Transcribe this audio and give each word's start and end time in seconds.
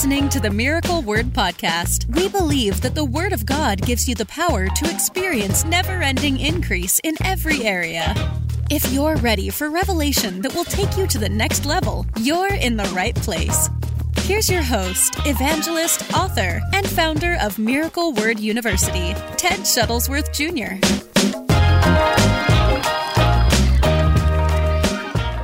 listening 0.00 0.30
to 0.30 0.40
the 0.40 0.48
Miracle 0.48 1.02
Word 1.02 1.26
Podcast. 1.26 2.06
We 2.16 2.26
believe 2.30 2.80
that 2.80 2.94
the 2.94 3.04
Word 3.04 3.34
of 3.34 3.44
God 3.44 3.82
gives 3.82 4.08
you 4.08 4.14
the 4.14 4.24
power 4.24 4.66
to 4.66 4.90
experience 4.90 5.62
never 5.66 6.00
ending 6.00 6.40
increase 6.40 6.98
in 7.04 7.16
every 7.22 7.64
area. 7.64 8.14
If 8.70 8.90
you're 8.94 9.16
ready 9.16 9.50
for 9.50 9.68
revelation 9.68 10.40
that 10.40 10.54
will 10.54 10.64
take 10.64 10.96
you 10.96 11.06
to 11.06 11.18
the 11.18 11.28
next 11.28 11.66
level, 11.66 12.06
you're 12.18 12.54
in 12.54 12.78
the 12.78 12.90
right 12.94 13.14
place. 13.14 13.68
Here's 14.20 14.48
your 14.48 14.62
host, 14.62 15.16
evangelist, 15.26 16.14
author, 16.14 16.62
and 16.72 16.88
founder 16.88 17.36
of 17.38 17.58
Miracle 17.58 18.14
Word 18.14 18.40
University, 18.40 19.12
Ted 19.36 19.60
Shuttlesworth 19.66 20.32
Jr. 20.32 20.80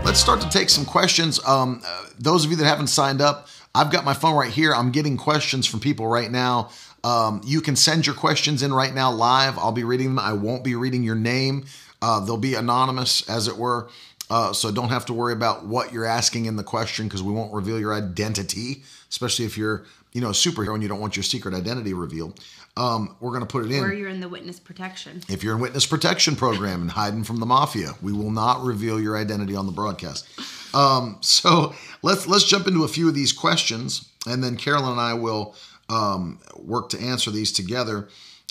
Let's 0.02 0.18
start 0.18 0.40
to 0.40 0.48
take 0.48 0.70
some 0.70 0.86
questions. 0.86 1.46
Um, 1.46 1.82
uh, 1.86 2.06
those 2.18 2.46
of 2.46 2.50
you 2.50 2.56
that 2.56 2.64
haven't 2.64 2.86
signed 2.86 3.20
up, 3.20 3.48
I've 3.76 3.90
got 3.90 4.06
my 4.06 4.14
phone 4.14 4.34
right 4.36 4.50
here. 4.50 4.74
I'm 4.74 4.90
getting 4.90 5.18
questions 5.18 5.66
from 5.66 5.80
people 5.80 6.06
right 6.06 6.30
now. 6.30 6.70
Um, 7.04 7.42
you 7.44 7.60
can 7.60 7.76
send 7.76 8.06
your 8.06 8.14
questions 8.14 8.62
in 8.62 8.72
right 8.72 8.94
now 8.94 9.12
live. 9.12 9.58
I'll 9.58 9.70
be 9.70 9.84
reading 9.84 10.08
them. 10.08 10.18
I 10.18 10.32
won't 10.32 10.64
be 10.64 10.74
reading 10.74 11.02
your 11.02 11.14
name. 11.14 11.66
Uh, 12.00 12.24
they'll 12.24 12.38
be 12.38 12.54
anonymous, 12.54 13.28
as 13.28 13.48
it 13.48 13.56
were. 13.58 13.90
Uh, 14.30 14.54
so 14.54 14.72
don't 14.72 14.88
have 14.88 15.04
to 15.06 15.12
worry 15.12 15.34
about 15.34 15.66
what 15.66 15.92
you're 15.92 16.06
asking 16.06 16.46
in 16.46 16.56
the 16.56 16.64
question 16.64 17.06
because 17.06 17.22
we 17.22 17.34
won't 17.34 17.52
reveal 17.52 17.78
your 17.78 17.92
identity, 17.92 18.82
especially 19.10 19.44
if 19.44 19.58
you're, 19.58 19.84
you 20.14 20.22
know, 20.22 20.28
a 20.28 20.32
superhero 20.32 20.72
and 20.72 20.82
you 20.82 20.88
don't 20.88 21.00
want 21.00 21.14
your 21.14 21.22
secret 21.22 21.54
identity 21.54 21.92
revealed. 21.92 22.40
Um, 22.76 23.16
we're 23.20 23.30
going 23.30 23.40
to 23.40 23.46
put 23.46 23.64
it 23.64 23.72
in. 23.72 23.82
Or 23.82 23.92
you're 23.92 24.10
in 24.10 24.20
the 24.20 24.28
witness 24.28 24.60
protection. 24.60 25.22
If 25.28 25.42
you're 25.42 25.54
in 25.54 25.60
witness 25.60 25.86
protection 25.86 26.36
program 26.36 26.82
and 26.82 26.90
hiding 26.90 27.24
from 27.24 27.40
the 27.40 27.46
mafia, 27.46 27.92
we 28.02 28.12
will 28.12 28.30
not 28.30 28.62
reveal 28.62 29.00
your 29.00 29.16
identity 29.16 29.56
on 29.56 29.66
the 29.66 29.72
broadcast. 29.72 30.26
Um, 30.74 31.16
so 31.22 31.74
let's 32.02 32.26
let's 32.26 32.44
jump 32.44 32.66
into 32.66 32.84
a 32.84 32.88
few 32.88 33.08
of 33.08 33.14
these 33.14 33.32
questions, 33.32 34.10
and 34.26 34.44
then 34.44 34.56
Carolyn 34.56 34.92
and 34.92 35.00
I 35.00 35.14
will 35.14 35.54
um, 35.88 36.38
work 36.56 36.90
to 36.90 37.00
answer 37.00 37.30
these 37.30 37.50
together. 37.50 38.08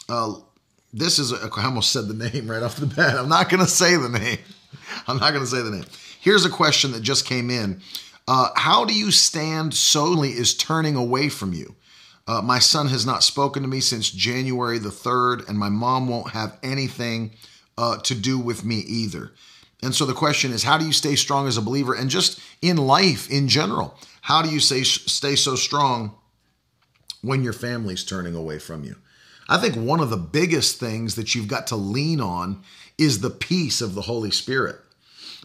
Uh, 0.10 0.36
this 0.92 1.20
is 1.20 1.32
a, 1.32 1.50
I 1.56 1.66
almost 1.66 1.92
said 1.92 2.08
the 2.08 2.30
name 2.30 2.50
right 2.50 2.64
off 2.64 2.78
the 2.78 2.88
bat. 2.88 3.18
I'm 3.18 3.30
not 3.30 3.50
going 3.50 3.64
to 3.64 3.70
say 3.70 3.96
the 3.96 4.10
name. 4.10 4.40
I'm 5.08 5.18
not 5.18 5.34
going 5.34 5.44
to 5.44 5.50
say 5.50 5.62
the 5.62 5.72
name. 5.72 5.86
Here's 6.20 6.46
a 6.46 6.50
question 6.50 6.94
that 6.94 7.02
just 7.02 7.26
came 7.26 7.50
in. 7.50 7.82
Uh, 8.28 8.50
how 8.56 8.86
do 8.86 8.94
you 8.94 9.12
stand 9.12 9.76
solely 9.76 10.30
is 10.32 10.56
turning 10.56 10.96
away 10.96 11.30
from 11.30 11.54
you? 11.54 11.76
Uh, 12.28 12.42
my 12.42 12.60
son 12.60 12.88
has 12.88 13.06
not 13.06 13.24
spoken 13.24 13.62
to 13.62 13.68
me 13.68 13.80
since 13.80 14.10
January 14.10 14.80
the 14.80 14.90
3rd, 14.90 15.48
and 15.48 15.58
my 15.58 15.70
mom 15.70 16.08
won't 16.08 16.32
have 16.32 16.58
anything 16.64 17.32
uh, 17.78 17.98
to 17.98 18.16
do 18.16 18.40
with 18.40 18.66
me 18.66 18.78
either. 18.78 19.32
And 19.84 19.94
so 19.94 20.06
the 20.06 20.14
question 20.14 20.52
is, 20.52 20.64
how 20.64 20.78
do 20.78 20.86
you 20.86 20.94
stay 20.94 21.16
strong 21.16 21.48
as 21.48 21.58
a 21.58 21.62
believer 21.62 21.94
and 21.94 22.10
just 22.10 22.40
in 22.62 22.78
life 22.78 23.30
in 23.30 23.48
general? 23.48 24.00
How 24.22 24.42
do 24.42 24.50
you 24.50 24.60
stay, 24.60 24.84
stay 24.84 25.36
so 25.36 25.56
strong 25.56 26.16
when 27.22 27.44
your 27.44 27.54
family's 27.54 28.04
turning 28.04 28.34
away 28.34 28.58
from 28.58 28.84
you? 28.84 28.96
I 29.48 29.58
think 29.60 29.76
one 29.76 30.00
of 30.00 30.10
the 30.10 30.18
biggest 30.18 30.80
things 30.80 31.16
that 31.16 31.36
you've 31.36 31.48
got 31.48 31.68
to 31.68 31.76
lean 31.76 32.20
on 32.20 32.64
is 32.98 33.20
the 33.20 33.30
peace 33.30 33.82
of 33.82 33.94
the 33.94 34.02
Holy 34.02 34.32
Spirit. 34.32 34.78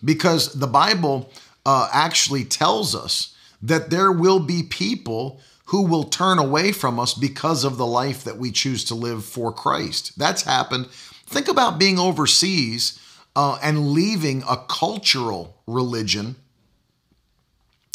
Because 0.03 0.55
the 0.55 0.67
Bible 0.67 1.31
uh, 1.67 1.91
actually 1.93 2.45
tells 2.45 2.95
us 2.95 3.37
that 3.61 3.91
there 3.91 4.11
will 4.11 4.41
be 4.41 4.63
people 4.63 5.41
who 5.71 5.83
will 5.83 6.03
turn 6.03 6.37
away 6.37 6.73
from 6.73 6.99
us 6.99 7.15
because 7.15 7.63
of 7.63 7.77
the 7.77 7.87
life 7.87 8.25
that 8.25 8.37
we 8.37 8.51
choose 8.51 8.85
to 8.85 8.93
live 8.93 9.25
for 9.25 9.53
Christ. 9.53 10.19
That's 10.19 10.43
happened. 10.43 10.87
Think 11.27 11.47
about 11.47 11.79
being 11.79 11.97
overseas 11.97 12.99
uh, 13.37 13.57
and 13.63 13.93
leaving 13.93 14.43
a 14.51 14.57
cultural 14.57 15.63
religion 15.69 16.35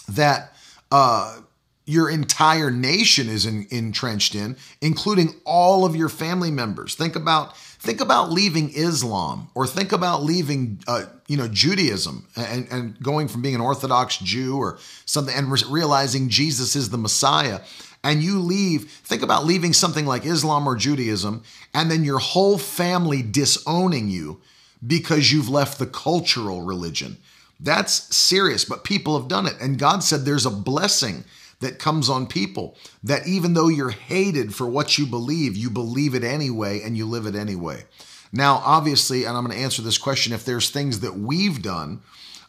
that 0.07 0.55
uh, 0.89 1.41
your 1.85 2.09
entire 2.09 2.71
nation 2.71 3.27
is 3.27 3.45
in, 3.45 3.67
entrenched 3.69 4.35
in, 4.35 4.55
including 4.79 5.35
all 5.43 5.83
of 5.83 5.97
your 5.97 6.07
family 6.07 6.51
members. 6.51 6.95
Think 6.95 7.17
about 7.17 7.57
think 7.85 8.01
about 8.01 8.31
leaving 8.31 8.71
Islam, 8.71 9.47
or 9.53 9.67
think 9.67 9.91
about 9.91 10.23
leaving, 10.23 10.79
uh, 10.87 11.05
you 11.27 11.37
know, 11.37 11.47
Judaism, 11.47 12.27
and, 12.35 12.67
and 12.71 12.99
going 13.01 13.27
from 13.27 13.41
being 13.41 13.55
an 13.55 13.61
Orthodox 13.61 14.17
Jew 14.17 14.57
or 14.57 14.79
something, 15.05 15.35
and 15.35 15.51
re- 15.51 15.61
realizing 15.69 16.27
Jesus 16.27 16.75
is 16.75 16.89
the 16.89 16.97
Messiah. 16.97 17.61
And 18.03 18.21
you 18.21 18.39
leave. 18.39 18.91
Think 18.91 19.21
about 19.21 19.45
leaving 19.45 19.73
something 19.73 20.05
like 20.05 20.25
Islam 20.25 20.67
or 20.67 20.75
Judaism, 20.75 21.43
and 21.73 21.89
then 21.89 22.03
your 22.03 22.19
whole 22.19 22.57
family 22.57 23.21
disowning 23.21 24.09
you 24.09 24.41
because 24.85 25.31
you've 25.31 25.49
left 25.49 25.79
the 25.79 25.87
cultural 25.87 26.61
religion. 26.61 27.17
That's 27.59 28.15
serious, 28.15 28.65
but 28.65 28.83
people 28.83 29.17
have 29.17 29.27
done 29.27 29.45
it. 29.45 29.55
And 29.61 29.79
God 29.79 30.03
said 30.03 30.25
there's 30.25 30.45
a 30.45 30.51
blessing 30.51 31.23
that 31.59 31.79
comes 31.79 32.09
on 32.09 32.27
people 32.27 32.77
that 33.03 33.27
even 33.27 33.53
though 33.53 33.67
you're 33.67 33.89
hated 33.89 34.53
for 34.53 34.67
what 34.67 34.97
you 34.97 35.05
believe, 35.05 35.55
you 35.55 35.69
believe 35.69 36.15
it 36.15 36.23
anyway 36.23 36.81
and 36.81 36.97
you 36.97 37.05
live 37.05 37.25
it 37.25 37.35
anyway. 37.35 37.83
Now, 38.31 38.61
obviously, 38.65 39.23
and 39.23 39.37
I'm 39.37 39.45
going 39.45 39.57
to 39.57 39.63
answer 39.63 39.81
this 39.81 39.97
question 39.97 40.33
if 40.33 40.43
there's 40.45 40.69
things 40.69 40.99
that 40.99 41.17
we've 41.17 41.61
done 41.61 42.01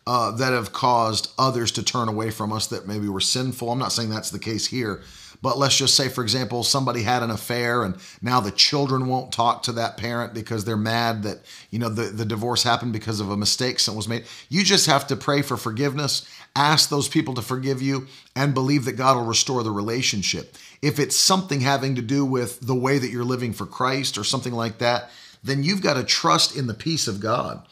uh, 0.06 0.32
that 0.32 0.52
have 0.52 0.72
caused 0.72 1.32
others 1.38 1.70
to 1.72 1.82
turn 1.82 2.08
away 2.08 2.30
from 2.30 2.52
us 2.52 2.66
that 2.68 2.86
maybe 2.88 3.08
were 3.08 3.20
sinful, 3.20 3.70
I'm 3.70 3.78
not 3.78 3.92
saying 3.92 4.10
that's 4.10 4.30
the 4.30 4.38
case 4.38 4.66
here. 4.66 5.02
But 5.42 5.58
let's 5.58 5.76
just 5.76 5.94
say, 5.94 6.08
for 6.08 6.22
example, 6.22 6.64
somebody 6.64 7.02
had 7.02 7.22
an 7.22 7.30
affair 7.30 7.84
and 7.84 7.96
now 8.22 8.40
the 8.40 8.50
children 8.50 9.06
won't 9.06 9.32
talk 9.32 9.62
to 9.64 9.72
that 9.72 9.96
parent 9.96 10.34
because 10.34 10.64
they're 10.64 10.76
mad 10.76 11.22
that, 11.24 11.38
you 11.70 11.78
know, 11.78 11.88
the, 11.88 12.04
the 12.04 12.24
divorce 12.24 12.62
happened 12.62 12.92
because 12.92 13.20
of 13.20 13.30
a 13.30 13.36
mistake 13.36 13.78
that 13.84 13.92
was 13.92 14.08
made. 14.08 14.24
You 14.48 14.64
just 14.64 14.86
have 14.86 15.06
to 15.08 15.16
pray 15.16 15.42
for 15.42 15.56
forgiveness, 15.56 16.28
ask 16.54 16.88
those 16.88 17.08
people 17.08 17.34
to 17.34 17.42
forgive 17.42 17.82
you, 17.82 18.06
and 18.34 18.54
believe 18.54 18.84
that 18.86 18.96
God 18.96 19.16
will 19.16 19.24
restore 19.24 19.62
the 19.62 19.70
relationship. 19.70 20.56
If 20.82 20.98
it's 20.98 21.16
something 21.16 21.60
having 21.60 21.94
to 21.96 22.02
do 22.02 22.24
with 22.24 22.60
the 22.60 22.74
way 22.74 22.98
that 22.98 23.10
you're 23.10 23.24
living 23.24 23.52
for 23.52 23.66
Christ 23.66 24.16
or 24.16 24.24
something 24.24 24.52
like 24.52 24.78
that, 24.78 25.10
then 25.42 25.62
you've 25.62 25.82
got 25.82 25.94
to 25.94 26.04
trust 26.04 26.56
in 26.56 26.66
the 26.66 26.74
peace 26.74 27.06
of 27.08 27.20
God. 27.20 27.66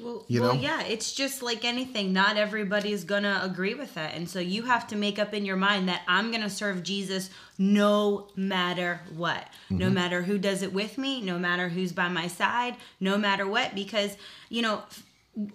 Well, 0.00 0.24
you 0.28 0.40
know? 0.40 0.48
well, 0.48 0.56
yeah, 0.56 0.82
it's 0.82 1.12
just 1.12 1.42
like 1.42 1.64
anything. 1.64 2.12
Not 2.12 2.36
everybody's 2.36 3.04
gonna 3.04 3.40
agree 3.42 3.74
with 3.74 3.94
that, 3.94 4.14
and 4.14 4.28
so 4.28 4.38
you 4.38 4.62
have 4.62 4.86
to 4.88 4.96
make 4.96 5.18
up 5.18 5.34
in 5.34 5.44
your 5.44 5.56
mind 5.56 5.88
that 5.88 6.02
I'm 6.06 6.30
gonna 6.30 6.50
serve 6.50 6.82
Jesus 6.82 7.30
no 7.58 8.28
matter 8.36 9.00
what, 9.14 9.42
mm-hmm. 9.64 9.78
no 9.78 9.90
matter 9.90 10.22
who 10.22 10.38
does 10.38 10.62
it 10.62 10.72
with 10.72 10.98
me, 10.98 11.20
no 11.20 11.38
matter 11.38 11.68
who's 11.68 11.92
by 11.92 12.08
my 12.08 12.26
side, 12.26 12.76
no 13.00 13.16
matter 13.16 13.46
what, 13.46 13.74
because 13.74 14.16
you 14.48 14.62
know 14.62 14.82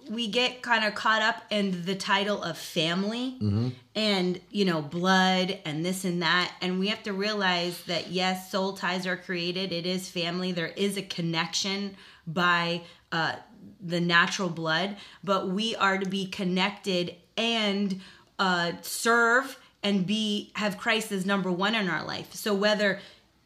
we 0.09 0.28
get 0.28 0.62
kind 0.62 0.85
of 0.85 0.94
caught 0.94 1.24
up 1.24 1.44
in 1.50 1.85
the 1.85 1.96
title 1.96 2.44
of 2.44 2.56
family 2.56 3.38
mm-hmm. 3.41 3.69
and 3.96 4.40
you 4.51 4.63
know 4.63 4.80
blood 4.80 5.57
and 5.66 5.84
this 5.84 6.06
and 6.06 6.22
that 6.22 6.53
and 6.62 6.80
we 6.80 6.88
have 6.88 7.01
to 7.01 7.12
realize 7.13 7.84
that 7.85 8.12
yes 8.12 8.51
soul 8.51 8.74
ties 8.74 9.07
are 9.07 9.18
created 9.18 9.72
it 9.72 9.88
is 9.88 10.07
family 10.07 10.51
there 10.51 10.68
is 10.68 10.97
a 10.97 11.01
connection 11.01 11.96
by 12.28 12.80
uh, 13.12 13.34
the 13.79 13.99
natural 13.99 14.49
blood, 14.49 14.97
but 15.23 15.49
we 15.49 15.75
are 15.75 15.97
to 15.97 16.07
be 16.07 16.25
connected 16.25 17.16
and 17.38 18.01
uh, 18.39 18.73
serve 18.81 19.57
and 19.83 20.05
be 20.05 20.51
have 20.55 20.77
Christ 20.77 21.11
as 21.11 21.25
number 21.25 21.51
one 21.51 21.75
in 21.75 21.89
our 21.89 22.03
life. 22.03 22.33
So 22.33 22.53
whether 22.53 23.00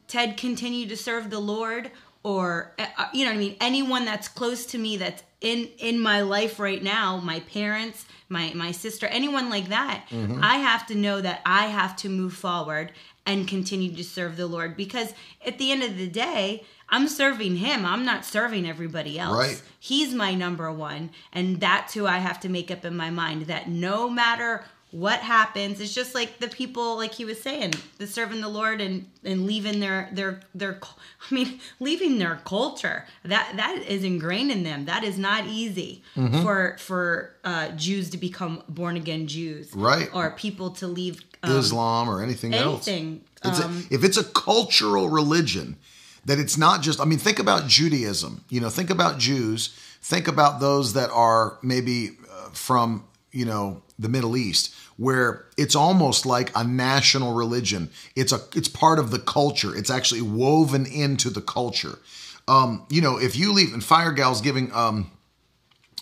Ted 0.08 0.38
continue 0.38 0.88
to 0.88 0.98
serve 0.98 1.30
the 1.30 1.40
Lord 1.40 1.92
or 2.24 2.74
uh, 2.80 2.86
uh, 2.98 3.08
you 3.14 3.24
know 3.24 3.32
what 3.32 3.38
I 3.38 3.40
mean, 3.40 3.56
anyone 3.62 4.06
that's 4.06 4.28
close 4.28 4.66
to 4.68 4.78
me 4.78 4.98
that's 4.98 5.24
in 5.42 5.70
in 5.78 6.00
my 6.00 6.22
life 6.22 6.60
right 6.60 6.82
now, 6.82 7.18
my 7.18 7.40
parents, 7.42 8.06
my 8.30 8.52
my 8.56 8.72
sister, 8.72 9.06
anyone 9.08 9.50
like 9.50 9.70
that, 9.70 10.06
mm-hmm. 10.10 10.44
I 10.44 10.58
have 10.58 10.88
to 10.88 10.96
know 10.96 11.22
that 11.22 11.42
I 11.46 11.68
have 11.68 11.96
to 11.98 12.10
move 12.10 12.34
forward 12.34 12.92
and 13.26 13.48
continue 13.48 13.96
to 13.96 14.04
serve 14.04 14.38
the 14.38 14.48
Lord 14.48 14.76
because 14.76 15.14
at 15.46 15.58
the 15.58 15.72
end 15.72 15.84
of 15.84 15.98
the 15.98 16.08
day, 16.08 16.64
I'm 16.90 17.08
serving 17.08 17.58
him. 17.58 17.86
I'm 17.86 18.06
not 18.06 18.26
serving 18.26 18.68
everybody 18.68 19.18
else. 19.18 19.38
Right. 19.38 19.62
He's 19.80 20.14
my 20.14 20.34
number 20.34 20.72
one. 20.72 21.10
And 21.34 21.60
that's 21.60 21.94
who 21.94 22.06
I 22.06 22.20
have 22.20 22.40
to 22.42 22.50
make 22.50 22.70
up 22.70 22.86
in 22.86 22.96
my 22.96 23.10
mind 23.10 23.44
that 23.44 23.68
no 23.68 24.10
matter 24.10 24.64
what 24.92 25.20
happens, 25.20 25.82
it's 25.82 25.94
just 25.94 26.16
like 26.16 26.40
the 26.40 26.48
people, 26.48 26.96
like 26.96 27.14
he 27.14 27.26
was 27.26 27.42
saying, 27.42 27.74
the 27.98 28.08
serving 28.08 28.40
the 28.40 28.48
Lord 28.48 28.80
and, 28.80 29.10
and 29.24 29.46
leaving 29.46 29.80
their, 29.80 30.10
their, 30.14 30.40
their, 30.54 30.80
I 31.32 31.34
mean, 31.34 31.60
leaving 31.80 32.18
their 32.20 32.40
culture 32.46 33.06
that, 33.24 33.54
that 33.58 33.84
is 33.88 34.04
ingrained 34.04 34.52
in 34.52 34.64
them. 34.64 34.86
That 34.86 35.04
is 35.04 35.18
not 35.18 35.48
easy 35.48 36.04
mm-hmm. 36.16 36.44
for, 36.44 36.78
for 36.80 37.36
uh, 37.44 37.70
Jews 37.70 38.10
to 38.12 38.18
become 38.18 38.64
born 38.70 38.96
again 38.96 39.28
Jews. 39.28 39.74
Right. 39.74 40.08
Or 40.14 40.32
people 40.32 40.70
to 40.72 40.88
leave 40.88 41.22
um, 41.44 41.58
Islam 41.58 42.10
or 42.10 42.22
anything, 42.22 42.54
anything 42.54 43.24
else. 43.44 43.62
Um, 43.62 43.86
if 43.92 44.04
it's 44.04 44.18
a 44.18 44.24
cultural 44.24 45.10
religion, 45.10 45.78
that 46.26 46.40
it's 46.40 46.58
not 46.58 46.82
just, 46.82 47.00
I 47.00 47.06
mean, 47.06 47.20
think 47.20 47.40
about 47.40 47.68
Judaism, 47.68 48.44
you 48.50 48.60
know, 48.60 48.70
think 48.70 48.90
about 48.90 49.20
Jews, 49.20 49.70
think 50.02 50.28
about 50.28 50.60
those 50.60 50.94
that 50.94 51.10
are 51.12 51.58
maybe 51.62 52.12
uh, 52.32 52.50
from, 52.50 53.06
you 53.32 53.46
know, 53.46 53.82
the 53.98 54.10
Middle 54.10 54.36
East, 54.36 54.74
where 54.98 55.46
it's 55.58 55.76
almost 55.76 56.26
like 56.26 56.52
a 56.56 56.64
national 56.64 57.34
religion. 57.34 57.90
It's 58.16 58.32
a, 58.32 58.42
it's 58.56 58.68
part 58.68 59.00
of 59.00 59.12
the 59.12 59.20
culture. 59.20 59.76
It's 59.76 59.90
actually 59.90 60.22
woven 60.22 60.86
into 60.86 61.30
the 61.30 61.42
culture. 61.42 62.00
Um, 62.48 62.86
you 62.90 63.02
know, 63.02 63.18
if 63.18 63.36
you 63.36 63.54
leave, 63.54 63.74
and 63.74 63.84
Fire 63.84 64.12
Gal's 64.12 64.42
giving, 64.42 64.72
um, 64.74 65.12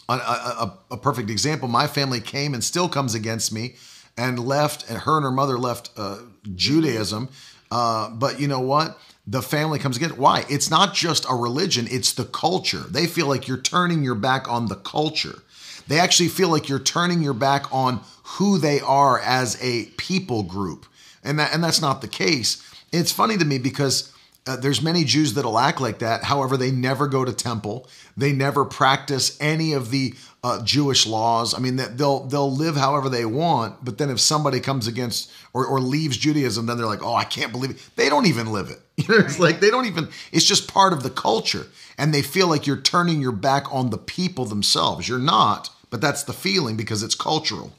a, 0.09 0.13
a, 0.13 0.77
a, 0.91 0.97
perfect 0.97 1.29
example. 1.29 1.67
My 1.67 1.87
family 1.87 2.19
came 2.19 2.53
and 2.53 2.63
still 2.63 2.89
comes 2.89 3.15
against 3.15 3.53
me 3.53 3.75
and 4.17 4.37
left, 4.39 4.89
and 4.89 4.99
her 4.99 5.17
and 5.17 5.23
her 5.23 5.31
mother 5.31 5.57
left 5.57 5.91
uh, 5.97 6.19
Judaism. 6.55 7.29
Uh, 7.71 8.09
but 8.09 8.39
you 8.39 8.47
know 8.47 8.59
what? 8.59 8.99
The 9.25 9.41
family 9.41 9.79
comes 9.79 9.97
again. 9.97 10.11
Why? 10.11 10.45
It's 10.49 10.69
not 10.69 10.93
just 10.93 11.25
a 11.29 11.35
religion, 11.35 11.87
it's 11.89 12.13
the 12.13 12.25
culture. 12.25 12.83
They 12.89 13.07
feel 13.07 13.27
like 13.27 13.47
you're 13.47 13.57
turning 13.57 14.03
your 14.03 14.15
back 14.15 14.49
on 14.49 14.67
the 14.67 14.75
culture. 14.75 15.39
They 15.87 15.99
actually 15.99 16.29
feel 16.29 16.49
like 16.49 16.69
you're 16.69 16.79
turning 16.79 17.21
your 17.21 17.33
back 17.33 17.71
on 17.71 18.01
who 18.23 18.57
they 18.57 18.79
are 18.79 19.19
as 19.19 19.57
a 19.61 19.85
people 19.97 20.43
group. 20.43 20.85
And 21.23 21.39
that 21.39 21.53
and 21.53 21.63
that's 21.63 21.81
not 21.81 22.01
the 22.01 22.07
case. 22.07 22.61
It's 22.91 23.11
funny 23.11 23.37
to 23.37 23.45
me 23.45 23.57
because 23.57 24.13
uh, 24.45 24.57
there's 24.57 24.81
many 24.81 25.05
Jews 25.05 25.33
that'll 25.33 25.57
act 25.57 25.79
like 25.79 25.99
that. 25.99 26.23
However, 26.23 26.57
they 26.57 26.71
never 26.71 27.07
go 27.07 27.23
to 27.23 27.31
temple. 27.31 27.87
They 28.17 28.33
never 28.33 28.65
practice 28.65 29.37
any 29.39 29.71
of 29.71 29.89
the 29.89 30.13
uh, 30.43 30.61
Jewish 30.63 31.07
laws. 31.07 31.55
I 31.55 31.59
mean, 31.59 31.77
they'll 31.77 32.25
they'll 32.25 32.51
live 32.51 32.75
however 32.75 33.07
they 33.07 33.25
want. 33.25 33.85
But 33.85 33.97
then 33.97 34.09
if 34.09 34.19
somebody 34.19 34.59
comes 34.59 34.85
against 34.85 35.31
or, 35.53 35.65
or 35.65 35.79
leaves 35.79 36.17
Judaism, 36.17 36.65
then 36.65 36.77
they're 36.77 36.85
like, 36.85 37.03
oh, 37.03 37.15
I 37.15 37.23
can't 37.23 37.53
believe 37.53 37.71
it. 37.71 37.89
They 37.95 38.09
don't 38.09 38.25
even 38.25 38.51
live 38.51 38.69
it. 38.69 38.79
You 38.97 39.07
know, 39.07 39.25
it's 39.25 39.39
like 39.39 39.59
they 39.59 39.71
don't 39.71 39.87
even. 39.87 40.09
It's 40.31 40.45
just 40.45 40.71
part 40.71 40.93
of 40.93 41.01
the 41.01 41.09
culture, 41.09 41.65
and 41.97 42.13
they 42.13 42.21
feel 42.21 42.47
like 42.47 42.67
you're 42.67 42.77
turning 42.77 43.21
your 43.21 43.31
back 43.31 43.65
on 43.73 43.89
the 43.89 43.97
people 43.97 44.45
themselves. 44.45 45.09
You're 45.09 45.17
not, 45.17 45.71
but 45.89 45.99
that's 45.99 46.21
the 46.21 46.31
feeling 46.31 46.77
because 46.77 47.01
it's 47.01 47.15
cultural. 47.15 47.73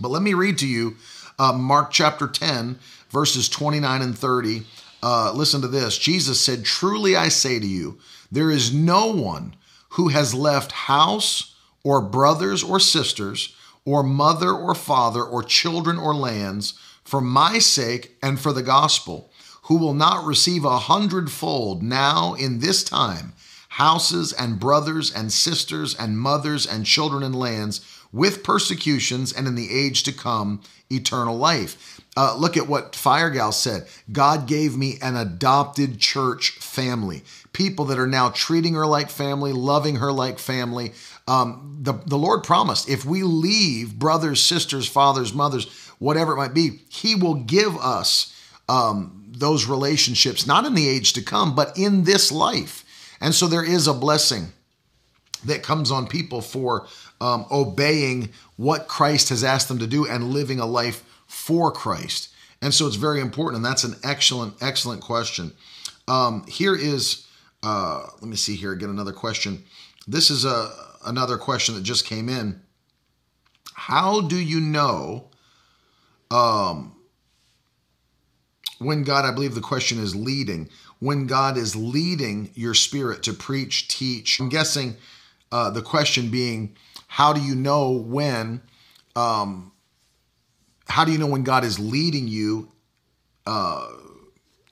But 0.00 0.10
let 0.10 0.22
me 0.22 0.34
read 0.34 0.56
to 0.58 0.68
you 0.68 0.96
uh, 1.40 1.52
Mark 1.52 1.90
chapter 1.90 2.28
10, 2.28 2.78
verses 3.08 3.48
29 3.48 4.02
and 4.02 4.16
30. 4.16 4.62
Uh, 5.02 5.32
listen 5.34 5.62
to 5.62 5.68
this. 5.68 5.98
Jesus 5.98 6.40
said, 6.40 6.64
Truly 6.64 7.16
I 7.16 7.28
say 7.28 7.58
to 7.58 7.66
you, 7.66 7.98
there 8.30 8.50
is 8.50 8.72
no 8.72 9.06
one 9.06 9.56
who 9.90 10.08
has 10.08 10.34
left 10.34 10.72
house 10.72 11.54
or 11.82 12.00
brothers 12.00 12.62
or 12.62 12.78
sisters 12.78 13.56
or 13.84 14.02
mother 14.02 14.52
or 14.52 14.74
father 14.74 15.22
or 15.22 15.42
children 15.42 15.98
or 15.98 16.14
lands 16.14 16.74
for 17.02 17.20
my 17.20 17.58
sake 17.58 18.16
and 18.22 18.38
for 18.38 18.52
the 18.52 18.62
gospel, 18.62 19.29
who 19.70 19.76
will 19.76 19.94
not 19.94 20.24
receive 20.24 20.64
a 20.64 20.78
hundredfold 20.78 21.80
now 21.80 22.34
in 22.34 22.58
this 22.58 22.82
time 22.82 23.32
houses 23.68 24.32
and 24.32 24.58
brothers 24.58 25.14
and 25.14 25.32
sisters 25.32 25.94
and 25.94 26.18
mothers 26.18 26.66
and 26.66 26.84
children 26.84 27.22
and 27.22 27.36
lands 27.36 27.80
with 28.12 28.42
persecutions 28.42 29.32
and 29.32 29.46
in 29.46 29.54
the 29.54 29.70
age 29.70 30.02
to 30.02 30.10
come 30.10 30.60
eternal 30.90 31.38
life. 31.38 32.00
Uh, 32.16 32.34
look 32.36 32.56
at 32.56 32.66
what 32.66 32.94
Firegal 32.94 33.54
said. 33.54 33.86
God 34.10 34.48
gave 34.48 34.76
me 34.76 34.98
an 35.00 35.14
adopted 35.14 36.00
church 36.00 36.50
family, 36.58 37.22
people 37.52 37.84
that 37.84 37.98
are 38.00 38.08
now 38.08 38.30
treating 38.30 38.74
her 38.74 38.88
like 38.88 39.08
family, 39.08 39.52
loving 39.52 39.94
her 39.96 40.10
like 40.10 40.40
family. 40.40 40.90
Um, 41.28 41.78
the, 41.80 41.92
the 41.92 42.18
Lord 42.18 42.42
promised 42.42 42.88
if 42.88 43.04
we 43.04 43.22
leave 43.22 43.96
brothers, 43.96 44.42
sisters, 44.42 44.88
fathers, 44.88 45.32
mothers, 45.32 45.70
whatever 46.00 46.32
it 46.32 46.38
might 46.38 46.54
be, 46.54 46.80
He 46.88 47.14
will 47.14 47.34
give 47.34 47.76
us 47.76 48.34
um, 48.68 49.19
those 49.40 49.66
relationships, 49.66 50.46
not 50.46 50.66
in 50.66 50.74
the 50.74 50.88
age 50.88 51.14
to 51.14 51.22
come, 51.22 51.54
but 51.54 51.76
in 51.76 52.04
this 52.04 52.30
life. 52.30 52.84
And 53.20 53.34
so 53.34 53.46
there 53.48 53.64
is 53.64 53.86
a 53.86 53.94
blessing 53.94 54.52
that 55.44 55.62
comes 55.62 55.90
on 55.90 56.06
people 56.06 56.42
for 56.42 56.86
um, 57.20 57.46
obeying 57.50 58.30
what 58.56 58.86
Christ 58.86 59.30
has 59.30 59.42
asked 59.42 59.68
them 59.68 59.78
to 59.78 59.86
do 59.86 60.06
and 60.06 60.32
living 60.32 60.60
a 60.60 60.66
life 60.66 61.02
for 61.26 61.72
Christ. 61.72 62.28
And 62.62 62.74
so 62.74 62.86
it's 62.86 62.96
very 62.96 63.20
important. 63.20 63.56
And 63.56 63.64
that's 63.64 63.84
an 63.84 63.96
excellent, 64.04 64.54
excellent 64.60 65.00
question. 65.00 65.52
Um, 66.06 66.44
here 66.46 66.76
is, 66.76 67.26
uh, 67.62 68.06
let 68.20 68.28
me 68.28 68.36
see 68.36 68.56
here, 68.56 68.74
get 68.74 68.90
another 68.90 69.12
question. 69.12 69.64
This 70.06 70.30
is 70.30 70.44
a, 70.44 70.70
another 71.06 71.38
question 71.38 71.74
that 71.74 71.82
just 71.82 72.04
came 72.04 72.28
in. 72.28 72.60
How 73.72 74.20
do 74.20 74.36
you 74.36 74.60
know 74.60 75.30
um, 76.30 76.99
when 78.80 79.04
God, 79.04 79.24
I 79.24 79.30
believe 79.30 79.54
the 79.54 79.60
question 79.60 79.98
is 79.98 80.16
leading, 80.16 80.68
when 80.98 81.26
God 81.26 81.56
is 81.56 81.76
leading 81.76 82.50
your 82.54 82.74
spirit 82.74 83.22
to 83.24 83.32
preach, 83.32 83.88
teach? 83.88 84.40
I'm 84.40 84.48
guessing 84.48 84.96
uh, 85.52 85.70
the 85.70 85.82
question 85.82 86.30
being, 86.30 86.76
how 87.06 87.32
do 87.32 87.40
you 87.40 87.54
know 87.54 87.90
when 87.90 88.62
um, 89.16 89.72
how 90.88 91.04
do 91.04 91.12
you 91.12 91.18
know 91.18 91.26
when 91.26 91.44
God 91.44 91.64
is 91.64 91.78
leading 91.78 92.26
you 92.26 92.68
uh, 93.46 93.88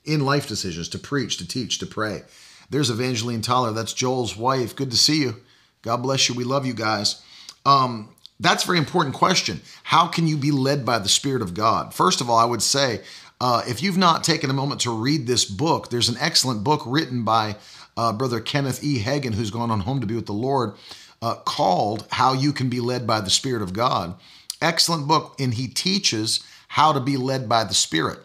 in 0.05 0.25
life 0.25 0.49
decisions 0.49 0.88
to 0.90 0.99
preach, 0.99 1.37
to 1.38 1.46
teach, 1.46 1.78
to 1.78 1.87
pray? 1.87 2.22
There's 2.70 2.90
Evangeline 2.90 3.43
Toller. 3.43 3.72
That's 3.72 3.93
Joel's 3.93 4.37
wife. 4.37 4.75
Good 4.75 4.90
to 4.90 4.96
see 4.96 5.20
you. 5.20 5.37
God 5.82 5.99
bless 5.99 6.28
you. 6.28 6.34
We 6.34 6.44
love 6.44 6.66
you 6.66 6.75
guys. 6.75 7.22
Um, 7.64 8.14
that's 8.40 8.64
a 8.64 8.66
very 8.66 8.78
important 8.78 9.14
question. 9.14 9.60
How 9.82 10.06
can 10.06 10.26
you 10.26 10.37
be 10.37 10.50
led 10.50 10.84
by 10.84 10.99
the 10.99 11.08
Spirit 11.08 11.43
of 11.43 11.55
God? 11.55 11.94
First 11.94 12.20
of 12.20 12.31
all, 12.31 12.38
I 12.38 12.44
would 12.44 12.62
say 12.62 13.02
uh, 13.40 13.62
if 13.67 13.82
you've 13.82 13.99
not 13.99 14.25
taken 14.25 14.50
a 14.50 14.55
moment 14.55 14.81
to 14.82 14.90
read 14.90 15.26
this 15.26 15.44
book, 15.44 15.90
there's 15.90 16.08
an 16.08 16.17
excellent 16.20 16.64
book 16.64 16.82
written 16.87 17.25
by 17.25 17.56
uh, 17.96 18.12
Brother 18.12 18.40
Kenneth 18.40 18.82
E. 18.82 19.00
Hagin, 19.00 19.35
who's 19.35 19.50
gone 19.50 19.70
on 19.70 19.81
home 19.81 20.00
to 20.00 20.06
be 20.06 20.14
with 20.14 20.26
the 20.26 20.32
Lord 20.32 20.75
uh, 21.23 21.35
called 21.35 22.06
How 22.11 22.32
You 22.32 22.52
Can 22.52 22.69
Be 22.69 22.81
Led 22.81 23.06
by 23.06 23.20
the 23.20 23.31
Spirit 23.31 23.62
of 23.62 23.73
God. 23.73 24.14
Excellent 24.61 25.06
book, 25.06 25.35
and 25.38 25.55
he 25.55 25.69
teaches 25.69 26.44
how 26.69 26.93
to 26.93 27.00
be 27.00 27.17
led 27.17 27.49
by 27.49 27.64
the 27.64 27.75
Spirit. 27.75 28.19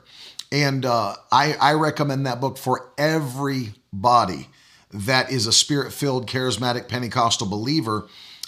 And 0.52 0.86
uh, 0.86 1.16
I, 1.32 1.56
I 1.60 1.74
recommend 1.74 2.26
that 2.26 2.42
book 2.42 2.58
for 2.58 2.92
everybody 2.98 4.50
that 4.92 5.32
is 5.32 5.48
a 5.48 5.52
spirit 5.52 5.92
filled, 5.92 6.28
charismatic 6.28 6.88
Pentecostal 6.88 7.48
believer 7.48 8.08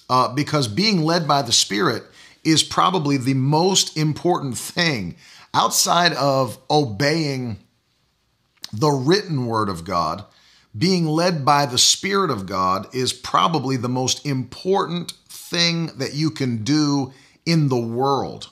uh, 0.09 0.33
because 0.33 0.67
being 0.67 1.03
led 1.03 1.27
by 1.27 1.41
the 1.41 1.51
Spirit 1.51 2.03
is 2.43 2.61
probably 2.61 3.17
the 3.17 3.33
most 3.33 3.97
important 3.97 4.55
thing 4.55 5.15
outside 5.55 6.13
of 6.13 6.59
obeying 6.69 7.57
the 8.73 8.89
written 8.89 9.47
word 9.47 9.69
of 9.69 9.85
God 9.85 10.25
being 10.77 11.05
led 11.05 11.45
by 11.45 11.65
the 11.65 11.77
Spirit 11.77 12.29
of 12.29 12.45
God 12.45 12.93
is 12.93 13.13
probably 13.13 13.77
the 13.77 13.89
most 13.89 14.25
important 14.25 15.13
thing 15.29 15.87
that 15.97 16.13
you 16.13 16.29
can 16.29 16.63
do 16.63 17.13
in 17.45 17.69
the 17.69 17.79
world 17.79 18.49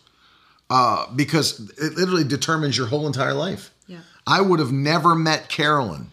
uh, 0.69 1.05
because 1.13 1.59
it 1.77 1.97
literally 1.97 2.23
determines 2.23 2.77
your 2.77 2.87
whole 2.87 3.07
entire 3.07 3.33
life. 3.33 3.73
Yeah. 3.87 3.99
I 4.25 4.39
would 4.39 4.59
have 4.59 4.71
never 4.71 5.15
met 5.15 5.49
Carolyn 5.49 6.11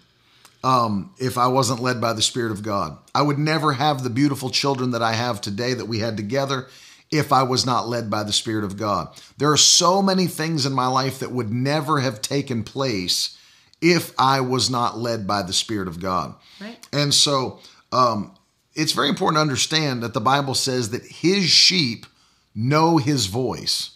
um, 0.65 1.15
if 1.19 1.39
I 1.39 1.47
wasn't 1.47 1.81
led 1.81 2.01
by 2.01 2.13
the 2.13 2.23
Spirit 2.23 2.51
of 2.51 2.63
God. 2.63 2.99
I 3.15 3.23
would 3.23 3.39
never 3.39 3.73
have 3.75 4.03
the 4.03 4.11
beautiful 4.11 4.51
children 4.51 4.91
that 4.91 5.03
I 5.03 5.13
have 5.13 5.41
today 5.41 5.75
that 5.75 5.87
we 5.87 6.01
had 6.01 6.17
together 6.17 6.67
if 7.11 7.33
I 7.33 7.43
was 7.43 7.67
not 7.67 7.89
led 7.89 8.09
by 8.09 8.23
the 8.23 8.33
Spirit 8.33 8.65
of 8.65 8.77
God. 8.77 9.09
There 9.39 9.51
are 9.51 9.57
so 9.57 10.01
many 10.01 10.27
things 10.27 10.65
in 10.65 10.73
my 10.73 10.87
life 10.87 11.19
that 11.19 11.33
would 11.33 11.53
never 11.53 12.01
have 12.01 12.23
taken 12.23 12.63
place 12.63 13.37
if 13.81 14.13
I 14.19 14.41
was 14.41 14.71
not 14.71 14.99
led 14.99 15.27
by 15.27 15.43
the 15.43 15.53
Spirit 15.53 15.89
of 15.89 16.01
God. 16.01 16.35
Right. 16.61 16.87
And 16.93 17.13
so 17.13 17.61
um, 17.93 18.37
it's 18.75 18.93
very 18.93 19.09
important 19.09 19.37
to 19.39 19.43
understand 19.43 20.03
that 20.03 20.15
the 20.15 20.21
Bible 20.21 20.55
says 20.55 20.91
that 20.91 21.05
his 21.05 21.45
sheep 21.45 22.07
know 22.55 22.99
his 22.99 23.27
voice, 23.27 23.91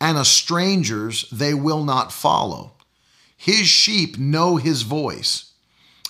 and 0.00 0.18
a 0.18 0.24
stranger's 0.24 1.28
they 1.30 1.54
will 1.54 1.84
not 1.84 2.12
follow. 2.12 2.72
His 3.36 3.66
sheep 3.66 4.18
know 4.18 4.56
his 4.56 4.82
voice, 4.82 5.52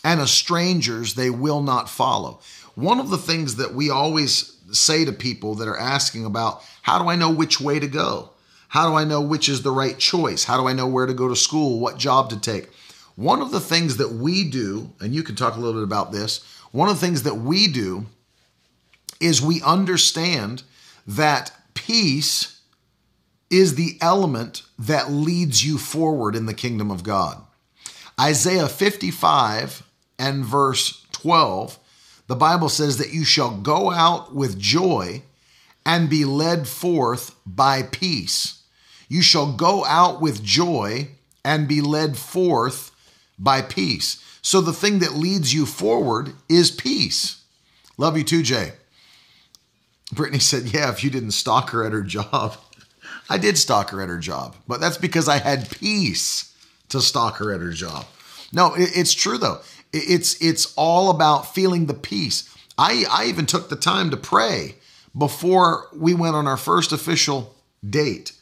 and 0.03 0.21
a 0.21 0.27
stranger's 0.27 1.15
they 1.15 1.31
will 1.31 1.63
not 1.63 1.89
follow. 1.89 2.41
One 2.75 3.01
of 3.01 3.11
the 3.11 3.19
things 3.19 3.57
that 3.57 3.75
we 3.75 3.91
always 3.91 4.54
say 4.75 5.05
to 5.05 5.13
people 5.13 5.55
that 5.57 5.69
are 5.69 5.79
asking 5.79 6.25
about 6.25 6.63
how 6.83 7.03
do 7.03 7.09
I 7.09 7.17
know 7.17 7.31
which 7.31 7.61
way 7.61 7.79
to 7.79 7.87
go? 7.87 8.31
How 8.69 8.89
do 8.89 8.97
I 8.97 9.05
know 9.05 9.21
which 9.21 9.49
is 9.49 9.63
the 9.63 9.71
right 9.71 9.99
choice? 9.99 10.45
How 10.45 10.61
do 10.61 10.67
I 10.67 10.73
know 10.73 10.87
where 10.87 11.07
to 11.07 11.15
go 11.15 11.29
to 11.29 11.37
school? 11.37 11.79
What 11.79 11.97
job 11.97 12.31
to 12.31 12.41
take? 12.41 12.71
One 13.17 13.41
of 13.41 13.53
the 13.53 13.61
things 13.61 13.99
that 13.99 14.11
we 14.11 14.43
do, 14.43 14.91
and 15.01 15.15
you 15.15 15.23
can 15.23 15.37
talk 15.37 15.55
a 15.55 15.61
little 15.61 15.81
bit 15.81 15.85
about 15.85 16.11
this, 16.11 16.45
one 16.73 16.89
of 16.89 16.97
the 16.97 17.07
things 17.07 17.23
that 17.23 17.37
we 17.37 17.69
do 17.69 18.07
is 19.21 19.41
we 19.41 19.63
understand 19.63 20.65
that 21.07 21.53
peace 21.75 22.61
is 23.51 23.77
the 23.77 23.97
element 24.01 24.63
that 24.79 25.13
leads 25.13 25.65
you 25.65 25.79
forward 25.79 26.35
in 26.35 26.47
the 26.47 26.55
kingdom 26.55 26.91
of 26.91 27.05
God. 27.05 27.41
Isaiah 28.21 28.69
55 28.69 29.85
and 30.19 30.45
verse 30.45 31.07
12, 31.13 31.79
the 32.27 32.37
Bible 32.37 32.69
says 32.69 32.99
that 32.99 33.13
you 33.13 33.25
shall 33.25 33.57
go 33.57 33.91
out 33.91 34.35
with 34.35 34.59
joy 34.59 35.23
and 35.85 36.09
be 36.09 36.25
led 36.25 36.67
forth 36.67 37.35
by 37.45 37.83
peace. 37.83 38.63
You 39.09 39.23
shall 39.23 39.53
go 39.53 39.85
out 39.85 40.21
with 40.21 40.43
joy 40.43 41.09
and 41.45 41.69
be 41.69 41.81
led 41.81 42.17
forth 42.17 42.91
by 43.39 43.61
peace. 43.61 44.23
So 44.41 44.61
the 44.61 44.73
thing 44.73 45.01
that 45.01 45.15
leads 45.15 45.53
you 45.53 45.67
forward 45.67 46.33
is 46.49 46.71
peace. 46.71 47.43
Love 47.97 48.17
you 48.17 48.25
too, 48.25 48.43
Jay. 48.43 48.73
Brittany 50.13 50.39
said, 50.39 50.65
Yeah, 50.75 50.91
if 50.91 51.05
you 51.05 51.11
didn't 51.11 51.33
stalk 51.33 51.71
her 51.71 51.85
at 51.85 51.93
her 51.93 52.03
job. 52.03 52.57
I 53.31 53.39
did 53.39 53.57
stalk 53.57 53.91
her 53.91 54.03
at 54.03 54.09
her 54.09 54.19
job, 54.19 54.55
but 54.69 54.81
that's 54.81 54.99
because 54.99 55.29
I 55.29 55.39
had 55.39 55.71
peace 55.71 56.55
to 56.91 57.01
stalk 57.01 57.37
her 57.37 57.53
at 57.53 57.61
her 57.61 57.73
job. 57.73 58.07
No, 58.53 58.75
it's 58.77 59.15
true 59.15 59.39
though. 59.39 59.61
It's 59.95 60.41
it's 60.43 60.75
all 60.77 61.11
about 61.11 61.55
feeling 61.55 61.87
the 61.87 61.95
peace. 61.95 62.51
I, 62.77 63.05
I 63.11 63.27
even 63.27 63.47
took 63.47 63.69
the 63.69 63.77
time 63.77 64.11
to 64.11 64.17
pray 64.17 64.75
before 65.17 65.89
we 65.95 66.13
went 66.13 66.35
on 66.35 66.49
our 66.49 66.57
first 66.57 66.93
official 66.93 67.55
date. 67.89 68.33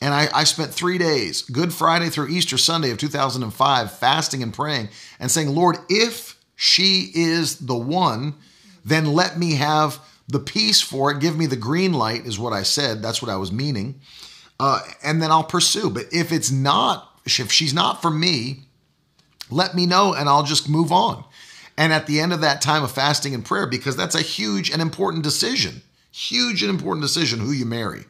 And 0.00 0.14
I, 0.14 0.28
I 0.32 0.44
spent 0.44 0.72
three 0.72 0.96
days, 0.96 1.42
Good 1.42 1.74
Friday 1.74 2.08
through 2.08 2.28
Easter 2.28 2.56
Sunday 2.56 2.90
of 2.90 2.98
2005, 2.98 3.92
fasting 3.98 4.42
and 4.42 4.54
praying 4.54 4.88
and 5.18 5.30
saying, 5.30 5.48
Lord, 5.48 5.76
if 5.88 6.38
she 6.56 7.10
is 7.14 7.58
the 7.58 7.76
one, 7.76 8.34
then 8.84 9.12
let 9.12 9.38
me 9.38 9.56
have 9.56 9.98
the 10.28 10.38
peace 10.38 10.80
for 10.80 11.10
it. 11.10 11.20
Give 11.20 11.36
me 11.36 11.46
the 11.46 11.56
green 11.56 11.92
light, 11.92 12.24
is 12.24 12.38
what 12.38 12.52
I 12.52 12.62
said. 12.62 13.02
That's 13.02 13.20
what 13.20 13.30
I 13.30 13.36
was 13.36 13.52
meaning. 13.52 14.00
Uh, 14.58 14.80
and 15.02 15.20
then 15.20 15.30
I'll 15.30 15.44
pursue. 15.44 15.90
But 15.90 16.06
if 16.12 16.32
it's 16.32 16.50
not, 16.50 17.20
if 17.26 17.50
she's 17.50 17.74
not 17.74 18.00
for 18.00 18.10
me, 18.10 18.64
let 19.50 19.74
me 19.74 19.86
know 19.86 20.14
and 20.14 20.28
I'll 20.28 20.42
just 20.42 20.68
move 20.68 20.92
on. 20.92 21.24
And 21.76 21.92
at 21.92 22.06
the 22.06 22.20
end 22.20 22.32
of 22.32 22.40
that 22.42 22.60
time 22.60 22.84
of 22.84 22.92
fasting 22.92 23.34
and 23.34 23.44
prayer, 23.44 23.66
because 23.66 23.96
that's 23.96 24.14
a 24.14 24.22
huge 24.22 24.70
and 24.70 24.82
important 24.82 25.24
decision, 25.24 25.82
huge 26.10 26.62
and 26.62 26.70
important 26.70 27.02
decision 27.02 27.40
who 27.40 27.52
you 27.52 27.64
marry. 27.64 28.04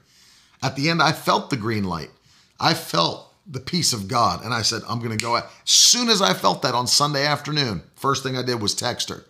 At 0.63 0.77
the 0.77 0.91
end, 0.91 1.03
I 1.03 1.13
felt 1.13 1.51
the 1.51 1.57
green 1.57 1.85
light. 1.85 2.11
I 2.59 2.75
felt 2.75 3.33
the 3.47 3.61
peace 3.61 3.93
of 3.93 4.09
God. 4.09 4.45
And 4.45 4.53
I 4.53 4.63
said, 4.63 4.83
I'm 4.89 4.99
going 4.99 5.17
to 5.17 5.23
go. 5.23 5.37
As 5.37 5.45
soon 5.65 6.09
as 6.09 6.23
I 6.23 6.35
felt 6.35 6.63
that 6.63 6.75
on 6.75 6.87
Sunday 6.87 7.25
afternoon, 7.25 7.83
first 7.97 8.23
thing 8.23 8.37
I 8.37 8.43
did 8.43 8.61
was 8.61 8.75
text 8.75 9.09
her 9.09 9.25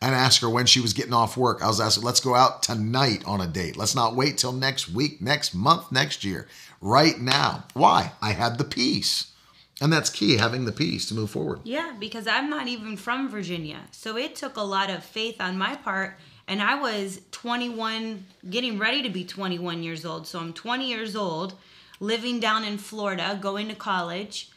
and 0.00 0.14
ask 0.14 0.42
her 0.42 0.50
when 0.50 0.66
she 0.66 0.80
was 0.80 0.92
getting 0.92 1.12
off 1.12 1.36
work. 1.36 1.62
I 1.62 1.68
was 1.68 1.80
asking, 1.80 2.04
let's 2.04 2.20
go 2.20 2.34
out 2.34 2.62
tonight 2.62 3.22
on 3.24 3.40
a 3.40 3.46
date. 3.46 3.76
Let's 3.76 3.94
not 3.94 4.16
wait 4.16 4.38
till 4.38 4.52
next 4.52 4.88
week, 4.88 5.20
next 5.20 5.54
month, 5.54 5.92
next 5.92 6.24
year. 6.24 6.48
Right 6.80 7.20
now. 7.20 7.64
Why? 7.74 8.12
I 8.20 8.32
had 8.32 8.58
the 8.58 8.64
peace. 8.64 9.31
And 9.82 9.92
that's 9.92 10.10
key, 10.10 10.36
having 10.36 10.64
the 10.64 10.70
peace 10.70 11.06
to 11.06 11.14
move 11.14 11.30
forward. 11.30 11.58
Yeah, 11.64 11.92
because 11.98 12.28
I'm 12.28 12.48
not 12.48 12.68
even 12.68 12.96
from 12.96 13.28
Virginia. 13.28 13.80
So 13.90 14.16
it 14.16 14.36
took 14.36 14.56
a 14.56 14.62
lot 14.62 14.90
of 14.90 15.02
faith 15.02 15.40
on 15.40 15.58
my 15.58 15.74
part 15.74 16.16
and 16.46 16.62
I 16.62 16.80
was 16.80 17.20
21, 17.32 18.24
getting 18.48 18.78
ready 18.78 19.02
to 19.02 19.10
be 19.10 19.24
21 19.24 19.82
years 19.82 20.04
old. 20.04 20.26
So 20.26 20.38
I'm 20.38 20.52
20 20.52 20.88
years 20.88 21.16
old, 21.16 21.54
living 21.98 22.38
down 22.38 22.64
in 22.64 22.78
Florida, 22.78 23.38
going 23.40 23.68
to 23.68 23.74
college. 23.74 24.50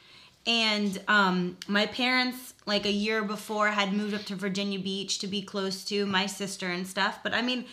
And 0.46 1.02
um, 1.08 1.58
my 1.68 1.88
parents, 1.88 2.54
like 2.68 2.86
a 2.86 2.92
year 2.92 3.24
before, 3.24 3.70
had 3.70 3.94
moved 3.94 4.14
up 4.14 4.26
to 4.26 4.36
Virginia 4.36 4.78
Beach 4.80 5.18
to 5.20 5.28
be 5.28 5.42
close 5.42 5.84
to 5.86 6.06
my 6.06 6.28
sister 6.28 6.68
and 6.68 6.88
stuff. 6.88 7.20
But 7.24 7.34
I 7.34 7.42
mean, 7.42 7.66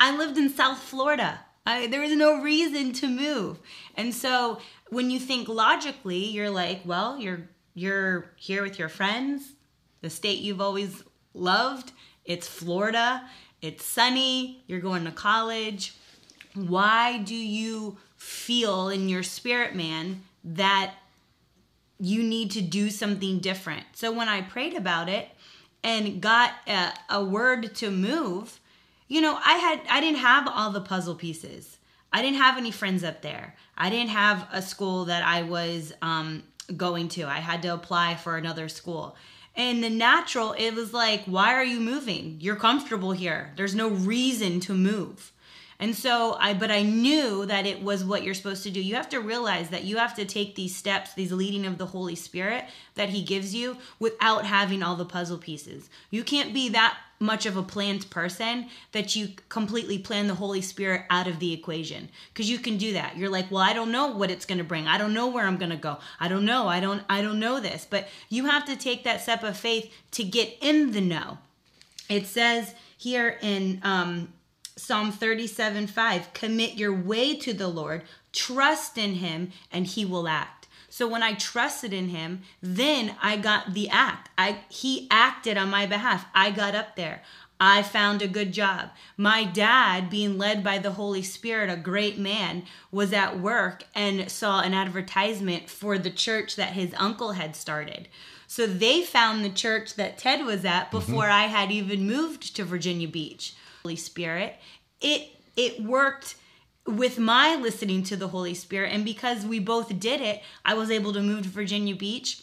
I 0.00 0.16
lived 0.16 0.38
in 0.38 0.50
South 0.50 0.78
Florida. 0.78 1.40
I, 1.66 1.86
there 1.86 2.00
was 2.00 2.12
no 2.12 2.42
reason 2.42 2.92
to 2.94 3.08
move. 3.08 3.58
And 3.96 4.12
so 4.14 4.58
when 4.94 5.10
you 5.10 5.18
think 5.18 5.48
logically, 5.48 6.24
you're 6.24 6.50
like, 6.50 6.80
well, 6.84 7.18
you're 7.18 7.48
you're 7.74 8.30
here 8.36 8.62
with 8.62 8.78
your 8.78 8.88
friends, 8.88 9.52
the 10.00 10.08
state 10.08 10.38
you've 10.38 10.60
always 10.60 11.02
loved 11.34 11.92
it's 12.24 12.48
Florida, 12.48 13.28
it's 13.60 13.84
sunny, 13.84 14.62
you're 14.66 14.80
going 14.80 15.04
to 15.04 15.10
college. 15.10 15.94
Why 16.54 17.18
do 17.18 17.34
you 17.34 17.98
feel 18.16 18.88
in 18.88 19.08
your 19.08 19.22
spirit, 19.22 19.74
man, 19.74 20.22
that 20.42 20.94
you 21.98 22.22
need 22.22 22.50
to 22.52 22.62
do 22.62 22.90
something 22.90 23.40
different? 23.40 23.84
So 23.94 24.10
when 24.10 24.28
I 24.28 24.40
prayed 24.40 24.74
about 24.74 25.08
it 25.08 25.28
and 25.82 26.20
got 26.20 26.52
a, 26.66 26.92
a 27.10 27.24
word 27.24 27.74
to 27.76 27.90
move, 27.90 28.58
you 29.06 29.20
know, 29.20 29.38
I 29.44 29.54
had 29.54 29.80
I 29.90 30.00
didn't 30.00 30.20
have 30.20 30.48
all 30.48 30.70
the 30.70 30.80
puzzle 30.80 31.14
pieces. 31.14 31.76
I 32.12 32.22
didn't 32.22 32.38
have 32.38 32.56
any 32.56 32.70
friends 32.70 33.04
up 33.04 33.22
there. 33.22 33.54
I 33.76 33.90
didn't 33.90 34.10
have 34.10 34.46
a 34.52 34.62
school 34.62 35.06
that 35.06 35.24
I 35.24 35.42
was 35.42 35.92
um, 36.02 36.42
going 36.76 37.08
to. 37.10 37.24
I 37.24 37.38
had 37.38 37.62
to 37.62 37.74
apply 37.74 38.16
for 38.16 38.36
another 38.36 38.68
school. 38.68 39.16
And 39.56 39.84
the 39.84 39.90
natural, 39.90 40.52
it 40.58 40.72
was 40.74 40.92
like, 40.92 41.24
why 41.26 41.54
are 41.54 41.64
you 41.64 41.78
moving? 41.78 42.38
You're 42.40 42.56
comfortable 42.56 43.12
here. 43.12 43.52
There's 43.56 43.74
no 43.74 43.88
reason 43.88 44.60
to 44.60 44.74
move. 44.74 45.32
And 45.78 45.94
so 45.94 46.36
I, 46.38 46.54
but 46.54 46.70
I 46.70 46.82
knew 46.82 47.46
that 47.46 47.66
it 47.66 47.82
was 47.82 48.04
what 48.04 48.22
you're 48.22 48.34
supposed 48.34 48.62
to 48.62 48.70
do. 48.70 48.80
You 48.80 48.94
have 48.94 49.08
to 49.10 49.20
realize 49.20 49.70
that 49.70 49.84
you 49.84 49.96
have 49.96 50.14
to 50.16 50.24
take 50.24 50.54
these 50.54 50.74
steps, 50.74 51.14
these 51.14 51.32
leading 51.32 51.66
of 51.66 51.78
the 51.78 51.86
Holy 51.86 52.14
Spirit 52.14 52.64
that 52.94 53.10
He 53.10 53.22
gives 53.22 53.54
you 53.54 53.76
without 53.98 54.46
having 54.46 54.82
all 54.82 54.96
the 54.96 55.04
puzzle 55.04 55.38
pieces. 55.38 55.90
You 56.10 56.22
can't 56.24 56.54
be 56.54 56.68
that 56.70 56.96
much 57.24 57.46
of 57.46 57.56
a 57.56 57.62
planned 57.62 58.08
person 58.10 58.66
that 58.92 59.16
you 59.16 59.30
completely 59.48 59.98
plan 59.98 60.28
the 60.28 60.34
Holy 60.34 60.60
Spirit 60.60 61.02
out 61.10 61.26
of 61.26 61.38
the 61.38 61.52
equation. 61.52 62.08
Because 62.32 62.50
you 62.50 62.58
can 62.58 62.76
do 62.76 62.92
that. 62.92 63.16
You're 63.16 63.30
like, 63.30 63.50
well, 63.50 63.62
I 63.62 63.72
don't 63.72 63.90
know 63.90 64.08
what 64.08 64.30
it's 64.30 64.44
gonna 64.44 64.64
bring. 64.64 64.86
I 64.86 64.98
don't 64.98 65.14
know 65.14 65.28
where 65.28 65.46
I'm 65.46 65.56
gonna 65.56 65.76
go. 65.76 65.98
I 66.20 66.28
don't 66.28 66.44
know. 66.44 66.68
I 66.68 66.80
don't 66.80 67.02
I 67.08 67.22
don't 67.22 67.40
know 67.40 67.60
this. 67.60 67.86
But 67.88 68.08
you 68.28 68.46
have 68.46 68.64
to 68.66 68.76
take 68.76 69.04
that 69.04 69.22
step 69.22 69.42
of 69.42 69.56
faith 69.56 69.92
to 70.12 70.24
get 70.24 70.56
in 70.60 70.92
the 70.92 71.00
know. 71.00 71.38
It 72.08 72.26
says 72.26 72.74
here 72.96 73.38
in 73.40 73.80
um 73.82 74.32
Psalm 74.76 75.12
37 75.12 75.86
5, 75.86 76.32
commit 76.34 76.74
your 76.74 76.92
way 76.92 77.36
to 77.36 77.52
the 77.52 77.68
Lord, 77.68 78.02
trust 78.32 78.98
in 78.98 79.14
him, 79.14 79.52
and 79.70 79.86
he 79.86 80.04
will 80.04 80.26
act. 80.26 80.63
So 80.94 81.08
when 81.08 81.24
I 81.24 81.34
trusted 81.34 81.92
in 81.92 82.10
him, 82.10 82.42
then 82.62 83.16
I 83.20 83.36
got 83.36 83.74
the 83.74 83.88
act. 83.88 84.30
I 84.38 84.58
he 84.68 85.08
acted 85.10 85.58
on 85.58 85.68
my 85.68 85.86
behalf. 85.86 86.26
I 86.32 86.52
got 86.52 86.76
up 86.76 86.94
there. 86.94 87.20
I 87.58 87.82
found 87.82 88.22
a 88.22 88.28
good 88.28 88.52
job. 88.52 88.90
My 89.16 89.42
dad, 89.42 90.08
being 90.08 90.38
led 90.38 90.62
by 90.62 90.78
the 90.78 90.92
Holy 90.92 91.22
Spirit, 91.22 91.68
a 91.68 91.74
great 91.74 92.16
man, 92.16 92.62
was 92.92 93.12
at 93.12 93.40
work 93.40 93.82
and 93.92 94.30
saw 94.30 94.60
an 94.60 94.72
advertisement 94.72 95.68
for 95.68 95.98
the 95.98 96.12
church 96.12 96.54
that 96.54 96.74
his 96.74 96.94
uncle 96.96 97.32
had 97.32 97.56
started. 97.56 98.06
So 98.46 98.64
they 98.64 99.02
found 99.02 99.44
the 99.44 99.50
church 99.50 99.94
that 99.94 100.16
Ted 100.16 100.46
was 100.46 100.64
at 100.64 100.84
mm-hmm. 100.84 100.96
before 100.96 101.24
mm-hmm. 101.24 101.42
I 101.42 101.46
had 101.46 101.72
even 101.72 102.06
moved 102.06 102.54
to 102.54 102.64
Virginia 102.64 103.08
Beach. 103.08 103.56
Holy 103.82 103.96
Spirit. 103.96 104.60
It 105.00 105.30
it 105.56 105.82
worked 105.82 106.36
with 106.86 107.18
my 107.18 107.56
listening 107.56 108.02
to 108.04 108.16
the 108.16 108.28
Holy 108.28 108.54
Spirit 108.54 108.92
and 108.92 109.04
because 109.04 109.44
we 109.44 109.58
both 109.58 109.98
did 109.98 110.20
it, 110.20 110.42
I 110.64 110.74
was 110.74 110.90
able 110.90 111.12
to 111.12 111.20
move 111.22 111.44
to 111.44 111.48
Virginia 111.48 111.94
Beach, 111.94 112.42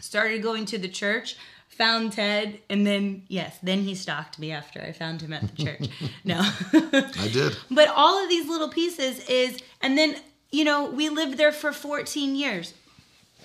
started 0.00 0.42
going 0.42 0.66
to 0.66 0.78
the 0.78 0.88
church, 0.88 1.36
found 1.68 2.12
Ted, 2.12 2.60
and 2.68 2.86
then 2.86 3.24
yes, 3.28 3.58
then 3.62 3.82
he 3.82 3.94
stalked 3.94 4.38
me 4.38 4.52
after 4.52 4.80
I 4.80 4.92
found 4.92 5.20
him 5.20 5.32
at 5.32 5.56
the 5.56 5.64
church. 5.64 5.88
no. 6.24 6.40
I 6.40 7.30
did. 7.32 7.56
But 7.70 7.88
all 7.88 8.22
of 8.22 8.28
these 8.28 8.48
little 8.48 8.68
pieces 8.68 9.28
is 9.28 9.58
and 9.80 9.98
then, 9.98 10.16
you 10.50 10.64
know, 10.64 10.90
we 10.90 11.08
lived 11.08 11.38
there 11.38 11.52
for 11.52 11.72
14 11.72 12.36
years. 12.36 12.74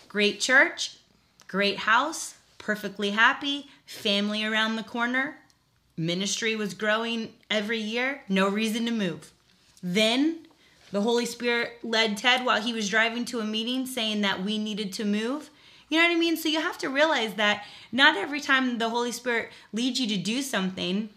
Great 0.07 0.39
church, 0.39 0.97
great 1.47 1.79
house, 1.79 2.35
perfectly 2.57 3.11
happy, 3.11 3.67
family 3.85 4.43
around 4.43 4.75
the 4.75 4.83
corner, 4.83 5.37
Ministry 5.97 6.55
was 6.55 6.75
growing 6.75 7.33
every 7.49 7.79
year, 7.79 8.21
no 8.29 8.47
reason 8.47 8.85
to 8.85 8.91
move. 8.91 9.31
Then 9.93 10.39
the 10.91 10.99
Holy 10.99 11.25
Spirit 11.25 11.79
led 11.81 12.17
Ted 12.17 12.45
while 12.45 12.61
he 12.61 12.73
was 12.73 12.89
driving 12.89 13.23
to 13.25 13.39
a 13.39 13.45
meeting 13.45 13.85
saying 13.85 14.19
that 14.21 14.43
we 14.43 14.57
needed 14.57 14.91
to 14.93 15.05
move. 15.05 15.49
You 15.87 15.97
know 15.97 16.07
what 16.07 16.15
I 16.15 16.19
mean? 16.19 16.35
So 16.35 16.49
you 16.49 16.59
have 16.59 16.77
to 16.79 16.89
realize 16.89 17.35
that 17.35 17.63
not 17.93 18.17
every 18.17 18.41
time 18.41 18.79
the 18.79 18.89
Holy 18.89 19.13
Spirit 19.13 19.49
leads 19.71 19.97
you 19.97 20.07
to 20.07 20.17
do 20.17 20.41
something, 20.41 21.07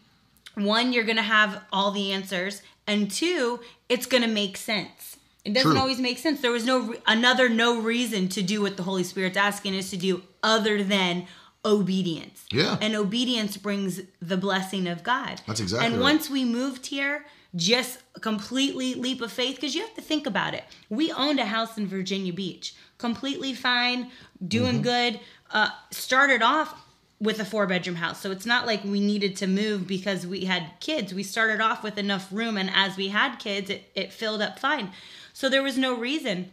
one, 0.55 0.93
you're 0.93 1.05
going 1.05 1.17
to 1.17 1.23
have 1.23 1.65
all 1.73 1.91
the 1.91 2.12
answers, 2.12 2.62
and 2.87 3.11
two, 3.11 3.59
it's 3.89 4.07
going 4.07 4.23
to 4.23 4.29
make 4.29 4.57
sense. 4.57 5.17
It 5.45 5.53
doesn't 5.53 5.73
True. 5.73 5.81
always 5.81 5.99
make 5.99 6.19
sense. 6.19 6.41
There 6.41 6.53
was 6.53 6.67
no 6.67 6.95
another 7.07 7.49
no 7.49 7.81
reason 7.81 8.29
to 8.29 8.43
do 8.43 8.62
what 8.62 8.77
the 8.77 8.85
Holy 8.85 9.03
Spirit's 9.03 9.37
asking 9.37 9.75
us 9.77 9.91
to 9.91 9.97
do 9.97 10.23
other 10.45 10.85
than 10.85 11.27
obedience. 11.65 12.45
Yeah. 12.53 12.77
And 12.81 12.95
obedience 12.95 13.57
brings 13.57 14.03
the 14.21 14.37
blessing 14.37 14.87
of 14.87 15.03
God. 15.03 15.41
That's 15.47 15.61
exactly. 15.61 15.87
And 15.87 15.97
right. 15.97 16.03
once 16.03 16.31
we 16.31 16.45
moved 16.45 16.87
here, 16.87 17.25
just 17.57 17.99
completely 18.21 18.95
leap 18.95 19.21
of 19.21 19.33
faith 19.33 19.57
because 19.57 19.75
you 19.75 19.80
have 19.83 19.95
to 19.95 20.02
think 20.02 20.26
about 20.26 20.54
it. 20.54 20.64
We 20.88 21.11
owned 21.12 21.40
a 21.40 21.47
house 21.47 21.76
in 21.76 21.87
Virginia 21.87 22.33
Beach, 22.33 22.75
completely 22.99 23.54
fine, 23.54 24.11
doing 24.47 24.75
mm-hmm. 24.75 24.83
good. 24.83 25.21
Uh, 25.50 25.71
started 25.90 26.42
off 26.42 26.87
with 27.21 27.40
a 27.40 27.45
four 27.45 27.66
bedroom 27.66 27.97
house. 27.97 28.21
So 28.21 28.30
it's 28.30 28.47
not 28.47 28.66
like 28.66 28.83
we 28.85 29.00
needed 29.00 29.37
to 29.37 29.47
move 29.47 29.87
because 29.87 30.26
we 30.26 30.45
had 30.45 30.71
kids. 30.80 31.12
We 31.12 31.23
started 31.23 31.61
off 31.61 31.83
with 31.83 31.99
enough 31.99 32.28
room, 32.30 32.57
and 32.57 32.71
as 32.73 32.97
we 32.97 33.09
had 33.09 33.37
kids, 33.37 33.69
it, 33.69 33.90
it 33.95 34.12
filled 34.12 34.40
up 34.40 34.59
fine. 34.59 34.92
So 35.33 35.49
there 35.49 35.62
was 35.62 35.76
no 35.76 35.97
reason. 35.97 36.52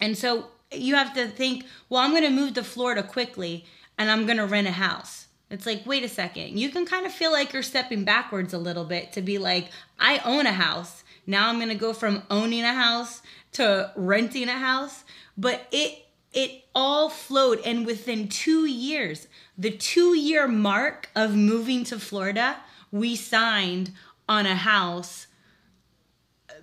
And 0.00 0.18
so 0.18 0.48
you 0.70 0.94
have 0.94 1.14
to 1.14 1.28
think, 1.28 1.64
well, 1.88 2.00
I'm 2.00 2.10
going 2.10 2.22
to 2.24 2.30
move 2.30 2.54
to 2.54 2.64
Florida 2.64 3.02
quickly 3.02 3.64
and 3.98 4.10
I'm 4.10 4.26
going 4.26 4.38
to 4.38 4.46
rent 4.46 4.66
a 4.66 4.72
house. 4.72 5.23
It's 5.50 5.66
like, 5.66 5.86
wait 5.86 6.02
a 6.02 6.08
second. 6.08 6.58
You 6.58 6.70
can 6.70 6.86
kind 6.86 7.06
of 7.06 7.12
feel 7.12 7.30
like 7.30 7.52
you're 7.52 7.62
stepping 7.62 8.04
backwards 8.04 8.52
a 8.54 8.58
little 8.58 8.84
bit 8.84 9.12
to 9.12 9.22
be 9.22 9.38
like, 9.38 9.70
I 10.00 10.18
own 10.24 10.46
a 10.46 10.52
house. 10.52 11.04
Now 11.26 11.48
I'm 11.48 11.56
going 11.56 11.68
to 11.68 11.74
go 11.74 11.92
from 11.92 12.22
owning 12.30 12.64
a 12.64 12.74
house 12.74 13.22
to 13.52 13.92
renting 13.94 14.48
a 14.48 14.58
house. 14.58 15.04
But 15.36 15.66
it 15.70 16.00
it 16.32 16.64
all 16.74 17.08
flowed 17.08 17.60
and 17.64 17.86
within 17.86 18.28
2 18.28 18.66
years, 18.66 19.28
the 19.56 19.70
2 19.70 20.16
year 20.16 20.48
mark 20.48 21.08
of 21.14 21.36
moving 21.36 21.84
to 21.84 21.98
Florida, 22.00 22.56
we 22.90 23.14
signed 23.14 23.92
on 24.28 24.46
a 24.46 24.56
house 24.56 25.28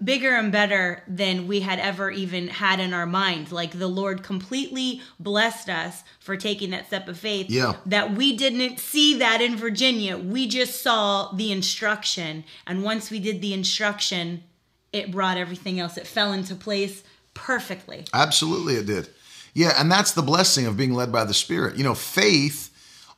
bigger 0.03 0.35
and 0.35 0.51
better 0.51 1.03
than 1.07 1.47
we 1.47 1.61
had 1.61 1.79
ever 1.79 2.09
even 2.11 2.47
had 2.47 2.79
in 2.79 2.93
our 2.93 3.05
mind. 3.05 3.51
Like 3.51 3.77
the 3.77 3.87
Lord 3.87 4.23
completely 4.23 5.01
blessed 5.19 5.69
us 5.69 6.03
for 6.19 6.37
taking 6.37 6.71
that 6.71 6.87
step 6.87 7.07
of 7.07 7.17
faith. 7.17 7.49
Yeah. 7.49 7.73
That 7.85 8.13
we 8.13 8.35
didn't 8.35 8.79
see 8.79 9.17
that 9.19 9.41
in 9.41 9.55
Virginia. 9.55 10.17
We 10.17 10.47
just 10.47 10.81
saw 10.81 11.31
the 11.33 11.51
instruction. 11.51 12.43
And 12.65 12.83
once 12.83 13.11
we 13.11 13.19
did 13.19 13.41
the 13.41 13.53
instruction, 13.53 14.43
it 14.91 15.11
brought 15.11 15.37
everything 15.37 15.79
else. 15.79 15.97
It 15.97 16.07
fell 16.07 16.33
into 16.33 16.55
place 16.55 17.03
perfectly. 17.33 18.05
Absolutely, 18.13 18.75
it 18.75 18.85
did. 18.85 19.09
Yeah, 19.53 19.73
and 19.77 19.91
that's 19.91 20.11
the 20.13 20.21
blessing 20.21 20.65
of 20.65 20.77
being 20.77 20.93
led 20.93 21.11
by 21.11 21.25
the 21.25 21.33
Spirit. 21.33 21.77
You 21.77 21.83
know, 21.83 21.95
faith, 21.95 22.69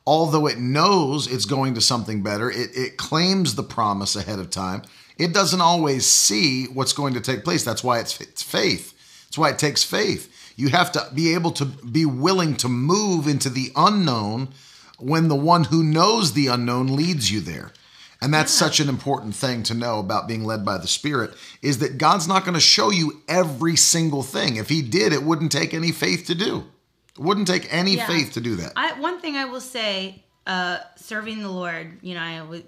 although 0.06 0.46
it 0.46 0.58
knows 0.58 1.26
it's 1.26 1.44
going 1.44 1.74
to 1.74 1.80
something 1.80 2.22
better, 2.22 2.50
it, 2.50 2.70
it 2.74 2.96
claims 2.96 3.54
the 3.54 3.62
promise 3.62 4.16
ahead 4.16 4.38
of 4.38 4.50
time. 4.50 4.82
It 5.18 5.32
doesn't 5.32 5.60
always 5.60 6.06
see 6.06 6.66
what's 6.66 6.92
going 6.92 7.14
to 7.14 7.20
take 7.20 7.44
place. 7.44 7.64
That's 7.64 7.84
why 7.84 8.00
it's, 8.00 8.20
it's 8.20 8.42
faith. 8.42 8.92
That's 9.26 9.38
why 9.38 9.50
it 9.50 9.58
takes 9.58 9.84
faith. 9.84 10.30
You 10.56 10.68
have 10.68 10.92
to 10.92 11.08
be 11.14 11.34
able 11.34 11.50
to 11.52 11.64
be 11.64 12.04
willing 12.04 12.56
to 12.56 12.68
move 12.68 13.26
into 13.26 13.50
the 13.50 13.72
unknown 13.76 14.48
when 14.98 15.28
the 15.28 15.36
one 15.36 15.64
who 15.64 15.82
knows 15.82 16.32
the 16.32 16.46
unknown 16.46 16.94
leads 16.94 17.30
you 17.30 17.40
there. 17.40 17.72
And 18.20 18.32
that's 18.32 18.54
yeah. 18.54 18.66
such 18.66 18.80
an 18.80 18.88
important 18.88 19.34
thing 19.34 19.62
to 19.64 19.74
know 19.74 19.98
about 19.98 20.28
being 20.28 20.44
led 20.44 20.64
by 20.64 20.78
the 20.78 20.86
Spirit 20.86 21.34
is 21.60 21.78
that 21.78 21.98
God's 21.98 22.26
not 22.26 22.44
going 22.44 22.54
to 22.54 22.60
show 22.60 22.90
you 22.90 23.22
every 23.28 23.76
single 23.76 24.22
thing. 24.22 24.56
If 24.56 24.68
He 24.68 24.82
did, 24.82 25.12
it 25.12 25.22
wouldn't 25.22 25.52
take 25.52 25.74
any 25.74 25.92
faith 25.92 26.26
to 26.26 26.34
do. 26.34 26.64
It 27.18 27.20
wouldn't 27.20 27.46
take 27.46 27.72
any 27.72 27.96
yeah. 27.96 28.06
faith 28.06 28.32
to 28.32 28.40
do 28.40 28.56
that. 28.56 28.72
I, 28.76 28.98
one 28.98 29.20
thing 29.20 29.36
I 29.36 29.44
will 29.44 29.60
say, 29.60 30.24
uh, 30.46 30.78
serving 30.96 31.42
the 31.42 31.50
Lord, 31.50 31.98
you 32.02 32.14
know, 32.14 32.22
I 32.22 32.38
w- 32.38 32.64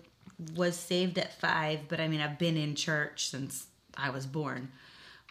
was 0.55 0.77
saved 0.77 1.19
at 1.19 1.39
five, 1.39 1.81
but 1.89 2.01
I 2.01 2.09
mean, 2.09 2.21
I've 2.21 2.39
been 2.39 2.57
in 2.57 2.75
church 2.75 3.31
since 3.31 3.67
I 3.97 4.11
was 4.11 4.27
born. 4.27 4.71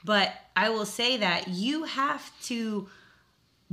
But 0.04 0.34
I 0.56 0.70
will 0.70 0.86
say 0.86 1.18
that 1.18 1.48
you 1.48 1.84
have 1.84 2.32
to 2.44 2.88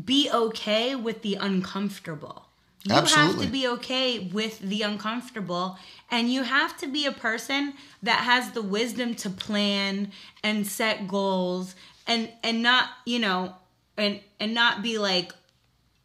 be 0.03 0.31
okay 0.33 0.95
with 0.95 1.23
the 1.23 1.35
uncomfortable. 1.35 2.47
You 2.85 2.97
Absolutely. 2.97 3.35
have 3.35 3.45
to 3.45 3.53
be 3.53 3.69
okay 3.69 4.19
with 4.19 4.59
the 4.59 4.83
uncomfortable 4.83 5.79
and 6.11 6.33
you 6.33 6.43
have 6.43 6.77
to 6.79 6.89
be 6.89 7.07
a 7.07 7.13
person 7.13 7.75
that 8.03 8.21
has 8.21 8.53
the 8.53 8.63
wisdom 8.63 9.15
to 9.17 9.31
plan 9.31 10.11
and 10.43 10.67
set 10.67 11.07
goals 11.07 11.77
and 12.09 12.29
and 12.43 12.61
not, 12.61 12.89
you 13.07 13.21
know, 13.21 13.55
and 13.97 14.21
and 14.41 14.53
not 14.53 14.83
be 14.83 14.99
like 14.99 15.33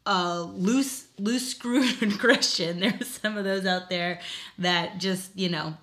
a 0.07 0.41
loose 0.41 1.05
loose 1.19 1.49
screwed 1.49 2.17
Christian. 2.19 2.79
There's 2.81 3.07
some 3.07 3.37
of 3.37 3.43
those 3.43 3.65
out 3.65 3.89
there 3.89 4.19
that 4.57 4.99
just, 4.99 5.37
you 5.37 5.49
know, 5.49 5.75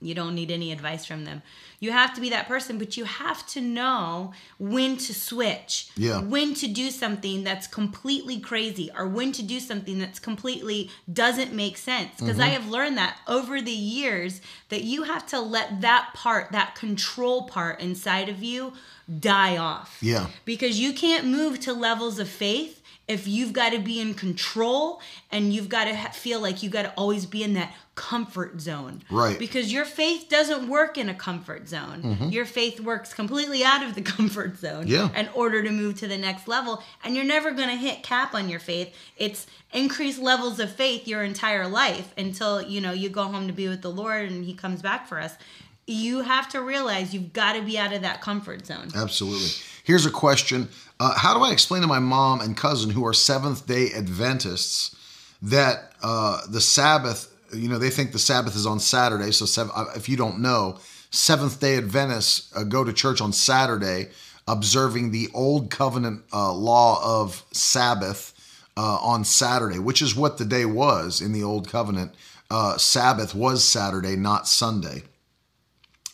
you 0.00 0.14
don't 0.14 0.34
need 0.34 0.50
any 0.50 0.72
advice 0.72 1.06
from 1.06 1.24
them. 1.24 1.42
You 1.78 1.92
have 1.92 2.14
to 2.14 2.20
be 2.20 2.30
that 2.30 2.48
person, 2.48 2.78
but 2.78 2.96
you 2.96 3.04
have 3.04 3.46
to 3.48 3.60
know 3.60 4.32
when 4.58 4.96
to 4.98 5.14
switch. 5.14 5.90
Yeah. 5.96 6.20
When 6.20 6.54
to 6.54 6.66
do 6.66 6.90
something 6.90 7.44
that's 7.44 7.66
completely 7.66 8.40
crazy 8.40 8.90
or 8.96 9.06
when 9.06 9.32
to 9.32 9.42
do 9.42 9.60
something 9.60 9.98
that's 9.98 10.18
completely 10.18 10.90
doesn't 11.12 11.52
make 11.52 11.76
sense. 11.76 12.10
Because 12.18 12.34
mm-hmm. 12.34 12.42
I 12.42 12.48
have 12.48 12.68
learned 12.68 12.98
that 12.98 13.18
over 13.28 13.60
the 13.60 13.70
years 13.70 14.40
that 14.68 14.82
you 14.82 15.04
have 15.04 15.26
to 15.28 15.40
let 15.40 15.80
that 15.82 16.10
part, 16.14 16.52
that 16.52 16.74
control 16.74 17.44
part 17.44 17.80
inside 17.80 18.28
of 18.28 18.42
you 18.42 18.72
die 19.20 19.56
off. 19.56 19.98
Yeah. 20.00 20.28
Because 20.44 20.80
you 20.80 20.92
can't 20.92 21.26
move 21.26 21.60
to 21.60 21.72
levels 21.72 22.18
of 22.18 22.28
faith 22.28 22.81
if 23.12 23.28
you've 23.28 23.52
got 23.52 23.70
to 23.70 23.78
be 23.78 24.00
in 24.00 24.14
control 24.14 25.00
and 25.30 25.52
you've 25.52 25.68
got 25.68 25.84
to 25.84 25.94
ha- 25.94 26.10
feel 26.10 26.40
like 26.40 26.62
you 26.62 26.70
got 26.70 26.82
to 26.82 26.92
always 26.94 27.26
be 27.26 27.42
in 27.42 27.54
that 27.54 27.74
comfort 27.94 28.60
zone. 28.60 29.02
Right. 29.10 29.38
Because 29.38 29.72
your 29.72 29.84
faith 29.84 30.28
doesn't 30.28 30.68
work 30.68 30.96
in 30.96 31.08
a 31.08 31.14
comfort 31.14 31.68
zone. 31.68 32.02
Mm-hmm. 32.02 32.28
Your 32.30 32.46
faith 32.46 32.80
works 32.80 33.12
completely 33.12 33.62
out 33.72 33.82
of 33.82 33.94
the 33.94 34.02
comfort 34.02 34.58
zone 34.58 34.86
yeah. 34.86 35.10
in 35.14 35.28
order 35.34 35.62
to 35.62 35.70
move 35.70 35.98
to 36.00 36.08
the 36.08 36.16
next 36.16 36.48
level. 36.48 36.82
And 37.04 37.14
you're 37.14 37.24
never 37.24 37.50
going 37.50 37.68
to 37.68 37.76
hit 37.76 38.02
cap 38.02 38.34
on 38.34 38.48
your 38.48 38.60
faith. 38.60 38.94
It's 39.16 39.46
increased 39.72 40.20
levels 40.20 40.58
of 40.58 40.72
faith 40.72 41.06
your 41.06 41.22
entire 41.22 41.68
life 41.68 42.12
until, 42.16 42.62
you 42.62 42.80
know, 42.80 42.92
you 42.92 43.08
go 43.08 43.24
home 43.24 43.46
to 43.46 43.52
be 43.52 43.68
with 43.68 43.82
the 43.82 43.90
Lord 43.90 44.30
and 44.30 44.44
he 44.44 44.54
comes 44.54 44.80
back 44.80 45.06
for 45.06 45.20
us. 45.20 45.34
You 45.86 46.20
have 46.20 46.48
to 46.50 46.62
realize 46.62 47.12
you've 47.12 47.32
got 47.32 47.54
to 47.54 47.62
be 47.62 47.76
out 47.76 47.92
of 47.92 48.02
that 48.02 48.22
comfort 48.22 48.66
zone. 48.66 48.88
Absolutely. 48.94 49.48
Here's 49.84 50.06
a 50.06 50.10
question 50.10 50.68
uh, 51.02 51.14
How 51.16 51.36
do 51.36 51.42
I 51.42 51.50
explain 51.50 51.82
to 51.82 51.88
my 51.88 51.98
mom 51.98 52.40
and 52.40 52.56
cousin 52.56 52.90
who 52.90 53.04
are 53.04 53.12
Seventh 53.12 53.66
day 53.66 53.90
Adventists 53.92 54.94
that 55.42 55.92
uh, 56.00 56.42
the 56.48 56.60
Sabbath 56.60 57.28
you 57.52 57.68
know, 57.68 57.78
they 57.78 57.90
think 57.90 58.12
the 58.12 58.18
Sabbath 58.18 58.56
is 58.56 58.66
on 58.66 58.80
Saturday. 58.80 59.30
So 59.30 59.44
seven, 59.44 59.72
uh, 59.74 59.86
if 59.94 60.08
you 60.08 60.16
don't 60.16 60.40
know, 60.40 60.78
Seventh 61.10 61.60
day 61.60 61.76
Adventists 61.76 62.54
uh, 62.56 62.62
go 62.62 62.84
to 62.84 62.92
church 62.92 63.20
on 63.20 63.32
Saturday, 63.32 64.08
observing 64.48 65.10
the 65.10 65.28
old 65.34 65.70
covenant 65.70 66.22
uh, 66.32 66.52
law 66.52 67.20
of 67.20 67.44
Sabbath 67.52 68.32
uh, 68.76 68.98
on 69.02 69.24
Saturday, 69.24 69.78
which 69.78 70.00
is 70.00 70.16
what 70.16 70.38
the 70.38 70.44
day 70.44 70.64
was 70.64 71.20
in 71.20 71.32
the 71.32 71.42
old 71.42 71.68
covenant. 71.68 72.14
Sabbath 72.78 73.34
was 73.34 73.64
Saturday, 73.64 74.14
not 74.14 74.46
Sunday. 74.46 75.02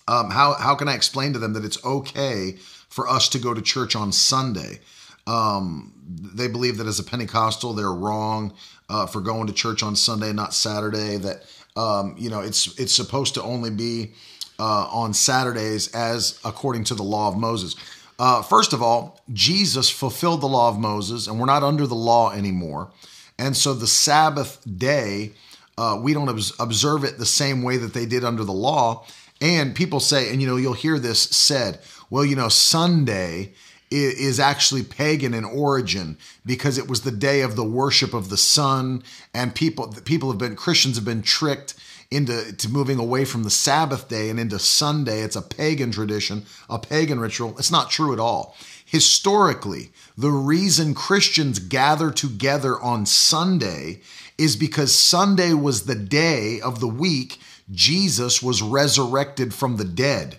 Um, 0.08 0.30
how, 0.30 0.54
how 0.54 0.74
can 0.74 0.88
I 0.88 0.94
explain 0.94 1.32
to 1.34 1.38
them 1.38 1.52
that 1.52 1.64
it's 1.64 1.84
okay 1.84 2.56
for 2.98 3.08
us 3.08 3.28
to 3.28 3.38
go 3.38 3.54
to 3.54 3.62
church 3.62 3.94
on 3.94 4.10
Sunday? 4.10 4.80
Um, 5.28 5.92
they 6.34 6.48
believe 6.48 6.78
that 6.78 6.88
as 6.88 6.98
a 6.98 7.04
Pentecostal, 7.04 7.72
they're 7.72 7.92
wrong 7.92 8.54
uh, 8.88 9.06
for 9.06 9.20
going 9.20 9.46
to 9.46 9.52
church 9.52 9.84
on 9.84 9.94
Sunday, 9.94 10.32
not 10.32 10.52
Saturday. 10.52 11.16
That 11.16 11.44
um, 11.76 12.16
you 12.18 12.28
know, 12.28 12.40
it's 12.40 12.76
it's 12.76 12.92
supposed 12.92 13.34
to 13.34 13.42
only 13.44 13.70
be 13.70 14.14
uh, 14.58 14.88
on 14.90 15.14
Saturdays 15.14 15.94
as 15.94 16.40
according 16.44 16.82
to 16.84 16.96
the 16.96 17.04
law 17.04 17.28
of 17.28 17.36
Moses. 17.36 17.76
Uh, 18.18 18.42
first 18.42 18.72
of 18.72 18.82
all, 18.82 19.20
Jesus 19.32 19.88
fulfilled 19.88 20.40
the 20.40 20.48
law 20.48 20.68
of 20.68 20.76
Moses, 20.76 21.28
and 21.28 21.38
we're 21.38 21.46
not 21.46 21.62
under 21.62 21.86
the 21.86 21.94
law 21.94 22.32
anymore. 22.32 22.90
And 23.38 23.56
so 23.56 23.74
the 23.74 23.86
Sabbath 23.86 24.60
day, 24.76 25.34
uh, 25.76 26.00
we 26.02 26.14
don't 26.14 26.30
observe 26.58 27.04
it 27.04 27.16
the 27.16 27.26
same 27.26 27.62
way 27.62 27.76
that 27.76 27.94
they 27.94 28.06
did 28.06 28.24
under 28.24 28.42
the 28.42 28.52
law. 28.52 29.06
And 29.40 29.72
people 29.74 30.00
say, 30.00 30.32
and 30.32 30.40
you 30.40 30.48
know, 30.48 30.56
you'll 30.56 30.72
hear 30.72 30.98
this 30.98 31.22
said, 31.22 31.78
well, 32.10 32.24
you 32.24 32.36
know, 32.36 32.48
Sunday 32.48 33.52
is 33.90 34.38
actually 34.38 34.82
pagan 34.82 35.32
in 35.32 35.44
origin 35.44 36.18
because 36.44 36.76
it 36.76 36.88
was 36.88 37.02
the 37.02 37.10
day 37.10 37.40
of 37.40 37.56
the 37.56 37.64
worship 37.64 38.12
of 38.12 38.28
the 38.28 38.36
sun 38.36 39.02
and 39.32 39.54
people 39.54 39.88
people 40.04 40.30
have 40.30 40.38
been 40.38 40.56
Christians 40.56 40.96
have 40.96 41.04
been 41.04 41.22
tricked 41.22 41.74
into 42.10 42.54
to 42.54 42.68
moving 42.68 42.98
away 42.98 43.24
from 43.24 43.44
the 43.44 43.50
Sabbath 43.50 44.08
day 44.08 44.28
and 44.28 44.38
into 44.38 44.58
Sunday. 44.58 45.22
It's 45.22 45.36
a 45.36 45.42
pagan 45.42 45.90
tradition 45.90 46.44
a 46.68 46.78
pagan 46.78 47.18
ritual. 47.18 47.56
It's 47.58 47.70
not 47.70 47.90
true 47.90 48.12
at 48.12 48.20
all. 48.20 48.56
Historically 48.84 49.90
the 50.18 50.30
reason 50.30 50.94
Christians 50.94 51.58
gather 51.58 52.10
together 52.10 52.78
on 52.80 53.06
Sunday 53.06 54.00
is 54.36 54.54
because 54.54 54.94
Sunday 54.94 55.54
was 55.54 55.84
the 55.86 55.94
day 55.94 56.60
of 56.60 56.80
the 56.80 56.88
week 56.88 57.38
Jesus 57.70 58.42
was 58.42 58.60
resurrected 58.60 59.54
from 59.54 59.76
the 59.76 59.84
dead 59.84 60.38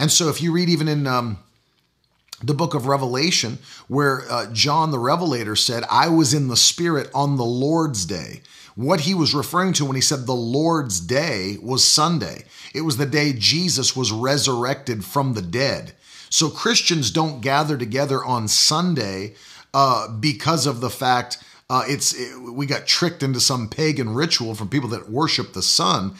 and 0.00 0.10
so 0.10 0.30
if 0.30 0.40
you 0.40 0.50
read 0.50 0.70
even 0.70 0.88
in 0.88 1.06
um, 1.06 1.38
the 2.42 2.54
book 2.54 2.74
of 2.74 2.86
Revelation, 2.86 3.58
where 3.86 4.22
uh, 4.30 4.50
John 4.50 4.90
the 4.90 4.98
Revelator 4.98 5.54
said, 5.54 5.84
I 5.90 6.08
was 6.08 6.32
in 6.32 6.48
the 6.48 6.56
Spirit 6.56 7.10
on 7.14 7.36
the 7.36 7.44
Lord's 7.44 8.06
day. 8.06 8.40
What 8.74 9.00
he 9.00 9.14
was 9.14 9.34
referring 9.34 9.74
to 9.74 9.84
when 9.84 9.96
he 9.96 10.00
said 10.00 10.26
the 10.26 10.32
Lord's 10.32 11.00
day 11.00 11.58
was 11.62 11.84
Sunday. 11.84 12.44
It 12.74 12.80
was 12.80 12.96
the 12.96 13.04
day 13.04 13.34
Jesus 13.36 13.94
was 13.94 14.10
resurrected 14.10 15.04
from 15.04 15.34
the 15.34 15.42
dead. 15.42 15.92
So 16.30 16.48
Christians 16.48 17.10
don't 17.10 17.42
gather 17.42 17.76
together 17.76 18.24
on 18.24 18.48
Sunday 18.48 19.34
uh, 19.74 20.08
because 20.08 20.66
of 20.66 20.80
the 20.80 20.90
fact 20.90 21.44
uh, 21.70 21.84
it's 21.86 22.12
it, 22.14 22.36
we 22.36 22.66
got 22.66 22.84
tricked 22.84 23.22
into 23.22 23.38
some 23.38 23.68
pagan 23.68 24.12
ritual 24.12 24.56
from 24.56 24.68
people 24.68 24.88
that 24.88 25.08
worship 25.08 25.52
the 25.52 25.62
sun. 25.62 26.14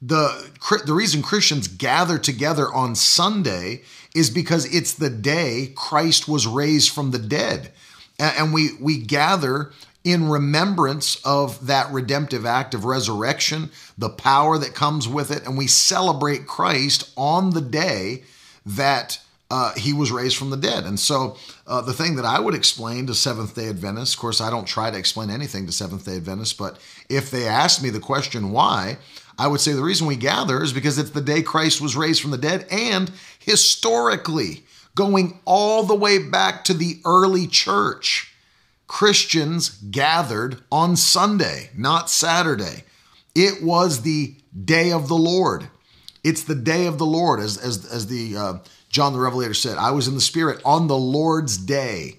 The 0.00 0.50
the 0.86 0.94
reason 0.94 1.22
Christians 1.22 1.66
gather 1.66 2.18
together 2.18 2.72
on 2.72 2.94
Sunday 2.94 3.82
is 4.14 4.30
because 4.30 4.72
it's 4.72 4.92
the 4.92 5.10
day 5.10 5.72
Christ 5.74 6.28
was 6.28 6.46
raised 6.46 6.90
from 6.90 7.10
the 7.10 7.18
dead. 7.18 7.72
And 8.18 8.52
we, 8.52 8.70
we 8.80 8.98
gather 8.98 9.72
in 10.02 10.28
remembrance 10.28 11.20
of 11.24 11.66
that 11.66 11.90
redemptive 11.92 12.44
act 12.46 12.74
of 12.74 12.84
resurrection, 12.84 13.70
the 13.96 14.08
power 14.08 14.58
that 14.58 14.74
comes 14.74 15.06
with 15.06 15.30
it, 15.30 15.44
and 15.46 15.56
we 15.56 15.66
celebrate 15.66 16.46
Christ 16.46 17.12
on 17.16 17.50
the 17.50 17.60
day 17.60 18.24
that 18.64 19.20
uh, 19.50 19.72
he 19.74 19.92
was 19.92 20.10
raised 20.10 20.36
from 20.36 20.50
the 20.50 20.56
dead. 20.56 20.84
And 20.84 21.00
so, 21.00 21.36
uh, 21.66 21.80
the 21.80 21.92
thing 21.92 22.16
that 22.16 22.24
I 22.24 22.38
would 22.38 22.54
explain 22.54 23.06
to 23.06 23.14
Seventh 23.14 23.54
day 23.54 23.68
Adventists, 23.68 24.14
of 24.14 24.20
course, 24.20 24.40
I 24.40 24.50
don't 24.50 24.66
try 24.66 24.90
to 24.90 24.98
explain 24.98 25.30
anything 25.30 25.66
to 25.66 25.72
Seventh 25.72 26.04
day 26.04 26.16
Adventists, 26.16 26.52
but 26.52 26.78
if 27.08 27.30
they 27.30 27.46
ask 27.46 27.82
me 27.82 27.90
the 27.90 28.00
question 28.00 28.50
why, 28.50 28.98
I 29.38 29.46
would 29.46 29.60
say 29.60 29.72
the 29.72 29.82
reason 29.82 30.06
we 30.06 30.16
gather 30.16 30.62
is 30.62 30.72
because 30.72 30.98
it's 30.98 31.10
the 31.10 31.20
day 31.20 31.42
Christ 31.42 31.80
was 31.80 31.96
raised 31.96 32.20
from 32.20 32.32
the 32.32 32.38
dead, 32.38 32.66
and 32.70 33.10
historically, 33.38 34.64
going 34.94 35.40
all 35.44 35.84
the 35.84 35.94
way 35.94 36.18
back 36.18 36.64
to 36.64 36.74
the 36.74 37.00
early 37.04 37.46
church, 37.46 38.34
Christians 38.88 39.70
gathered 39.90 40.62
on 40.72 40.96
Sunday, 40.96 41.70
not 41.76 42.10
Saturday. 42.10 42.84
It 43.34 43.62
was 43.62 44.02
the 44.02 44.34
day 44.64 44.90
of 44.90 45.08
the 45.08 45.14
Lord. 45.14 45.68
It's 46.24 46.42
the 46.42 46.56
day 46.56 46.86
of 46.86 46.98
the 46.98 47.06
Lord, 47.06 47.38
as, 47.38 47.56
as, 47.56 47.86
as 47.86 48.08
the 48.08 48.36
uh, 48.36 48.58
John 48.88 49.12
the 49.12 49.18
Revelator 49.18 49.54
said. 49.54 49.78
I 49.78 49.90
was 49.90 50.08
in 50.08 50.14
the 50.14 50.20
Spirit 50.20 50.60
on 50.64 50.86
the 50.86 50.96
Lord's 50.96 51.56
day 51.58 52.16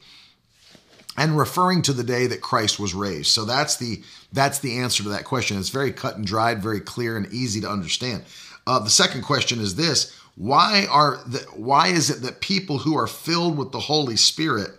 and 1.18 1.38
referring 1.38 1.82
to 1.84 1.94
the 1.94 2.04
day 2.04 2.28
that 2.28 2.42
Christ 2.42 2.80
was 2.80 2.94
raised. 2.94 3.28
So 3.28 3.46
that's 3.46 3.78
the 3.78 4.02
that's 4.32 4.60
the 4.60 4.80
answer 4.80 5.04
to 5.04 5.10
that 5.10 5.26
question. 5.26 5.58
It's 5.58 5.70
very 5.70 5.92
cut 5.92 6.16
and 6.16 6.26
dried, 6.26 6.62
very 6.62 6.80
clear, 6.80 7.18
and 7.18 7.32
easy 7.34 7.62
to 7.62 7.70
understand. 7.70 8.24
Uh, 8.68 8.80
the 8.80 8.90
second 8.90 9.24
question 9.24 9.60
is 9.60 9.76
this 9.76 10.16
why 10.36 10.88
are 10.90 11.18
the, 11.28 11.40
why 11.56 11.88
is 11.88 12.10
it 12.10 12.22
that 12.22 12.40
people 12.40 12.78
who 12.78 12.98
are 12.98 13.08
filled 13.08 13.58
with 13.58 13.72
the 13.72 13.80
Holy 13.80 14.16
Spirit 14.16 14.72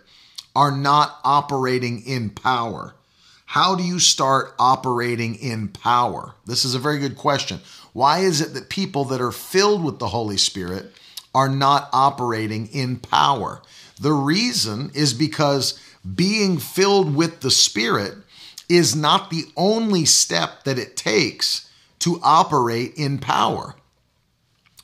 are 0.55 0.71
not 0.71 1.19
operating 1.23 2.03
in 2.05 2.31
power? 2.31 2.95
How 3.45 3.75
do 3.75 3.83
you 3.83 3.99
start 3.99 4.55
operating 4.57 5.35
in 5.35 5.67
power? 5.67 6.33
This 6.45 6.63
is 6.65 6.73
a 6.73 6.79
very 6.79 6.97
good 6.99 7.17
question. 7.17 7.59
Why 7.93 8.19
is 8.19 8.41
it 8.41 8.53
that 8.53 8.69
people 8.69 9.05
that 9.05 9.21
are 9.21 9.31
filled 9.31 9.83
with 9.83 9.99
the 9.99 10.07
Holy 10.07 10.37
Spirit 10.37 10.93
are 11.33 11.49
not 11.49 11.89
operating 11.93 12.67
in 12.67 12.97
power? 12.97 13.61
The 13.99 14.13
reason 14.13 14.91
is 14.93 15.13
because 15.13 15.79
being 16.15 16.57
filled 16.57 17.15
with 17.15 17.41
the 17.41 17.51
Spirit 17.51 18.15
is 18.67 18.95
not 18.95 19.29
the 19.29 19.45
only 19.55 20.05
step 20.05 20.63
that 20.63 20.79
it 20.79 20.95
takes 20.95 21.69
to 21.99 22.19
operate 22.23 22.93
in 22.95 23.19
power. 23.19 23.75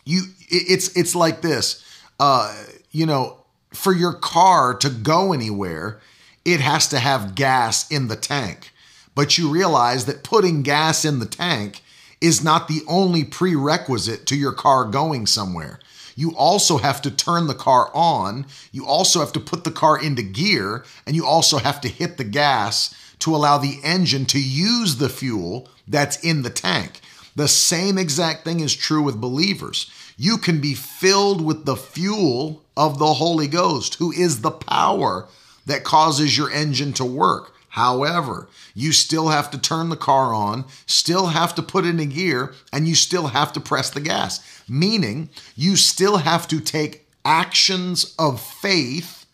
You, 0.06 0.24
it's 0.50 0.96
it's 0.96 1.16
like 1.16 1.42
this. 1.42 1.84
Uh, 2.20 2.56
you 2.92 3.06
know, 3.06 3.44
for 3.74 3.94
your 3.94 4.14
car 4.14 4.74
to 4.76 4.90
go 4.90 5.34
anywhere, 5.34 6.00
it 6.46 6.60
has 6.60 6.88
to 6.90 7.00
have 7.00 7.36
gas 7.36 7.90
in 7.92 8.08
the 8.08 8.16
tank. 8.16 8.72
But 9.16 9.38
you 9.38 9.50
realize 9.50 10.06
that 10.06 10.24
putting 10.24 10.62
gas 10.62 11.04
in 11.04 11.20
the 11.20 11.26
tank 11.26 11.82
is 12.22 12.44
not 12.44 12.68
the 12.68 12.82
only 12.88 13.24
prerequisite 13.24 14.26
to 14.28 14.36
your 14.36 14.52
car 14.52 14.86
going 14.86 15.26
somewhere. 15.26 15.80
You 16.18 16.36
also 16.36 16.80
have 16.80 17.02
to 17.04 17.12
turn 17.12 17.46
the 17.46 17.54
car 17.54 17.92
on. 17.94 18.48
You 18.72 18.88
also 18.88 19.20
have 19.20 19.32
to 19.34 19.40
put 19.40 19.64
the 19.64 19.72
car 19.72 20.02
into 20.04 20.24
gear, 20.24 20.84
and 21.06 21.16
you 21.16 21.26
also 21.26 21.60
have 21.60 21.80
to 21.82 21.88
hit 21.88 22.18
the 22.18 22.24
gas 22.24 22.94
to 23.20 23.36
allow 23.36 23.60
the 23.60 23.80
engine 23.84 24.26
to 24.26 24.42
use 24.42 24.96
the 24.96 25.10
fuel 25.10 25.70
that's 25.88 26.18
in 26.24 26.42
the 26.42 26.50
tank. 26.50 27.02
The 27.36 27.48
same 27.48 28.00
exact 28.00 28.44
thing 28.44 28.62
is 28.62 28.76
true 28.76 29.04
with 29.04 29.22
believers. 29.22 29.92
You 30.18 30.40
can 30.40 30.60
be 30.60 30.74
filled 30.74 31.40
with 31.40 31.66
the 31.66 31.78
fuel 31.78 32.64
of 32.76 32.98
the 32.98 33.14
Holy 33.14 33.48
Ghost, 33.48 33.96
who 33.96 34.12
is 34.12 34.42
the 34.42 34.50
power 34.50 35.28
that 35.68 35.84
causes 35.84 36.36
your 36.36 36.50
engine 36.50 36.94
to 36.94 37.06
work. 37.06 37.54
However, 37.70 38.48
you 38.74 38.92
still 38.92 39.28
have 39.28 39.52
to 39.52 39.60
turn 39.60 39.90
the 39.90 39.96
car 39.96 40.34
on, 40.34 40.66
still 40.88 41.28
have 41.28 41.54
to 41.54 41.62
put 41.62 41.86
in 41.86 41.98
gear, 42.10 42.56
and 42.74 42.88
you 42.88 42.96
still 42.96 43.28
have 43.28 43.54
to 43.54 43.60
press 43.60 43.92
the 43.92 44.02
gas. 44.02 44.57
Meaning, 44.70 45.30
you 45.56 45.76
still 45.76 46.18
have 46.18 46.48
to 46.50 46.60
take 46.60 47.08
actions 47.24 48.16
of 48.18 48.42
faith 48.42 49.26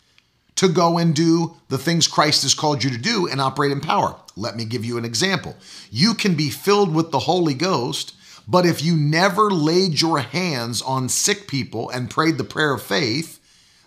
to 0.56 0.68
go 0.68 0.98
and 0.98 1.16
do 1.16 1.56
the 1.70 1.78
things 1.78 2.08
Christ 2.08 2.44
has 2.44 2.54
called 2.54 2.84
you 2.84 2.90
to 2.92 2.98
do 2.98 3.28
and 3.28 3.42
operate 3.42 3.72
in 3.72 3.82
power. 3.82 4.16
Let 4.36 4.56
me 4.56 4.66
give 4.66 4.86
you 4.86 4.98
an 4.98 5.06
example. 5.06 5.56
You 5.92 6.14
can 6.14 6.36
be 6.36 6.50
filled 6.50 6.94
with 6.94 7.12
the 7.12 7.20
Holy 7.20 7.54
Ghost, 7.54 8.16
but 8.48 8.66
if 8.66 8.84
you 8.84 8.96
never 8.96 9.50
laid 9.50 10.02
your 10.02 10.20
hands 10.20 10.82
on 10.82 11.10
sick 11.10 11.48
people 11.48 11.90
and 11.90 12.10
prayed 12.10 12.38
the 12.38 12.44
prayer 12.44 12.74
of 12.74 12.82
faith, 12.82 13.40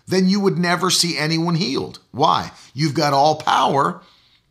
then 0.07 0.27
you 0.27 0.39
would 0.39 0.57
never 0.57 0.89
see 0.89 1.17
anyone 1.17 1.55
healed. 1.55 1.99
Why? 2.11 2.51
You've 2.73 2.93
got 2.93 3.13
all 3.13 3.35
power, 3.35 4.01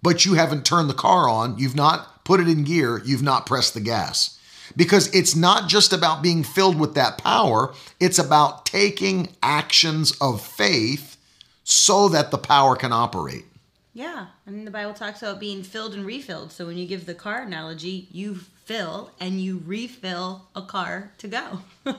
but 0.02 0.24
you 0.24 0.34
haven't 0.34 0.66
turned 0.66 0.90
the 0.90 0.94
car 0.94 1.28
on, 1.28 1.58
you've 1.58 1.74
not 1.74 2.24
put 2.24 2.40
it 2.40 2.48
in 2.48 2.64
gear, 2.64 3.00
you've 3.04 3.22
not 3.22 3.46
pressed 3.46 3.74
the 3.74 3.80
gas. 3.80 4.38
Because 4.74 5.14
it's 5.14 5.36
not 5.36 5.68
just 5.68 5.92
about 5.92 6.22
being 6.22 6.42
filled 6.42 6.78
with 6.78 6.94
that 6.94 7.18
power, 7.18 7.74
it's 8.00 8.18
about 8.18 8.66
taking 8.66 9.28
actions 9.42 10.16
of 10.20 10.44
faith 10.44 11.16
so 11.64 12.08
that 12.08 12.30
the 12.30 12.38
power 12.38 12.76
can 12.76 12.92
operate. 12.92 13.44
Yeah, 13.92 14.26
and 14.44 14.66
the 14.66 14.70
Bible 14.70 14.92
talks 14.92 15.22
about 15.22 15.40
being 15.40 15.62
filled 15.62 15.94
and 15.94 16.04
refilled. 16.04 16.52
So 16.52 16.66
when 16.66 16.76
you 16.76 16.86
give 16.86 17.06
the 17.06 17.14
car 17.14 17.42
analogy, 17.42 18.08
you 18.10 18.34
fill 18.64 19.10
and 19.20 19.40
you 19.40 19.62
refill 19.64 20.48
a 20.54 20.62
car 20.62 21.12
to 21.18 21.28
go 21.28 21.60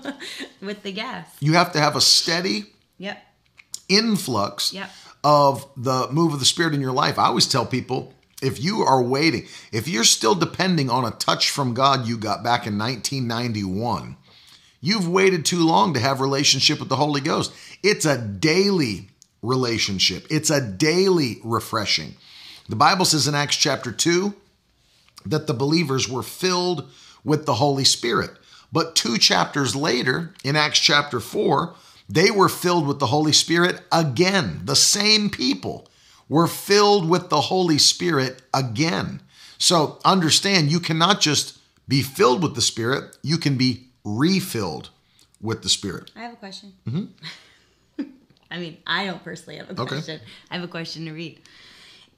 with 0.62 0.84
the 0.84 0.91
gas. 0.91 1.36
You 1.39 1.53
have 1.53 1.71
to 1.73 1.80
have 1.80 1.95
a 1.95 2.01
steady 2.01 2.65
yep 2.97 3.23
influx 3.89 4.73
yep. 4.73 4.89
of 5.23 5.67
the 5.77 6.08
move 6.12 6.34
of 6.34 6.39
the 6.39 6.45
Spirit 6.45 6.73
in 6.73 6.82
your 6.82 6.91
life. 6.91 7.17
I 7.17 7.25
always 7.25 7.47
tell 7.47 7.65
people 7.65 8.13
if 8.41 8.62
you 8.63 8.82
are 8.82 9.02
waiting, 9.02 9.47
if 9.71 9.88
you're 9.88 10.04
still 10.04 10.36
depending 10.36 10.89
on 10.89 11.06
a 11.06 11.12
touch 11.12 11.50
from 11.50 11.73
God 11.73 12.08
you 12.08 12.17
got 12.17 12.43
back 12.43 12.67
in 12.67 12.78
1991, 12.78 14.15
you've 14.80 15.08
waited 15.08 15.45
too 15.45 15.65
long 15.65 15.93
to 15.93 16.00
have 16.00 16.21
relationship 16.21 16.80
with 16.80 16.89
the 16.89 16.95
Holy 16.95 17.21
Ghost. 17.21 17.52
It's 17.82 18.06
a 18.06 18.17
daily 18.17 19.10
relationship. 19.41 20.28
It's 20.30 20.50
a 20.50 20.62
daily 20.62 21.38
refreshing. 21.43 22.15
The 22.69 22.76
Bible 22.76 23.06
says 23.06 23.28
in 23.28 23.36
Acts 23.36 23.56
chapter 23.56 23.91
2 23.91 24.34
that 25.26 25.47
the 25.47 25.54
believers 25.54 26.08
were 26.08 26.23
filled 26.23 26.89
with 27.23 27.45
the 27.45 27.56
Holy 27.56 27.84
Spirit. 27.84 28.32
But 28.71 28.95
two 28.95 29.17
chapters 29.17 29.76
later, 29.76 30.34
in 30.43 30.56
Acts 30.56 30.80
chapter 30.80 31.19
4, 31.19 31.73
they 32.10 32.30
were 32.30 32.50
filled 32.50 32.88
with 32.88 33.00
the 33.00 33.08
Holy 33.08 33.34
Spirit 33.34 33.82
again. 33.91 34.62
The 34.65 34.76
same 34.76 35.30
people 35.30 35.88
were 36.30 36.48
filled 36.48 37.10
with 37.10 37.30
the 37.30 37.42
Holy 37.42 37.78
Spirit 37.78 38.42
again. 38.54 39.22
So 39.58 40.00
understand, 40.06 40.72
you 40.72 40.80
cannot 40.80 41.22
just 41.22 41.58
be 41.88 42.02
filled 42.02 42.44
with 42.44 42.56
the 42.56 42.62
Spirit, 42.62 43.18
you 43.24 43.38
can 43.38 43.58
be 43.58 43.88
refilled 44.04 44.90
with 45.42 45.63
the 45.63 45.70
Spirit. 45.70 46.12
I 46.16 46.22
have 46.22 46.34
a 46.34 46.38
question. 46.38 46.74
Mm-hmm. 46.88 48.06
I 48.52 48.58
mean, 48.58 48.78
I 48.86 49.06
don't 49.06 49.24
personally 49.24 49.58
have 49.58 49.70
a 49.70 49.76
question. 49.76 50.16
Okay. 50.16 50.24
I 50.52 50.56
have 50.56 50.63
a 50.63 50.68
question 50.68 51.06
to 51.06 51.12
read. 51.12 51.40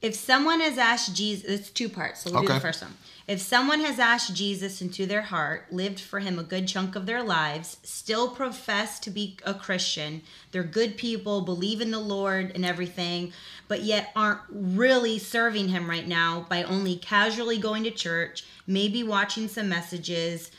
If 0.02 0.16
someone 0.16 0.62
has 0.62 0.78
asked 0.78 1.14
Jesus, 1.14 1.50
it's 1.50 1.70
two 1.70 1.90
parts, 1.90 2.22
so 2.22 2.32
we'll 2.32 2.40
okay. 2.40 2.48
do 2.48 2.54
the 2.54 2.60
first 2.62 2.82
one. 2.82 2.94
If 3.28 3.42
someone 3.42 3.82
has 3.82 4.00
asked 4.00 4.34
Jesus 4.34 4.82
into 4.82 5.06
their 5.06 5.22
heart, 5.22 5.72
lived 5.72 6.00
for 6.00 6.20
him 6.20 6.40
a 6.40 6.44
good 6.44 6.68
chunk 6.68 6.96
of 6.96 7.06
their 7.06 7.22
lives, 7.22 7.78
still 7.84 8.30
profess 8.30 8.98
to 9.02 9.12
be 9.12 9.38
a 9.46 9.54
Christian, 9.54 10.22
they're 10.52 10.64
good 10.64 10.98
people, 10.98 11.42
believe 11.42 11.82
in 11.82 11.92
the 11.92 12.00
Lord 12.00 12.54
and 12.56 12.66
everything, 12.66 13.34
but 13.68 13.84
yet 13.84 14.12
aren't 14.16 14.40
really 14.50 15.20
serving 15.20 15.68
him 15.68 15.90
right 15.90 16.08
now 16.08 16.48
by 16.50 16.64
only 16.64 16.96
casually 16.96 17.58
going 17.58 17.84
to 17.84 17.92
church, 17.92 18.46
maybe 18.66 19.04
watching 19.04 19.48
some 19.48 19.68
messages, 19.68 20.50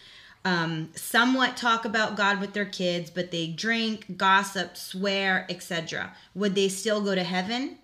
um, 0.44 0.90
somewhat 0.94 1.56
talk 1.56 1.84
about 1.84 2.16
God 2.16 2.40
with 2.40 2.52
their 2.52 2.66
kids, 2.66 3.10
but 3.10 3.30
they 3.30 3.48
drink, 3.48 4.16
gossip, 4.16 4.76
swear, 4.76 5.44
etc. 5.48 6.12
Would 6.34 6.54
they 6.54 6.68
still 6.68 7.00
go 7.00 7.14
to 7.14 7.24
heaven? 7.24 7.78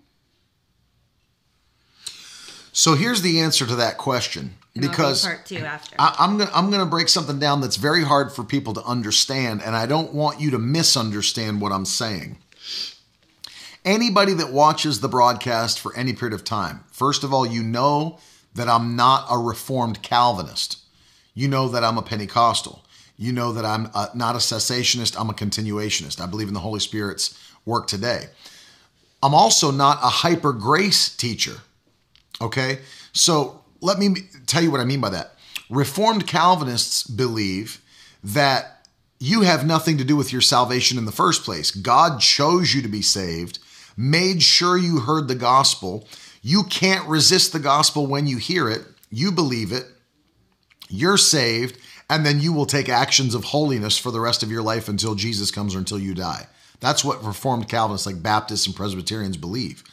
So 2.77 2.93
here's 2.93 3.23
the 3.23 3.39
answer 3.39 3.65
to 3.65 3.77
that 3.77 3.97
question 3.97 4.53
because 4.75 5.25
part 5.25 5.47
two 5.47 5.57
after. 5.57 5.95
I, 5.97 6.15
am 6.19 6.37
gonna 6.37 6.51
I'm 6.53 6.69
gonna 6.69 6.85
break 6.85 7.09
something 7.09 7.39
down 7.39 7.59
that's 7.59 7.75
very 7.75 8.03
hard 8.03 8.31
for 8.31 8.43
people 8.43 8.75
to 8.75 8.83
understand, 8.83 9.63
and 9.65 9.75
I 9.75 9.87
don't 9.87 10.13
want 10.13 10.39
you 10.39 10.51
to 10.51 10.59
misunderstand 10.59 11.59
what 11.59 11.71
I'm 11.71 11.85
saying. 11.85 12.37
Anybody 13.83 14.35
that 14.35 14.53
watches 14.53 14.99
the 14.99 15.09
broadcast 15.09 15.79
for 15.79 15.95
any 15.95 16.13
period 16.13 16.35
of 16.35 16.43
time, 16.43 16.83
first 16.91 17.23
of 17.23 17.33
all, 17.33 17.47
you 17.47 17.63
know 17.63 18.19
that 18.53 18.69
I'm 18.69 18.95
not 18.95 19.25
a 19.27 19.39
reformed 19.39 20.03
Calvinist. 20.03 20.77
You 21.33 21.47
know 21.47 21.69
that 21.69 21.83
I'm 21.83 21.97
a 21.97 22.03
Pentecostal. 22.03 22.85
You 23.17 23.31
know 23.31 23.53
that 23.53 23.65
I'm 23.65 23.85
a, 23.95 24.11
not 24.13 24.35
a 24.35 24.37
cessationist, 24.37 25.19
I'm 25.19 25.31
a 25.31 25.33
continuationist. 25.33 26.21
I 26.21 26.27
believe 26.27 26.47
in 26.47 26.53
the 26.53 26.59
Holy 26.59 26.79
Spirit's 26.79 27.35
work 27.65 27.87
today. 27.87 28.25
I'm 29.23 29.33
also 29.33 29.71
not 29.71 29.97
a 30.03 30.09
hyper 30.09 30.53
grace 30.53 31.09
teacher. 31.09 31.61
Okay? 32.41 32.79
So 33.13 33.63
let 33.81 33.99
me 33.99 34.09
tell 34.45 34.63
you 34.63 34.71
what 34.71 34.81
I 34.81 34.85
mean 34.85 35.01
by 35.01 35.09
that. 35.09 35.33
Reformed 35.69 36.27
Calvinists 36.27 37.03
believe 37.03 37.81
that 38.23 38.87
you 39.19 39.41
have 39.41 39.65
nothing 39.65 39.97
to 39.97 40.03
do 40.03 40.15
with 40.15 40.31
your 40.31 40.41
salvation 40.41 40.97
in 40.97 41.05
the 41.05 41.11
first 41.11 41.43
place. 41.43 41.71
God 41.71 42.19
chose 42.19 42.73
you 42.73 42.81
to 42.81 42.87
be 42.87 43.01
saved, 43.01 43.59
made 43.95 44.43
sure 44.43 44.77
you 44.77 44.99
heard 44.99 45.27
the 45.27 45.35
gospel. 45.35 46.07
You 46.41 46.63
can't 46.63 47.07
resist 47.07 47.51
the 47.51 47.59
gospel 47.59 48.05
when 48.05 48.27
you 48.27 48.37
hear 48.37 48.69
it. 48.69 48.83
You 49.09 49.31
believe 49.31 49.71
it. 49.71 49.85
You're 50.89 51.17
saved, 51.17 51.79
and 52.09 52.25
then 52.25 52.39
you 52.39 52.53
will 52.53 52.65
take 52.65 52.89
actions 52.89 53.35
of 53.35 53.45
holiness 53.45 53.97
for 53.97 54.11
the 54.11 54.21
rest 54.21 54.43
of 54.43 54.51
your 54.51 54.61
life 54.61 54.87
until 54.87 55.15
Jesus 55.15 55.51
comes 55.51 55.75
or 55.75 55.79
until 55.79 55.99
you 55.99 56.13
die. 56.13 56.47
That's 56.79 57.03
what 57.03 57.23
Reformed 57.23 57.67
Calvinists 57.67 58.05
like 58.05 58.21
Baptists 58.21 58.67
and 58.67 58.75
Presbyterians 58.75 59.35
believe. 59.35 59.83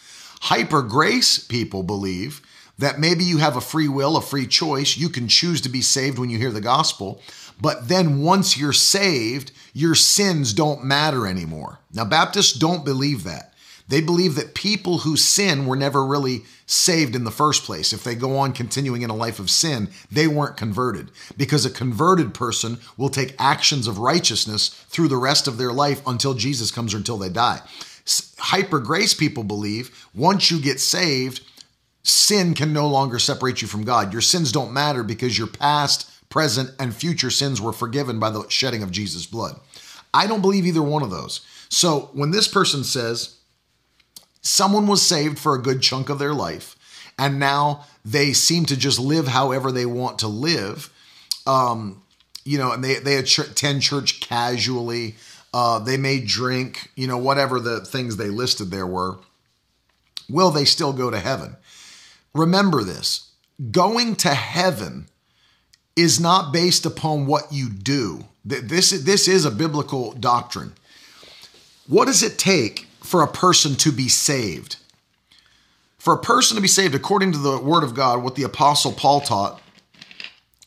Hyper 0.44 0.82
grace 0.82 1.38
people 1.38 1.82
believe 1.82 2.42
that 2.76 3.00
maybe 3.00 3.24
you 3.24 3.38
have 3.38 3.56
a 3.56 3.62
free 3.62 3.88
will, 3.88 4.14
a 4.18 4.20
free 4.20 4.46
choice. 4.46 4.94
You 4.94 5.08
can 5.08 5.26
choose 5.26 5.62
to 5.62 5.70
be 5.70 5.80
saved 5.80 6.18
when 6.18 6.28
you 6.28 6.36
hear 6.36 6.50
the 6.50 6.60
gospel. 6.60 7.22
But 7.58 7.88
then 7.88 8.20
once 8.20 8.58
you're 8.58 8.74
saved, 8.74 9.52
your 9.72 9.94
sins 9.94 10.52
don't 10.52 10.84
matter 10.84 11.26
anymore. 11.26 11.78
Now, 11.94 12.04
Baptists 12.04 12.52
don't 12.52 12.84
believe 12.84 13.24
that. 13.24 13.54
They 13.88 14.02
believe 14.02 14.34
that 14.34 14.54
people 14.54 14.98
who 14.98 15.16
sin 15.16 15.64
were 15.64 15.76
never 15.76 16.04
really 16.04 16.42
saved 16.66 17.16
in 17.16 17.24
the 17.24 17.30
first 17.30 17.64
place. 17.64 17.94
If 17.94 18.04
they 18.04 18.14
go 18.14 18.36
on 18.36 18.52
continuing 18.52 19.00
in 19.00 19.08
a 19.08 19.16
life 19.16 19.38
of 19.38 19.50
sin, 19.50 19.88
they 20.12 20.28
weren't 20.28 20.58
converted 20.58 21.10
because 21.38 21.64
a 21.64 21.70
converted 21.70 22.34
person 22.34 22.80
will 22.98 23.08
take 23.08 23.34
actions 23.38 23.86
of 23.86 23.98
righteousness 23.98 24.68
through 24.88 25.08
the 25.08 25.16
rest 25.16 25.48
of 25.48 25.56
their 25.56 25.72
life 25.72 26.02
until 26.06 26.34
Jesus 26.34 26.70
comes 26.70 26.92
or 26.92 26.98
until 26.98 27.16
they 27.16 27.30
die. 27.30 27.62
Hyper 28.38 28.80
grace 28.80 29.14
people 29.14 29.44
believe 29.44 30.06
once 30.14 30.50
you 30.50 30.60
get 30.60 30.80
saved, 30.80 31.40
sin 32.02 32.54
can 32.54 32.72
no 32.72 32.86
longer 32.86 33.18
separate 33.18 33.62
you 33.62 33.68
from 33.68 33.84
God. 33.84 34.12
Your 34.12 34.22
sins 34.22 34.52
don't 34.52 34.72
matter 34.72 35.02
because 35.02 35.38
you're 35.38 35.46
past 35.46 36.10
present, 36.34 36.68
and 36.80 36.92
future 36.92 37.30
sins 37.30 37.60
were 37.60 37.72
forgiven 37.72 38.18
by 38.18 38.28
the 38.28 38.44
shedding 38.48 38.82
of 38.82 38.90
Jesus' 38.90 39.24
blood. 39.24 39.54
I 40.12 40.26
don't 40.26 40.40
believe 40.40 40.66
either 40.66 40.82
one 40.82 41.04
of 41.04 41.10
those. 41.10 41.46
So 41.68 42.10
when 42.12 42.32
this 42.32 42.48
person 42.48 42.82
says 42.82 43.36
someone 44.40 44.88
was 44.88 45.00
saved 45.00 45.38
for 45.38 45.54
a 45.54 45.62
good 45.62 45.80
chunk 45.80 46.08
of 46.08 46.18
their 46.18 46.34
life, 46.34 46.74
and 47.16 47.38
now 47.38 47.84
they 48.04 48.32
seem 48.32 48.64
to 48.66 48.76
just 48.76 48.98
live 48.98 49.28
however 49.28 49.70
they 49.70 49.86
want 49.86 50.18
to 50.18 50.26
live, 50.26 50.92
um, 51.46 52.02
you 52.44 52.58
know, 52.58 52.72
and 52.72 52.82
they 52.82 52.96
they 52.96 53.16
attend 53.16 53.82
church 53.82 54.18
casually. 54.18 55.14
Uh, 55.54 55.78
they 55.78 55.96
may 55.96 56.18
drink, 56.18 56.90
you 56.96 57.06
know, 57.06 57.16
whatever 57.16 57.60
the 57.60 57.80
things 57.84 58.16
they 58.16 58.28
listed 58.28 58.72
there 58.72 58.88
were. 58.88 59.18
Will 60.28 60.50
they 60.50 60.64
still 60.64 60.92
go 60.92 61.10
to 61.10 61.20
heaven? 61.20 61.54
Remember 62.34 62.82
this 62.82 63.30
going 63.70 64.16
to 64.16 64.34
heaven 64.34 65.06
is 65.94 66.18
not 66.18 66.52
based 66.52 66.84
upon 66.84 67.26
what 67.26 67.52
you 67.52 67.68
do. 67.68 68.24
This, 68.44 68.90
this 68.90 69.28
is 69.28 69.44
a 69.44 69.50
biblical 69.52 70.10
doctrine. 70.14 70.72
What 71.86 72.06
does 72.06 72.24
it 72.24 72.36
take 72.36 72.88
for 73.00 73.22
a 73.22 73.28
person 73.28 73.76
to 73.76 73.92
be 73.92 74.08
saved? 74.08 74.74
For 75.98 76.14
a 76.14 76.18
person 76.18 76.56
to 76.56 76.60
be 76.60 76.66
saved, 76.66 76.96
according 76.96 77.30
to 77.30 77.38
the 77.38 77.58
Word 77.58 77.84
of 77.84 77.94
God, 77.94 78.24
what 78.24 78.34
the 78.34 78.42
Apostle 78.42 78.90
Paul 78.90 79.20
taught, 79.20 79.62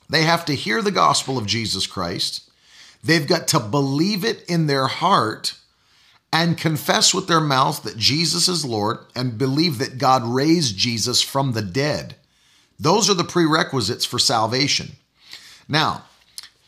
they 0.10 0.22
have 0.22 0.46
to 0.46 0.56
hear 0.56 0.82
the 0.82 0.92
gospel 0.92 1.38
of 1.38 1.46
Jesus 1.46 1.86
Christ. 1.86 2.47
They've 3.08 3.26
got 3.26 3.48
to 3.50 3.62
believe 3.62 4.26
it 4.26 4.44
in 4.50 4.68
their 4.68 4.88
heart 4.88 5.58
and 6.34 6.58
confess 6.58 7.14
with 7.14 7.28
their 7.28 7.40
mouth 7.40 7.84
that 7.84 7.98
Jesus 7.98 8.50
is 8.50 8.66
Lord 8.66 8.98
and 9.16 9.38
believe 9.38 9.78
that 9.78 9.98
God 9.98 10.26
raised 10.26 10.78
Jesus 10.78 11.22
from 11.22 11.54
the 11.54 11.62
dead. 11.62 12.18
Those 12.78 13.10
are 13.10 13.14
the 13.14 13.24
prerequisites 13.24 14.04
for 14.04 14.20
salvation. 14.20 14.98
Now, 15.70 16.04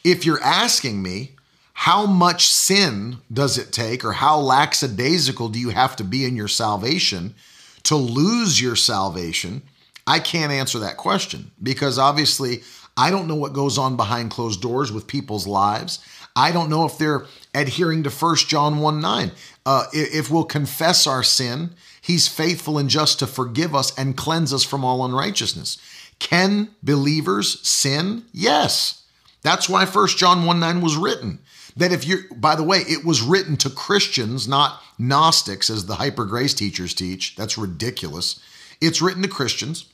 if 0.06 0.26
you're 0.26 0.42
asking 0.42 1.04
me, 1.04 1.32
how 1.74 2.06
much 2.06 2.48
sin 2.48 3.18
does 3.32 3.58
it 3.58 3.74
take, 3.74 4.06
or 4.06 4.14
how 4.14 4.40
lackadaisical 4.40 5.50
do 5.50 5.60
you 5.60 5.72
have 5.72 5.98
to 5.98 6.06
be 6.06 6.24
in 6.24 6.38
your 6.38 6.48
salvation 6.48 7.36
to 7.84 7.98
lose 7.98 8.62
your 8.62 8.78
salvation? 8.78 9.62
I 10.08 10.20
can't 10.20 10.54
answer 10.54 10.80
that 10.80 10.96
question 10.96 11.52
because 11.62 12.00
obviously 12.00 12.64
I 13.00 13.12
don't 13.12 13.28
know 13.28 13.36
what 13.36 13.54
goes 13.54 13.78
on 13.78 13.96
behind 13.96 14.32
closed 14.32 14.62
doors 14.62 14.92
with 14.92 15.08
people's 15.08 15.48
lives. 15.48 16.00
I 16.36 16.52
don't 16.52 16.70
know 16.70 16.86
if 16.86 16.98
they're 16.98 17.26
adhering 17.54 18.04
to 18.04 18.10
1 18.10 18.36
John 18.48 18.80
1 18.80 19.02
9. 19.02 19.32
Uh, 19.66 19.86
if 19.94 20.32
we'll 20.32 20.44
confess 20.46 21.06
our 21.06 21.24
sin, 21.24 21.72
he's 22.02 22.28
faithful 22.28 22.78
and 22.78 22.90
just 22.90 23.20
to 23.20 23.28
forgive 23.28 23.76
us 23.76 23.98
and 23.98 24.18
cleanse 24.18 24.54
us 24.54 24.64
from 24.64 24.84
all 24.84 25.06
unrighteousness. 25.06 25.78
Can 26.20 26.70
believers 26.84 27.68
sin? 27.68 28.26
Yes. 28.32 29.04
That's 29.42 29.70
why 29.70 29.86
1 29.86 30.08
John 30.10 30.46
1 30.46 30.60
9 30.60 30.82
was 30.82 30.98
written. 30.98 31.40
That 31.78 31.92
if 31.94 32.06
you're, 32.06 32.24
by 32.36 32.56
the 32.56 32.64
way, 32.64 32.80
it 32.80 33.06
was 33.06 33.22
written 33.22 33.56
to 33.58 33.70
Christians, 33.70 34.48
not 34.48 34.82
Gnostics, 34.98 35.70
as 35.70 35.86
the 35.86 35.96
hyper 35.96 36.26
grace 36.26 36.54
teachers 36.54 36.94
teach. 36.94 37.36
That's 37.36 37.58
ridiculous. 37.58 38.40
It's 38.82 39.02
written 39.02 39.24
to 39.24 39.30
Christians. 39.30 39.86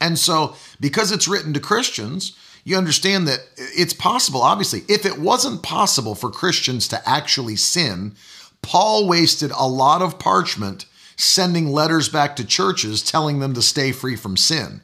And 0.00 0.18
so, 0.18 0.54
because 0.78 1.12
it's 1.12 1.28
written 1.28 1.54
to 1.54 1.60
Christians, 1.60 2.36
you 2.66 2.76
understand 2.76 3.28
that 3.28 3.46
it's 3.56 3.92
possible, 3.92 4.42
obviously. 4.42 4.82
If 4.88 5.06
it 5.06 5.20
wasn't 5.20 5.62
possible 5.62 6.16
for 6.16 6.32
Christians 6.32 6.88
to 6.88 7.08
actually 7.08 7.54
sin, 7.54 8.16
Paul 8.60 9.06
wasted 9.06 9.52
a 9.52 9.68
lot 9.68 10.02
of 10.02 10.18
parchment 10.18 10.84
sending 11.14 11.68
letters 11.68 12.08
back 12.08 12.34
to 12.36 12.44
churches 12.44 13.04
telling 13.04 13.38
them 13.38 13.54
to 13.54 13.62
stay 13.62 13.92
free 13.92 14.16
from 14.16 14.36
sin. 14.36 14.80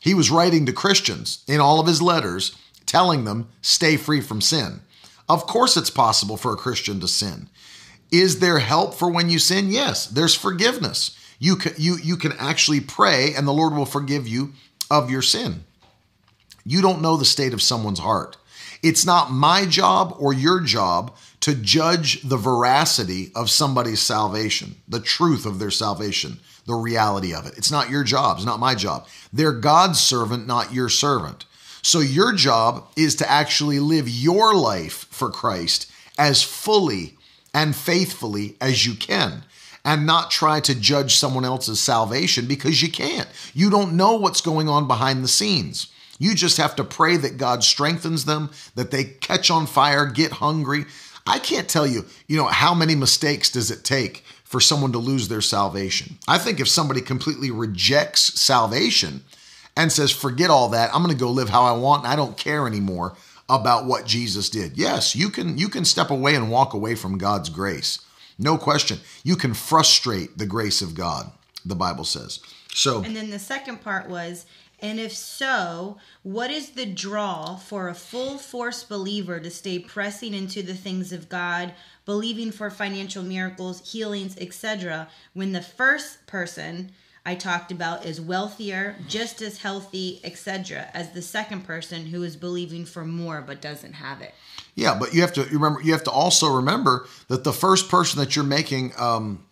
He 0.00 0.12
was 0.12 0.30
writing 0.30 0.66
to 0.66 0.72
Christians 0.74 1.42
in 1.48 1.60
all 1.60 1.80
of 1.80 1.86
his 1.86 2.02
letters 2.02 2.54
telling 2.84 3.24
them, 3.24 3.48
stay 3.62 3.96
free 3.96 4.20
from 4.20 4.42
sin. 4.42 4.80
Of 5.26 5.46
course, 5.46 5.78
it's 5.78 5.88
possible 5.88 6.36
for 6.36 6.52
a 6.52 6.58
Christian 6.58 7.00
to 7.00 7.08
sin. 7.08 7.48
Is 8.12 8.40
there 8.40 8.58
help 8.58 8.92
for 8.92 9.08
when 9.08 9.30
you 9.30 9.38
sin? 9.38 9.70
Yes, 9.70 10.06
there's 10.06 10.34
forgiveness. 10.34 11.18
You 11.38 11.56
can, 11.56 11.72
you, 11.78 11.96
you 11.96 12.18
can 12.18 12.32
actually 12.32 12.80
pray 12.80 13.32
and 13.34 13.48
the 13.48 13.52
Lord 13.52 13.72
will 13.72 13.86
forgive 13.86 14.28
you 14.28 14.52
of 14.90 15.10
your 15.10 15.22
sin. 15.22 15.64
You 16.64 16.82
don't 16.82 17.02
know 17.02 17.16
the 17.16 17.24
state 17.24 17.52
of 17.52 17.62
someone's 17.62 17.98
heart. 17.98 18.36
It's 18.82 19.06
not 19.06 19.30
my 19.30 19.66
job 19.66 20.14
or 20.18 20.32
your 20.32 20.60
job 20.60 21.14
to 21.40 21.54
judge 21.54 22.22
the 22.22 22.36
veracity 22.36 23.30
of 23.34 23.50
somebody's 23.50 24.00
salvation, 24.00 24.76
the 24.88 25.00
truth 25.00 25.46
of 25.46 25.58
their 25.58 25.70
salvation, 25.70 26.38
the 26.66 26.74
reality 26.74 27.34
of 27.34 27.46
it. 27.46 27.56
It's 27.56 27.70
not 27.70 27.90
your 27.90 28.04
job. 28.04 28.38
It's 28.38 28.46
not 28.46 28.60
my 28.60 28.74
job. 28.74 29.06
They're 29.32 29.52
God's 29.52 30.00
servant, 30.00 30.46
not 30.46 30.72
your 30.72 30.88
servant. 30.88 31.44
So 31.82 32.00
your 32.00 32.32
job 32.32 32.86
is 32.96 33.14
to 33.16 33.30
actually 33.30 33.78
live 33.78 34.08
your 34.08 34.54
life 34.54 35.06
for 35.10 35.30
Christ 35.30 35.90
as 36.18 36.42
fully 36.42 37.18
and 37.52 37.76
faithfully 37.76 38.56
as 38.60 38.86
you 38.86 38.94
can 38.94 39.44
and 39.84 40.06
not 40.06 40.30
try 40.30 40.60
to 40.60 40.74
judge 40.74 41.16
someone 41.16 41.44
else's 41.44 41.80
salvation 41.80 42.46
because 42.46 42.80
you 42.82 42.90
can't. 42.90 43.28
You 43.52 43.68
don't 43.68 43.96
know 43.96 44.14
what's 44.14 44.40
going 44.40 44.68
on 44.68 44.86
behind 44.86 45.22
the 45.22 45.28
scenes. 45.28 45.92
You 46.18 46.34
just 46.34 46.58
have 46.58 46.76
to 46.76 46.84
pray 46.84 47.16
that 47.16 47.38
God 47.38 47.64
strengthens 47.64 48.24
them, 48.24 48.50
that 48.74 48.90
they 48.90 49.04
catch 49.04 49.50
on 49.50 49.66
fire, 49.66 50.06
get 50.06 50.32
hungry. 50.32 50.84
I 51.26 51.38
can't 51.38 51.68
tell 51.68 51.86
you, 51.86 52.04
you 52.28 52.36
know, 52.36 52.46
how 52.46 52.74
many 52.74 52.94
mistakes 52.94 53.50
does 53.50 53.70
it 53.70 53.84
take 53.84 54.24
for 54.44 54.60
someone 54.60 54.92
to 54.92 54.98
lose 54.98 55.28
their 55.28 55.40
salvation? 55.40 56.18
I 56.28 56.38
think 56.38 56.60
if 56.60 56.68
somebody 56.68 57.00
completely 57.00 57.50
rejects 57.50 58.40
salvation, 58.40 59.24
and 59.76 59.90
says, 59.90 60.10
forget 60.10 60.50
all 60.50 60.70
that. 60.70 60.94
I'm 60.94 61.02
going 61.02 61.14
to 61.14 61.20
go 61.20 61.30
live 61.30 61.48
how 61.48 61.62
I 61.62 61.72
want 61.72 62.04
and 62.04 62.12
I 62.12 62.16
don't 62.16 62.36
care 62.36 62.66
anymore 62.66 63.16
about 63.48 63.86
what 63.86 64.06
Jesus 64.06 64.48
did. 64.48 64.76
Yes, 64.76 65.14
you 65.14 65.28
can 65.28 65.58
you 65.58 65.68
can 65.68 65.84
step 65.84 66.10
away 66.10 66.34
and 66.34 66.50
walk 66.50 66.74
away 66.74 66.94
from 66.94 67.18
God's 67.18 67.50
grace. 67.50 67.98
No 68.38 68.56
question. 68.56 68.98
You 69.22 69.36
can 69.36 69.54
frustrate 69.54 70.38
the 70.38 70.46
grace 70.46 70.82
of 70.82 70.94
God, 70.94 71.30
the 71.64 71.74
Bible 71.74 72.04
says. 72.04 72.40
So 72.72 73.02
And 73.02 73.14
then 73.14 73.30
the 73.30 73.38
second 73.38 73.82
part 73.82 74.08
was 74.08 74.46
and 74.80 75.00
if 75.00 75.12
so, 75.12 75.98
what 76.22 76.50
is 76.50 76.70
the 76.70 76.86
draw 76.86 77.56
for 77.56 77.88
a 77.88 77.94
full 77.94 78.38
force 78.38 78.84
believer 78.84 79.40
to 79.40 79.50
stay 79.50 79.78
pressing 79.78 80.34
into 80.34 80.62
the 80.62 80.74
things 80.74 81.12
of 81.12 81.28
God, 81.28 81.72
believing 82.04 82.50
for 82.50 82.70
financial 82.70 83.22
miracles, 83.22 83.90
healings, 83.92 84.36
etc., 84.38 85.08
when 85.32 85.52
the 85.52 85.62
first 85.62 86.26
person 86.26 86.92
I 87.26 87.34
talked 87.34 87.72
about 87.72 88.04
is 88.04 88.20
wealthier, 88.20 88.96
just 89.08 89.40
as 89.40 89.58
healthy, 89.58 90.20
etc., 90.22 90.90
as 90.92 91.12
the 91.12 91.22
second 91.22 91.62
person 91.62 92.06
who 92.06 92.22
is 92.22 92.36
believing 92.36 92.84
for 92.84 93.04
more 93.04 93.40
but 93.40 93.62
doesn't 93.62 93.94
have 93.94 94.20
it. 94.20 94.34
Yeah, 94.74 94.98
but 94.98 95.14
you 95.14 95.22
have 95.22 95.32
to 95.34 95.44
remember. 95.44 95.80
You 95.82 95.92
have 95.92 96.04
to 96.04 96.10
also 96.10 96.52
remember 96.52 97.06
that 97.28 97.44
the 97.44 97.52
first 97.52 97.88
person 97.88 98.18
that 98.20 98.36
you're 98.36 98.44
making 98.44 98.92
um, 98.98 99.44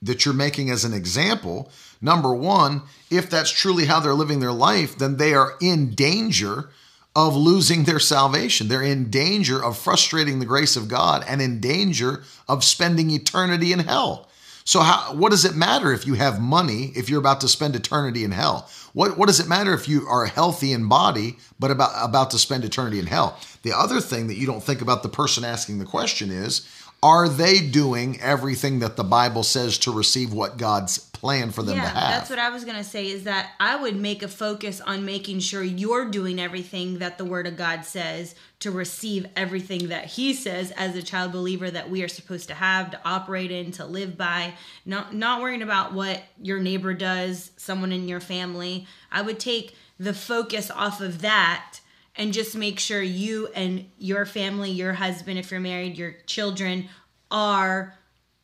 that 0.00 0.24
you're 0.24 0.34
making 0.34 0.70
as 0.70 0.84
an 0.84 0.94
example, 0.94 1.70
number 2.00 2.34
one, 2.34 2.82
if 3.10 3.28
that's 3.28 3.50
truly 3.50 3.86
how 3.86 4.00
they're 4.00 4.14
living 4.14 4.40
their 4.40 4.52
life, 4.52 4.96
then 4.98 5.16
they 5.16 5.34
are 5.34 5.54
in 5.60 5.94
danger 5.94 6.70
of 7.16 7.34
losing 7.34 7.84
their 7.84 7.98
salvation. 7.98 8.68
They're 8.68 8.82
in 8.82 9.10
danger 9.10 9.62
of 9.62 9.76
frustrating 9.76 10.38
the 10.38 10.46
grace 10.46 10.76
of 10.76 10.88
God 10.88 11.24
and 11.26 11.42
in 11.42 11.60
danger 11.60 12.22
of 12.46 12.62
spending 12.62 13.10
eternity 13.10 13.72
in 13.72 13.80
hell. 13.80 14.28
So 14.64 14.80
how, 14.80 15.14
what 15.14 15.30
does 15.30 15.46
it 15.46 15.56
matter 15.56 15.92
if 15.92 16.06
you 16.06 16.14
have 16.14 16.40
money 16.40 16.92
if 16.94 17.08
you're 17.08 17.18
about 17.18 17.40
to 17.40 17.48
spend 17.48 17.74
eternity 17.74 18.22
in 18.22 18.32
hell? 18.32 18.68
What, 18.92 19.16
what 19.16 19.26
does 19.26 19.40
it 19.40 19.48
matter 19.48 19.72
if 19.72 19.88
you 19.88 20.06
are 20.06 20.26
healthy 20.26 20.72
in 20.72 20.88
body 20.88 21.38
but 21.58 21.70
about 21.70 21.92
about 21.96 22.30
to 22.32 22.38
spend 22.38 22.64
eternity 22.64 22.98
in 22.98 23.06
hell? 23.06 23.38
The 23.62 23.72
other 23.72 24.00
thing 24.00 24.26
that 24.26 24.36
you 24.36 24.46
don't 24.46 24.62
think 24.62 24.82
about 24.82 25.02
the 25.02 25.08
person 25.08 25.42
asking 25.42 25.78
the 25.78 25.86
question 25.86 26.30
is 26.30 26.68
are 27.02 27.28
they 27.28 27.60
doing 27.60 28.20
everything 28.20 28.80
that 28.80 28.96
the 28.96 29.04
Bible 29.04 29.42
says 29.42 29.78
to 29.78 29.90
receive 29.90 30.32
what 30.32 30.58
God's 30.58 31.07
plan 31.18 31.50
for 31.50 31.62
them 31.62 31.76
yeah, 31.76 31.82
to 31.82 31.88
have? 31.88 32.10
That's 32.10 32.30
what 32.30 32.38
I 32.38 32.50
was 32.50 32.64
going 32.64 32.76
to 32.76 32.84
say 32.84 33.08
is 33.08 33.24
that 33.24 33.50
I 33.58 33.74
would 33.76 33.96
make 33.96 34.22
a 34.22 34.28
focus 34.28 34.80
on 34.80 35.04
making 35.04 35.40
sure 35.40 35.62
you're 35.62 36.08
doing 36.08 36.40
everything 36.40 36.98
that 36.98 37.18
the 37.18 37.24
Word 37.24 37.46
of 37.48 37.56
God 37.56 37.84
says 37.84 38.36
to 38.60 38.70
receive 38.70 39.26
everything 39.34 39.88
that 39.88 40.06
He 40.06 40.32
says 40.32 40.70
as 40.72 40.94
a 40.94 41.02
child 41.02 41.32
believer 41.32 41.70
that 41.70 41.90
we 41.90 42.02
are 42.04 42.08
supposed 42.08 42.48
to 42.48 42.54
have, 42.54 42.92
to 42.92 43.00
operate 43.04 43.50
in, 43.50 43.72
to 43.72 43.84
live 43.84 44.16
by. 44.16 44.54
Not, 44.86 45.12
not 45.12 45.42
worrying 45.42 45.62
about 45.62 45.92
what 45.92 46.22
your 46.40 46.60
neighbor 46.60 46.94
does, 46.94 47.50
someone 47.56 47.90
in 47.90 48.08
your 48.08 48.20
family. 48.20 48.86
I 49.10 49.22
would 49.22 49.40
take 49.40 49.74
the 49.98 50.14
focus 50.14 50.70
off 50.70 51.00
of 51.00 51.22
that 51.22 51.80
and 52.14 52.32
just 52.32 52.56
make 52.56 52.78
sure 52.78 53.02
you 53.02 53.48
and 53.54 53.90
your 53.98 54.24
family, 54.24 54.70
your 54.70 54.92
husband, 54.92 55.38
if 55.38 55.50
you're 55.50 55.60
married, 55.60 55.98
your 55.98 56.12
children 56.26 56.88
are 57.30 57.97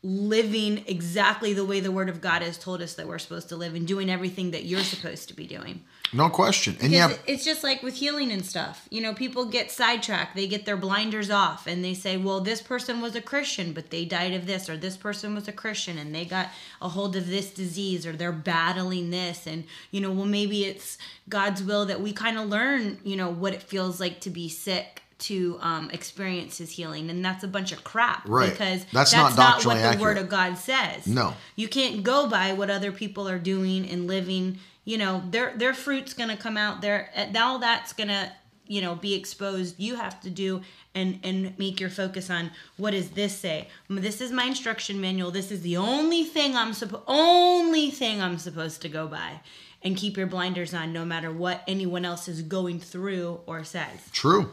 living 0.05 0.83
exactly 0.85 1.51
the 1.51 1.65
way 1.65 1.79
the 1.79 1.91
word 1.91 2.09
of 2.09 2.21
God 2.21 2.43
has 2.43 2.59
told 2.59 2.79
us 2.79 2.93
that 2.93 3.07
we're 3.07 3.17
supposed 3.17 3.49
to 3.49 3.55
live 3.55 3.73
and 3.73 3.87
doing 3.87 4.07
everything 4.07 4.51
that 4.51 4.63
you're 4.63 4.83
supposed 4.83 5.29
to 5.29 5.33
be 5.33 5.47
doing. 5.47 5.83
No 6.13 6.29
question. 6.29 6.77
And 6.79 6.91
yeah, 6.91 7.13
it's 7.25 7.43
just 7.43 7.63
like 7.63 7.81
with 7.81 7.95
healing 7.95 8.31
and 8.31 8.45
stuff. 8.45 8.87
You 8.91 9.01
know, 9.01 9.15
people 9.15 9.45
get 9.45 9.71
sidetracked. 9.71 10.35
They 10.35 10.45
get 10.45 10.67
their 10.67 10.77
blinders 10.77 11.31
off 11.31 11.65
and 11.65 11.83
they 11.83 11.95
say, 11.95 12.17
"Well, 12.17 12.39
this 12.39 12.61
person 12.61 13.01
was 13.01 13.15
a 13.15 13.21
Christian, 13.21 13.73
but 13.73 13.89
they 13.89 14.05
died 14.05 14.35
of 14.35 14.45
this," 14.45 14.69
or 14.69 14.77
"This 14.77 14.95
person 14.95 15.33
was 15.33 15.47
a 15.47 15.51
Christian 15.51 15.97
and 15.97 16.13
they 16.13 16.23
got 16.23 16.49
a 16.83 16.89
hold 16.89 17.15
of 17.15 17.25
this 17.25 17.49
disease 17.49 18.05
or 18.05 18.11
they're 18.11 18.31
battling 18.31 19.09
this." 19.09 19.47
And, 19.47 19.63
you 19.89 20.01
know, 20.01 20.11
well 20.11 20.27
maybe 20.27 20.65
it's 20.65 20.99
God's 21.27 21.63
will 21.63 21.87
that 21.87 21.99
we 21.99 22.13
kind 22.13 22.37
of 22.37 22.47
learn, 22.47 22.99
you 23.03 23.15
know, 23.15 23.31
what 23.31 23.55
it 23.55 23.63
feels 23.63 23.99
like 23.99 24.19
to 24.21 24.29
be 24.29 24.49
sick 24.49 25.01
to 25.17 25.57
um, 25.61 25.89
experience 25.91 26.57
his 26.57 26.71
healing, 26.71 27.09
and 27.09 27.23
that's 27.23 27.43
a 27.43 27.47
bunch 27.47 27.71
of 27.71 27.83
crap. 27.83 28.27
Right. 28.27 28.49
Because 28.49 28.85
that's, 28.91 29.11
that's 29.11 29.35
not, 29.35 29.37
not 29.37 29.65
what 29.65 29.75
the 29.75 29.81
accurate. 29.81 30.01
Word 30.01 30.17
of 30.17 30.29
God 30.29 30.57
says. 30.57 31.07
No. 31.07 31.33
You 31.55 31.67
can't 31.67 32.03
go 32.03 32.27
by 32.27 32.53
what 32.53 32.69
other 32.69 32.91
people 32.91 33.27
are 33.27 33.39
doing 33.39 33.89
and 33.89 34.07
living. 34.07 34.59
You 34.83 34.97
know, 34.97 35.23
their 35.29 35.55
their 35.57 35.73
fruit's 35.73 36.13
gonna 36.13 36.37
come 36.37 36.57
out 36.57 36.81
there. 36.81 37.09
All 37.37 37.59
that's 37.59 37.93
gonna 37.93 38.33
you 38.67 38.81
know 38.81 38.95
be 38.95 39.13
exposed. 39.13 39.79
You 39.79 39.95
have 39.95 40.19
to 40.21 40.29
do 40.29 40.61
and 40.93 41.19
and 41.23 41.57
make 41.57 41.79
your 41.79 41.89
focus 41.89 42.29
on 42.29 42.51
what 42.77 42.91
does 42.91 43.11
this 43.11 43.37
say. 43.37 43.69
This 43.89 44.21
is 44.21 44.31
my 44.31 44.45
instruction 44.45 44.99
manual. 44.99 45.31
This 45.31 45.51
is 45.51 45.61
the 45.61 45.77
only 45.77 46.23
thing 46.23 46.55
I'm 46.55 46.73
supposed 46.73 47.03
only 47.07 47.89
thing 47.89 48.21
I'm 48.21 48.37
supposed 48.37 48.81
to 48.81 48.89
go 48.89 49.07
by 49.07 49.39
and 49.81 49.95
keep 49.95 50.17
your 50.17 50.27
blinders 50.27 50.73
on 50.73 50.91
no 50.91 51.05
matter 51.05 51.31
what 51.31 51.61
anyone 51.67 52.03
else 52.05 52.27
is 52.27 52.41
going 52.41 52.79
through 52.79 53.39
or 53.45 53.63
says. 53.63 54.09
True. 54.11 54.51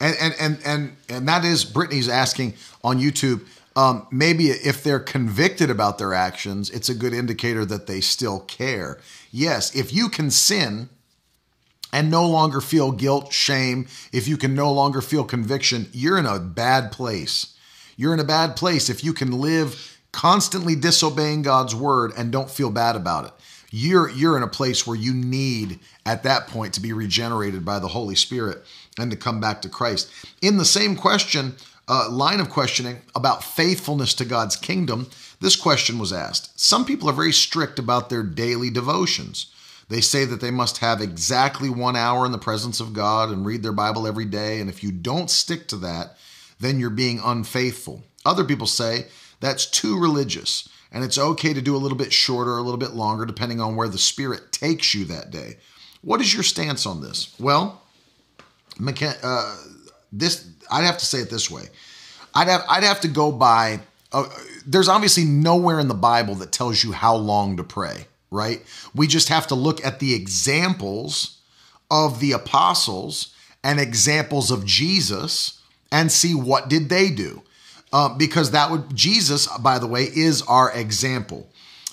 And 0.00 0.16
and 0.20 0.34
and 0.40 0.58
and, 0.64 0.96
and 1.08 1.28
that 1.28 1.44
is 1.44 1.64
Brittany's 1.64 2.08
asking 2.08 2.54
on 2.82 2.98
YouTube. 2.98 3.46
Um, 3.76 4.06
maybe 4.10 4.48
if 4.48 4.82
they're 4.82 4.98
convicted 4.98 5.70
about 5.70 5.98
their 5.98 6.12
actions, 6.12 6.70
it's 6.70 6.88
a 6.88 6.94
good 6.94 7.12
indicator 7.12 7.64
that 7.66 7.86
they 7.86 8.00
still 8.00 8.40
care. 8.40 8.98
Yes, 9.30 9.74
if 9.76 9.92
you 9.94 10.08
can 10.08 10.30
sin 10.30 10.88
and 11.92 12.10
no 12.10 12.26
longer 12.26 12.60
feel 12.60 12.92
guilt, 12.92 13.32
shame, 13.32 13.86
if 14.12 14.26
you 14.26 14.36
can 14.36 14.54
no 14.54 14.72
longer 14.72 15.00
feel 15.00 15.24
conviction, 15.24 15.88
you're 15.92 16.18
in 16.18 16.26
a 16.26 16.38
bad 16.38 16.90
place. 16.90 17.56
You're 17.96 18.14
in 18.14 18.20
a 18.20 18.24
bad 18.24 18.56
place 18.56 18.88
if 18.88 19.04
you 19.04 19.12
can 19.12 19.32
live 19.40 19.98
constantly 20.12 20.74
disobeying 20.74 21.42
God's 21.42 21.74
word 21.74 22.12
and 22.16 22.32
don't 22.32 22.50
feel 22.50 22.70
bad 22.70 22.96
about 22.96 23.26
it. 23.26 23.32
You're 23.70 24.10
you're 24.10 24.36
in 24.36 24.42
a 24.42 24.48
place 24.48 24.86
where 24.86 24.96
you 24.96 25.14
need 25.14 25.78
at 26.04 26.24
that 26.24 26.48
point 26.48 26.74
to 26.74 26.80
be 26.80 26.92
regenerated 26.92 27.64
by 27.64 27.78
the 27.78 27.88
Holy 27.88 28.16
Spirit 28.16 28.64
and 28.98 29.10
to 29.10 29.16
come 29.16 29.40
back 29.40 29.62
to 29.62 29.68
Christ. 29.68 30.10
In 30.42 30.56
the 30.56 30.64
same 30.64 30.96
question, 30.96 31.54
uh, 31.88 32.08
line 32.10 32.40
of 32.40 32.50
questioning 32.50 32.98
about 33.14 33.44
faithfulness 33.44 34.14
to 34.14 34.24
God's 34.24 34.56
kingdom, 34.56 35.08
this 35.40 35.56
question 35.56 35.98
was 35.98 36.12
asked. 36.12 36.58
Some 36.58 36.84
people 36.84 37.08
are 37.08 37.14
very 37.14 37.32
strict 37.32 37.78
about 37.78 38.10
their 38.10 38.22
daily 38.22 38.70
devotions. 38.70 39.52
They 39.88 40.00
say 40.00 40.24
that 40.24 40.40
they 40.40 40.52
must 40.52 40.78
have 40.78 41.00
exactly 41.00 41.68
one 41.68 41.96
hour 41.96 42.24
in 42.24 42.32
the 42.32 42.38
presence 42.38 42.78
of 42.78 42.92
God 42.92 43.30
and 43.30 43.44
read 43.44 43.62
their 43.62 43.72
Bible 43.72 44.06
every 44.06 44.24
day. 44.24 44.60
And 44.60 44.70
if 44.70 44.84
you 44.84 44.92
don't 44.92 45.28
stick 45.28 45.66
to 45.68 45.76
that, 45.78 46.16
then 46.60 46.78
you're 46.78 46.90
being 46.90 47.20
unfaithful. 47.24 48.04
Other 48.24 48.44
people 48.44 48.68
say 48.68 49.06
that's 49.40 49.66
too 49.66 49.98
religious 49.98 50.68
and 50.92 51.04
it's 51.04 51.18
okay 51.18 51.52
to 51.52 51.62
do 51.62 51.74
a 51.74 51.78
little 51.78 51.98
bit 51.98 52.12
shorter, 52.12 52.56
a 52.56 52.62
little 52.62 52.78
bit 52.78 52.92
longer, 52.92 53.24
depending 53.24 53.60
on 53.60 53.76
where 53.76 53.88
the 53.88 53.98
Spirit 53.98 54.52
takes 54.52 54.94
you 54.94 55.04
that 55.06 55.30
day. 55.30 55.56
What 56.02 56.20
is 56.20 56.34
your 56.34 56.42
stance 56.42 56.86
on 56.86 57.00
this? 57.00 57.34
Well, 57.38 57.82
uh, 59.22 59.56
this 60.12 60.48
I'd 60.70 60.84
have 60.84 60.98
to 60.98 61.06
say 61.06 61.18
it 61.18 61.30
this 61.30 61.50
way. 61.50 61.64
I'd 62.34 62.48
have 62.48 62.64
I'd 62.68 62.84
have 62.84 63.00
to 63.00 63.08
go 63.08 63.32
by. 63.32 63.80
Uh, 64.12 64.28
there's 64.66 64.88
obviously 64.88 65.24
nowhere 65.24 65.78
in 65.78 65.88
the 65.88 65.94
Bible 65.94 66.34
that 66.36 66.52
tells 66.52 66.82
you 66.82 66.92
how 66.92 67.14
long 67.14 67.56
to 67.56 67.64
pray, 67.64 68.06
right? 68.30 68.62
We 68.94 69.06
just 69.06 69.28
have 69.28 69.46
to 69.48 69.54
look 69.54 69.84
at 69.84 70.00
the 70.00 70.14
examples 70.14 71.38
of 71.90 72.20
the 72.20 72.32
apostles 72.32 73.34
and 73.62 73.78
examples 73.78 74.50
of 74.50 74.64
Jesus 74.64 75.60
and 75.92 76.10
see 76.10 76.34
what 76.34 76.68
did 76.68 76.88
they 76.88 77.10
do. 77.10 77.42
Uh, 77.92 78.08
because 78.16 78.52
that 78.52 78.70
would 78.70 78.94
Jesus, 78.94 79.46
by 79.58 79.78
the 79.78 79.86
way, 79.86 80.04
is 80.04 80.42
our 80.42 80.72
example. 80.72 81.48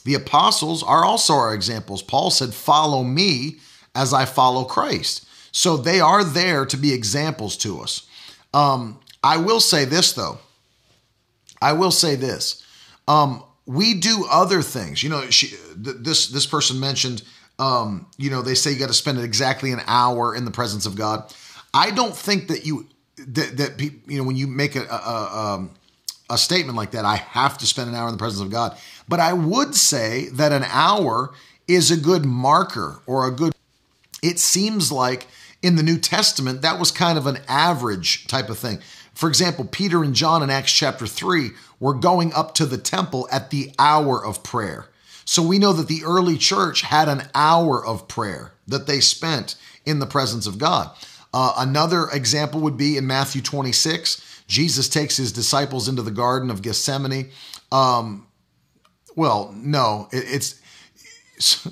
The 0.06 0.14
apostles 0.14 0.84
are 0.84 1.04
also 1.04 1.34
our 1.34 1.54
examples. 1.54 2.02
Paul 2.02 2.30
said, 2.30 2.54
"Follow 2.54 3.04
me 3.04 3.58
as 3.96 4.14
I 4.14 4.26
follow 4.26 4.64
Christ." 4.64 5.27
So 5.58 5.76
they 5.76 6.00
are 6.00 6.24
there 6.24 6.68
to 6.68 6.78
be 6.78 6.94
examples 6.94 7.58
to 7.58 7.82
us. 7.82 8.06
Um, 8.54 9.00
I 9.24 9.38
will 9.38 9.60
say 9.60 9.86
this 9.86 10.14
though. 10.14 10.38
I 11.60 11.74
will 11.74 11.90
say 11.90 12.14
this. 12.14 12.64
Um, 13.08 13.44
we 13.66 13.96
do 13.96 14.28
other 14.30 14.62
things. 14.62 15.02
You 15.02 15.10
know, 15.10 15.32
she, 15.32 15.48
th- 15.48 15.98
this 16.00 16.28
this 16.28 16.46
person 16.46 16.80
mentioned. 16.80 17.24
Um, 17.58 18.06
you 18.20 18.30
know, 18.30 18.44
they 18.44 18.54
say 18.54 18.72
you 18.72 18.78
got 18.78 18.90
to 18.90 18.94
spend 18.94 19.20
exactly 19.20 19.72
an 19.72 19.82
hour 19.88 20.36
in 20.36 20.46
the 20.46 20.52
presence 20.52 20.86
of 20.86 20.96
God. 20.96 21.34
I 21.74 21.90
don't 21.90 22.16
think 22.16 22.50
that 22.50 22.68
you 22.68 22.86
that 23.18 23.58
that 23.58 23.82
you 23.82 24.20
know 24.20 24.26
when 24.26 24.36
you 24.36 24.46
make 24.46 24.76
a, 24.76 24.84
a, 24.84 25.56
um, 25.56 25.72
a 26.30 26.38
statement 26.38 26.78
like 26.78 26.92
that, 26.92 27.04
I 27.04 27.16
have 27.16 27.58
to 27.58 27.66
spend 27.66 27.90
an 27.90 27.96
hour 27.96 28.08
in 28.08 28.14
the 28.14 28.20
presence 28.20 28.44
of 28.44 28.52
God. 28.52 28.78
But 29.10 29.20
I 29.20 29.34
would 29.34 29.74
say 29.74 30.30
that 30.34 30.52
an 30.52 30.66
hour 30.66 31.34
is 31.68 31.90
a 31.90 31.98
good 31.98 32.26
marker 32.26 33.02
or 33.08 33.28
a 33.28 33.32
good. 33.32 33.54
It 34.22 34.38
seems 34.38 34.92
like 34.92 35.26
in 35.68 35.76
the 35.76 35.84
New 35.84 35.98
Testament, 35.98 36.62
that 36.62 36.80
was 36.80 36.92
kind 36.92 37.18
of 37.18 37.28
an 37.28 37.40
average 37.48 38.26
type 38.28 38.50
of 38.50 38.58
thing. 38.58 38.80
For 39.14 39.28
example, 39.28 39.66
Peter 39.66 40.02
and 40.02 40.16
John 40.16 40.42
in 40.42 40.50
Acts 40.50 40.72
chapter 40.72 41.06
3 41.06 41.50
were 41.82 41.94
going 41.94 42.32
up 42.34 42.54
to 42.56 42.66
the 42.66 42.78
temple 42.78 43.28
at 43.32 43.50
the 43.50 43.74
hour 43.78 44.24
of 44.24 44.44
prayer. 44.44 44.86
So 45.26 45.44
we 45.44 45.60
know 45.60 45.74
that 45.74 45.90
the 45.90 46.06
early 46.06 46.38
church 46.38 46.82
had 46.82 47.10
an 47.10 47.24
hour 47.36 47.86
of 47.86 48.08
prayer 48.08 48.54
that 48.66 48.88
they 48.88 49.02
spent 49.02 49.56
in 49.86 50.00
the 50.00 50.06
presence 50.06 50.48
of 50.48 50.58
God. 50.58 50.90
Uh, 51.34 51.54
another 51.58 52.08
example 52.14 52.62
would 52.62 52.78
be 52.78 52.96
in 52.96 53.06
Matthew 53.06 53.42
26. 53.42 54.44
Jesus 54.48 54.88
takes 54.88 55.18
his 55.18 55.34
disciples 55.34 55.90
into 55.90 56.02
the 56.02 56.12
Garden 56.12 56.50
of 56.50 56.62
Gethsemane. 56.62 57.30
Um, 57.74 58.26
well, 59.18 59.54
no, 59.58 60.08
it, 60.14 60.24
it's 61.38 61.68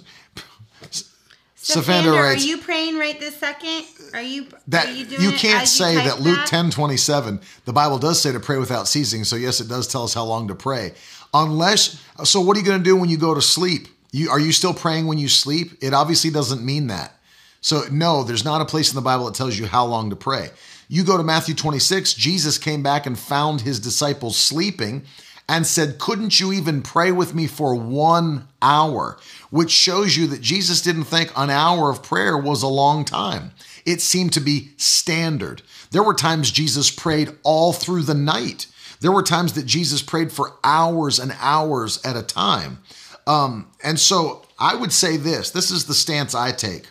Savannah, 1.65 2.11
are 2.11 2.35
you 2.35 2.59
praying 2.59 2.99
right 2.99 3.19
this 3.19 3.37
second? 3.37 3.85
Are 4.13 4.21
you 4.21 4.45
that 4.67 4.87
are 4.87 4.91
you, 4.91 5.05
you 5.17 5.31
can't 5.31 5.67
say 5.67 5.93
you 5.93 6.03
that 6.03 6.21
Luke 6.21 6.41
ten 6.45 6.69
twenty 6.69 6.95
seven. 6.95 7.41
The 7.65 7.73
Bible 7.73 7.97
does 7.97 8.21
say 8.21 8.31
to 8.31 8.39
pray 8.39 8.59
without 8.59 8.87
ceasing. 8.87 9.23
So 9.23 9.35
yes, 9.35 9.59
it 9.59 9.67
does 9.67 9.87
tell 9.87 10.03
us 10.03 10.13
how 10.13 10.25
long 10.25 10.47
to 10.49 10.55
pray. 10.55 10.93
Unless, 11.33 11.99
so 12.23 12.39
what 12.39 12.55
are 12.55 12.59
you 12.59 12.65
going 12.65 12.77
to 12.77 12.83
do 12.83 12.95
when 12.95 13.09
you 13.09 13.17
go 13.17 13.33
to 13.33 13.41
sleep? 13.41 13.87
You 14.11 14.29
are 14.29 14.39
you 14.39 14.51
still 14.51 14.75
praying 14.75 15.07
when 15.07 15.17
you 15.17 15.27
sleep? 15.27 15.71
It 15.81 15.91
obviously 15.91 16.29
doesn't 16.29 16.63
mean 16.63 16.85
that. 16.87 17.17
So 17.61 17.81
no, 17.91 18.23
there's 18.23 18.45
not 18.45 18.61
a 18.61 18.65
place 18.65 18.91
in 18.91 18.95
the 18.95 19.01
Bible 19.01 19.25
that 19.25 19.33
tells 19.33 19.57
you 19.57 19.65
how 19.65 19.85
long 19.85 20.11
to 20.11 20.15
pray. 20.15 20.51
You 20.87 21.03
go 21.03 21.17
to 21.17 21.23
Matthew 21.23 21.55
26, 21.55 22.13
Jesus 22.13 22.59
came 22.59 22.83
back 22.83 23.07
and 23.07 23.17
found 23.17 23.61
his 23.61 23.79
disciples 23.79 24.37
sleeping 24.37 25.03
and 25.47 25.65
said, 25.65 25.99
Couldn't 25.99 26.39
you 26.39 26.51
even 26.53 26.81
pray 26.81 27.11
with 27.11 27.35
me 27.35 27.47
for 27.47 27.75
one 27.75 28.47
hour? 28.61 29.17
Which 29.49 29.71
shows 29.71 30.17
you 30.17 30.27
that 30.27 30.41
Jesus 30.41 30.81
didn't 30.81 31.05
think 31.05 31.31
an 31.35 31.49
hour 31.49 31.89
of 31.89 32.03
prayer 32.03 32.37
was 32.37 32.63
a 32.63 32.67
long 32.67 33.05
time. 33.05 33.51
It 33.85 34.01
seemed 34.01 34.33
to 34.33 34.39
be 34.39 34.71
standard. 34.77 35.61
There 35.91 36.03
were 36.03 36.15
times 36.15 36.51
Jesus 36.51 36.89
prayed 36.89 37.29
all 37.43 37.71
through 37.71 38.03
the 38.03 38.15
night. 38.15 38.67
There 39.01 39.11
were 39.11 39.23
times 39.23 39.53
that 39.53 39.65
Jesus 39.65 40.01
prayed 40.01 40.31
for 40.31 40.53
hours 40.63 41.19
and 41.19 41.35
hours 41.39 42.03
at 42.03 42.15
a 42.15 42.23
time. 42.23 42.79
Um, 43.27 43.71
and 43.83 43.99
so 43.99 44.45
I 44.57 44.75
would 44.75 44.91
say 44.91 45.17
this 45.17 45.51
this 45.51 45.71
is 45.71 45.85
the 45.85 45.93
stance 45.93 46.33
I 46.33 46.51
take 46.51 46.87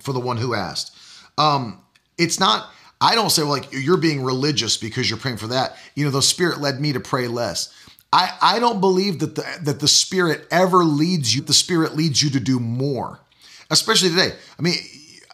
for 0.00 0.12
the 0.12 0.20
one 0.20 0.36
who 0.36 0.54
asked. 0.54 0.96
Um, 1.38 1.82
it's 2.18 2.40
not 2.40 2.70
I 3.00 3.14
don't 3.14 3.30
say, 3.30 3.42
well, 3.42 3.52
like, 3.52 3.72
you're 3.72 3.98
being 3.98 4.22
religious 4.22 4.76
because 4.76 5.08
you're 5.10 5.18
praying 5.18 5.36
for 5.36 5.48
that. 5.48 5.76
You 5.94 6.04
know, 6.04 6.10
the 6.10 6.22
Spirit 6.22 6.60
led 6.60 6.80
me 6.80 6.92
to 6.94 7.00
pray 7.00 7.28
less. 7.28 7.74
I, 8.12 8.32
I 8.40 8.58
don't 8.58 8.80
believe 8.80 9.18
that 9.18 9.34
the, 9.34 9.44
that 9.62 9.80
the 9.80 9.88
Spirit 9.88 10.46
ever 10.50 10.84
leads 10.84 11.34
you, 11.34 11.42
the 11.42 11.52
Spirit 11.52 11.94
leads 11.94 12.22
you 12.22 12.30
to 12.30 12.40
do 12.40 12.58
more, 12.58 13.20
especially 13.70 14.10
today. 14.10 14.32
I 14.58 14.62
mean, 14.62 14.76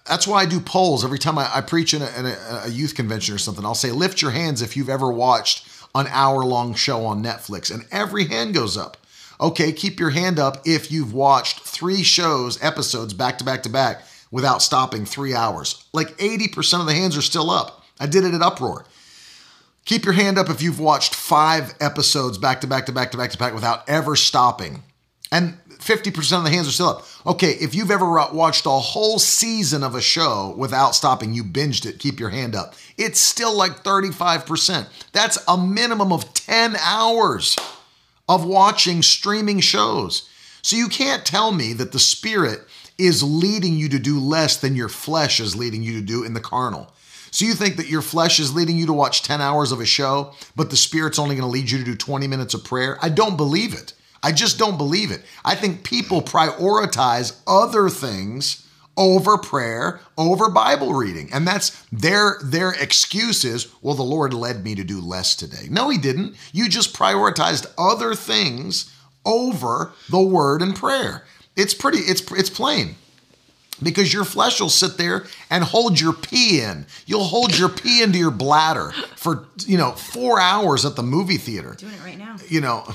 that's 0.08 0.26
why 0.26 0.42
I 0.42 0.46
do 0.46 0.58
polls 0.58 1.04
every 1.04 1.18
time 1.18 1.38
I, 1.38 1.48
I 1.54 1.60
preach 1.60 1.94
in, 1.94 2.02
a, 2.02 2.10
in 2.18 2.26
a, 2.26 2.62
a 2.64 2.68
youth 2.68 2.96
convention 2.96 3.34
or 3.34 3.38
something. 3.38 3.64
I'll 3.64 3.74
say, 3.74 3.92
lift 3.92 4.20
your 4.20 4.32
hands 4.32 4.62
if 4.62 4.76
you've 4.76 4.88
ever 4.88 5.12
watched 5.12 5.68
an 5.94 6.06
hour 6.08 6.44
long 6.44 6.74
show 6.74 7.04
on 7.04 7.22
Netflix, 7.22 7.72
and 7.72 7.84
every 7.92 8.24
hand 8.24 8.54
goes 8.54 8.76
up. 8.76 8.96
Okay, 9.40 9.72
keep 9.72 10.00
your 10.00 10.10
hand 10.10 10.38
up 10.38 10.62
if 10.64 10.90
you've 10.90 11.12
watched 11.12 11.60
three 11.60 12.02
shows, 12.02 12.62
episodes 12.62 13.14
back 13.14 13.38
to 13.38 13.44
back 13.44 13.62
to 13.64 13.68
back 13.68 14.02
without 14.32 14.62
stopping 14.62 15.04
three 15.04 15.34
hours. 15.34 15.84
Like 15.92 16.16
80% 16.18 16.80
of 16.80 16.86
the 16.86 16.94
hands 16.94 17.16
are 17.16 17.22
still 17.22 17.50
up. 17.50 17.84
I 18.00 18.06
did 18.06 18.24
it 18.24 18.34
at 18.34 18.42
Uproar. 18.42 18.84
Keep 19.84 20.04
your 20.04 20.14
hand 20.14 20.38
up 20.38 20.48
if 20.50 20.62
you've 20.62 20.80
watched 20.80 21.14
five 21.14 21.74
episodes 21.80 22.38
back 22.38 22.60
to 22.62 22.66
back 22.66 22.86
to 22.86 22.92
back 22.92 23.12
to 23.12 23.16
back 23.16 23.30
to 23.30 23.38
back 23.38 23.54
without 23.54 23.88
ever 23.88 24.16
stopping. 24.16 24.82
And 25.30 25.58
50% 25.68 26.38
of 26.38 26.44
the 26.44 26.50
hands 26.50 26.68
are 26.68 26.72
still 26.72 26.88
up. 26.88 27.06
Okay, 27.26 27.52
if 27.52 27.74
you've 27.74 27.90
ever 27.90 28.08
watched 28.32 28.66
a 28.66 28.70
whole 28.70 29.18
season 29.18 29.82
of 29.82 29.94
a 29.94 30.00
show 30.00 30.54
without 30.56 30.94
stopping, 30.94 31.34
you 31.34 31.42
binged 31.42 31.86
it, 31.86 31.98
keep 31.98 32.20
your 32.20 32.30
hand 32.30 32.54
up. 32.54 32.74
It's 32.96 33.20
still 33.20 33.56
like 33.56 33.82
35%. 33.82 34.86
That's 35.12 35.38
a 35.48 35.56
minimum 35.56 36.12
of 36.12 36.32
10 36.34 36.76
hours 36.76 37.56
of 38.28 38.44
watching 38.44 39.02
streaming 39.02 39.60
shows. 39.60 40.28
So 40.62 40.76
you 40.76 40.88
can't 40.88 41.26
tell 41.26 41.50
me 41.50 41.72
that 41.72 41.90
the 41.92 41.98
Spirit 41.98 42.60
is 42.98 43.22
leading 43.22 43.76
you 43.76 43.88
to 43.88 43.98
do 43.98 44.18
less 44.18 44.56
than 44.56 44.76
your 44.76 44.88
flesh 44.88 45.40
is 45.40 45.56
leading 45.56 45.82
you 45.82 45.98
to 46.00 46.04
do 46.04 46.24
in 46.24 46.34
the 46.34 46.40
carnal. 46.40 46.92
So 47.30 47.46
you 47.46 47.54
think 47.54 47.76
that 47.76 47.88
your 47.88 48.02
flesh 48.02 48.38
is 48.38 48.54
leading 48.54 48.76
you 48.76 48.86
to 48.86 48.92
watch 48.92 49.22
10 49.22 49.40
hours 49.40 49.72
of 49.72 49.80
a 49.80 49.86
show, 49.86 50.34
but 50.54 50.68
the 50.68 50.76
spirit's 50.76 51.18
only 51.18 51.34
going 51.34 51.46
to 51.46 51.52
lead 51.52 51.70
you 51.70 51.78
to 51.78 51.84
do 51.84 51.96
20 51.96 52.26
minutes 52.26 52.52
of 52.52 52.62
prayer? 52.62 52.98
I 53.00 53.08
don't 53.08 53.38
believe 53.38 53.72
it. 53.72 53.94
I 54.22 54.32
just 54.32 54.58
don't 54.58 54.76
believe 54.76 55.10
it. 55.10 55.22
I 55.44 55.54
think 55.54 55.82
people 55.82 56.22
prioritize 56.22 57.40
other 57.46 57.88
things 57.88 58.68
over 58.96 59.38
prayer, 59.38 60.00
over 60.18 60.50
Bible 60.50 60.92
reading. 60.92 61.30
And 61.32 61.46
that's 61.46 61.70
their 61.90 62.38
their 62.44 62.72
excuse 62.72 63.44
is, 63.44 63.68
well, 63.80 63.94
the 63.94 64.02
Lord 64.02 64.34
led 64.34 64.62
me 64.62 64.74
to 64.74 64.84
do 64.84 65.00
less 65.00 65.34
today. 65.34 65.66
No, 65.70 65.88
he 65.88 65.98
didn't. 65.98 66.36
You 66.52 66.68
just 66.68 66.94
prioritized 66.94 67.66
other 67.78 68.14
things 68.14 68.94
over 69.24 69.92
the 70.10 70.20
word 70.20 70.62
and 70.62 70.74
prayer. 70.76 71.24
It's 71.56 71.74
pretty 71.74 71.98
it's 71.98 72.22
it's 72.32 72.50
plain 72.50 72.96
because 73.82 74.12
your 74.12 74.24
flesh 74.24 74.60
will 74.60 74.68
sit 74.68 74.96
there 74.96 75.26
and 75.50 75.64
hold 75.64 76.00
your 76.00 76.12
pee 76.12 76.60
in. 76.60 76.86
You'll 77.06 77.24
hold 77.24 77.58
your 77.58 77.68
pee 77.68 78.02
into 78.02 78.18
your 78.18 78.30
bladder 78.30 78.92
for, 79.16 79.46
you 79.66 79.76
know, 79.76 79.92
four 79.92 80.40
hours 80.40 80.84
at 80.84 80.96
the 80.96 81.02
movie 81.02 81.36
theater. 81.36 81.74
Doing 81.76 81.94
it 81.94 82.02
right 82.02 82.18
now. 82.18 82.36
You 82.48 82.60
know, 82.60 82.94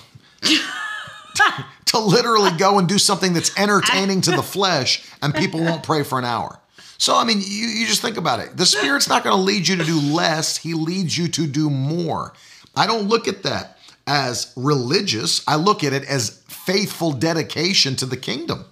to 1.85 1.99
literally 1.99 2.51
go 2.57 2.79
and 2.79 2.87
do 2.87 2.97
something 2.97 3.33
that's 3.33 3.57
entertaining 3.57 4.21
to 4.21 4.31
the 4.31 4.43
flesh 4.43 5.07
and 5.21 5.33
people 5.33 5.61
won't 5.63 5.83
pray 5.83 6.03
for 6.03 6.19
an 6.19 6.25
hour. 6.25 6.59
So, 6.99 7.15
I 7.15 7.25
mean, 7.25 7.37
you, 7.39 7.67
you 7.67 7.85
just 7.85 8.01
think 8.01 8.17
about 8.17 8.39
it. 8.39 8.57
The 8.57 8.65
Spirit's 8.65 9.07
not 9.07 9.23
going 9.23 9.35
to 9.35 9.41
lead 9.41 9.67
you 9.67 9.75
to 9.75 9.83
do 9.83 9.99
less, 9.99 10.57
He 10.57 10.73
leads 10.73 11.17
you 11.17 11.27
to 11.27 11.45
do 11.45 11.69
more. 11.69 12.33
I 12.75 12.87
don't 12.87 13.07
look 13.07 13.27
at 13.27 13.43
that 13.43 13.76
as 14.07 14.53
religious, 14.55 15.43
I 15.47 15.57
look 15.57 15.83
at 15.83 15.93
it 15.93 16.05
as 16.05 16.41
faithful 16.47 17.11
dedication 17.11 17.95
to 17.97 18.05
the 18.05 18.17
kingdom. 18.17 18.65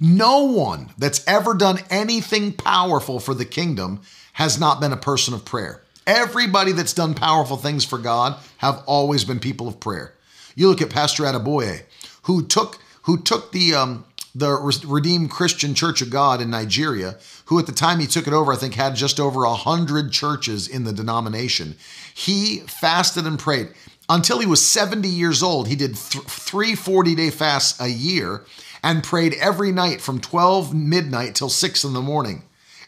No 0.00 0.44
one 0.44 0.90
that's 0.98 1.26
ever 1.26 1.54
done 1.54 1.80
anything 1.90 2.52
powerful 2.52 3.18
for 3.18 3.34
the 3.34 3.44
kingdom 3.44 4.00
has 4.34 4.60
not 4.60 4.80
been 4.80 4.92
a 4.92 4.96
person 4.96 5.34
of 5.34 5.44
prayer. 5.44 5.82
Everybody 6.06 6.72
that's 6.72 6.92
done 6.92 7.14
powerful 7.14 7.56
things 7.56 7.84
for 7.84 7.98
God 7.98 8.38
have 8.58 8.82
always 8.86 9.24
been 9.24 9.38
people 9.38 9.68
of 9.68 9.80
prayer. 9.80 10.14
You 10.54 10.68
look 10.68 10.82
at 10.82 10.90
Pastor 10.90 11.24
Adeboye, 11.24 11.82
who 12.22 12.44
took 12.46 12.78
who 13.02 13.20
took 13.22 13.52
the 13.52 13.74
um, 13.74 14.04
the 14.34 14.50
Redeemed 14.86 15.30
Christian 15.30 15.74
Church 15.74 16.00
of 16.02 16.10
God 16.10 16.40
in 16.40 16.50
Nigeria, 16.50 17.16
who 17.46 17.58
at 17.58 17.66
the 17.66 17.72
time 17.72 18.00
he 18.00 18.06
took 18.06 18.26
it 18.26 18.32
over, 18.32 18.52
I 18.52 18.56
think 18.56 18.74
had 18.74 18.96
just 18.96 19.20
over 19.20 19.44
a 19.44 19.54
hundred 19.54 20.10
churches 20.10 20.66
in 20.66 20.84
the 20.84 20.92
denomination. 20.92 21.76
He 22.14 22.60
fasted 22.60 23.26
and 23.26 23.38
prayed 23.38 23.68
until 24.12 24.40
he 24.40 24.46
was 24.46 24.64
70 24.64 25.08
years 25.08 25.42
old. 25.42 25.68
He 25.68 25.74
did 25.74 25.96
th- 25.96 26.24
three 26.24 26.74
40 26.74 27.14
day 27.14 27.30
fasts 27.30 27.80
a 27.80 27.88
year 27.88 28.44
and 28.82 29.02
prayed 29.02 29.34
every 29.34 29.72
night 29.72 30.02
from 30.02 30.20
12 30.20 30.74
midnight 30.74 31.34
till 31.34 31.48
6 31.48 31.84
in 31.84 31.94
the 31.94 32.02
morning. 32.02 32.42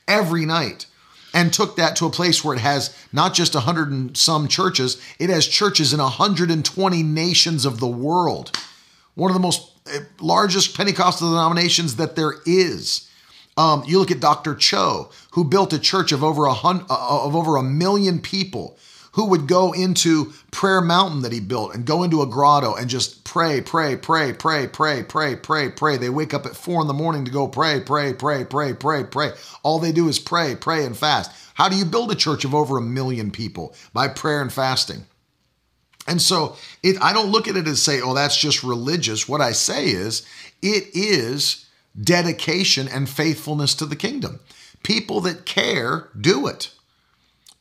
Every 0.06 0.44
night. 0.44 0.86
And 1.32 1.52
took 1.52 1.76
that 1.76 1.96
to 1.96 2.06
a 2.06 2.10
place 2.10 2.44
where 2.44 2.54
it 2.54 2.60
has 2.60 2.94
not 3.12 3.32
just 3.32 3.54
100 3.54 3.90
and 3.90 4.16
some 4.16 4.48
churches, 4.48 5.00
it 5.18 5.30
has 5.30 5.48
churches 5.48 5.92
in 5.92 5.98
120 5.98 7.02
nations 7.02 7.64
of 7.64 7.80
the 7.80 7.88
world. 7.88 8.56
One 9.14 9.30
of 9.30 9.34
the 9.34 9.40
most 9.40 9.72
eh, 9.92 10.00
largest 10.20 10.76
Pentecostal 10.76 11.30
denominations 11.30 11.96
that 11.96 12.16
there 12.16 12.34
is. 12.44 13.10
Um, 13.56 13.82
you 13.86 13.98
look 13.98 14.10
at 14.10 14.20
Dr. 14.20 14.54
Cho, 14.54 15.10
who 15.32 15.44
built 15.44 15.72
a 15.72 15.78
church 15.78 16.12
of 16.12 16.22
over 16.22 16.44
a 16.44 16.52
hun- 16.52 16.84
uh, 16.90 17.24
of 17.24 17.34
over 17.34 17.56
a 17.56 17.62
million 17.62 18.20
people 18.20 18.76
who 19.14 19.26
would 19.26 19.46
go 19.46 19.72
into 19.72 20.32
Prayer 20.50 20.80
Mountain 20.80 21.22
that 21.22 21.32
he 21.32 21.38
built 21.38 21.72
and 21.72 21.84
go 21.84 22.02
into 22.02 22.22
a 22.22 22.26
grotto 22.26 22.74
and 22.74 22.90
just 22.90 23.24
pray, 23.24 23.60
pray, 23.60 23.96
pray, 23.96 24.32
pray, 24.32 24.66
pray, 24.66 25.04
pray, 25.04 25.36
pray, 25.36 25.68
pray. 25.70 25.96
They 25.96 26.10
wake 26.10 26.34
up 26.34 26.46
at 26.46 26.56
four 26.56 26.80
in 26.80 26.88
the 26.88 26.94
morning 26.94 27.24
to 27.24 27.30
go 27.30 27.46
pray, 27.46 27.80
pray, 27.80 28.12
pray, 28.12 28.44
pray, 28.44 28.74
pray, 28.74 29.04
pray. 29.04 29.30
All 29.62 29.78
they 29.78 29.92
do 29.92 30.08
is 30.08 30.18
pray, 30.18 30.56
pray, 30.56 30.84
and 30.84 30.96
fast. 30.96 31.30
How 31.54 31.68
do 31.68 31.76
you 31.76 31.84
build 31.84 32.10
a 32.10 32.16
church 32.16 32.44
of 32.44 32.56
over 32.56 32.76
a 32.76 32.82
million 32.82 33.30
people? 33.30 33.74
By 33.92 34.08
prayer 34.08 34.42
and 34.42 34.52
fasting. 34.52 35.04
And 36.08 36.20
so 36.20 36.56
it, 36.82 37.00
I 37.00 37.12
don't 37.12 37.30
look 37.30 37.46
at 37.46 37.56
it 37.56 37.68
and 37.68 37.78
say, 37.78 38.00
oh, 38.00 38.14
that's 38.14 38.36
just 38.36 38.64
religious. 38.64 39.28
What 39.28 39.40
I 39.40 39.52
say 39.52 39.86
is, 39.90 40.26
it 40.60 40.88
is 40.92 41.66
dedication 42.00 42.88
and 42.88 43.08
faithfulness 43.08 43.76
to 43.76 43.86
the 43.86 43.96
kingdom. 43.96 44.40
People 44.82 45.20
that 45.20 45.46
care 45.46 46.08
do 46.20 46.48
it 46.48 46.73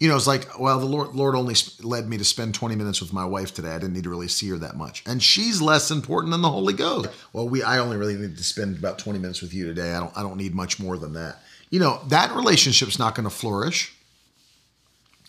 you 0.04 0.10
know, 0.10 0.18
it's 0.18 0.28
like, 0.28 0.60
well, 0.60 0.82
the 0.82 0.86
Lord, 0.86 1.16
Lord 1.16 1.34
only 1.34 1.56
led 1.82 2.10
me 2.10 2.18
to 2.18 2.26
spend 2.26 2.54
20 2.54 2.76
minutes 2.76 3.00
with 3.00 3.14
my 3.14 3.24
wife 3.24 3.54
today. 3.54 3.70
I 3.70 3.78
didn't 3.78 3.94
need 3.94 4.04
to 4.04 4.10
really 4.10 4.28
see 4.28 4.50
her 4.50 4.58
that 4.58 4.76
much. 4.76 5.02
And 5.06 5.24
she's 5.24 5.62
less 5.62 5.92
important 5.92 6.32
than 6.32 6.42
the 6.42 6.50
Holy 6.50 6.74
Ghost. 6.74 7.08
Well, 7.32 7.48
we, 7.48 7.64
I 7.64 7.78
only 7.78 7.96
really 7.96 8.16
need 8.16 8.36
to 8.36 8.44
spend 8.44 8.78
about 8.78 9.00
20 9.00 9.18
minutes 9.18 9.42
with 9.42 9.54
you 9.54 9.66
today. 9.66 9.94
I 9.94 10.02
don't, 10.02 10.18
I 10.18 10.22
don't 10.22 10.36
need 10.36 10.54
much 10.54 10.78
more 10.78 10.98
than 10.98 11.14
that. 11.14 11.38
You 11.70 11.80
know, 11.80 12.02
that 12.10 12.36
relationship's 12.36 13.00
not 13.00 13.16
going 13.16 13.24
to 13.24 13.34
flourish. 13.34 13.96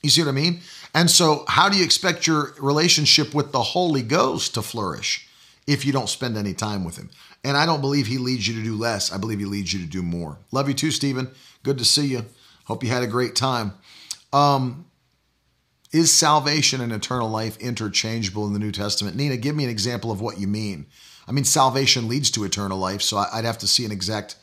You 0.02 0.10
see 0.10 0.22
what 0.22 0.28
I 0.28 0.32
mean? 0.32 0.58
And 0.92 1.08
so, 1.08 1.44
how 1.46 1.68
do 1.68 1.78
you 1.78 1.84
expect 1.84 2.26
your 2.26 2.52
relationship 2.58 3.32
with 3.32 3.52
the 3.52 3.62
Holy 3.62 4.02
Ghost 4.02 4.54
to 4.54 4.62
flourish 4.62 5.28
if 5.68 5.86
you 5.86 5.92
don't 5.92 6.08
spend 6.08 6.36
any 6.36 6.52
time 6.52 6.84
with 6.84 6.96
Him? 6.96 7.10
And 7.44 7.56
I 7.56 7.64
don't 7.64 7.80
believe 7.80 8.08
He 8.08 8.18
leads 8.18 8.48
you 8.48 8.54
to 8.54 8.62
do 8.64 8.76
less. 8.76 9.12
I 9.12 9.18
believe 9.18 9.38
He 9.38 9.44
leads 9.44 9.72
you 9.72 9.78
to 9.78 9.86
do 9.86 10.02
more. 10.02 10.38
Love 10.50 10.66
you 10.66 10.74
too, 10.74 10.90
Stephen. 10.90 11.30
Good 11.62 11.78
to 11.78 11.84
see 11.84 12.08
you. 12.08 12.24
Hope 12.64 12.82
you 12.82 12.90
had 12.90 13.04
a 13.04 13.06
great 13.06 13.36
time. 13.36 13.74
Um, 14.34 14.86
is 15.92 16.12
salvation 16.12 16.80
and 16.80 16.92
eternal 16.92 17.30
life 17.30 17.56
interchangeable 17.58 18.46
in 18.48 18.52
the 18.52 18.58
New 18.58 18.72
Testament? 18.72 19.16
Nina, 19.16 19.36
give 19.36 19.54
me 19.54 19.62
an 19.62 19.70
example 19.70 20.10
of 20.10 20.20
what 20.20 20.38
you 20.38 20.48
mean. 20.48 20.86
I 21.28 21.32
mean, 21.32 21.44
salvation 21.44 22.08
leads 22.08 22.32
to 22.32 22.44
eternal 22.44 22.76
life, 22.76 23.00
so 23.00 23.16
I'd 23.16 23.44
have 23.44 23.58
to 23.58 23.68
see 23.68 23.84
an 23.84 23.92
exact 23.92 24.34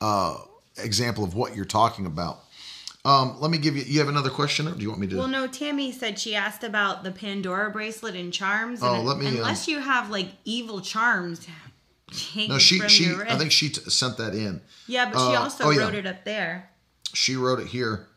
uh, 0.00 0.36
example 0.82 1.22
of 1.22 1.34
what 1.34 1.54
you're 1.54 1.64
talking 1.64 2.06
about. 2.06 2.40
Um, 3.04 3.40
let 3.40 3.52
me 3.52 3.58
give 3.58 3.76
you. 3.76 3.84
You 3.84 4.00
have 4.00 4.08
another 4.08 4.30
question? 4.30 4.66
Or 4.66 4.72
do 4.72 4.82
you 4.82 4.88
want 4.88 5.00
me 5.00 5.06
to? 5.06 5.16
Well, 5.16 5.28
no. 5.28 5.46
Tammy 5.46 5.92
said 5.92 6.18
she 6.18 6.34
asked 6.34 6.64
about 6.64 7.04
the 7.04 7.12
Pandora 7.12 7.70
bracelet 7.70 8.16
and 8.16 8.32
charms. 8.32 8.82
And 8.82 8.90
oh, 8.90 9.00
let 9.02 9.16
me. 9.18 9.28
Unless 9.28 9.68
um, 9.68 9.74
you 9.74 9.80
have 9.80 10.10
like 10.10 10.30
evil 10.44 10.80
charms. 10.80 11.46
No, 12.48 12.58
she 12.58 12.80
she. 12.88 13.14
I 13.28 13.36
think 13.36 13.52
she 13.52 13.68
t- 13.68 13.88
sent 13.88 14.16
that 14.16 14.34
in. 14.34 14.60
Yeah, 14.88 15.08
but 15.08 15.20
she 15.20 15.36
uh, 15.36 15.40
also 15.40 15.66
oh, 15.66 15.68
wrote 15.68 15.92
yeah. 15.92 16.00
it 16.00 16.06
up 16.06 16.24
there. 16.24 16.70
She 17.14 17.36
wrote 17.36 17.60
it 17.60 17.68
here. 17.68 18.08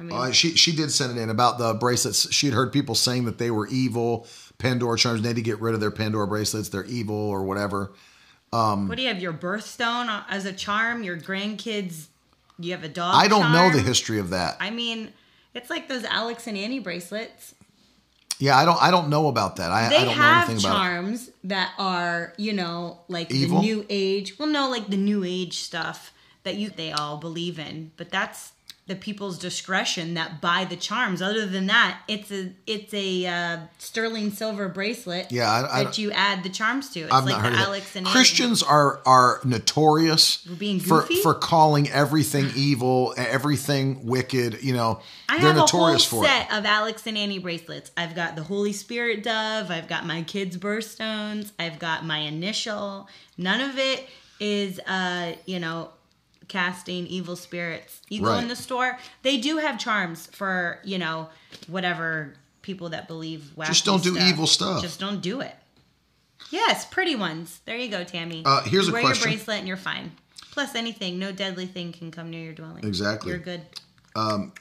I 0.00 0.02
mean, 0.02 0.16
uh, 0.16 0.32
she 0.32 0.56
she 0.56 0.74
did 0.74 0.90
send 0.90 1.16
it 1.16 1.20
in 1.20 1.28
about 1.28 1.58
the 1.58 1.74
bracelets. 1.74 2.32
She 2.32 2.46
had 2.46 2.54
heard 2.54 2.72
people 2.72 2.94
saying 2.94 3.26
that 3.26 3.36
they 3.36 3.50
were 3.50 3.68
evil 3.68 4.26
Pandora 4.56 4.96
charms. 4.96 5.20
They 5.20 5.28
had 5.28 5.36
to 5.36 5.42
get 5.42 5.60
rid 5.60 5.74
of 5.74 5.80
their 5.80 5.90
Pandora 5.90 6.26
bracelets. 6.26 6.70
They're 6.70 6.84
evil 6.86 7.16
or 7.16 7.44
whatever. 7.44 7.92
Um, 8.52 8.88
what 8.88 8.96
do 8.96 9.02
you 9.02 9.08
have? 9.08 9.20
Your 9.20 9.34
birthstone 9.34 10.24
as 10.28 10.46
a 10.46 10.52
charm. 10.52 11.02
Your 11.02 11.18
grandkids. 11.18 12.06
You 12.58 12.72
have 12.72 12.82
a 12.82 12.88
dog. 12.88 13.14
I 13.14 13.28
don't 13.28 13.42
charm? 13.42 13.52
know 13.52 13.70
the 13.70 13.80
history 13.82 14.18
of 14.18 14.30
that. 14.30 14.56
I 14.58 14.70
mean, 14.70 15.12
it's 15.54 15.68
like 15.68 15.88
those 15.88 16.04
Alex 16.04 16.46
and 16.46 16.56
Ani 16.56 16.78
bracelets. 16.78 17.54
Yeah, 18.38 18.56
I 18.56 18.64
don't. 18.64 18.82
I 18.82 18.90
don't 18.90 19.10
know 19.10 19.28
about 19.28 19.56
that. 19.56 19.70
I, 19.70 19.90
they 19.90 19.96
I 19.98 20.04
don't 20.06 20.14
have 20.14 20.48
know 20.48 20.54
anything 20.54 20.70
charms 20.70 21.28
about 21.28 21.34
that 21.44 21.74
are, 21.78 22.32
you 22.38 22.54
know, 22.54 23.00
like 23.08 23.30
Evil? 23.30 23.60
the 23.60 23.66
new 23.66 23.86
age. 23.90 24.38
Well, 24.38 24.48
no, 24.48 24.70
like 24.70 24.88
the 24.88 24.96
new 24.96 25.24
age 25.24 25.58
stuff 25.58 26.14
that 26.44 26.56
you 26.56 26.70
they 26.70 26.90
all 26.90 27.18
believe 27.18 27.58
in. 27.58 27.92
But 27.98 28.10
that's 28.10 28.52
the 28.90 28.96
people's 28.96 29.38
discretion 29.38 30.14
that 30.14 30.40
buy 30.40 30.64
the 30.64 30.74
charms. 30.74 31.22
Other 31.22 31.46
than 31.46 31.68
that, 31.68 32.00
it's 32.08 32.32
a 32.32 32.52
it's 32.66 32.92
a 32.92 33.24
uh, 33.24 33.58
sterling 33.78 34.32
silver 34.32 34.68
bracelet. 34.68 35.30
Yeah, 35.30 35.48
I, 35.48 35.78
I, 35.78 35.84
that 35.84 35.96
you 35.96 36.10
add 36.10 36.42
the 36.42 36.48
charms 36.48 36.90
to. 36.90 37.02
It's 37.02 37.12
I've 37.12 37.24
like 37.24 37.36
not 37.36 37.44
heard 37.44 37.54
Alex 37.54 37.94
and 37.94 38.04
Christians 38.04 38.64
are 38.64 39.00
are 39.06 39.40
notorious 39.44 40.44
for 40.84 41.02
for 41.22 41.34
calling 41.34 41.88
everything 41.88 42.50
evil, 42.56 43.14
everything 43.16 44.04
wicked. 44.06 44.60
You 44.60 44.72
know, 44.72 45.00
I 45.28 45.38
they're 45.38 45.52
have 45.52 45.56
notorious 45.56 46.08
a 46.08 46.10
whole 46.10 46.22
for 46.24 46.28
set 46.28 46.50
it. 46.50 46.58
of 46.58 46.66
Alex 46.66 47.06
and 47.06 47.16
Ani 47.16 47.38
bracelets. 47.38 47.92
I've 47.96 48.16
got 48.16 48.34
the 48.34 48.42
Holy 48.42 48.72
Spirit 48.72 49.22
dove. 49.22 49.70
I've 49.70 49.86
got 49.86 50.04
my 50.04 50.22
kids' 50.22 50.56
birthstones. 50.56 51.52
I've 51.60 51.78
got 51.78 52.04
my 52.04 52.18
initial. 52.18 53.08
None 53.38 53.60
of 53.60 53.78
it 53.78 54.08
is, 54.40 54.80
uh, 54.80 55.34
you 55.46 55.60
know, 55.60 55.90
casting 56.50 57.06
evil 57.06 57.36
spirits. 57.36 58.02
You 58.10 58.22
go 58.22 58.36
in 58.36 58.48
the 58.48 58.56
store, 58.56 58.98
they 59.22 59.38
do 59.38 59.56
have 59.56 59.78
charms 59.78 60.26
for, 60.26 60.80
you 60.84 60.98
know, 60.98 61.28
whatever 61.68 62.34
people 62.60 62.90
that 62.90 63.08
believe 63.08 63.52
Just 63.64 63.86
don't 63.86 64.02
do 64.02 64.14
stuff. 64.16 64.28
evil 64.28 64.46
stuff. 64.46 64.82
Just 64.82 65.00
don't 65.00 65.22
do 65.22 65.40
it. 65.40 65.54
Yes, 66.50 66.84
pretty 66.84 67.14
ones. 67.14 67.60
There 67.64 67.76
you 67.76 67.88
go, 67.88 68.02
Tammy. 68.02 68.42
Uh, 68.44 68.62
here's 68.62 68.86
you 68.86 68.90
a 68.90 68.94
wear 68.94 69.02
question. 69.02 69.30
your 69.30 69.38
bracelet 69.38 69.58
and 69.60 69.68
you're 69.68 69.76
fine. 69.76 70.10
Plus 70.50 70.74
anything, 70.74 71.18
no 71.18 71.30
deadly 71.30 71.66
thing 71.66 71.92
can 71.92 72.10
come 72.10 72.28
near 72.30 72.42
your 72.42 72.52
dwelling. 72.52 72.84
Exactly. 72.84 73.30
You're 73.30 73.38
good. 73.38 73.62
Um, 74.16 74.52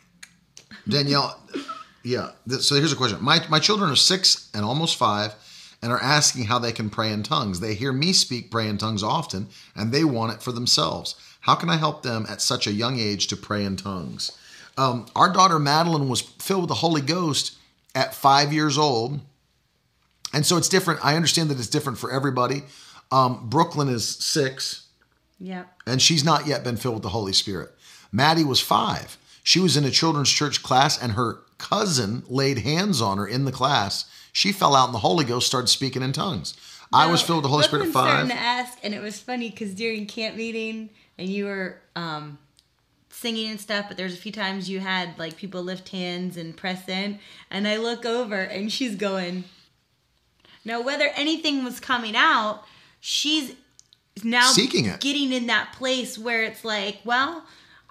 Danielle, 0.87 1.41
yeah. 2.03 2.31
So 2.59 2.75
here's 2.75 2.93
a 2.93 2.95
question. 2.95 3.17
My 3.21 3.43
my 3.49 3.59
children 3.59 3.89
are 3.89 3.95
six 3.95 4.51
and 4.53 4.63
almost 4.63 4.97
five, 4.97 5.33
and 5.81 5.91
are 5.91 6.01
asking 6.01 6.45
how 6.45 6.59
they 6.59 6.71
can 6.71 6.91
pray 6.91 7.11
in 7.11 7.23
tongues. 7.23 7.59
They 7.59 7.73
hear 7.73 7.91
me 7.91 8.13
speak 8.13 8.51
pray 8.51 8.67
in 8.67 8.77
tongues 8.77 9.01
often, 9.01 9.47
and 9.75 9.91
they 9.91 10.03
want 10.03 10.33
it 10.33 10.43
for 10.43 10.51
themselves. 10.51 11.15
How 11.49 11.55
can 11.55 11.71
I 11.71 11.77
help 11.77 12.03
them 12.03 12.27
at 12.29 12.43
such 12.43 12.67
a 12.67 12.71
young 12.71 12.99
age 12.99 13.25
to 13.25 13.35
pray 13.35 13.65
in 13.65 13.75
tongues? 13.75 14.37
Um, 14.77 15.07
our 15.15 15.33
daughter 15.33 15.57
Madeline 15.57 16.07
was 16.07 16.21
filled 16.21 16.61
with 16.61 16.67
the 16.67 16.75
Holy 16.75 17.01
Ghost 17.01 17.57
at 17.95 18.13
five 18.13 18.53
years 18.53 18.77
old. 18.77 19.19
And 20.31 20.45
so 20.45 20.57
it's 20.57 20.69
different. 20.69 21.03
I 21.03 21.15
understand 21.15 21.49
that 21.49 21.57
it's 21.57 21.67
different 21.67 21.97
for 21.97 22.11
everybody. 22.11 22.65
Um, 23.11 23.49
Brooklyn 23.49 23.89
is 23.89 24.07
six, 24.07 24.89
Yeah. 25.39 25.63
And 25.87 25.99
she's 25.99 26.23
not 26.23 26.45
yet 26.45 26.63
been 26.63 26.77
filled 26.77 26.93
with 26.93 27.03
the 27.03 27.09
Holy 27.09 27.33
Spirit. 27.33 27.71
Maddie 28.11 28.43
was 28.43 28.59
five. 28.59 29.17
She 29.43 29.59
was 29.59 29.75
in 29.75 29.85
a 29.85 29.89
children's 29.89 30.29
church 30.29 30.61
class, 30.61 31.01
and 31.01 31.13
her 31.13 31.39
cousin 31.57 32.21
laid 32.29 32.59
hands 32.59 33.01
on 33.01 33.17
her 33.17 33.25
in 33.25 33.45
the 33.45 33.51
class. 33.51 34.05
She 34.31 34.51
fell 34.51 34.75
out 34.75 34.89
in 34.89 34.93
the 34.93 34.99
Holy 34.99 35.25
Ghost, 35.25 35.47
started 35.47 35.69
speaking 35.69 36.03
in 36.03 36.13
tongues. 36.13 36.55
I 36.93 37.09
was 37.09 37.23
filled 37.23 37.37
with 37.37 37.43
the 37.45 37.49
Holy 37.49 37.63
Spirit 37.63 37.87
at 37.87 37.91
five. 37.91 38.07
starting 38.07 38.29
to 38.29 38.35
ask, 38.35 38.77
and 38.83 38.93
it 38.93 39.01
was 39.01 39.19
funny 39.19 39.49
because 39.49 39.73
during 39.73 40.05
camp 40.05 40.35
meeting, 40.35 40.91
and 41.19 41.29
you 41.29 41.45
were 41.45 41.77
um, 41.95 42.39
singing 43.09 43.51
and 43.51 43.59
stuff, 43.59 43.85
but 43.87 43.97
there's 43.97 44.13
a 44.13 44.17
few 44.17 44.31
times 44.31 44.69
you 44.69 44.79
had 44.79 45.19
like 45.19 45.35
people 45.35 45.61
lift 45.61 45.89
hands 45.89 46.37
and 46.37 46.55
press 46.55 46.87
in, 46.87 47.19
and 47.51 47.67
I 47.67 47.77
look 47.77 48.05
over 48.05 48.39
and 48.39 48.71
she's 48.71 48.95
going. 48.95 49.43
Now, 50.65 50.81
whether 50.81 51.09
anything 51.15 51.63
was 51.63 51.79
coming 51.79 52.15
out, 52.15 52.63
she's 52.99 53.53
now 54.23 54.51
Seeking 54.51 54.85
it. 54.85 54.99
getting 54.99 55.31
in 55.31 55.47
that 55.47 55.73
place 55.73 56.17
where 56.17 56.43
it's 56.43 56.63
like, 56.65 56.99
well, 57.03 57.43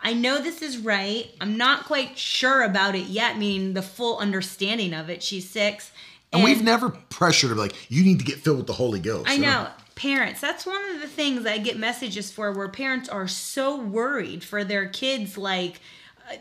I 0.03 0.13
know 0.13 0.41
this 0.41 0.63
is 0.63 0.79
right. 0.79 1.31
I'm 1.41 1.57
not 1.57 1.85
quite 1.85 2.17
sure 2.19 2.63
about 2.63 2.95
it 2.95 3.07
yet, 3.07 3.39
meaning 3.39 3.75
the 3.75 3.83
full 3.83 4.19
understanding 4.19 4.95
of 4.95 5.11
it. 5.11 5.23
She's 5.23 5.49
six. 5.49 5.91
And, 6.33 6.45
we've 6.45 6.63
never 6.63 6.91
pressured 6.91 7.51
her 7.51 7.57
like 7.57 7.75
you 7.91 8.05
need 8.05 8.19
to 8.19 8.25
get 8.25 8.37
filled 8.37 8.59
with 8.59 8.67
the 8.67 8.75
Holy 8.75 9.01
Ghost. 9.01 9.29
I 9.29 9.39
know. 9.39 9.69
Parents, 9.99 10.41
that's 10.41 10.65
one 10.65 10.81
of 10.95 11.01
the 11.01 11.09
things 11.09 11.45
I 11.45 11.59
get 11.59 11.77
messages 11.77 12.31
for 12.31 12.53
where 12.53 12.69
parents 12.69 13.09
are 13.09 13.27
so 13.27 13.77
worried 13.77 14.45
for 14.45 14.63
their 14.63 14.89
kids 14.89 15.37
like 15.37 15.81
uh, 16.31 16.37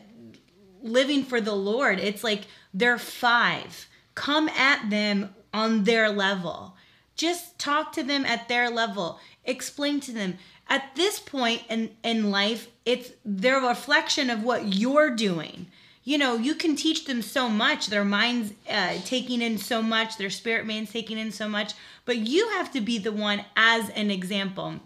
living 0.83 1.23
for 1.23 1.41
the 1.41 1.55
Lord. 1.55 1.99
It's 1.99 2.23
like 2.23 2.43
they're 2.71 2.99
5. 2.99 3.87
Come 4.13 4.47
at 4.49 4.91
them 4.91 5.33
on 5.55 5.85
their 5.85 6.07
level. 6.07 6.75
Just 7.15 7.57
talk 7.57 7.93
to 7.93 8.03
them 8.03 8.27
at 8.27 8.47
their 8.47 8.69
level. 8.69 9.19
Explain 9.43 10.01
to 10.01 10.11
them. 10.11 10.37
At 10.69 10.95
this 10.95 11.17
point 11.17 11.63
in 11.67 11.95
in 12.03 12.29
life, 12.29 12.67
it's 12.85 13.09
their 13.25 13.59
reflection 13.59 14.29
of 14.29 14.43
what 14.43 14.75
you're 14.75 15.09
doing 15.09 15.65
you 16.07 16.17
know, 16.17 16.37
you 16.37 16.55
can 16.55 16.77
teach 16.77 17.03
them 17.03 17.21
so 17.21 17.49
much. 17.49 17.87
Their 17.87 18.05
minds 18.05 18.53
uh, 18.71 18.93
taking 19.03 19.41
in 19.41 19.57
so 19.57 19.81
much, 19.81 20.15
their 20.15 20.29
spirit 20.29 20.65
man's 20.65 20.89
taking 20.89 21.17
in 21.17 21.33
so 21.33 21.49
much, 21.49 21.73
but 22.07 22.17
you 22.17 22.49
have 22.49 22.71
to 22.71 22.81
be 22.81 22.97
the 22.97 23.11
one 23.11 23.45
as 23.55 23.89
an 23.91 24.09
example. 24.09 24.79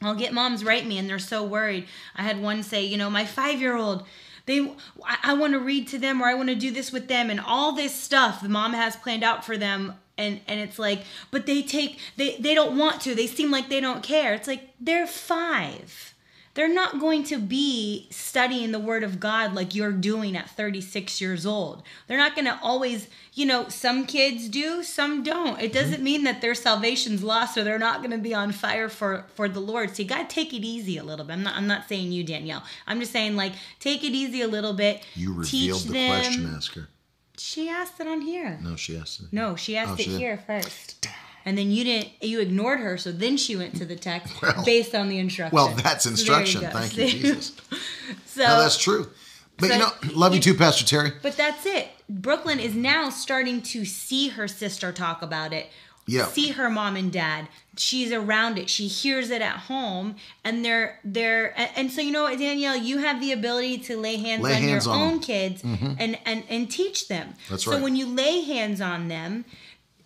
I'll 0.00 0.14
get 0.14 0.32
moms 0.32 0.62
write 0.62 0.86
me 0.86 0.98
and 0.98 1.10
they're 1.10 1.18
so 1.18 1.42
worried. 1.42 1.88
I 2.14 2.22
had 2.22 2.40
one 2.40 2.62
say, 2.62 2.84
you 2.84 2.98
know, 2.98 3.10
my 3.10 3.24
five 3.24 3.60
year 3.60 3.76
old, 3.76 4.04
they 4.44 4.60
I, 5.04 5.16
I 5.24 5.34
want 5.34 5.54
to 5.54 5.58
read 5.58 5.88
to 5.88 5.98
them 5.98 6.22
or 6.22 6.26
I 6.26 6.34
want 6.34 6.50
to 6.50 6.54
do 6.54 6.70
this 6.70 6.92
with 6.92 7.08
them 7.08 7.30
and 7.30 7.40
all 7.40 7.72
this 7.72 7.94
stuff 7.94 8.40
the 8.40 8.48
mom 8.48 8.74
has 8.74 8.94
planned 8.94 9.24
out 9.24 9.44
for 9.44 9.56
them 9.56 9.94
and 10.16 10.40
and 10.46 10.60
it's 10.60 10.78
like 10.78 11.02
but 11.30 11.46
they 11.46 11.62
take 11.62 11.98
they 12.16 12.36
they 12.36 12.54
don't 12.54 12.78
want 12.78 13.00
to 13.02 13.14
they 13.14 13.26
seem 13.26 13.50
like 13.50 13.68
they 13.68 13.80
don't 13.80 14.02
care 14.02 14.34
it's 14.34 14.46
like 14.46 14.70
they're 14.80 15.06
five 15.06 16.14
they're 16.56 16.72
not 16.72 16.98
going 16.98 17.22
to 17.22 17.38
be 17.38 18.08
studying 18.10 18.72
the 18.72 18.78
word 18.78 19.04
of 19.04 19.20
God 19.20 19.52
like 19.52 19.74
you're 19.74 19.92
doing 19.92 20.34
at 20.34 20.48
36 20.48 21.20
years 21.20 21.44
old. 21.44 21.82
They're 22.06 22.16
not 22.16 22.34
going 22.34 22.46
to 22.46 22.58
always, 22.62 23.08
you 23.34 23.44
know, 23.44 23.68
some 23.68 24.06
kids 24.06 24.48
do, 24.48 24.82
some 24.82 25.22
don't. 25.22 25.60
It 25.60 25.64
mm-hmm. 25.64 25.72
doesn't 25.74 26.02
mean 26.02 26.24
that 26.24 26.40
their 26.40 26.54
salvation's 26.54 27.22
lost 27.22 27.58
or 27.58 27.62
they're 27.62 27.78
not 27.78 27.98
going 27.98 28.10
to 28.10 28.18
be 28.18 28.32
on 28.32 28.52
fire 28.52 28.88
for 28.88 29.26
for 29.34 29.50
the 29.50 29.60
Lord. 29.60 29.94
So 29.94 30.02
you 30.02 30.08
got 30.08 30.28
to 30.28 30.34
take 30.34 30.54
it 30.54 30.64
easy 30.64 30.96
a 30.96 31.04
little 31.04 31.26
bit. 31.26 31.34
I'm 31.34 31.42
not 31.42 31.56
I'm 31.56 31.66
not 31.66 31.90
saying 31.90 32.10
you 32.10 32.24
Danielle. 32.24 32.64
I'm 32.86 33.00
just 33.00 33.12
saying 33.12 33.36
like 33.36 33.52
take 33.78 34.02
it 34.02 34.12
easy 34.12 34.40
a 34.40 34.48
little 34.48 34.72
bit. 34.72 35.04
You 35.14 35.34
revealed 35.34 35.82
the 35.82 35.92
them. 35.92 36.08
question, 36.08 36.54
asker. 36.56 36.88
She 37.36 37.68
asked 37.68 38.00
it 38.00 38.06
on 38.06 38.22
here. 38.22 38.58
No, 38.62 38.76
she 38.76 38.96
asked 38.96 39.20
it. 39.20 39.26
No, 39.30 39.56
she 39.56 39.76
asked 39.76 39.90
oh, 39.90 39.94
it 39.94 40.04
she 40.04 40.16
here 40.16 40.38
first 40.38 41.06
and 41.46 41.56
then 41.56 41.70
you 41.70 41.84
didn't 41.84 42.10
you 42.20 42.40
ignored 42.40 42.80
her 42.80 42.98
so 42.98 43.10
then 43.10 43.36
she 43.38 43.56
went 43.56 43.74
to 43.76 43.86
the 43.86 43.96
text 43.96 44.42
well, 44.42 44.64
based 44.64 44.94
on 44.94 45.08
the 45.08 45.18
instruction. 45.18 45.54
well 45.54 45.68
that's 45.68 46.04
instruction 46.04 46.60
so 46.60 46.66
you 46.66 46.72
thank 46.72 46.96
you 46.96 47.06
jesus. 47.08 47.56
so 48.26 48.42
no, 48.42 48.60
that's 48.60 48.76
true. 48.76 49.08
But 49.58 49.68
so, 49.68 49.72
you 49.72 49.78
know 49.78 49.88
love 50.14 50.32
you, 50.32 50.36
you 50.36 50.42
too 50.42 50.54
pastor 50.54 50.84
terry. 50.84 51.12
But 51.22 51.38
that's 51.38 51.64
it. 51.64 51.88
Brooklyn 52.10 52.60
is 52.60 52.74
now 52.74 53.08
starting 53.08 53.62
to 53.62 53.86
see 53.86 54.28
her 54.28 54.46
sister 54.46 54.92
talk 54.92 55.22
about 55.22 55.54
it 55.54 55.70
yeah. 56.06 56.26
see 56.26 56.50
her 56.50 56.70
mom 56.70 56.96
and 56.96 57.12
dad. 57.12 57.48
She's 57.76 58.12
around 58.12 58.58
it. 58.58 58.70
She 58.70 58.86
hears 58.86 59.30
it 59.30 59.42
at 59.42 59.56
home 59.56 60.16
and 60.44 60.64
they're 60.64 60.98
they're 61.04 61.52
and 61.76 61.90
so 61.90 62.00
you 62.00 62.12
know 62.12 62.22
what 62.24 62.38
danielle? 62.38 62.76
You 62.76 62.98
have 62.98 63.20
the 63.20 63.32
ability 63.32 63.78
to 63.78 63.96
lay 63.96 64.16
hands 64.16 64.42
lay 64.42 64.54
on 64.54 64.62
hands 64.62 64.86
your 64.86 64.94
on 64.94 65.00
own 65.00 65.10
them. 65.12 65.20
kids 65.20 65.62
mm-hmm. 65.62 65.94
and 65.98 66.18
and 66.24 66.44
and 66.48 66.70
teach 66.70 67.08
them. 67.08 67.34
That's 67.50 67.66
right. 67.66 67.76
so 67.76 67.82
when 67.82 67.96
you 67.96 68.06
lay 68.06 68.42
hands 68.42 68.80
on 68.80 69.08
them 69.08 69.44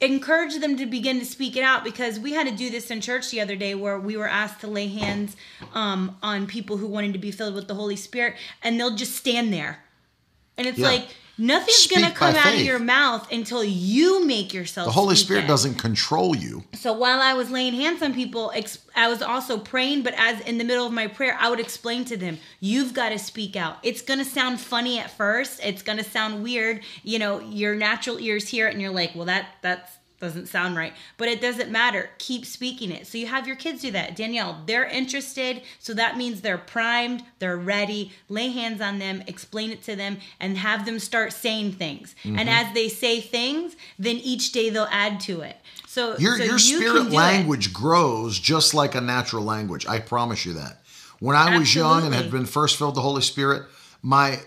encourage 0.00 0.58
them 0.58 0.76
to 0.76 0.86
begin 0.86 1.18
to 1.18 1.26
speak 1.26 1.56
it 1.56 1.62
out 1.62 1.84
because 1.84 2.18
we 2.18 2.32
had 2.32 2.46
to 2.46 2.54
do 2.54 2.70
this 2.70 2.90
in 2.90 3.00
church 3.00 3.30
the 3.30 3.40
other 3.40 3.56
day 3.56 3.74
where 3.74 3.98
we 3.98 4.16
were 4.16 4.28
asked 4.28 4.60
to 4.60 4.66
lay 4.66 4.86
hands 4.86 5.36
um, 5.74 6.16
on 6.22 6.46
people 6.46 6.78
who 6.78 6.86
wanted 6.86 7.12
to 7.12 7.18
be 7.18 7.30
filled 7.30 7.54
with 7.54 7.68
the 7.68 7.74
Holy 7.74 7.96
Spirit 7.96 8.34
and 8.62 8.80
they'll 8.80 8.96
just 8.96 9.14
stand 9.14 9.52
there. 9.52 9.84
And 10.56 10.66
it's 10.66 10.78
yeah. 10.78 10.88
like 10.88 11.08
nothing's 11.40 11.86
going 11.86 12.04
to 12.04 12.12
come 12.12 12.36
out 12.36 12.44
faith. 12.44 12.60
of 12.60 12.66
your 12.66 12.78
mouth 12.78 13.30
until 13.32 13.64
you 13.64 14.24
make 14.26 14.54
yourself. 14.54 14.86
The 14.86 14.92
Holy 14.92 15.16
Spirit 15.16 15.44
it. 15.44 15.48
doesn't 15.48 15.74
control 15.74 16.36
you. 16.36 16.62
So 16.74 16.92
while 16.92 17.20
I 17.20 17.34
was 17.34 17.50
laying 17.50 17.74
hands 17.74 18.02
on 18.02 18.14
people, 18.14 18.52
I 18.94 19.08
was 19.08 19.22
also 19.22 19.58
praying, 19.58 20.02
but 20.02 20.14
as 20.16 20.40
in 20.42 20.58
the 20.58 20.64
middle 20.64 20.86
of 20.86 20.92
my 20.92 21.06
prayer, 21.06 21.36
I 21.40 21.48
would 21.50 21.60
explain 21.60 22.04
to 22.06 22.16
them, 22.16 22.38
"You've 22.60 22.94
got 22.94 23.08
to 23.08 23.18
speak 23.18 23.56
out. 23.56 23.78
It's 23.82 24.02
going 24.02 24.18
to 24.18 24.24
sound 24.24 24.60
funny 24.60 24.98
at 24.98 25.10
first. 25.10 25.60
It's 25.64 25.82
going 25.82 25.98
to 25.98 26.04
sound 26.04 26.42
weird. 26.42 26.82
You 27.02 27.18
know, 27.18 27.40
your 27.40 27.74
natural 27.74 28.20
ears 28.20 28.48
hear 28.48 28.68
it, 28.68 28.72
and 28.72 28.82
you're 28.82 28.92
like, 28.92 29.14
well, 29.14 29.26
that 29.26 29.46
that's." 29.62 29.96
Doesn't 30.20 30.46
sound 30.46 30.76
right, 30.76 30.92
but 31.16 31.28
it 31.28 31.40
doesn't 31.40 31.70
matter. 31.70 32.10
Keep 32.18 32.44
speaking 32.44 32.90
it. 32.90 33.06
So 33.06 33.18
you 33.18 33.26
have 33.26 33.46
your 33.46 33.56
kids 33.56 33.82
do 33.82 33.90
that. 33.92 34.14
Danielle, 34.14 34.62
they're 34.66 34.84
interested, 34.84 35.62
so 35.78 35.94
that 35.94 36.16
means 36.16 36.42
they're 36.42 36.58
primed, 36.58 37.24
they're 37.38 37.56
ready. 37.56 38.12
Lay 38.28 38.48
hands 38.48 38.80
on 38.80 38.98
them, 38.98 39.22
explain 39.26 39.70
it 39.70 39.82
to 39.84 39.96
them, 39.96 40.18
and 40.38 40.58
have 40.58 40.84
them 40.84 40.98
start 40.98 41.32
saying 41.32 41.72
things. 41.72 42.14
Mm-hmm. 42.22 42.38
And 42.38 42.50
as 42.50 42.72
they 42.74 42.88
say 42.88 43.20
things, 43.20 43.76
then 43.98 44.16
each 44.16 44.52
day 44.52 44.70
they'll 44.70 44.88
add 44.90 45.20
to 45.20 45.40
it. 45.40 45.56
So 45.86 46.16
your 46.18 46.36
so 46.36 46.44
your 46.44 46.52
you 46.52 46.58
spirit 46.58 47.10
language 47.10 47.68
it. 47.68 47.72
grows 47.72 48.38
just 48.38 48.74
like 48.74 48.94
a 48.94 49.00
natural 49.00 49.42
language. 49.42 49.86
I 49.86 49.98
promise 49.98 50.46
you 50.46 50.52
that. 50.54 50.82
When 51.18 51.36
I 51.36 51.58
was 51.58 51.74
young 51.74 52.04
and 52.04 52.14
had 52.14 52.30
been 52.30 52.46
first 52.46 52.76
filled 52.76 52.90
with 52.92 52.96
the 52.96 53.02
Holy 53.02 53.22
Spirit, 53.22 53.64
my 54.02 54.40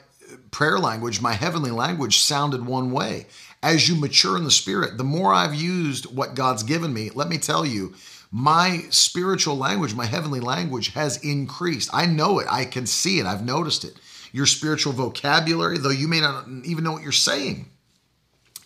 prayer 0.51 0.79
language, 0.79 1.21
my 1.21 1.33
heavenly 1.33 1.71
language 1.71 2.19
sounded 2.19 2.65
one 2.65 2.91
way 2.91 3.27
as 3.63 3.87
you 3.87 3.95
mature 3.95 4.37
in 4.37 4.43
the 4.43 4.51
spirit, 4.51 4.97
the 4.97 5.03
more 5.05 5.33
I've 5.33 5.55
used 5.55 6.05
what 6.05 6.35
God's 6.35 6.63
given 6.63 6.93
me, 6.93 7.09
let 7.15 7.29
me 7.29 7.37
tell 7.37 7.65
you, 7.65 7.95
my 8.29 8.83
spiritual 8.89 9.57
language, 9.57 9.95
my 9.95 10.05
heavenly 10.05 10.41
language 10.41 10.93
has 10.93 11.23
increased. 11.23 11.89
I 11.93 12.05
know 12.05 12.39
it. 12.39 12.47
I 12.49 12.65
can 12.65 12.85
see 12.85 13.19
it. 13.19 13.25
I've 13.25 13.45
noticed 13.45 13.85
it. 13.85 13.93
Your 14.33 14.47
spiritual 14.47 14.91
vocabulary, 14.91 15.77
though 15.77 15.91
you 15.91 16.07
may 16.07 16.19
not 16.19 16.45
even 16.65 16.83
know 16.83 16.91
what 16.91 17.03
you're 17.03 17.11
saying, 17.11 17.69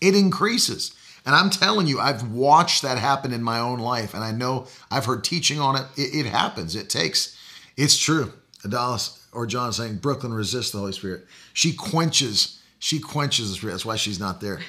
it 0.01 0.15
increases. 0.15 0.95
And 1.25 1.35
I'm 1.35 1.49
telling 1.49 1.85
you, 1.85 1.99
I've 1.99 2.31
watched 2.31 2.81
that 2.83 2.97
happen 2.97 3.33
in 3.33 3.43
my 3.43 3.59
own 3.59 3.79
life. 3.79 4.13
And 4.13 4.23
I 4.23 4.31
know 4.31 4.67
I've 4.89 5.05
heard 5.05 5.25
teaching 5.25 5.59
on 5.59 5.75
it. 5.75 5.85
It, 5.97 6.25
it 6.25 6.29
happens. 6.29 6.75
It 6.75 6.89
takes, 6.89 7.37
it's 7.75 7.97
true. 7.97 8.31
Adalis 8.63 9.19
or 9.33 9.45
John 9.45 9.73
saying, 9.73 9.97
Brooklyn 9.97 10.33
resists 10.33 10.71
the 10.71 10.79
Holy 10.79 10.93
Spirit. 10.93 11.25
She 11.53 11.73
quenches, 11.73 12.63
she 12.79 12.99
quenches 12.99 13.49
the 13.49 13.55
Spirit. 13.55 13.73
That's 13.73 13.85
why 13.85 13.97
she's 13.97 14.19
not 14.19 14.39
there. 14.39 14.61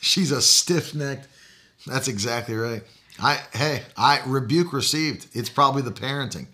She's 0.00 0.30
a 0.30 0.42
stiff 0.42 0.94
necked. 0.94 1.28
That's 1.86 2.08
exactly 2.08 2.54
right. 2.56 2.82
I 3.20 3.40
hey, 3.52 3.82
I 3.96 4.20
rebuke 4.26 4.72
received. 4.72 5.26
It's 5.32 5.48
probably 5.48 5.82
the 5.82 5.90
parenting. 5.90 6.46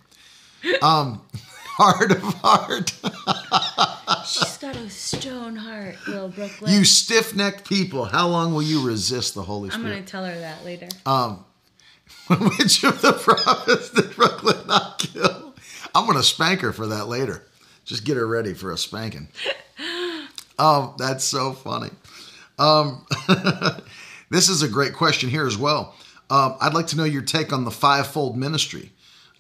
Um, 0.80 1.22
heart 1.76 2.10
of 2.12 2.22
heart. 2.22 2.92
She's 4.26 4.58
got 4.58 4.76
a 4.76 4.88
stone 4.88 5.56
heart, 5.56 5.96
little 6.06 6.28
Brooklyn. 6.28 6.72
You 6.72 6.84
stiff 6.84 7.34
necked 7.34 7.68
people, 7.68 8.04
how 8.04 8.28
long 8.28 8.54
will 8.54 8.62
you 8.62 8.86
resist 8.86 9.34
the 9.34 9.42
Holy 9.42 9.70
Spirit? 9.70 9.84
I'm 9.84 9.90
gonna 9.92 10.06
tell 10.06 10.24
her 10.24 10.38
that 10.38 10.64
later. 10.64 10.88
Um, 11.04 11.44
which 12.28 12.84
of 12.84 13.02
the 13.02 13.12
prophets 13.12 13.90
did 13.90 14.14
Brooklyn 14.16 14.66
not 14.66 14.98
kill? 14.98 15.54
I'm 15.94 16.06
gonna 16.06 16.22
spank 16.22 16.60
her 16.60 16.72
for 16.72 16.86
that 16.86 17.08
later. 17.08 17.44
Just 17.84 18.04
get 18.04 18.16
her 18.16 18.26
ready 18.26 18.54
for 18.54 18.72
a 18.72 18.78
spanking. 18.78 19.28
Um, 20.56 20.94
that's 20.98 21.24
so 21.24 21.52
funny. 21.52 21.90
Um, 22.58 23.06
this 24.30 24.48
is 24.48 24.62
a 24.62 24.68
great 24.68 24.94
question 24.94 25.30
here 25.30 25.46
as 25.46 25.56
well. 25.56 25.94
Um, 26.30 26.56
I'd 26.60 26.74
like 26.74 26.86
to 26.88 26.96
know 26.96 27.04
your 27.04 27.22
take 27.22 27.52
on 27.52 27.64
the 27.64 27.70
fivefold 27.70 28.36
ministry. 28.36 28.92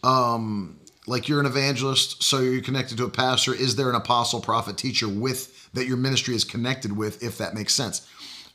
Um, 0.02 0.78
like 1.06 1.28
you're 1.28 1.40
an 1.40 1.46
evangelist, 1.46 2.22
so 2.22 2.40
you're 2.40 2.62
connected 2.62 2.98
to 2.98 3.04
a 3.04 3.10
pastor. 3.10 3.54
Is 3.54 3.76
there 3.76 3.88
an 3.90 3.94
apostle, 3.94 4.40
prophet, 4.40 4.76
teacher 4.76 5.08
with 5.08 5.72
that 5.74 5.86
your 5.86 5.96
ministry 5.96 6.34
is 6.34 6.44
connected 6.44 6.96
with, 6.96 7.22
if 7.22 7.38
that 7.38 7.54
makes 7.54 7.74
sense? 7.74 8.06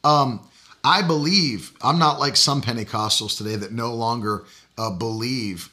Um, 0.04 0.48
I 0.84 1.02
believe 1.02 1.74
I'm 1.82 2.00
not 2.00 2.20
like 2.20 2.36
some 2.36 2.62
Pentecostals 2.62 3.38
today 3.38 3.56
that 3.56 3.72
no 3.72 3.94
longer 3.94 4.46
uh, 4.78 4.92
believe 4.92 5.70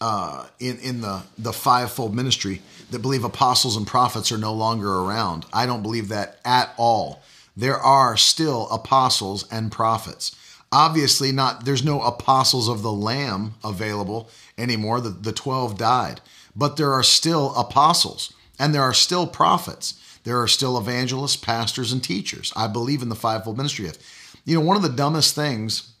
uh, 0.00 0.46
in 0.60 0.78
in 0.80 1.00
the 1.00 1.22
the 1.38 1.52
fivefold 1.52 2.14
ministry 2.14 2.60
that 2.90 3.00
believe 3.00 3.24
apostles 3.24 3.76
and 3.76 3.86
prophets 3.86 4.30
are 4.30 4.38
no 4.38 4.52
longer 4.52 4.92
around. 4.92 5.46
I 5.52 5.66
don't 5.66 5.82
believe 5.82 6.08
that 6.08 6.38
at 6.44 6.74
all 6.76 7.22
there 7.56 7.78
are 7.78 8.16
still 8.16 8.68
apostles 8.70 9.46
and 9.50 9.70
prophets. 9.70 10.36
Obviously, 10.72 11.30
not 11.30 11.64
there's 11.64 11.84
no 11.84 12.02
apostles 12.02 12.68
of 12.68 12.82
the 12.82 12.92
Lamb 12.92 13.54
available 13.62 14.28
anymore. 14.58 15.00
The, 15.00 15.10
the 15.10 15.32
12 15.32 15.78
died, 15.78 16.20
but 16.56 16.76
there 16.76 16.92
are 16.92 17.02
still 17.02 17.54
apostles 17.54 18.32
and 18.58 18.74
there 18.74 18.82
are 18.82 18.94
still 18.94 19.26
prophets. 19.26 20.00
There 20.24 20.40
are 20.40 20.48
still 20.48 20.78
evangelists, 20.78 21.36
pastors, 21.36 21.92
and 21.92 22.02
teachers. 22.02 22.52
I 22.56 22.66
believe 22.66 23.02
in 23.02 23.08
the 23.08 23.14
fivefold 23.14 23.56
ministry 23.56 23.84
gift. 23.84 24.02
You 24.44 24.58
know, 24.58 24.64
one 24.64 24.76
of 24.76 24.82
the 24.82 24.88
dumbest 24.88 25.34
things 25.34 25.94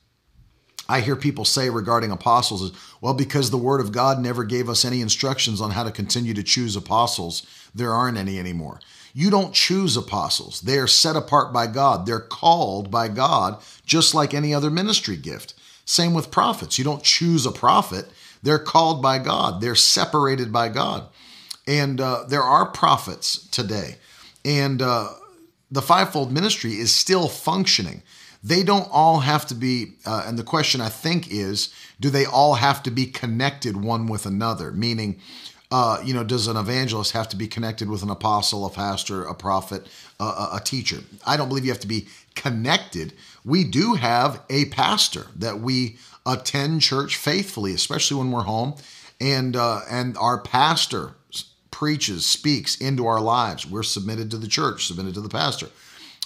I 0.88 1.00
hear 1.00 1.16
people 1.16 1.44
say 1.44 1.70
regarding 1.70 2.10
apostles 2.10 2.62
is, 2.62 2.72
well, 3.00 3.14
because 3.14 3.50
the 3.50 3.58
Word 3.58 3.80
of 3.80 3.92
God 3.92 4.20
never 4.20 4.44
gave 4.44 4.68
us 4.68 4.84
any 4.84 5.00
instructions 5.00 5.60
on 5.60 5.70
how 5.70 5.84
to 5.84 5.90
continue 5.90 6.34
to 6.34 6.42
choose 6.42 6.76
apostles, 6.76 7.46
there 7.74 7.92
aren't 7.92 8.18
any 8.18 8.38
anymore. 8.38 8.80
You 9.16 9.30
don't 9.30 9.54
choose 9.54 9.96
apostles. 9.96 10.60
They 10.60 10.76
are 10.76 10.88
set 10.88 11.14
apart 11.14 11.52
by 11.52 11.68
God. 11.68 12.04
They're 12.04 12.18
called 12.18 12.90
by 12.90 13.06
God, 13.06 13.62
just 13.86 14.12
like 14.12 14.34
any 14.34 14.52
other 14.52 14.70
ministry 14.70 15.16
gift. 15.16 15.54
Same 15.84 16.14
with 16.14 16.32
prophets. 16.32 16.78
You 16.78 16.84
don't 16.84 17.02
choose 17.02 17.46
a 17.46 17.52
prophet. 17.52 18.06
They're 18.42 18.58
called 18.58 19.00
by 19.00 19.20
God. 19.20 19.60
They're 19.60 19.76
separated 19.76 20.52
by 20.52 20.68
God. 20.68 21.08
And 21.66 22.00
uh, 22.00 22.24
there 22.28 22.42
are 22.42 22.66
prophets 22.66 23.48
today. 23.48 23.96
And 24.44 24.82
uh, 24.82 25.10
the 25.70 25.80
fivefold 25.80 26.32
ministry 26.32 26.72
is 26.72 26.92
still 26.92 27.28
functioning. 27.28 28.02
They 28.42 28.62
don't 28.62 28.88
all 28.90 29.20
have 29.20 29.46
to 29.46 29.54
be, 29.54 29.94
uh, 30.04 30.24
and 30.26 30.38
the 30.38 30.42
question 30.42 30.80
I 30.80 30.90
think 30.90 31.30
is, 31.30 31.72
do 32.00 32.10
they 32.10 32.26
all 32.26 32.54
have 32.54 32.82
to 32.82 32.90
be 32.90 33.06
connected 33.06 33.76
one 33.76 34.06
with 34.06 34.26
another? 34.26 34.72
Meaning, 34.72 35.20
uh, 35.76 36.00
you 36.04 36.14
know, 36.14 36.22
does 36.22 36.46
an 36.46 36.56
evangelist 36.56 37.10
have 37.10 37.28
to 37.28 37.34
be 37.34 37.48
connected 37.48 37.90
with 37.90 38.04
an 38.04 38.08
apostle, 38.08 38.64
a 38.64 38.70
pastor, 38.70 39.24
a 39.24 39.34
prophet, 39.34 39.84
a, 40.20 40.24
a 40.52 40.60
teacher? 40.64 40.98
I 41.26 41.36
don't 41.36 41.48
believe 41.48 41.64
you 41.64 41.72
have 41.72 41.80
to 41.80 41.88
be 41.88 42.06
connected. 42.36 43.12
We 43.44 43.64
do 43.64 43.94
have 43.94 44.40
a 44.48 44.66
pastor 44.66 45.26
that 45.34 45.58
we 45.58 45.96
attend 46.24 46.82
church 46.82 47.16
faithfully, 47.16 47.74
especially 47.74 48.18
when 48.18 48.30
we're 48.30 48.44
home, 48.44 48.76
and 49.20 49.56
uh, 49.56 49.80
and 49.90 50.16
our 50.16 50.40
pastor 50.40 51.16
preaches, 51.72 52.24
speaks 52.24 52.76
into 52.76 53.08
our 53.08 53.20
lives. 53.20 53.66
We're 53.66 53.82
submitted 53.82 54.30
to 54.30 54.36
the 54.36 54.46
church, 54.46 54.86
submitted 54.86 55.14
to 55.14 55.22
the 55.22 55.28
pastor. 55.28 55.70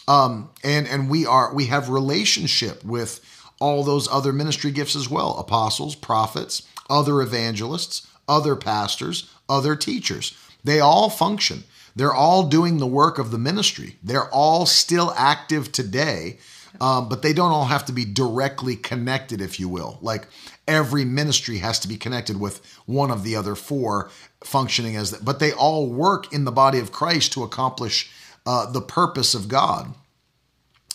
Um, 0.07 0.51
and 0.62 0.86
and 0.86 1.09
we 1.09 1.24
are 1.24 1.55
we 1.55 1.64
have 1.68 1.88
relationship 1.88 2.84
with 2.84 3.24
all 3.61 3.82
those 3.82 4.09
other 4.09 4.34
ministry 4.34 4.72
gifts 4.72 4.94
as 4.94 5.09
well 5.09 5.38
apostles 5.38 5.94
prophets 5.94 6.62
other 6.90 7.22
evangelists 7.22 8.07
other 8.29 8.57
pastors 8.57 9.33
other 9.49 9.74
teachers 9.74 10.37
they 10.64 10.81
all 10.81 11.11
function 11.11 11.64
they're 11.97 12.14
all 12.14 12.49
doing 12.49 12.79
the 12.79 12.87
work 12.87 13.18
of 13.18 13.31
the 13.31 13.39
ministry 13.39 13.97
they're 14.03 14.31
all 14.31 14.66
still 14.66 15.12
active 15.16 15.72
today 15.72 16.39
um, 16.81 17.09
but 17.09 17.22
they 17.22 17.33
don't 17.33 17.51
all 17.51 17.64
have 17.64 17.87
to 17.87 17.93
be 17.93 18.05
directly 18.05 18.76
connected 18.76 19.41
if 19.41 19.59
you 19.59 19.68
will 19.68 19.99
like 20.03 20.29
every 20.66 21.05
ministry 21.05 21.59
has 21.59 21.79
to 21.79 21.89
be 21.89 21.97
connected 21.97 22.39
with 22.39 22.64
one 22.87 23.11
of 23.11 23.24
the 23.24 23.35
other 23.35 23.55
four 23.55 24.11
functioning 24.45 24.95
as 24.97 25.11
that 25.11 25.24
but 25.24 25.39
they 25.39 25.53
all 25.53 25.87
work 25.87 26.33
in 26.33 26.45
the 26.45 26.53
body 26.53 26.79
of 26.79 26.93
christ 26.93 27.33
to 27.33 27.43
accomplish 27.43 28.11
uh, 28.49 28.64
the 28.64 28.81
purpose 28.81 29.35
of 29.35 29.47
God. 29.47 29.95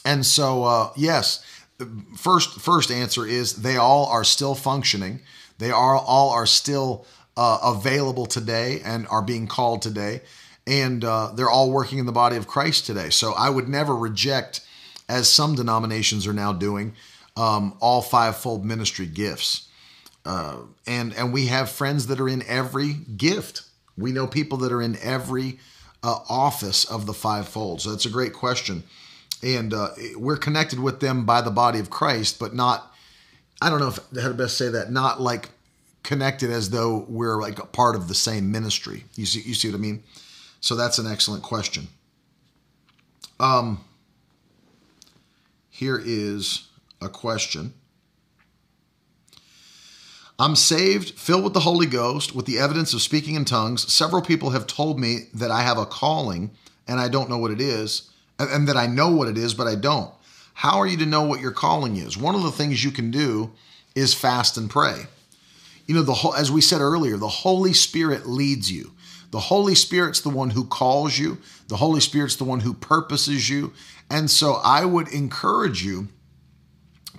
And 0.03 0.25
so, 0.25 0.63
uh, 0.63 0.89
yes, 0.95 1.45
first 2.17 2.59
first 2.59 2.89
answer 2.89 3.27
is 3.27 3.61
they 3.61 3.77
all 3.77 4.07
are 4.07 4.23
still 4.23 4.55
functioning. 4.55 5.19
They 5.59 5.69
are 5.69 5.95
all 5.95 6.31
are 6.31 6.47
still 6.47 7.05
uh, 7.37 7.59
available 7.63 8.25
today 8.25 8.81
and 8.83 9.07
are 9.07 9.21
being 9.21 9.47
called 9.47 9.81
today, 9.81 10.21
and 10.65 11.03
uh, 11.03 11.31
they're 11.35 11.49
all 11.49 11.71
working 11.71 11.99
in 11.99 12.05
the 12.05 12.11
body 12.11 12.35
of 12.35 12.47
Christ 12.47 12.85
today. 12.85 13.09
So 13.09 13.33
I 13.33 13.49
would 13.49 13.67
never 13.67 13.95
reject, 13.95 14.61
as 15.09 15.29
some 15.29 15.55
denominations 15.55 16.27
are 16.27 16.33
now 16.33 16.53
doing, 16.53 16.95
um, 17.35 17.75
all 17.79 18.01
fivefold 18.01 18.63
ministry 18.65 19.05
gifts. 19.05 19.67
Uh, 20.25 20.57
and 20.87 21.13
and 21.15 21.33
we 21.33 21.47
have 21.47 21.69
friends 21.69 22.07
that 22.07 22.19
are 22.19 22.29
in 22.29 22.43
every 22.47 22.93
gift. 23.17 23.63
We 23.97 24.11
know 24.11 24.25
people 24.25 24.57
that 24.59 24.71
are 24.71 24.81
in 24.81 24.97
every 25.01 25.59
uh, 26.03 26.19
office 26.29 26.85
of 26.85 27.05
the 27.05 27.13
fivefold? 27.13 27.81
So 27.81 27.91
that's 27.91 28.05
a 28.05 28.09
great 28.09 28.33
question. 28.33 28.83
And 29.41 29.73
uh, 29.73 29.89
we're 30.15 30.37
connected 30.37 30.79
with 30.79 30.99
them 30.99 31.25
by 31.25 31.41
the 31.41 31.51
body 31.51 31.79
of 31.79 31.89
Christ, 31.89 32.39
but 32.39 32.53
not, 32.53 32.93
I 33.61 33.69
don't 33.69 33.79
know 33.79 33.89
if 33.89 33.99
how 34.21 34.29
to 34.29 34.33
best 34.33 34.57
say 34.57 34.69
that, 34.69 34.91
not 34.91 35.19
like 35.19 35.49
connected 36.03 36.51
as 36.51 36.69
though 36.69 37.05
we're 37.07 37.41
like 37.41 37.59
a 37.59 37.65
part 37.65 37.95
of 37.95 38.07
the 38.07 38.15
same 38.15 38.51
ministry. 38.51 39.05
You 39.15 39.25
see, 39.25 39.41
you 39.41 39.53
see 39.53 39.69
what 39.69 39.75
I 39.75 39.79
mean? 39.79 40.03
So 40.59 40.75
that's 40.75 40.97
an 40.97 41.11
excellent 41.11 41.43
question. 41.43 41.87
Um, 43.39 43.83
here 45.69 46.01
is 46.03 46.67
a 47.01 47.09
question. 47.09 47.73
I'm 50.39 50.55
saved, 50.55 51.11
filled 51.11 51.43
with 51.43 51.53
the 51.53 51.61
Holy 51.61 51.85
Ghost, 51.85 52.35
with 52.35 52.45
the 52.45 52.59
evidence 52.59 52.93
of 52.93 53.01
speaking 53.01 53.35
in 53.35 53.45
tongues. 53.45 53.91
Several 53.91 54.21
people 54.21 54.49
have 54.49 54.67
told 54.67 54.99
me 54.99 55.27
that 55.33 55.51
I 55.51 55.61
have 55.61 55.77
a 55.77 55.85
calling 55.85 56.51
and 56.87 56.99
I 56.99 57.07
don't 57.07 57.29
know 57.29 57.37
what 57.37 57.51
it 57.51 57.61
is, 57.61 58.09
and 58.39 58.67
that 58.67 58.75
I 58.75 58.87
know 58.87 59.09
what 59.11 59.29
it 59.29 59.37
is, 59.37 59.53
but 59.53 59.67
I 59.67 59.75
don't. 59.75 60.13
How 60.53 60.79
are 60.79 60.87
you 60.87 60.97
to 60.97 61.05
know 61.05 61.23
what 61.23 61.39
your 61.39 61.51
calling 61.51 61.95
is? 61.95 62.17
One 62.17 62.35
of 62.35 62.43
the 62.43 62.51
things 62.51 62.83
you 62.83 62.91
can 62.91 63.09
do 63.09 63.51
is 63.95 64.13
fast 64.13 64.57
and 64.57 64.69
pray. 64.69 65.07
You 65.85 65.95
know, 65.95 66.03
the 66.03 66.33
as 66.37 66.51
we 66.51 66.61
said 66.61 66.81
earlier, 66.81 67.17
the 67.17 67.27
Holy 67.27 67.73
Spirit 67.73 68.25
leads 68.25 68.71
you. 68.71 68.91
The 69.31 69.39
Holy 69.39 69.75
Spirit's 69.75 70.21
the 70.21 70.29
one 70.29 70.51
who 70.51 70.63
calls 70.63 71.17
you. 71.17 71.39
The 71.67 71.77
Holy 71.77 71.99
Spirit's 71.99 72.35
the 72.35 72.43
one 72.43 72.59
who 72.59 72.73
purposes 72.73 73.49
you. 73.49 73.73
And 74.09 74.29
so 74.29 74.59
I 74.63 74.85
would 74.85 75.07
encourage 75.07 75.83
you 75.83 76.09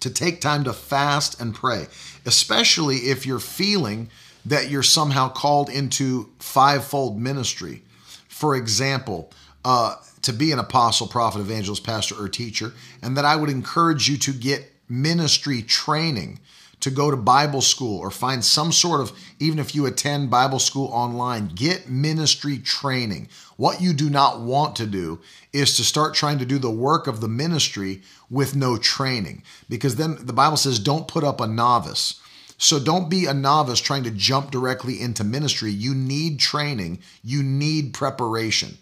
to 0.00 0.10
take 0.10 0.40
time 0.40 0.64
to 0.64 0.72
fast 0.72 1.40
and 1.40 1.54
pray, 1.54 1.86
especially 2.24 2.96
if 2.96 3.26
you're 3.26 3.40
feeling 3.40 4.10
that 4.44 4.70
you're 4.70 4.82
somehow 4.82 5.28
called 5.28 5.68
into 5.68 6.30
fivefold 6.38 7.20
ministry. 7.20 7.82
For 8.28 8.54
example, 8.54 9.32
uh, 9.64 9.96
to 10.22 10.32
be 10.32 10.52
an 10.52 10.58
apostle, 10.58 11.06
prophet, 11.06 11.40
evangelist, 11.40 11.84
pastor, 11.84 12.14
or 12.14 12.28
teacher, 12.28 12.72
and 13.02 13.16
that 13.16 13.24
I 13.24 13.36
would 13.36 13.50
encourage 13.50 14.08
you 14.08 14.16
to 14.18 14.32
get 14.32 14.70
ministry 14.88 15.62
training 15.62 16.40
to 16.84 16.90
go 16.90 17.10
to 17.10 17.16
Bible 17.16 17.62
school 17.62 17.98
or 17.98 18.10
find 18.10 18.44
some 18.44 18.70
sort 18.70 19.00
of, 19.00 19.10
even 19.40 19.58
if 19.58 19.74
you 19.74 19.86
attend 19.86 20.28
Bible 20.28 20.58
school 20.58 20.88
online, 20.88 21.48
get 21.54 21.88
ministry 21.88 22.58
training. 22.58 23.26
What 23.56 23.80
you 23.80 23.94
do 23.94 24.10
not 24.10 24.42
want 24.42 24.76
to 24.76 24.86
do 24.86 25.18
is 25.50 25.78
to 25.78 25.82
start 25.82 26.12
trying 26.12 26.38
to 26.40 26.44
do 26.44 26.58
the 26.58 26.70
work 26.70 27.06
of 27.06 27.22
the 27.22 27.28
ministry 27.28 28.02
with 28.28 28.54
no 28.54 28.76
training, 28.76 29.42
because 29.66 29.96
then 29.96 30.18
the 30.26 30.34
Bible 30.34 30.58
says, 30.58 30.78
don't 30.78 31.08
put 31.08 31.24
up 31.24 31.40
a 31.40 31.46
novice. 31.46 32.20
So 32.58 32.78
don't 32.78 33.08
be 33.08 33.24
a 33.24 33.32
novice 33.32 33.80
trying 33.80 34.04
to 34.04 34.10
jump 34.10 34.50
directly 34.50 35.00
into 35.00 35.24
ministry. 35.24 35.70
You 35.70 35.94
need 35.94 36.38
training, 36.38 36.98
you 37.22 37.42
need 37.42 37.94
preparation. 37.94 38.76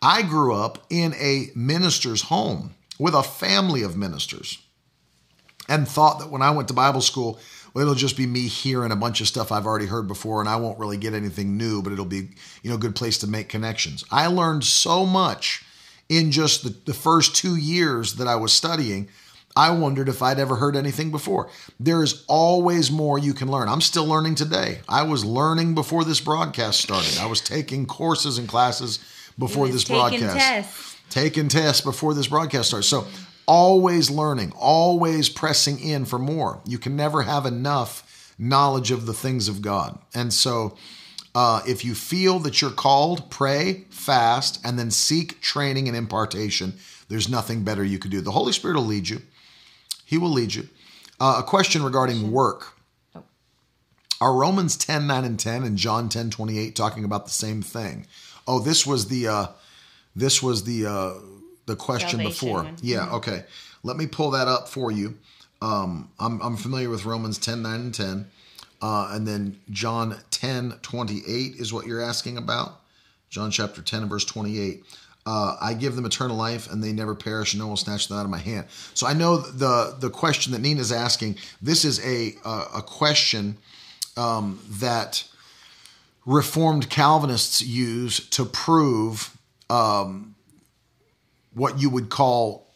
I 0.00 0.22
grew 0.22 0.54
up 0.54 0.86
in 0.90 1.12
a 1.14 1.48
minister's 1.56 2.22
home 2.22 2.76
with 3.00 3.14
a 3.14 3.24
family 3.24 3.82
of 3.82 3.96
ministers 3.96 4.62
and 5.68 5.86
thought 5.86 6.18
that 6.20 6.30
when 6.30 6.42
I 6.42 6.50
went 6.50 6.68
to 6.68 6.74
Bible 6.74 7.00
school, 7.00 7.38
well, 7.74 7.82
it'll 7.82 7.94
just 7.94 8.16
be 8.16 8.26
me 8.26 8.48
hearing 8.48 8.92
a 8.92 8.96
bunch 8.96 9.20
of 9.20 9.28
stuff 9.28 9.52
I've 9.52 9.66
already 9.66 9.86
heard 9.86 10.08
before, 10.08 10.40
and 10.40 10.48
I 10.48 10.56
won't 10.56 10.78
really 10.78 10.96
get 10.96 11.14
anything 11.14 11.56
new, 11.56 11.82
but 11.82 11.92
it'll 11.92 12.04
be, 12.04 12.28
you 12.62 12.70
know, 12.70 12.76
a 12.76 12.78
good 12.78 12.96
place 12.96 13.18
to 13.18 13.26
make 13.26 13.48
connections. 13.48 14.04
I 14.10 14.26
learned 14.26 14.64
so 14.64 15.04
much 15.04 15.64
in 16.08 16.30
just 16.30 16.64
the, 16.64 16.74
the 16.86 16.94
first 16.94 17.36
two 17.36 17.56
years 17.56 18.14
that 18.14 18.26
I 18.26 18.36
was 18.36 18.52
studying. 18.52 19.08
I 19.56 19.70
wondered 19.70 20.08
if 20.08 20.22
I'd 20.22 20.38
ever 20.38 20.56
heard 20.56 20.76
anything 20.76 21.10
before. 21.10 21.50
There 21.80 22.02
is 22.02 22.24
always 22.28 22.90
more 22.90 23.18
you 23.18 23.34
can 23.34 23.50
learn. 23.50 23.68
I'm 23.68 23.80
still 23.80 24.06
learning 24.06 24.36
today. 24.36 24.80
I 24.88 25.02
was 25.02 25.24
learning 25.24 25.74
before 25.74 26.04
this 26.04 26.20
broadcast 26.20 26.80
started. 26.80 27.18
I 27.18 27.26
was 27.26 27.40
taking 27.40 27.84
courses 27.84 28.38
and 28.38 28.48
classes 28.48 29.00
before 29.38 29.68
this 29.68 29.84
broadcast. 29.84 30.36
Tests. 30.36 30.96
Taking 31.10 31.48
tests 31.48 31.80
before 31.80 32.14
this 32.14 32.28
broadcast 32.28 32.68
started. 32.68 32.86
So 32.86 33.06
always 33.48 34.10
learning, 34.10 34.52
always 34.54 35.30
pressing 35.30 35.80
in 35.80 36.04
for 36.04 36.18
more. 36.18 36.60
You 36.66 36.78
can 36.78 36.94
never 36.94 37.22
have 37.22 37.46
enough 37.46 38.34
knowledge 38.38 38.90
of 38.92 39.06
the 39.06 39.14
things 39.14 39.48
of 39.48 39.62
God. 39.62 39.98
And 40.14 40.32
so, 40.32 40.76
uh, 41.34 41.62
if 41.66 41.84
you 41.84 41.94
feel 41.94 42.38
that 42.40 42.60
you're 42.60 42.70
called, 42.70 43.30
pray, 43.30 43.86
fast, 43.90 44.60
and 44.64 44.78
then 44.78 44.90
seek 44.90 45.40
training 45.40 45.88
and 45.88 45.96
impartation. 45.96 46.74
There's 47.08 47.28
nothing 47.28 47.64
better 47.64 47.82
you 47.82 47.98
could 47.98 48.10
do. 48.10 48.20
The 48.20 48.32
Holy 48.32 48.52
Spirit 48.52 48.76
will 48.76 48.84
lead 48.84 49.08
you. 49.08 49.22
He 50.04 50.18
will 50.18 50.30
lead 50.30 50.54
you. 50.54 50.68
Uh, 51.18 51.36
a 51.38 51.42
question 51.42 51.82
regarding 51.82 52.30
work. 52.30 52.74
Oh. 53.14 53.24
Are 54.20 54.34
Romans 54.34 54.76
10, 54.76 55.06
9, 55.06 55.24
and 55.24 55.38
10 55.38 55.62
and 55.64 55.76
John 55.76 56.08
10, 56.08 56.30
28 56.30 56.76
talking 56.76 57.04
about 57.04 57.24
the 57.24 57.32
same 57.32 57.62
thing? 57.62 58.06
Oh, 58.46 58.58
this 58.58 58.86
was 58.86 59.08
the 59.08 59.28
uh, 59.28 59.46
this 60.16 60.42
was 60.42 60.64
the 60.64 60.86
uh, 60.86 61.14
the 61.68 61.76
question 61.76 62.18
Salvation 62.18 62.30
before. 62.30 62.62
One. 62.64 62.76
Yeah, 62.82 63.00
mm-hmm. 63.00 63.14
okay. 63.16 63.44
Let 63.84 63.96
me 63.96 64.06
pull 64.06 64.32
that 64.32 64.48
up 64.48 64.68
for 64.68 64.90
you. 64.90 65.16
Um, 65.62 66.10
I'm, 66.18 66.40
I'm 66.40 66.56
familiar 66.56 66.90
with 66.90 67.04
Romans 67.04 67.38
10, 67.38 67.62
9, 67.62 67.80
and 67.80 67.94
10. 67.94 68.26
Uh, 68.80 69.10
and 69.12 69.26
then 69.26 69.60
John 69.70 70.16
10, 70.30 70.74
28 70.82 71.56
is 71.56 71.72
what 71.72 71.86
you're 71.86 72.02
asking 72.02 72.38
about. 72.38 72.80
John 73.30 73.50
chapter 73.50 73.82
10 73.82 74.02
and 74.02 74.10
verse 74.10 74.24
28. 74.24 74.82
uh, 75.26 75.56
I 75.60 75.74
give 75.74 75.94
them 75.94 76.06
eternal 76.06 76.36
life, 76.36 76.70
and 76.70 76.82
they 76.82 76.92
never 76.92 77.14
perish. 77.14 77.54
No 77.54 77.64
one 77.64 77.70
will 77.70 77.76
snatch 77.76 78.08
them 78.08 78.18
out 78.18 78.24
of 78.24 78.30
my 78.30 78.38
hand. 78.38 78.66
So 78.94 79.06
I 79.06 79.12
know 79.12 79.36
the 79.36 79.96
the 79.98 80.08
question 80.08 80.52
that 80.52 80.60
Nina's 80.60 80.90
asking. 80.90 81.36
This 81.60 81.84
is 81.84 82.02
a 82.04 82.34
a, 82.44 82.64
a 82.76 82.82
question 82.82 83.58
um, 84.16 84.58
that 84.80 85.24
Reformed 86.24 86.88
Calvinists 86.88 87.60
use 87.60 88.26
to 88.30 88.44
prove 88.44 89.36
um, 89.68 90.34
what 91.58 91.80
you 91.80 91.90
would 91.90 92.08
call 92.08 92.66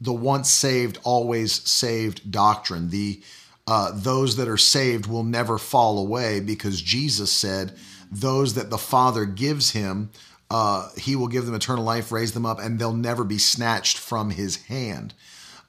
the 0.00 0.12
once 0.12 0.50
saved, 0.50 0.98
always 1.04 1.52
saved 1.68 2.30
doctrine. 2.30 2.90
The 2.90 3.22
uh, 3.66 3.92
those 3.94 4.36
that 4.36 4.48
are 4.48 4.58
saved 4.58 5.06
will 5.06 5.22
never 5.22 5.56
fall 5.56 5.98
away 5.98 6.40
because 6.40 6.82
Jesus 6.82 7.32
said, 7.32 7.76
"Those 8.10 8.54
that 8.54 8.70
the 8.70 8.78
Father 8.78 9.24
gives 9.24 9.70
him, 9.70 10.10
uh, 10.50 10.90
he 10.98 11.16
will 11.16 11.28
give 11.28 11.46
them 11.46 11.54
eternal 11.54 11.84
life, 11.84 12.12
raise 12.12 12.32
them 12.32 12.44
up, 12.44 12.60
and 12.60 12.78
they'll 12.78 12.92
never 12.92 13.24
be 13.24 13.38
snatched 13.38 13.98
from 13.98 14.30
his 14.30 14.56
hand." 14.64 15.14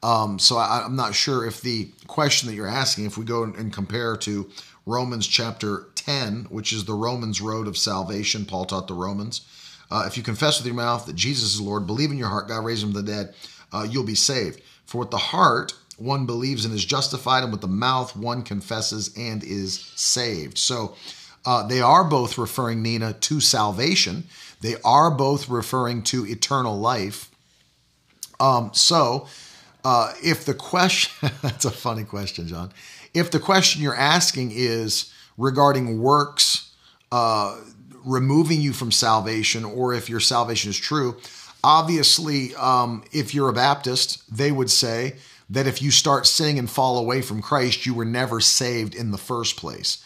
Um, 0.03 0.37
so 0.39 0.57
I, 0.57 0.85
am 0.85 0.95
not 0.95 1.15
sure 1.15 1.45
if 1.45 1.61
the 1.61 1.91
question 2.07 2.47
that 2.47 2.55
you're 2.55 2.67
asking, 2.67 3.05
if 3.05 3.17
we 3.17 3.25
go 3.25 3.43
and 3.43 3.73
compare 3.73 4.15
to 4.17 4.49
Romans 4.85 5.25
chapter 5.25 5.87
10, 5.95 6.45
which 6.49 6.71
is 6.71 6.85
the 6.85 6.93
Romans 6.93 7.41
road 7.41 7.67
of 7.67 7.77
salvation, 7.77 8.45
Paul 8.45 8.65
taught 8.65 8.87
the 8.87 8.93
Romans. 8.93 9.41
Uh, 9.95 10.03
if 10.05 10.17
you 10.17 10.23
confess 10.23 10.59
with 10.59 10.65
your 10.67 10.75
mouth 10.75 11.05
that 11.05 11.15
Jesus 11.15 11.53
is 11.53 11.61
Lord, 11.61 11.87
believe 11.87 12.11
in 12.11 12.17
your 12.17 12.27
heart 12.27 12.49
God 12.49 12.65
raised 12.65 12.83
him 12.83 12.91
from 12.91 13.05
the 13.05 13.09
dead, 13.09 13.33
uh, 13.71 13.87
you'll 13.89 14.03
be 14.03 14.13
saved. 14.13 14.61
For 14.85 14.97
with 14.97 15.09
the 15.09 15.17
heart 15.17 15.73
one 15.95 16.25
believes 16.25 16.65
and 16.65 16.73
is 16.73 16.83
justified, 16.83 17.43
and 17.43 17.51
with 17.53 17.61
the 17.61 17.67
mouth 17.67 18.13
one 18.13 18.43
confesses 18.43 19.15
and 19.17 19.41
is 19.41 19.79
saved. 19.95 20.57
So 20.57 20.97
uh, 21.45 21.65
they 21.65 21.79
are 21.79 22.03
both 22.03 22.37
referring, 22.37 22.81
Nina, 22.81 23.13
to 23.13 23.39
salvation. 23.39 24.25
They 24.59 24.75
are 24.83 25.11
both 25.11 25.47
referring 25.47 26.03
to 26.03 26.27
eternal 26.27 26.77
life. 26.77 27.31
Um, 28.37 28.71
so 28.73 29.27
uh, 29.85 30.11
if 30.21 30.43
the 30.43 30.55
question, 30.55 31.31
that's 31.41 31.63
a 31.63 31.71
funny 31.71 32.03
question, 32.03 32.49
John. 32.49 32.73
If 33.13 33.31
the 33.31 33.39
question 33.39 33.81
you're 33.81 33.95
asking 33.95 34.51
is 34.53 35.13
regarding 35.37 36.01
works, 36.01 36.73
uh, 37.13 37.55
removing 38.05 38.61
you 38.61 38.73
from 38.73 38.91
salvation, 38.91 39.65
or 39.65 39.93
if 39.93 40.09
your 40.09 40.19
salvation 40.19 40.69
is 40.69 40.77
true, 40.77 41.17
obviously, 41.63 42.55
um, 42.55 43.03
if 43.11 43.33
you're 43.33 43.49
a 43.49 43.53
Baptist, 43.53 44.23
they 44.35 44.51
would 44.51 44.69
say, 44.69 45.15
that 45.49 45.67
if 45.67 45.81
you 45.81 45.91
start 45.91 46.25
sinning 46.25 46.57
and 46.57 46.69
fall 46.69 46.97
away 46.97 47.21
from 47.21 47.41
Christ, 47.41 47.85
you 47.85 47.93
were 47.93 48.05
never 48.05 48.39
saved 48.39 48.95
in 48.95 49.11
the 49.11 49.17
first 49.17 49.57
place. 49.57 50.03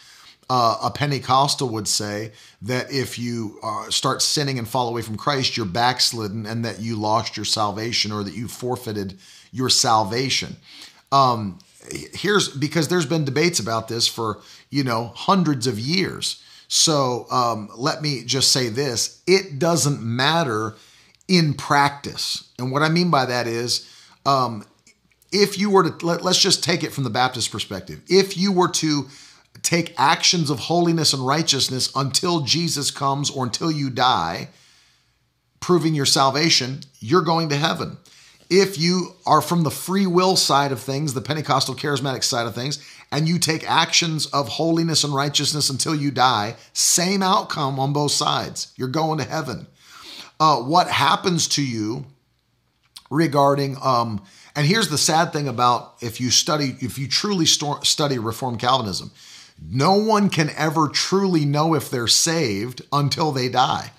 Uh, 0.48 0.76
a 0.82 0.90
Pentecostal 0.90 1.68
would 1.68 1.86
say 1.86 2.32
that 2.60 2.92
if 2.92 3.18
you 3.18 3.58
uh, 3.62 3.88
start 3.88 4.20
sinning 4.20 4.58
and 4.58 4.68
fall 4.68 4.88
away 4.88 5.00
from 5.00 5.16
Christ, 5.16 5.56
you're 5.56 5.64
backslidden 5.64 6.44
and 6.44 6.64
that 6.64 6.80
you 6.80 6.96
lost 6.96 7.36
your 7.36 7.46
salvation 7.46 8.10
or 8.10 8.24
that 8.24 8.34
you 8.34 8.48
forfeited 8.48 9.16
your 9.52 9.68
salvation. 9.68 10.56
Um, 11.12 11.60
here's 12.12 12.48
because 12.48 12.88
there's 12.88 13.06
been 13.06 13.24
debates 13.24 13.60
about 13.60 13.88
this 13.88 14.08
for 14.08 14.40
you 14.70 14.82
know 14.82 15.12
hundreds 15.14 15.66
of 15.66 15.78
years. 15.78 16.42
So 16.72 17.26
um, 17.32 17.68
let 17.76 18.00
me 18.00 18.22
just 18.24 18.52
say 18.52 18.68
this: 18.68 19.22
it 19.26 19.58
doesn't 19.58 20.00
matter 20.00 20.76
in 21.26 21.54
practice, 21.54 22.48
and 22.58 22.70
what 22.70 22.82
I 22.82 22.88
mean 22.88 23.10
by 23.10 23.26
that 23.26 23.48
is 23.48 23.92
um, 24.24 24.64
if 25.32 25.58
you 25.58 25.68
were 25.68 25.90
to 25.90 26.06
let, 26.06 26.24
us 26.24 26.38
just 26.38 26.62
take 26.62 26.84
it 26.84 26.92
from 26.92 27.02
the 27.02 27.10
Baptist 27.10 27.50
perspective, 27.50 28.00
if 28.08 28.36
you 28.36 28.52
were 28.52 28.68
to 28.68 29.08
take 29.62 29.98
actions 29.98 30.48
of 30.48 30.60
holiness 30.60 31.12
and 31.12 31.26
righteousness 31.26 31.90
until 31.96 32.42
Jesus 32.42 32.92
comes 32.92 33.30
or 33.30 33.44
until 33.44 33.70
you 33.70 33.90
die, 33.90 34.50
proving 35.58 35.92
your 35.92 36.06
salvation, 36.06 36.80
you're 37.00 37.20
going 37.20 37.48
to 37.48 37.56
heaven. 37.56 37.98
If 38.48 38.78
you 38.78 39.16
are 39.26 39.42
from 39.42 39.64
the 39.64 39.70
free 39.72 40.06
will 40.06 40.36
side 40.36 40.70
of 40.70 40.80
things, 40.80 41.14
the 41.14 41.20
Pentecostal 41.20 41.74
charismatic 41.74 42.22
side 42.22 42.46
of 42.46 42.54
things, 42.54 42.78
and 43.12 43.28
you 43.28 43.38
take 43.38 43.68
actions 43.68 44.26
of 44.26 44.48
holiness 44.48 45.04
and 45.04 45.14
righteousness 45.14 45.70
until 45.70 45.94
you 45.94 46.10
die, 46.10 46.56
same 46.72 47.22
outcome 47.22 47.80
on 47.80 47.92
both 47.92 48.12
sides. 48.12 48.72
You're 48.76 48.88
going 48.88 49.18
to 49.18 49.24
heaven. 49.24 49.66
Uh, 50.38 50.58
what 50.58 50.88
happens 50.88 51.48
to 51.48 51.62
you 51.62 52.06
regarding 53.10 53.76
um, 53.82 54.22
and 54.56 54.66
here's 54.66 54.88
the 54.88 54.98
sad 54.98 55.32
thing 55.32 55.48
about 55.48 55.94
if 56.00 56.20
you 56.20 56.30
study, 56.30 56.76
if 56.80 56.98
you 56.98 57.06
truly 57.06 57.46
study 57.46 58.18
Reformed 58.18 58.58
Calvinism, 58.58 59.10
no 59.62 59.94
one 59.94 60.28
can 60.28 60.50
ever 60.56 60.88
truly 60.88 61.44
know 61.44 61.74
if 61.74 61.90
they're 61.90 62.08
saved 62.08 62.82
until 62.92 63.32
they 63.32 63.48
die. 63.48 63.92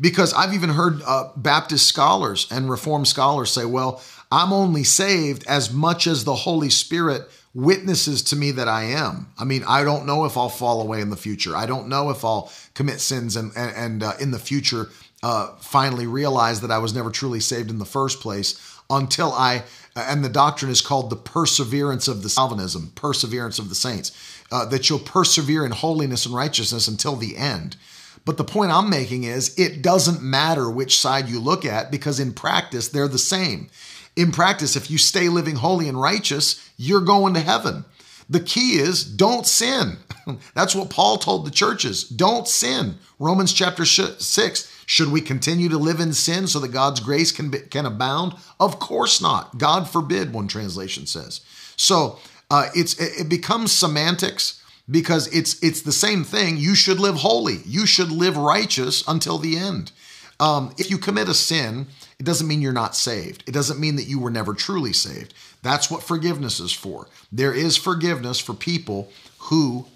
Because 0.00 0.32
I've 0.32 0.54
even 0.54 0.70
heard 0.70 1.02
uh, 1.04 1.30
Baptist 1.36 1.86
scholars 1.86 2.46
and 2.50 2.70
Reformed 2.70 3.08
scholars 3.08 3.50
say, 3.50 3.64
well, 3.64 4.02
I'm 4.30 4.52
only 4.52 4.84
saved 4.84 5.44
as 5.46 5.72
much 5.72 6.06
as 6.06 6.24
the 6.24 6.34
Holy 6.34 6.70
Spirit 6.70 7.28
witnesses 7.54 8.22
to 8.22 8.36
me 8.36 8.50
that 8.52 8.68
I 8.68 8.84
am. 8.84 9.28
I 9.38 9.44
mean, 9.44 9.62
I 9.66 9.84
don't 9.84 10.06
know 10.06 10.24
if 10.24 10.36
I'll 10.36 10.48
fall 10.48 10.80
away 10.80 11.00
in 11.00 11.10
the 11.10 11.16
future. 11.16 11.54
I 11.54 11.66
don't 11.66 11.88
know 11.88 12.10
if 12.10 12.24
I'll 12.24 12.50
commit 12.74 13.00
sins 13.00 13.36
and, 13.36 13.52
and, 13.56 13.76
and 13.76 14.02
uh, 14.02 14.12
in 14.20 14.30
the 14.30 14.38
future 14.38 14.88
uh, 15.22 15.54
finally 15.58 16.06
realize 16.06 16.60
that 16.62 16.70
I 16.70 16.78
was 16.78 16.94
never 16.94 17.10
truly 17.10 17.40
saved 17.40 17.70
in 17.70 17.78
the 17.78 17.84
first 17.84 18.20
place 18.20 18.58
until 18.90 19.32
I, 19.32 19.64
and 19.94 20.24
the 20.24 20.28
doctrine 20.28 20.70
is 20.70 20.80
called 20.80 21.10
the 21.10 21.16
perseverance 21.16 22.08
of 22.08 22.22
the 22.22 22.28
Calvinism, 22.28 22.92
perseverance 22.94 23.58
of 23.58 23.68
the 23.68 23.74
saints, 23.74 24.12
uh, 24.50 24.64
that 24.66 24.88
you'll 24.88 24.98
persevere 24.98 25.64
in 25.64 25.72
holiness 25.72 26.26
and 26.26 26.34
righteousness 26.34 26.88
until 26.88 27.16
the 27.16 27.36
end. 27.36 27.76
But 28.24 28.36
the 28.36 28.44
point 28.44 28.70
I'm 28.70 28.88
making 28.88 29.24
is 29.24 29.58
it 29.58 29.82
doesn't 29.82 30.22
matter 30.22 30.70
which 30.70 30.98
side 30.98 31.28
you 31.28 31.40
look 31.40 31.64
at 31.64 31.90
because 31.90 32.20
in 32.20 32.32
practice, 32.32 32.88
they're 32.88 33.08
the 33.08 33.18
same. 33.18 33.68
In 34.16 34.32
practice, 34.32 34.76
if 34.76 34.90
you 34.90 34.98
stay 34.98 35.28
living 35.28 35.56
holy 35.56 35.88
and 35.88 36.00
righteous, 36.00 36.70
you're 36.76 37.00
going 37.00 37.34
to 37.34 37.40
heaven. 37.40 37.84
The 38.28 38.40
key 38.40 38.78
is 38.78 39.04
don't 39.04 39.46
sin. 39.46 39.98
That's 40.54 40.74
what 40.74 40.90
Paul 40.90 41.18
told 41.18 41.46
the 41.46 41.50
churches. 41.50 42.04
Don't 42.04 42.46
sin. 42.46 42.96
Romans 43.18 43.52
chapter 43.52 43.84
6. 43.84 44.72
Should 44.86 45.12
we 45.12 45.20
continue 45.20 45.68
to 45.68 45.78
live 45.78 46.00
in 46.00 46.12
sin 46.12 46.46
so 46.46 46.58
that 46.60 46.72
God's 46.72 47.00
grace 47.00 47.32
can, 47.32 47.50
be, 47.50 47.60
can 47.60 47.86
abound? 47.86 48.34
Of 48.60 48.78
course 48.78 49.20
not. 49.20 49.58
God 49.58 49.88
forbid, 49.88 50.32
one 50.32 50.48
translation 50.48 51.06
says. 51.06 51.40
So 51.76 52.18
uh, 52.50 52.68
it's 52.74 53.00
it 53.00 53.28
becomes 53.28 53.72
semantics 53.72 54.62
because 54.90 55.28
it's 55.34 55.62
it's 55.62 55.82
the 55.82 55.92
same 55.92 56.24
thing. 56.24 56.58
You 56.58 56.74
should 56.74 57.00
live 57.00 57.16
holy. 57.16 57.60
You 57.64 57.86
should 57.86 58.10
live 58.10 58.36
righteous 58.36 59.02
until 59.08 59.38
the 59.38 59.56
end. 59.56 59.92
Um, 60.38 60.74
if 60.76 60.90
you 60.90 60.98
commit 60.98 61.28
a 61.28 61.34
sin, 61.34 61.86
it 62.22 62.24
doesn't 62.24 62.46
mean 62.46 62.62
you're 62.62 62.72
not 62.72 62.94
saved. 62.94 63.42
It 63.48 63.50
doesn't 63.50 63.80
mean 63.80 63.96
that 63.96 64.04
you 64.04 64.20
were 64.20 64.30
never 64.30 64.54
truly 64.54 64.92
saved. 64.92 65.34
That's 65.62 65.90
what 65.90 66.04
forgiveness 66.04 66.60
is 66.60 66.70
for. 66.70 67.08
There 67.32 67.52
is 67.52 67.76
forgiveness 67.76 68.38
for 68.38 68.54
people 68.54 69.10
who 69.38 69.86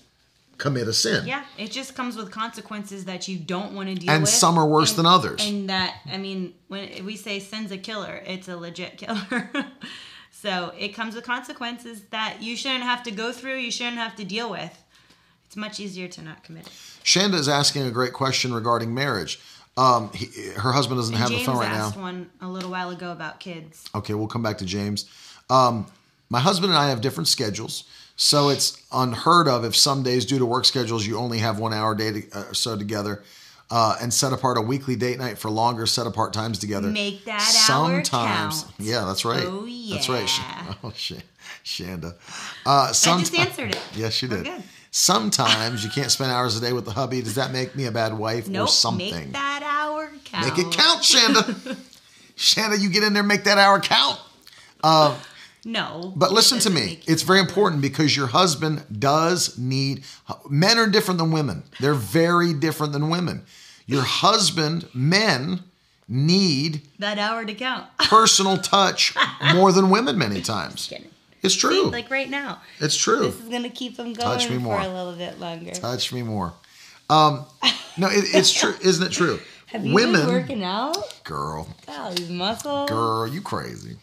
commit 0.59 0.89
a 0.89 0.93
sin. 0.93 1.24
Yeah, 1.24 1.45
it 1.57 1.70
just 1.70 1.95
comes 1.95 2.16
with 2.16 2.33
consequences 2.33 3.05
that 3.05 3.29
you 3.29 3.39
don't 3.39 3.77
want 3.77 3.91
to 3.91 3.95
deal 3.95 4.11
and 4.11 4.22
with. 4.22 4.29
And 4.29 4.39
some 4.41 4.59
are 4.59 4.66
worse 4.66 4.91
and, 4.91 4.99
than 4.99 5.07
others. 5.07 5.47
And 5.47 5.70
that, 5.70 6.01
I 6.11 6.16
mean, 6.16 6.55
when 6.66 7.05
we 7.05 7.14
say 7.14 7.39
sin's 7.39 7.70
a 7.70 7.79
killer, 7.79 8.20
it's 8.27 8.49
a 8.49 8.57
legit 8.57 8.97
killer. 8.99 9.49
so 10.33 10.72
it 10.77 10.89
comes 10.89 11.14
with 11.14 11.22
consequences 11.22 12.03
that 12.11 12.39
you 12.41 12.57
shouldn't 12.57 12.83
have 12.83 13.05
to 13.05 13.12
go 13.12 13.31
through, 13.31 13.59
you 13.59 13.70
shouldn't 13.70 13.99
have 13.99 14.16
to 14.16 14.24
deal 14.24 14.51
with. 14.51 14.77
It's 15.47 15.55
much 15.57 15.79
easier 15.79 16.09
to 16.09 16.22
not 16.22 16.43
commit 16.43 16.66
it. 16.66 16.72
Shanda 17.05 17.35
is 17.35 17.49
asking 17.49 17.87
a 17.87 17.93
great 17.93 18.12
question 18.12 18.53
regarding 18.53 18.93
marriage. 18.93 19.39
Um, 19.77 20.11
he, 20.14 20.27
her 20.53 20.72
husband 20.72 20.99
doesn't 20.99 21.14
and 21.14 21.20
have 21.20 21.31
James 21.31 21.43
the 21.43 21.53
phone 21.53 21.61
right 21.61 21.68
asked 21.70 21.97
now. 21.97 22.03
one 22.03 22.31
a 22.41 22.49
little 22.49 22.70
while 22.70 22.91
ago 22.91 23.12
about 23.12 23.41
kids. 23.41 23.85
Okay, 23.95 24.14
we'll 24.14 24.27
come 24.27 24.43
back 24.43 24.59
to 24.59 24.64
James. 24.64 25.05
Um, 25.51 25.87
my 26.31 26.41
husband 26.41 26.72
and 26.72 26.79
I 26.79 26.89
have 26.89 27.01
different 27.01 27.29
schedules. 27.29 27.85
So 28.16 28.49
it's 28.49 28.83
unheard 28.93 29.47
of 29.49 29.64
if 29.64 29.77
some 29.77 30.03
days, 30.03 30.24
due 30.24 30.39
to 30.39 30.47
work 30.47 30.64
schedules, 30.64 31.07
you 31.07 31.18
only 31.18 31.39
have 31.39 31.59
one 31.59 31.74
hour 31.74 31.95
day 31.95 32.12
to, 32.22 32.31
uh, 32.33 32.53
so 32.53 32.77
together. 32.77 33.22
Uh, 33.68 33.97
and 34.01 34.14
set 34.14 34.33
apart 34.33 34.57
a 34.57 34.61
weekly 34.61 34.95
date 34.95 35.18
night 35.18 35.37
for 35.37 35.51
longer 35.51 35.87
set 35.87 36.07
apart 36.07 36.33
times 36.33 36.57
together. 36.59 36.87
Make 36.89 37.24
that 37.24 37.41
Sometimes, 37.43 38.12
hour 38.12 38.62
count. 38.62 38.74
yeah, 38.79 39.05
that's 39.05 39.24
right. 39.24 39.43
Oh 39.45 39.64
yeah, 39.64 39.95
that's 39.97 40.09
right. 40.09 40.77
Oh, 40.85 40.93
shit, 40.95 41.24
Shanda. 41.64 42.14
Uh, 42.64 42.87
I 42.89 42.93
just 42.93 43.35
answered 43.35 43.74
it. 43.74 43.81
Yes, 43.97 44.12
she 44.12 44.29
did. 44.29 44.49
Sometimes 44.99 45.85
you 45.85 45.91
can't 45.91 46.11
spend 46.11 46.33
hours 46.33 46.57
a 46.57 46.61
day 46.63 46.73
with 46.73 46.87
the 46.87 46.91
hubby. 46.91 47.21
Does 47.21 47.35
that 47.35 47.53
make 47.53 47.77
me 47.77 47.85
a 47.85 47.91
bad 47.91 48.17
wife 48.17 48.49
nope, 48.49 48.65
or 48.65 48.69
something? 48.69 49.13
Make 49.13 49.33
that 49.35 49.63
hour 49.63 50.11
count. 50.25 50.47
Make 50.47 50.59
it 50.59 50.73
count, 50.73 51.03
Shanda. 51.03 51.77
Shanda, 52.39 52.81
you 52.81 52.89
get 52.89 53.03
in 53.03 53.13
there, 53.13 53.23
make 53.23 53.45
that 53.45 53.59
hour 53.59 53.79
count. 53.79 54.19
Uh, 54.83 55.15
no. 55.67 56.15
But 56.17 56.33
listen 56.33 56.61
to 56.61 56.71
me. 56.71 57.01
It's 57.07 57.21
very 57.21 57.41
important 57.41 57.83
because 57.83 58.17
your 58.17 58.29
husband 58.29 58.87
does 58.99 59.59
need 59.59 60.03
men 60.49 60.79
are 60.79 60.87
different 60.87 61.19
than 61.19 61.31
women. 61.31 61.65
They're 61.79 61.93
very 61.93 62.55
different 62.55 62.95
than 62.95 63.11
women. 63.11 63.45
Your 63.85 64.03
husband, 64.03 64.89
men 64.95 65.61
need 66.09 66.89
that 67.01 67.19
hour 67.19 67.45
to 67.45 67.53
count. 67.53 67.87
personal 67.99 68.57
touch 68.57 69.15
more 69.53 69.73
than 69.73 69.91
women 69.91 70.17
many 70.17 70.41
times. 70.41 70.91
It's 71.47 71.55
true. 71.55 71.71
See, 71.71 71.91
like 71.91 72.11
right 72.11 72.29
now. 72.29 72.61
It's 72.81 72.97
true. 72.97 73.27
This 73.27 73.41
is 73.41 73.49
gonna 73.49 73.71
keep 73.71 73.97
them 73.97 74.13
going 74.13 74.39
touch 74.39 74.51
me 74.51 74.59
more. 74.59 74.77
for 74.77 74.89
a 74.89 74.93
little 74.93 75.15
bit 75.15 75.41
longer. 75.41 75.71
Touch 75.71 76.13
me 76.13 76.23
more. 76.23 76.53
Um, 77.09 77.47
no, 77.97 78.09
it, 78.09 78.25
it's 78.35 78.53
true, 78.53 78.75
isn't 78.83 79.07
it 79.07 79.13
true? 79.13 79.39
Have 79.67 79.85
you 79.85 79.95
women 79.95 80.27
been 80.27 80.35
working 80.35 80.65
out, 80.65 81.21
girl? 81.25 81.69
Oh, 81.89 82.13
these 82.13 82.31
muscles, 82.31 82.89
girl. 82.89 83.27
You 83.27 83.41
crazy? 83.41 83.97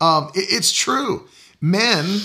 Um, 0.00 0.30
it, 0.34 0.46
it's 0.50 0.72
true. 0.72 1.28
Men 1.60 2.20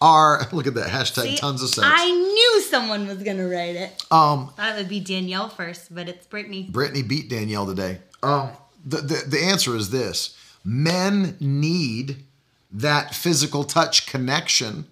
are 0.00 0.46
look 0.52 0.66
at 0.66 0.74
that 0.74 0.88
hashtag 0.88 1.22
See, 1.22 1.36
tons 1.36 1.62
of 1.62 1.70
sex. 1.70 1.86
I 1.90 2.10
knew 2.10 2.62
someone 2.62 3.06
was 3.06 3.22
gonna 3.22 3.48
write 3.48 3.76
it. 3.76 4.04
Um, 4.10 4.50
thought 4.56 4.74
it 4.74 4.78
would 4.78 4.88
be 4.88 5.00
Danielle 5.00 5.48
first, 5.48 5.94
but 5.94 6.08
it's 6.08 6.26
Brittany. 6.26 6.68
Brittany 6.70 7.02
beat 7.02 7.28
Danielle 7.28 7.66
today. 7.66 7.98
Um, 8.22 8.50
the, 8.84 8.98
the 8.98 9.24
the 9.26 9.40
answer 9.40 9.74
is 9.74 9.90
this: 9.90 10.36
men 10.64 11.36
need 11.40 12.24
that 12.76 13.14
physical 13.14 13.64
touch 13.64 14.06
connection 14.06 14.86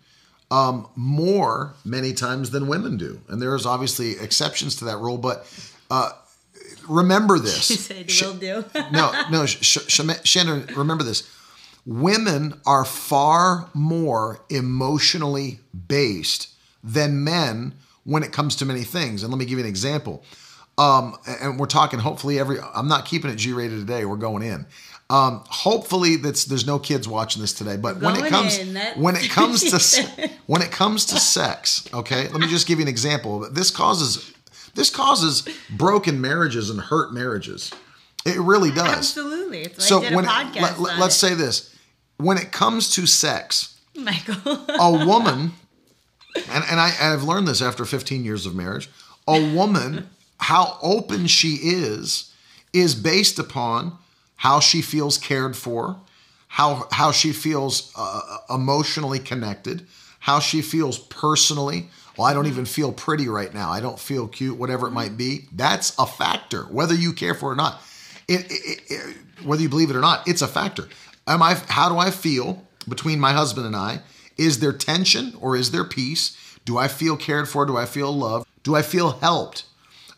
um, 0.50 0.88
more 0.94 1.74
many 1.84 2.12
times 2.12 2.50
than 2.50 2.66
women 2.66 2.96
do, 2.96 3.20
and 3.28 3.40
there's 3.40 3.66
obviously 3.66 4.12
exceptions 4.12 4.76
to 4.76 4.84
that 4.86 4.98
rule, 4.98 5.18
but. 5.18 5.46
Uh, 5.90 6.10
remember 6.88 7.38
this. 7.38 7.66
She 7.66 7.76
said, 7.76 8.10
"Will 8.22 8.34
do." 8.34 8.64
no, 8.90 9.12
no, 9.30 9.46
Sh- 9.46 9.78
Sh- 9.86 10.00
Shannon. 10.24 10.66
Remember 10.74 11.04
this 11.04 11.28
women 11.86 12.60
are 12.66 12.84
far 12.84 13.68
more 13.74 14.40
emotionally 14.48 15.60
based 15.88 16.48
than 16.82 17.24
men 17.24 17.74
when 18.04 18.22
it 18.22 18.32
comes 18.32 18.56
to 18.56 18.66
many 18.66 18.82
things. 18.84 19.22
And 19.22 19.32
let 19.32 19.38
me 19.38 19.44
give 19.44 19.58
you 19.58 19.64
an 19.64 19.68
example. 19.68 20.22
Um, 20.76 21.16
and 21.26 21.58
we're 21.58 21.66
talking 21.66 22.00
hopefully 22.00 22.38
every, 22.38 22.58
I'm 22.74 22.88
not 22.88 23.04
keeping 23.04 23.30
it 23.30 23.36
G 23.36 23.52
rated 23.52 23.78
today. 23.78 24.04
We're 24.04 24.16
going 24.16 24.42
in. 24.42 24.66
Um, 25.14 25.44
hopefully 25.46 26.16
that's, 26.16 26.44
there's 26.44 26.66
no 26.66 26.80
kids 26.80 27.06
watching 27.06 27.40
this 27.40 27.52
today, 27.52 27.76
but 27.76 28.00
when 28.00 28.16
it 28.16 28.28
comes, 28.28 28.58
when 28.96 29.14
it 29.14 29.30
comes 29.30 29.60
to, 29.62 30.28
when 30.46 30.60
it 30.60 30.72
comes 30.72 31.04
to 31.06 31.20
sex, 31.20 31.88
okay, 31.94 32.26
let 32.30 32.40
me 32.40 32.48
just 32.48 32.66
give 32.66 32.80
you 32.80 32.82
an 32.82 32.88
example. 32.88 33.48
This 33.48 33.70
causes, 33.70 34.32
this 34.74 34.90
causes 34.90 35.46
broken 35.70 36.20
marriages 36.20 36.68
and 36.68 36.80
hurt 36.80 37.14
marriages. 37.14 37.72
It 38.26 38.40
really 38.40 38.72
does. 38.72 38.88
Absolutely. 38.88 39.60
It's 39.60 39.86
so 39.86 40.00
when 40.00 40.24
it, 40.24 40.80
let, 40.80 41.00
us 41.00 41.16
say 41.16 41.34
this 41.34 41.72
when 42.16 42.36
it 42.36 42.50
comes 42.50 42.90
to 42.96 43.06
sex, 43.06 43.78
Michael, 43.94 44.34
a 44.68 45.06
woman, 45.06 45.52
and, 46.34 46.64
and 46.68 46.80
I, 46.80 46.92
I've 47.00 47.22
learned 47.22 47.46
this 47.46 47.62
after 47.62 47.84
15 47.84 48.24
years 48.24 48.46
of 48.46 48.56
marriage, 48.56 48.90
a 49.28 49.54
woman, 49.54 50.10
how 50.38 50.76
open 50.82 51.28
she 51.28 51.58
is, 51.62 52.32
is 52.72 52.96
based 52.96 53.38
upon 53.38 53.98
how 54.36 54.60
she 54.60 54.82
feels 54.82 55.18
cared 55.18 55.56
for, 55.56 56.00
how, 56.48 56.88
how 56.92 57.12
she 57.12 57.32
feels 57.32 57.92
uh, 57.96 58.38
emotionally 58.50 59.18
connected, 59.18 59.86
how 60.20 60.38
she 60.38 60.62
feels 60.62 60.98
personally. 60.98 61.88
Well, 62.16 62.26
I 62.26 62.34
don't 62.34 62.46
even 62.46 62.64
feel 62.64 62.92
pretty 62.92 63.28
right 63.28 63.52
now. 63.52 63.70
I 63.70 63.80
don't 63.80 63.98
feel 63.98 64.28
cute, 64.28 64.56
whatever 64.56 64.86
it 64.86 64.92
might 64.92 65.16
be. 65.16 65.46
That's 65.52 65.98
a 65.98 66.06
factor, 66.06 66.62
whether 66.64 66.94
you 66.94 67.12
care 67.12 67.34
for 67.34 67.50
it 67.50 67.54
or 67.54 67.56
not. 67.56 67.82
It, 68.28 68.46
it, 68.50 68.80
it, 68.88 69.16
whether 69.44 69.62
you 69.62 69.68
believe 69.68 69.90
it 69.90 69.96
or 69.96 70.00
not, 70.00 70.26
it's 70.28 70.42
a 70.42 70.48
factor. 70.48 70.88
Am 71.26 71.42
I 71.42 71.54
how 71.68 71.88
do 71.88 71.98
I 71.98 72.10
feel 72.10 72.66
between 72.88 73.18
my 73.18 73.32
husband 73.32 73.66
and 73.66 73.76
I? 73.76 74.00
Is 74.36 74.60
there 74.60 74.72
tension 74.72 75.34
or 75.40 75.56
is 75.56 75.70
there 75.70 75.84
peace? 75.84 76.36
Do 76.64 76.78
I 76.78 76.88
feel 76.88 77.16
cared 77.16 77.48
for? 77.48 77.66
Do 77.66 77.76
I 77.76 77.86
feel 77.86 78.12
loved? 78.12 78.46
Do 78.62 78.74
I 78.74 78.82
feel 78.82 79.10
helped? 79.10 79.64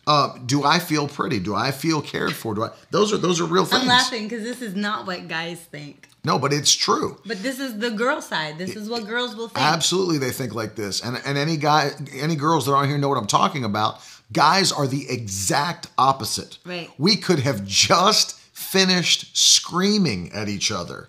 Uh, 0.07 0.38
do 0.46 0.62
I 0.64 0.78
feel 0.78 1.09
pretty? 1.09 1.40
Do 1.40 1.54
I 1.54 1.72
feel 1.72 2.00
cared 2.00 2.32
for? 2.32 2.54
Do 2.54 2.64
I? 2.64 2.70
Those 2.90 3.12
are 3.12 3.16
those 3.18 3.40
are 3.40 3.44
real 3.44 3.64
things. 3.66 3.82
I'm 3.82 3.88
laughing 3.88 4.28
because 4.28 4.44
this 4.44 4.62
is 4.62 4.74
not 4.76 5.07
what 5.07 5.26
guys 5.28 5.61
think. 5.61 6.09
No, 6.24 6.38
but 6.38 6.52
it's 6.52 6.72
true. 6.74 7.20
But 7.26 7.42
this 7.42 7.61
is 7.61 7.78
the 7.78 7.90
girl 7.90 8.20
side. 8.20 8.59
This 8.59 8.74
is 8.76 8.88
what 8.88 9.07
girls 9.07 9.36
will 9.36 9.48
think. 9.48 9.64
Absolutely, 9.64 10.18
they 10.18 10.30
think 10.30 10.54
like 10.54 10.74
this. 10.76 11.02
And 11.02 11.20
and 11.24 11.36
any 11.38 11.57
guy, 11.57 11.90
any 12.12 12.36
girls 12.36 12.66
that 12.66 12.72
are 12.72 12.76
on 12.76 12.88
here 12.88 12.98
know 12.98 13.09
what 13.09 13.18
I'm 13.18 13.26
talking 13.26 13.64
about. 13.64 14.00
Guys 14.32 14.72
are 14.72 14.88
the 14.88 15.09
exact 15.09 15.86
opposite. 15.96 16.59
Right. 16.64 16.90
We 16.98 17.14
could 17.16 17.38
have 17.38 17.64
just 17.64 18.34
finished 18.52 19.36
screaming 19.36 20.32
at 20.32 20.48
each 20.48 20.72
other. 20.72 21.09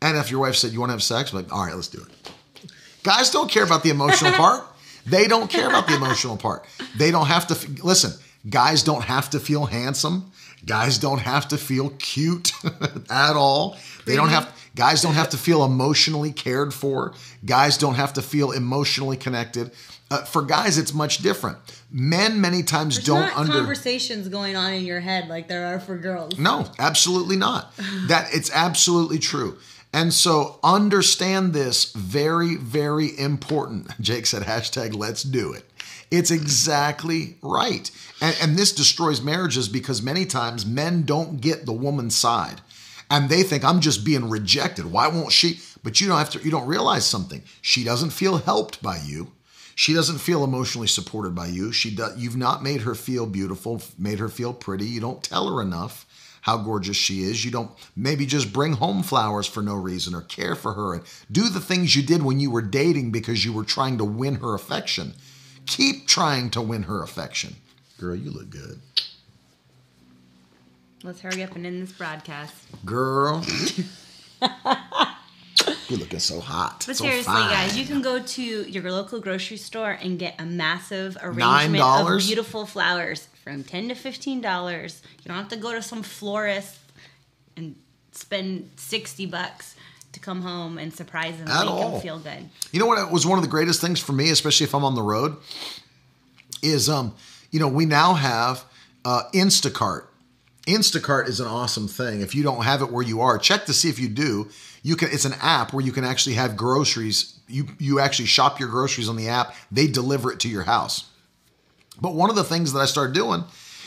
And 0.00 0.16
if 0.16 0.30
your 0.30 0.38
wife 0.40 0.54
said, 0.54 0.70
You 0.72 0.78
want 0.78 0.90
to 0.90 0.94
have 0.94 1.02
sex? 1.02 1.32
I'm 1.32 1.42
like, 1.42 1.52
all 1.52 1.64
right, 1.66 1.74
let's 1.74 1.88
do 1.88 2.00
it. 2.00 2.70
Guys 3.02 3.30
don't 3.30 3.50
care 3.50 3.64
about 3.64 3.82
the 3.82 3.90
emotional 3.90 4.30
part. 4.34 4.64
They 5.08 5.26
don't 5.26 5.50
care 5.50 5.68
about 5.68 5.86
the 5.86 5.96
emotional 5.96 6.36
part. 6.36 6.66
They 6.96 7.10
don't 7.10 7.26
have 7.26 7.46
to, 7.48 7.84
listen, 7.84 8.12
guys 8.48 8.82
don't 8.82 9.04
have 9.04 9.30
to 9.30 9.40
feel 9.40 9.66
handsome. 9.66 10.30
Guys 10.66 10.98
don't 10.98 11.20
have 11.20 11.48
to 11.48 11.56
feel 11.56 11.90
cute 11.98 12.52
at 13.10 13.36
all. 13.36 13.76
They 14.06 14.16
don't 14.16 14.28
have, 14.30 14.54
guys 14.74 15.02
don't 15.02 15.14
have 15.14 15.30
to 15.30 15.36
feel 15.36 15.64
emotionally 15.64 16.32
cared 16.32 16.74
for. 16.74 17.14
Guys 17.44 17.78
don't 17.78 17.94
have 17.94 18.12
to 18.14 18.22
feel 18.22 18.50
emotionally 18.50 19.16
connected. 19.16 19.70
Uh, 20.10 20.24
for 20.24 20.42
guys, 20.42 20.78
it's 20.78 20.94
much 20.94 21.18
different. 21.18 21.58
Men 21.90 22.40
many 22.40 22.62
times 22.62 22.96
There's 22.96 23.06
don't 23.06 23.36
under 23.36 23.52
conversations 23.52 24.28
going 24.28 24.56
on 24.56 24.72
in 24.72 24.84
your 24.84 25.00
head 25.00 25.28
like 25.28 25.48
there 25.48 25.66
are 25.66 25.80
for 25.80 25.98
girls. 25.98 26.38
No, 26.38 26.66
absolutely 26.78 27.36
not. 27.36 27.74
that 28.08 28.28
it's 28.32 28.50
absolutely 28.52 29.18
true. 29.18 29.58
And 29.92 30.12
so 30.12 30.58
understand 30.62 31.52
this 31.52 31.92
very, 31.92 32.56
very 32.56 33.18
important. 33.18 33.88
Jake 34.00 34.26
said 34.26 34.42
hashtag 34.42 34.94
let's 34.94 35.22
do 35.22 35.52
it. 35.52 35.64
It's 36.10 36.30
exactly 36.30 37.36
right. 37.42 37.90
And, 38.20 38.36
and 38.40 38.56
this 38.56 38.72
destroys 38.72 39.20
marriages 39.20 39.68
because 39.68 40.02
many 40.02 40.24
times 40.24 40.64
men 40.64 41.02
don't 41.02 41.40
get 41.40 41.66
the 41.66 41.72
woman's 41.72 42.16
side. 42.16 42.60
And 43.10 43.28
they 43.28 43.42
think 43.42 43.64
I'm 43.64 43.80
just 43.80 44.04
being 44.04 44.28
rejected. 44.28 44.86
Why 44.86 45.08
won't 45.08 45.32
she? 45.32 45.60
But 45.82 46.00
you 46.00 46.08
don't 46.08 46.18
have 46.18 46.30
to, 46.30 46.40
you 46.40 46.50
don't 46.50 46.66
realize 46.66 47.06
something. 47.06 47.42
She 47.62 47.84
doesn't 47.84 48.10
feel 48.10 48.38
helped 48.38 48.82
by 48.82 48.98
you. 48.98 49.32
She 49.74 49.94
doesn't 49.94 50.18
feel 50.18 50.42
emotionally 50.42 50.88
supported 50.88 51.34
by 51.34 51.46
you. 51.46 51.72
She 51.72 51.94
does, 51.94 52.18
you've 52.18 52.36
not 52.36 52.62
made 52.64 52.82
her 52.82 52.94
feel 52.94 53.26
beautiful, 53.26 53.80
made 53.96 54.18
her 54.18 54.28
feel 54.28 54.52
pretty. 54.52 54.86
You 54.86 55.00
don't 55.00 55.22
tell 55.22 55.54
her 55.54 55.62
enough 55.62 56.04
how 56.48 56.56
gorgeous 56.56 56.96
she 56.96 57.20
is. 57.20 57.44
You 57.44 57.50
don't 57.50 57.70
maybe 57.94 58.24
just 58.24 58.54
bring 58.54 58.72
home 58.72 59.02
flowers 59.02 59.46
for 59.46 59.62
no 59.62 59.74
reason 59.74 60.14
or 60.14 60.22
care 60.22 60.54
for 60.54 60.72
her 60.72 60.94
and 60.94 61.02
do 61.30 61.50
the 61.50 61.60
things 61.60 61.94
you 61.94 62.02
did 62.02 62.22
when 62.22 62.40
you 62.40 62.50
were 62.50 62.62
dating 62.62 63.12
because 63.12 63.44
you 63.44 63.52
were 63.52 63.64
trying 63.64 63.98
to 63.98 64.04
win 64.04 64.36
her 64.36 64.54
affection. 64.54 65.12
Keep 65.66 66.06
trying 66.06 66.48
to 66.50 66.62
win 66.62 66.84
her 66.84 67.02
affection. 67.02 67.56
Girl, 67.98 68.16
you 68.16 68.30
look 68.30 68.48
good. 68.48 68.80
Let's 71.02 71.20
hurry 71.20 71.42
up 71.42 71.54
and 71.54 71.66
end 71.66 71.82
this 71.82 71.92
broadcast. 71.92 72.54
Girl. 72.86 73.44
You're 75.88 75.98
looking 75.98 76.18
so 76.18 76.40
hot. 76.40 76.84
But 76.86 76.96
so 76.96 77.04
seriously, 77.04 77.32
fine. 77.32 77.50
guys, 77.50 77.76
you 77.76 77.84
can 77.84 78.00
go 78.00 78.22
to 78.22 78.42
your 78.42 78.90
local 78.90 79.20
grocery 79.20 79.58
store 79.58 79.90
and 79.90 80.18
get 80.18 80.34
a 80.38 80.46
massive 80.46 81.18
arrangement 81.20 81.82
of 81.82 82.18
beautiful 82.18 82.64
flowers 82.64 83.28
from 83.48 83.64
ten 83.64 83.88
to 83.88 83.94
fifteen 83.94 84.40
dollars. 84.40 85.02
You 85.22 85.28
don't 85.28 85.36
have 85.36 85.48
to 85.48 85.56
go 85.56 85.72
to 85.72 85.82
some 85.82 86.02
florist 86.02 86.78
and 87.56 87.74
spend 88.12 88.70
sixty 88.76 89.26
bucks 89.26 89.74
to 90.12 90.20
come 90.20 90.42
home 90.42 90.78
and 90.78 90.92
surprise 90.92 91.36
them 91.38 91.48
and 91.48 91.60
make 91.60 91.68
all. 91.68 91.92
them 91.92 92.00
feel 92.00 92.18
good. 92.18 92.48
You 92.72 92.80
know 92.80 92.86
what 92.86 93.10
was 93.10 93.26
one 93.26 93.38
of 93.38 93.44
the 93.44 93.50
greatest 93.50 93.80
things 93.80 94.00
for 94.00 94.12
me, 94.12 94.30
especially 94.30 94.64
if 94.64 94.74
I'm 94.74 94.84
on 94.84 94.94
the 94.94 95.02
road, 95.02 95.36
is 96.62 96.88
um, 96.88 97.14
you 97.50 97.60
know, 97.60 97.68
we 97.68 97.86
now 97.86 98.14
have 98.14 98.64
uh, 99.04 99.22
Instacart. 99.32 100.04
Instacart 100.66 101.28
is 101.28 101.40
an 101.40 101.46
awesome 101.46 101.88
thing. 101.88 102.20
If 102.20 102.34
you 102.34 102.42
don't 102.42 102.64
have 102.64 102.82
it 102.82 102.90
where 102.92 103.04
you 103.04 103.22
are, 103.22 103.38
check 103.38 103.64
to 103.66 103.72
see 103.72 103.88
if 103.88 103.98
you 103.98 104.08
do 104.08 104.50
you 104.82 104.96
can 104.96 105.08
it's 105.10 105.24
an 105.24 105.34
app 105.40 105.72
where 105.72 105.84
you 105.84 105.92
can 105.92 106.04
actually 106.04 106.34
have 106.34 106.56
groceries 106.56 107.38
you 107.46 107.66
you 107.78 108.00
actually 108.00 108.26
shop 108.26 108.60
your 108.60 108.68
groceries 108.68 109.08
on 109.08 109.16
the 109.16 109.28
app 109.28 109.54
they 109.70 109.86
deliver 109.86 110.32
it 110.32 110.40
to 110.40 110.48
your 110.48 110.62
house 110.62 111.07
but 112.00 112.14
one 112.14 112.30
of 112.30 112.36
the 112.36 112.44
things 112.44 112.72
that 112.72 112.80
i 112.80 112.84
start 112.84 113.12
doing 113.12 113.44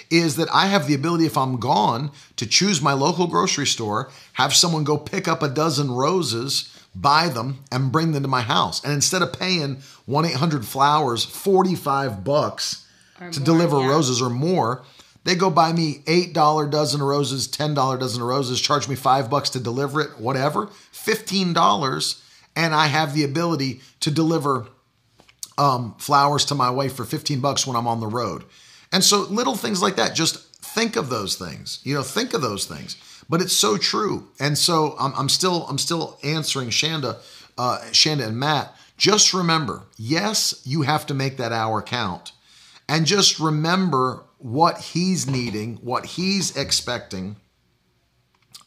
is 0.10 0.36
that 0.36 0.50
i 0.54 0.68
have 0.68 0.88
the 0.88 0.94
ability 0.94 1.26
if 1.26 1.38
i'm 1.38 1.58
gone 1.60 2.12
to 2.36 2.46
choose 2.46 2.82
my 2.82 2.94
local 2.94 3.28
grocery 3.28 3.68
store 3.68 4.10
have 4.34 4.54
someone 4.54 4.84
go 4.84 4.98
pick 4.98 5.28
up 5.28 5.42
a 5.42 5.50
dozen 5.50 5.92
roses 5.92 6.68
buy 6.94 7.30
them 7.30 7.60
and 7.72 7.92
bring 7.92 8.12
them 8.12 8.24
to 8.24 8.30
my 8.30 8.42
house 8.42 8.84
and 8.84 8.94
instead 8.94 9.22
of 9.22 9.32
paying 9.34 9.78
1-800 10.08 10.66
flowers 10.66 11.24
45 11.24 12.24
bucks 12.24 12.86
or 13.20 13.32
to 13.32 13.40
more, 13.40 13.46
deliver 13.46 13.80
yeah. 13.80 13.88
roses 13.88 14.22
or 14.22 14.30
more 14.30 14.84
they 15.24 15.36
go 15.36 15.50
buy 15.50 15.72
me 15.72 16.00
$8 16.06 16.72
dozen 16.72 17.02
of 17.02 17.08
roses, 17.08 17.48
$10 17.48 17.76
dozen 17.76 18.22
of 18.22 18.28
roses, 18.28 18.60
charge 18.60 18.88
me 18.88 18.96
five 18.96 19.30
bucks 19.30 19.52
to 19.52 19.60
deliver 19.60 20.02
it, 20.02 20.20
whatever, 20.20 20.68
$15, 20.94 22.22
and 22.56 22.74
I 22.74 22.88
have 22.88 23.14
the 23.14 23.24
ability 23.24 23.82
to 24.00 24.12
deliver 24.12 24.68
um, 25.58 25.96
flowers 25.98 26.46
to 26.46 26.56
my 26.56 26.70
wife 26.70 26.96
for 26.96 27.06
15 27.06 27.40
bucks 27.40 27.68
when 27.68 27.76
I'm 27.76 27.88
on 27.88 28.00
the 28.00 28.08
road. 28.08 28.46
And 28.92 29.04
so 29.04 29.22
little 29.22 29.56
things 29.56 29.82
like 29.82 29.96
that, 29.96 30.16
just 30.16 30.56
think 30.64 30.96
of 30.96 31.10
those 31.10 31.36
things. 31.36 31.80
You 31.84 31.94
know, 31.94 32.04
think 32.04 32.34
of 32.34 32.42
those 32.42 32.66
things. 32.66 32.98
But 33.30 33.42
it's 33.42 33.56
so 33.56 33.78
true. 33.78 34.28
And 34.40 34.58
so 34.58 34.96
I'm, 35.00 35.14
I'm 35.16 35.30
still 35.30 35.66
I'm 35.68 35.78
still 35.78 36.20
answering 36.24 36.70
Shanda, 36.70 37.18
uh, 37.58 37.80
Shanda 37.92 38.28
and 38.28 38.38
Matt. 38.38 38.76
Just 38.98 39.34
remember, 39.34 39.84
yes, 39.98 40.62
you 40.66 40.84
have 40.84 41.06
to 41.08 41.14
make 41.14 41.38
that 41.38 41.52
hour 41.52 41.82
count. 41.82 42.34
And 42.90 43.06
just 43.06 43.40
remember 43.40 44.26
what 44.38 44.80
he's 44.80 45.28
needing, 45.28 45.78
what 45.78 46.06
he's 46.06 46.58
expecting. 46.58 47.38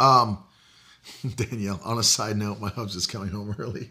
Um, 0.01 0.43
Danielle, 1.37 1.81
on 1.85 1.99
a 1.99 2.03
side 2.03 2.37
note, 2.37 2.61
my 2.61 2.71
husband's 2.71 3.07
coming 3.07 3.29
home 3.29 3.55
early. 3.59 3.91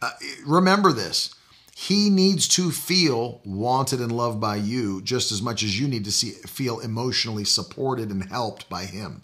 Uh, 0.00 0.10
remember 0.46 0.92
this. 0.92 1.34
He 1.80 2.10
needs 2.10 2.48
to 2.48 2.72
feel 2.72 3.40
wanted 3.44 4.00
and 4.00 4.10
loved 4.10 4.40
by 4.40 4.56
you 4.56 5.00
just 5.00 5.30
as 5.30 5.40
much 5.40 5.62
as 5.62 5.78
you 5.78 5.86
need 5.86 6.04
to 6.04 6.10
see, 6.10 6.30
feel 6.30 6.80
emotionally 6.80 7.44
supported 7.44 8.10
and 8.10 8.28
helped 8.30 8.68
by 8.68 8.84
him. 8.84 9.22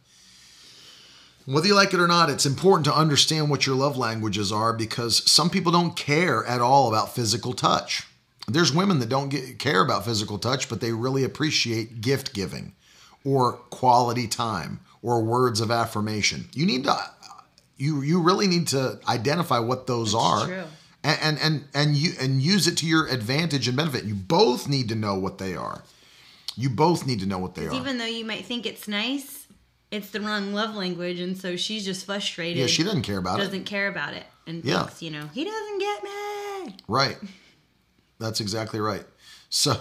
Whether 1.46 1.66
you 1.66 1.74
like 1.74 1.92
it 1.92 1.98
or 1.98 2.06
not, 2.06 2.30
it's 2.30 2.46
important 2.46 2.84
to 2.84 2.94
understand 2.94 3.50
what 3.50 3.66
your 3.66 3.74
love 3.74 3.96
languages 3.96 4.52
are 4.52 4.72
because 4.72 5.28
some 5.28 5.50
people 5.50 5.72
don't 5.72 5.96
care 5.96 6.46
at 6.46 6.60
all 6.60 6.88
about 6.88 7.12
physical 7.12 7.54
touch. 7.54 8.06
There's 8.46 8.72
women 8.72 9.00
that 9.00 9.08
don't 9.08 9.30
get, 9.30 9.58
care 9.58 9.84
about 9.84 10.04
physical 10.04 10.38
touch, 10.38 10.68
but 10.68 10.80
they 10.80 10.92
really 10.92 11.24
appreciate 11.24 12.02
gift 12.02 12.32
giving 12.32 12.76
or 13.24 13.54
quality 13.70 14.28
time 14.28 14.78
or 15.02 15.24
words 15.24 15.60
of 15.60 15.72
affirmation. 15.72 16.48
You 16.52 16.66
need 16.66 16.84
to 16.84 16.96
you 17.76 18.02
you 18.02 18.22
really 18.22 18.46
need 18.46 18.68
to 18.68 19.00
identify 19.08 19.58
what 19.58 19.88
those 19.88 20.12
That's 20.12 20.24
are. 20.24 20.46
True 20.46 20.64
and 21.04 21.20
and 21.20 21.38
and 21.40 21.64
and 21.74 21.96
you 21.96 22.12
and 22.20 22.42
use 22.42 22.66
it 22.66 22.76
to 22.78 22.86
your 22.86 23.06
advantage 23.06 23.68
and 23.68 23.76
benefit. 23.76 24.04
You 24.04 24.14
both 24.14 24.68
need 24.68 24.88
to 24.88 24.94
know 24.94 25.14
what 25.14 25.38
they 25.38 25.54
are. 25.54 25.82
You 26.56 26.70
both 26.70 27.06
need 27.06 27.20
to 27.20 27.26
know 27.26 27.38
what 27.38 27.54
they 27.54 27.66
are. 27.66 27.74
Even 27.74 27.98
though 27.98 28.06
you 28.06 28.24
might 28.24 28.44
think 28.44 28.64
it's 28.64 28.88
nice, 28.88 29.46
it's 29.90 30.10
the 30.10 30.20
wrong 30.20 30.52
love 30.52 30.74
language, 30.74 31.20
and 31.20 31.36
so 31.36 31.56
she's 31.56 31.84
just 31.84 32.06
frustrated. 32.06 32.56
Yeah, 32.56 32.66
she 32.66 32.82
doesn't 32.82 33.02
care 33.02 33.18
about 33.18 33.38
doesn't 33.38 33.54
it. 33.54 33.58
Doesn't 33.58 33.64
care 33.64 33.88
about 33.88 34.14
it, 34.14 34.24
and 34.46 34.64
yeah. 34.64 34.84
thinks, 34.84 35.02
you 35.02 35.10
know, 35.10 35.28
he 35.32 35.44
doesn't 35.44 35.78
get 35.78 36.02
me. 36.02 36.76
Right. 36.88 37.18
That's 38.18 38.40
exactly 38.40 38.80
right. 38.80 39.04
So, 39.50 39.76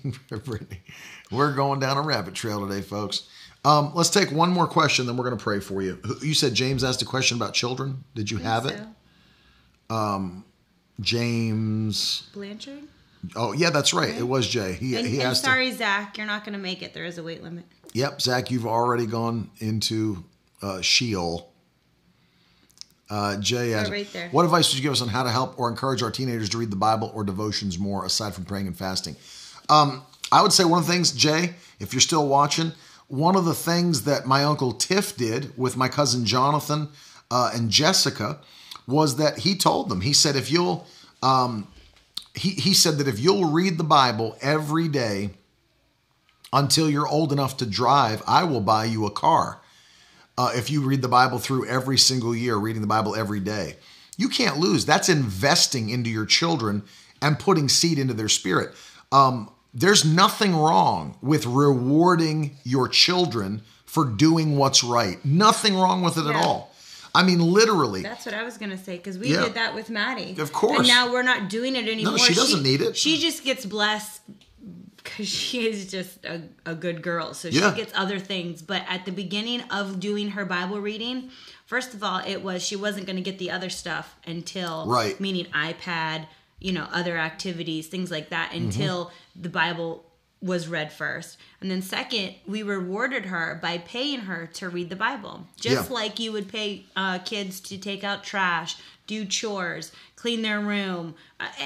Brittany, 0.28 0.82
we're 1.30 1.54
going 1.54 1.80
down 1.80 1.96
a 1.96 2.02
rabbit 2.02 2.34
trail 2.34 2.66
today, 2.66 2.80
folks. 2.80 3.28
Um, 3.64 3.92
let's 3.94 4.10
take 4.10 4.30
one 4.30 4.50
more 4.50 4.66
question, 4.66 5.06
then 5.06 5.16
we're 5.16 5.24
going 5.24 5.36
to 5.36 5.42
pray 5.42 5.60
for 5.60 5.82
you. 5.82 5.98
You 6.22 6.32
said 6.32 6.54
James 6.54 6.84
asked 6.84 7.02
a 7.02 7.04
question 7.04 7.36
about 7.36 7.54
children. 7.54 8.04
Did 8.14 8.30
you 8.30 8.38
have 8.38 8.62
so. 8.62 8.68
it? 8.70 8.80
Um, 9.90 10.44
James 11.00 12.28
Blanchard. 12.32 12.84
Oh 13.34 13.52
yeah, 13.52 13.70
that's 13.70 13.92
right. 13.92 14.14
It 14.16 14.26
was 14.26 14.48
Jay. 14.48 14.74
He 14.74 14.96
and, 14.96 15.06
he 15.06 15.20
and. 15.20 15.36
Sorry, 15.36 15.70
to, 15.70 15.76
Zach, 15.76 16.16
you're 16.16 16.26
not 16.26 16.44
going 16.44 16.52
to 16.54 16.58
make 16.58 16.82
it. 16.82 16.94
There 16.94 17.04
is 17.04 17.18
a 17.18 17.22
weight 17.22 17.42
limit. 17.42 17.64
Yep, 17.94 18.20
Zach, 18.20 18.50
you've 18.50 18.66
already 18.66 19.06
gone 19.06 19.50
into 19.58 20.24
uh, 20.62 20.80
Sheol. 20.80 21.52
Uh, 23.10 23.38
Jay, 23.38 23.74
oh, 23.74 23.90
right 23.90 24.12
there. 24.12 24.28
what 24.32 24.44
advice 24.44 24.68
would 24.68 24.76
you 24.76 24.82
give 24.82 24.92
us 24.92 25.00
on 25.00 25.08
how 25.08 25.22
to 25.22 25.30
help 25.30 25.58
or 25.58 25.70
encourage 25.70 26.02
our 26.02 26.10
teenagers 26.10 26.50
to 26.50 26.58
read 26.58 26.70
the 26.70 26.76
Bible 26.76 27.10
or 27.14 27.24
devotions 27.24 27.78
more, 27.78 28.04
aside 28.04 28.34
from 28.34 28.44
praying 28.44 28.66
and 28.66 28.76
fasting? 28.76 29.16
Um, 29.70 30.02
I 30.30 30.42
would 30.42 30.52
say 30.52 30.64
one 30.64 30.80
of 30.80 30.86
the 30.86 30.92
things, 30.92 31.12
Jay, 31.12 31.54
if 31.80 31.94
you're 31.94 32.02
still 32.02 32.28
watching, 32.28 32.72
one 33.06 33.34
of 33.34 33.46
the 33.46 33.54
things 33.54 34.02
that 34.02 34.26
my 34.26 34.44
uncle 34.44 34.72
Tiff 34.72 35.16
did 35.16 35.56
with 35.56 35.74
my 35.74 35.88
cousin 35.88 36.26
Jonathan 36.26 36.88
uh, 37.30 37.50
and 37.54 37.70
Jessica 37.70 38.40
was 38.88 39.16
that 39.16 39.38
he 39.40 39.54
told 39.54 39.90
them, 39.90 40.00
he 40.00 40.14
said, 40.14 40.34
if 40.34 40.50
you'll, 40.50 40.86
um, 41.22 41.68
he, 42.34 42.50
he 42.50 42.72
said 42.72 42.96
that 42.98 43.06
if 43.06 43.20
you'll 43.20 43.44
read 43.44 43.76
the 43.76 43.84
Bible 43.84 44.36
every 44.40 44.88
day 44.88 45.30
until 46.52 46.88
you're 46.88 47.06
old 47.06 47.30
enough 47.30 47.58
to 47.58 47.66
drive, 47.66 48.22
I 48.26 48.44
will 48.44 48.62
buy 48.62 48.86
you 48.86 49.04
a 49.04 49.10
car. 49.10 49.60
Uh, 50.38 50.52
if 50.54 50.70
you 50.70 50.80
read 50.80 51.02
the 51.02 51.08
Bible 51.08 51.38
through 51.38 51.66
every 51.66 51.98
single 51.98 52.34
year, 52.34 52.56
reading 52.56 52.80
the 52.80 52.88
Bible 52.88 53.14
every 53.14 53.40
day, 53.40 53.76
you 54.16 54.28
can't 54.28 54.56
lose. 54.56 54.86
That's 54.86 55.08
investing 55.08 55.90
into 55.90 56.08
your 56.08 56.26
children 56.26 56.82
and 57.20 57.38
putting 57.38 57.68
seed 57.68 57.98
into 57.98 58.14
their 58.14 58.28
spirit. 58.28 58.70
Um, 59.12 59.50
there's 59.74 60.04
nothing 60.04 60.56
wrong 60.56 61.18
with 61.20 61.44
rewarding 61.44 62.56
your 62.64 62.88
children 62.88 63.62
for 63.84 64.06
doing 64.06 64.56
what's 64.56 64.82
right. 64.82 65.22
Nothing 65.24 65.74
wrong 65.74 66.02
with 66.02 66.16
it 66.16 66.24
yeah. 66.24 66.30
at 66.30 66.36
all. 66.36 66.67
I 67.18 67.24
mean, 67.24 67.40
literally. 67.40 68.02
That's 68.02 68.24
what 68.24 68.34
I 68.34 68.44
was 68.44 68.58
gonna 68.58 68.78
say 68.78 68.96
because 68.96 69.18
we 69.18 69.32
yeah. 69.32 69.42
did 69.42 69.54
that 69.54 69.74
with 69.74 69.90
Maddie. 69.90 70.36
Of 70.38 70.52
course. 70.52 70.78
And 70.78 70.88
now 70.88 71.10
we're 71.10 71.24
not 71.24 71.50
doing 71.50 71.74
it 71.74 71.88
anymore. 71.88 72.12
No, 72.12 72.16
she 72.18 72.32
doesn't 72.32 72.58
she, 72.58 72.70
need 72.70 72.80
it. 72.80 72.96
She 72.96 73.18
just 73.18 73.42
gets 73.42 73.66
blessed 73.66 74.22
because 75.02 75.28
she 75.28 75.68
is 75.68 75.90
just 75.90 76.24
a, 76.24 76.42
a 76.64 76.76
good 76.76 77.02
girl. 77.02 77.34
So 77.34 77.50
she 77.50 77.58
yeah. 77.58 77.74
gets 77.74 77.92
other 77.96 78.20
things. 78.20 78.62
But 78.62 78.84
at 78.88 79.04
the 79.04 79.10
beginning 79.10 79.62
of 79.62 79.98
doing 79.98 80.30
her 80.30 80.44
Bible 80.44 80.80
reading, 80.80 81.30
first 81.66 81.92
of 81.92 82.04
all, 82.04 82.20
it 82.24 82.42
was 82.44 82.62
she 82.62 82.76
wasn't 82.76 83.06
going 83.06 83.16
to 83.16 83.22
get 83.22 83.38
the 83.40 83.50
other 83.50 83.70
stuff 83.70 84.16
until 84.24 84.86
right, 84.86 85.18
meaning 85.18 85.46
iPad, 85.46 86.28
you 86.60 86.72
know, 86.72 86.86
other 86.92 87.18
activities, 87.18 87.88
things 87.88 88.12
like 88.12 88.28
that, 88.28 88.50
mm-hmm. 88.50 88.66
until 88.66 89.06
mm-hmm. 89.06 89.42
the 89.42 89.48
Bible 89.48 90.04
was 90.40 90.68
read 90.68 90.92
first. 90.92 91.38
And 91.60 91.70
then 91.70 91.82
second, 91.82 92.34
we 92.46 92.62
rewarded 92.62 93.26
her 93.26 93.58
by 93.60 93.78
paying 93.78 94.20
her 94.20 94.46
to 94.54 94.68
read 94.68 94.90
the 94.90 94.96
Bible. 94.96 95.46
Just 95.56 95.90
yeah. 95.90 95.94
like 95.94 96.18
you 96.18 96.32
would 96.32 96.48
pay 96.48 96.86
uh, 96.94 97.18
kids 97.18 97.60
to 97.62 97.78
take 97.78 98.04
out 98.04 98.22
trash, 98.22 98.76
do 99.06 99.24
chores, 99.24 99.90
clean 100.14 100.42
their 100.42 100.60
room, 100.60 101.14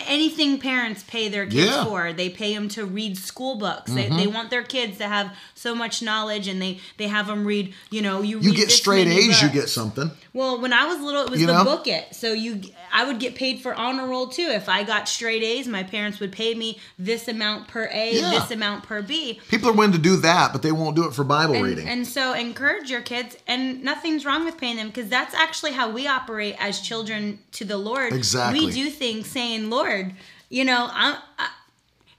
anything 0.07 0.59
parents 0.59 1.03
pay 1.03 1.29
their 1.29 1.47
kids 1.47 1.71
yeah. 1.71 1.85
for. 1.85 2.13
They 2.13 2.29
pay 2.29 2.55
them 2.55 2.69
to 2.71 2.85
read 2.85 3.17
school 3.17 3.57
books. 3.57 3.91
Mm-hmm. 3.91 4.17
They, 4.17 4.25
they 4.25 4.27
want 4.27 4.51
their 4.51 4.63
kids 4.63 4.99
to 4.99 5.09
have 5.09 5.35
so 5.55 5.75
much 5.75 6.03
knowledge 6.03 6.47
and 6.47 6.61
they, 6.61 6.81
they 6.99 7.09
have 7.09 7.27
them 7.27 7.47
read, 7.47 7.73
you 7.91 8.03
know, 8.03 8.21
you 8.21 8.39
You 8.41 8.55
get 8.55 8.71
straight 8.71 9.07
A's, 9.07 9.29
books. 9.29 9.43
you 9.43 9.49
get 9.49 9.69
something. 9.69 10.11
Well, 10.35 10.61
when 10.61 10.73
I 10.73 10.87
was 10.87 11.01
little, 11.01 11.23
it 11.23 11.31
was 11.31 11.41
you 11.41 11.47
the 11.47 11.55
know? 11.55 11.65
book 11.65 11.87
it. 11.87 12.15
So 12.15 12.33
you, 12.33 12.61
I 12.93 13.05
would 13.05 13.19
get 13.19 13.35
paid 13.35 13.61
for 13.61 13.75
honor 13.75 14.07
roll 14.07 14.29
too. 14.29 14.49
If 14.51 14.69
I 14.69 14.83
got 14.83 15.09
straight 15.09 15.43
A's, 15.43 15.67
my 15.67 15.83
parents 15.83 16.21
would 16.21 16.33
pay 16.33 16.55
me 16.55 16.79
this 16.99 17.29
amount 17.29 17.69
per 17.69 17.89
A, 17.93 18.15
yeah. 18.15 18.31
this 18.31 18.51
amount 18.51 18.85
per 18.85 19.01
B. 19.03 19.41
People 19.49 19.71
are 19.71 19.73
willing 19.73 19.93
to 19.93 19.99
do 19.99 20.17
that, 20.17 20.53
but 20.53 20.63
they 20.63 20.73
won't 20.73 20.97
do 20.97 21.07
it 21.07 21.15
for 21.15 21.25
Bible 21.25 21.55
and, 21.55 21.65
reading. 21.65 21.89
And 21.89 22.07
so 22.07 22.35
encourage 22.35 22.91
your 22.91 23.03
kids, 23.03 23.37
and 23.47 23.83
nothing's 23.83 24.25
wrong 24.27 24.45
with 24.45 24.59
paying 24.59 24.77
them 24.77 24.89
because 24.89 25.09
that's 25.09 25.35
actually 25.35 25.73
how 25.73 25.91
we 25.91 26.07
operate 26.07 26.57
as 26.59 26.81
children 26.81 27.39
to 27.53 27.65
the 27.65 27.77
Lord. 27.77 28.13
Exactly. 28.13 28.67
We 28.67 28.73
do 28.73 28.91
things 28.91 29.29
saying, 29.29 29.62
Lord, 29.71 30.15
you 30.49 30.65
know, 30.65 30.89
I, 30.91 31.19
I, 31.39 31.51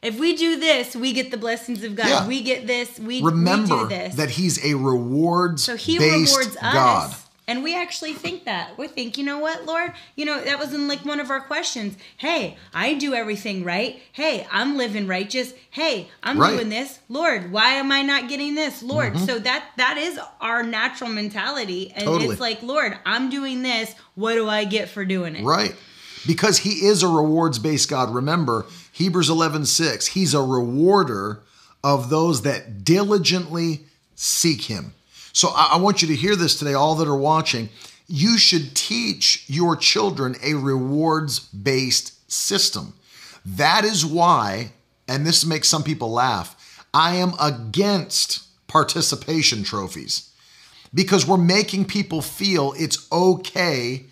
if 0.02 0.20
we 0.20 0.36
do 0.36 0.60
this, 0.60 0.96
we 0.96 1.14
get 1.14 1.32
the 1.32 1.38
blessings 1.38 1.84
of 1.84 1.96
God. 1.96 2.08
Yeah. 2.08 2.28
We 2.28 2.42
get 2.42 2.68
this. 2.68 3.00
We 3.00 3.22
remember 3.22 3.76
we 3.76 3.82
do 3.84 3.88
this. 3.90 4.16
that 4.16 4.32
He's 4.32 4.64
a 4.64 4.74
rewards. 4.76 5.64
So 5.64 5.76
He 5.76 5.98
rewards 5.98 6.56
God. 6.56 7.12
us. 7.12 7.24
And 7.46 7.62
we 7.62 7.76
actually 7.76 8.14
think 8.14 8.46
that. 8.46 8.78
We 8.78 8.88
think, 8.88 9.18
you 9.18 9.26
know 9.26 9.40
what, 9.40 9.66
Lord? 9.66 9.92
You 10.16 10.24
know, 10.24 10.42
that 10.42 10.60
was 10.60 10.74
in 10.74 10.88
like 10.88 11.04
one 11.04 11.20
of 11.20 11.30
our 11.30 11.42
questions. 11.42 11.98
Hey, 12.16 12.58
I 12.74 12.94
do 12.94 13.14
everything 13.14 13.66
right. 13.66 14.02
Hey, 14.14 14.48
I'm 14.50 14.78
living 14.78 15.08
righteous. 15.08 15.54
Hey, 15.70 16.10
I'm 16.22 16.40
right. 16.40 16.56
doing 16.56 16.70
this. 16.70 17.00
Lord, 17.10 17.52
why 17.52 17.72
am 17.72 17.92
I 17.92 18.02
not 18.02 18.30
getting 18.30 18.56
this? 18.56 18.82
Lord. 18.82 19.14
Mm-hmm. 19.14 19.26
So 19.26 19.40
that 19.40 19.66
that 19.76 19.98
is 19.98 20.20
our 20.40 20.64
natural 20.64 21.10
mentality. 21.10 21.92
And 21.94 22.06
totally. 22.06 22.32
it's 22.32 22.40
like, 22.40 22.64
Lord, 22.64 22.98
I'm 23.06 23.30
doing 23.30 23.62
this. 23.62 23.94
What 24.16 24.36
do 24.36 24.48
I 24.48 24.64
get 24.64 24.88
for 24.88 25.04
doing 25.04 25.36
it? 25.36 25.44
Right. 25.44 25.76
Because 26.26 26.60
he 26.60 26.86
is 26.86 27.04
a 27.04 27.08
rewards 27.08 27.60
based 27.60 27.90
God. 27.90 28.14
Remember, 28.14 28.66
Hebrews 28.92 29.30
11 29.30 29.66
6, 29.66 30.08
he's 30.08 30.34
a 30.34 30.42
rewarder 30.42 31.42
of 31.84 32.10
those 32.10 32.44
that 32.44 32.84
diligently 32.84 33.82
seek 34.16 34.64
him. 34.64 34.94
So 35.34 35.50
I, 35.56 35.78
want 35.78 36.02
you 36.02 36.08
to 36.10 36.16
hear 36.16 36.36
this 36.36 36.58
today, 36.58 36.74
all 36.74 36.96
that 36.96 37.08
are 37.08 37.16
watching. 37.16 37.70
You 38.08 38.38
should 38.38 38.76
teach 38.76 39.46
your 39.48 39.76
children 39.76 40.36
a 40.44 40.54
rewards 40.54 41.40
based 41.40 42.32
system. 42.32 42.94
That 43.46 43.84
is 43.84 44.06
why, 44.06 44.72
and 45.08 45.26
this 45.26 45.46
makes 45.46 45.68
some 45.68 45.84
people 45.84 46.12
laugh, 46.12 46.86
I 46.94 47.16
am 47.16 47.34
against 47.42 48.44
participation 48.68 49.64
trophies 49.64 50.30
because 50.94 51.28
we're 51.28 51.38
making 51.38 51.86
people 51.86 52.22
feel 52.22 52.74
it's 52.78 53.12
okay 53.12 54.06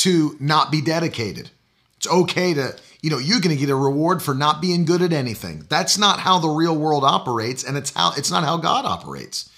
to 0.00 0.34
not 0.40 0.70
be 0.70 0.80
dedicated. 0.80 1.50
It's 1.98 2.06
okay 2.08 2.54
to, 2.54 2.74
you 3.02 3.10
know, 3.10 3.18
you're 3.18 3.40
going 3.40 3.54
to 3.54 3.60
get 3.60 3.68
a 3.68 3.74
reward 3.74 4.22
for 4.22 4.34
not 4.34 4.62
being 4.62 4.86
good 4.86 5.02
at 5.02 5.12
anything. 5.12 5.66
That's 5.68 5.98
not 5.98 6.20
how 6.20 6.38
the 6.38 6.48
real 6.48 6.74
world 6.74 7.04
operates 7.04 7.64
and 7.64 7.76
it's 7.76 7.92
how 7.92 8.12
it's 8.16 8.30
not 8.30 8.42
how 8.42 8.56
God 8.56 8.86
operates. 8.86 9.50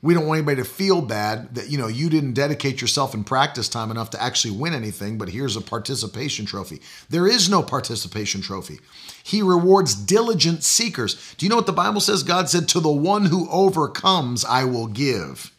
We 0.00 0.14
don't 0.14 0.28
want 0.28 0.38
anybody 0.38 0.62
to 0.62 0.68
feel 0.68 1.02
bad 1.02 1.56
that 1.56 1.70
you 1.70 1.78
know 1.78 1.88
you 1.88 2.08
didn't 2.08 2.34
dedicate 2.34 2.80
yourself 2.80 3.12
in 3.12 3.24
practice 3.24 3.68
time 3.68 3.90
enough 3.90 4.10
to 4.10 4.22
actually 4.22 4.56
win 4.56 4.72
anything 4.72 5.18
but 5.18 5.30
here's 5.30 5.56
a 5.56 5.60
participation 5.60 6.46
trophy. 6.46 6.80
There 7.10 7.26
is 7.26 7.50
no 7.50 7.64
participation 7.64 8.40
trophy. 8.40 8.78
He 9.24 9.42
rewards 9.42 9.96
diligent 9.96 10.62
seekers. 10.62 11.34
Do 11.36 11.44
you 11.44 11.50
know 11.50 11.56
what 11.56 11.66
the 11.66 11.72
bible 11.72 12.00
says 12.00 12.22
god 12.22 12.48
said 12.48 12.68
to 12.68 12.78
the 12.78 12.88
one 12.88 13.24
who 13.24 13.50
overcomes 13.50 14.44
i 14.44 14.62
will 14.62 14.86
give 14.86 15.50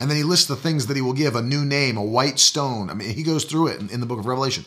and 0.00 0.10
then 0.10 0.16
he 0.16 0.22
lists 0.22 0.46
the 0.46 0.56
things 0.56 0.86
that 0.86 0.96
he 0.96 1.02
will 1.02 1.12
give 1.12 1.36
a 1.36 1.42
new 1.42 1.64
name 1.64 1.96
a 1.96 2.02
white 2.02 2.38
stone 2.38 2.90
i 2.90 2.94
mean 2.94 3.14
he 3.14 3.22
goes 3.22 3.44
through 3.44 3.68
it 3.68 3.80
in, 3.80 3.88
in 3.90 4.00
the 4.00 4.06
book 4.06 4.18
of 4.18 4.26
revelation 4.26 4.64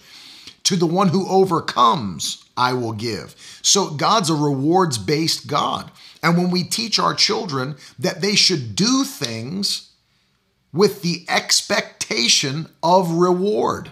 to 0.63 0.75
the 0.75 0.85
one 0.85 1.09
who 1.09 1.27
overcomes 1.27 2.45
i 2.55 2.73
will 2.73 2.93
give 2.93 3.35
so 3.61 3.89
god's 3.89 4.29
a 4.29 4.35
rewards 4.35 4.97
based 4.97 5.47
god 5.47 5.91
and 6.23 6.37
when 6.37 6.49
we 6.49 6.63
teach 6.63 6.97
our 6.97 7.13
children 7.13 7.75
that 7.99 8.21
they 8.21 8.35
should 8.35 8.75
do 8.75 9.03
things 9.03 9.89
with 10.71 11.01
the 11.03 11.25
expectation 11.27 12.67
of 12.81 13.11
reward, 13.11 13.91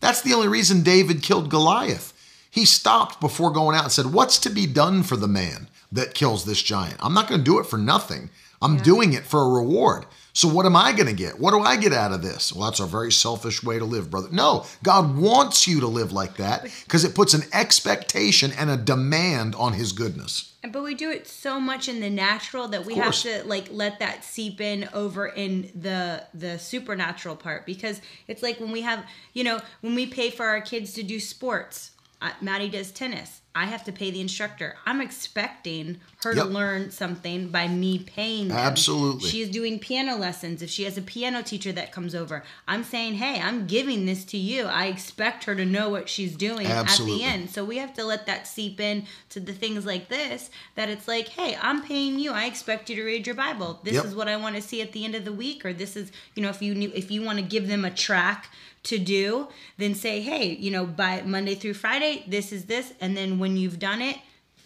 that's 0.00 0.20
the 0.20 0.34
only 0.34 0.48
reason 0.48 0.82
David 0.82 1.22
killed 1.22 1.48
Goliath. 1.48 2.12
He 2.50 2.64
stopped 2.64 3.20
before 3.20 3.52
going 3.52 3.76
out 3.76 3.84
and 3.84 3.92
said, 3.92 4.12
What's 4.12 4.38
to 4.40 4.50
be 4.50 4.66
done 4.66 5.04
for 5.04 5.16
the 5.16 5.28
man 5.28 5.68
that 5.92 6.14
kills 6.14 6.44
this 6.44 6.60
giant? 6.60 6.96
I'm 7.00 7.14
not 7.14 7.28
going 7.28 7.40
to 7.40 7.44
do 7.44 7.60
it 7.60 7.66
for 7.66 7.78
nothing. 7.78 8.30
I'm 8.60 8.76
yeah. 8.76 8.82
doing 8.82 9.12
it 9.12 9.24
for 9.24 9.40
a 9.40 9.48
reward. 9.48 10.04
So 10.32 10.48
what 10.48 10.66
am 10.66 10.76
I 10.76 10.92
going 10.92 11.06
to 11.06 11.12
get? 11.12 11.38
What 11.38 11.52
do 11.52 11.60
I 11.60 11.76
get 11.76 11.92
out 11.92 12.12
of 12.12 12.22
this? 12.22 12.52
Well, 12.52 12.64
that's 12.64 12.80
a 12.80 12.86
very 12.86 13.10
selfish 13.10 13.62
way 13.62 13.78
to 13.78 13.84
live, 13.84 14.10
brother. 14.10 14.28
No, 14.30 14.64
God 14.82 15.16
wants 15.16 15.66
you 15.66 15.80
to 15.80 15.86
live 15.86 16.12
like 16.12 16.36
that 16.36 16.62
because 16.84 17.04
it 17.04 17.14
puts 17.14 17.34
an 17.34 17.42
expectation 17.52 18.52
and 18.52 18.70
a 18.70 18.76
demand 18.76 19.54
on 19.54 19.72
his 19.72 19.92
goodness. 19.92 20.52
But 20.70 20.82
we 20.82 20.94
do 20.94 21.10
it 21.10 21.26
so 21.26 21.58
much 21.58 21.88
in 21.88 22.00
the 22.00 22.10
natural 22.10 22.68
that 22.68 22.84
we 22.84 22.94
have 22.96 23.14
to 23.20 23.42
like 23.44 23.68
let 23.70 23.98
that 24.00 24.24
seep 24.24 24.60
in 24.60 24.88
over 24.92 25.26
in 25.26 25.70
the 25.74 26.24
the 26.34 26.58
supernatural 26.58 27.34
part 27.34 27.64
because 27.64 28.00
it's 28.28 28.42
like 28.42 28.60
when 28.60 28.70
we 28.70 28.82
have, 28.82 29.04
you 29.32 29.42
know, 29.42 29.60
when 29.80 29.94
we 29.94 30.06
pay 30.06 30.30
for 30.30 30.46
our 30.46 30.60
kids 30.60 30.92
to 30.94 31.02
do 31.02 31.18
sports. 31.18 31.92
Uh, 32.22 32.32
Maddie 32.42 32.68
does 32.68 32.90
tennis 32.90 33.39
I 33.52 33.64
have 33.66 33.82
to 33.84 33.92
pay 33.92 34.12
the 34.12 34.20
instructor. 34.20 34.76
I'm 34.86 35.00
expecting 35.00 35.98
her 36.22 36.32
yep. 36.32 36.44
to 36.44 36.50
learn 36.50 36.92
something 36.92 37.48
by 37.48 37.66
me 37.66 37.98
paying 37.98 38.48
them. 38.48 38.56
Absolutely. 38.56 39.28
She's 39.28 39.48
doing 39.48 39.80
piano 39.80 40.16
lessons. 40.16 40.62
If 40.62 40.70
she 40.70 40.84
has 40.84 40.96
a 40.96 41.02
piano 41.02 41.42
teacher 41.42 41.72
that 41.72 41.90
comes 41.90 42.14
over, 42.14 42.44
I'm 42.68 42.84
saying, 42.84 43.14
hey, 43.14 43.40
I'm 43.40 43.66
giving 43.66 44.06
this 44.06 44.24
to 44.26 44.36
you. 44.36 44.66
I 44.66 44.86
expect 44.86 45.44
her 45.44 45.56
to 45.56 45.64
know 45.64 45.88
what 45.88 46.08
she's 46.08 46.36
doing 46.36 46.66
Absolutely. 46.66 47.14
at 47.14 47.18
the 47.18 47.24
end. 47.24 47.50
So 47.50 47.64
we 47.64 47.78
have 47.78 47.92
to 47.94 48.04
let 48.04 48.26
that 48.26 48.46
seep 48.46 48.78
in 48.78 49.06
to 49.30 49.40
the 49.40 49.52
things 49.52 49.84
like 49.84 50.08
this 50.08 50.50
that 50.76 50.88
it's 50.88 51.08
like, 51.08 51.28
hey, 51.28 51.58
I'm 51.60 51.82
paying 51.82 52.20
you. 52.20 52.30
I 52.30 52.44
expect 52.44 52.88
you 52.88 52.96
to 52.96 53.04
read 53.04 53.26
your 53.26 53.36
Bible. 53.36 53.80
This 53.82 53.94
yep. 53.94 54.04
is 54.04 54.14
what 54.14 54.28
I 54.28 54.36
want 54.36 54.54
to 54.56 54.62
see 54.62 54.80
at 54.80 54.92
the 54.92 55.04
end 55.04 55.16
of 55.16 55.24
the 55.24 55.32
week. 55.32 55.64
Or 55.64 55.72
this 55.72 55.96
is, 55.96 56.12
you 56.36 56.42
know, 56.42 56.50
if 56.50 56.62
you 56.62 56.74
knew, 56.74 56.92
if 56.94 57.10
you 57.10 57.22
want 57.22 57.38
to 57.38 57.44
give 57.44 57.66
them 57.66 57.84
a 57.84 57.90
track 57.90 58.48
to 58.82 58.98
do, 58.98 59.48
then 59.76 59.94
say, 59.94 60.20
hey, 60.20 60.54
you 60.54 60.70
know, 60.70 60.86
by 60.86 61.22
Monday 61.22 61.54
through 61.54 61.74
Friday, 61.74 62.24
this 62.26 62.52
is 62.52 62.64
this. 62.64 62.92
And 63.00 63.16
then 63.16 63.38
when 63.38 63.56
you've 63.56 63.78
done 63.78 64.00
it, 64.00 64.16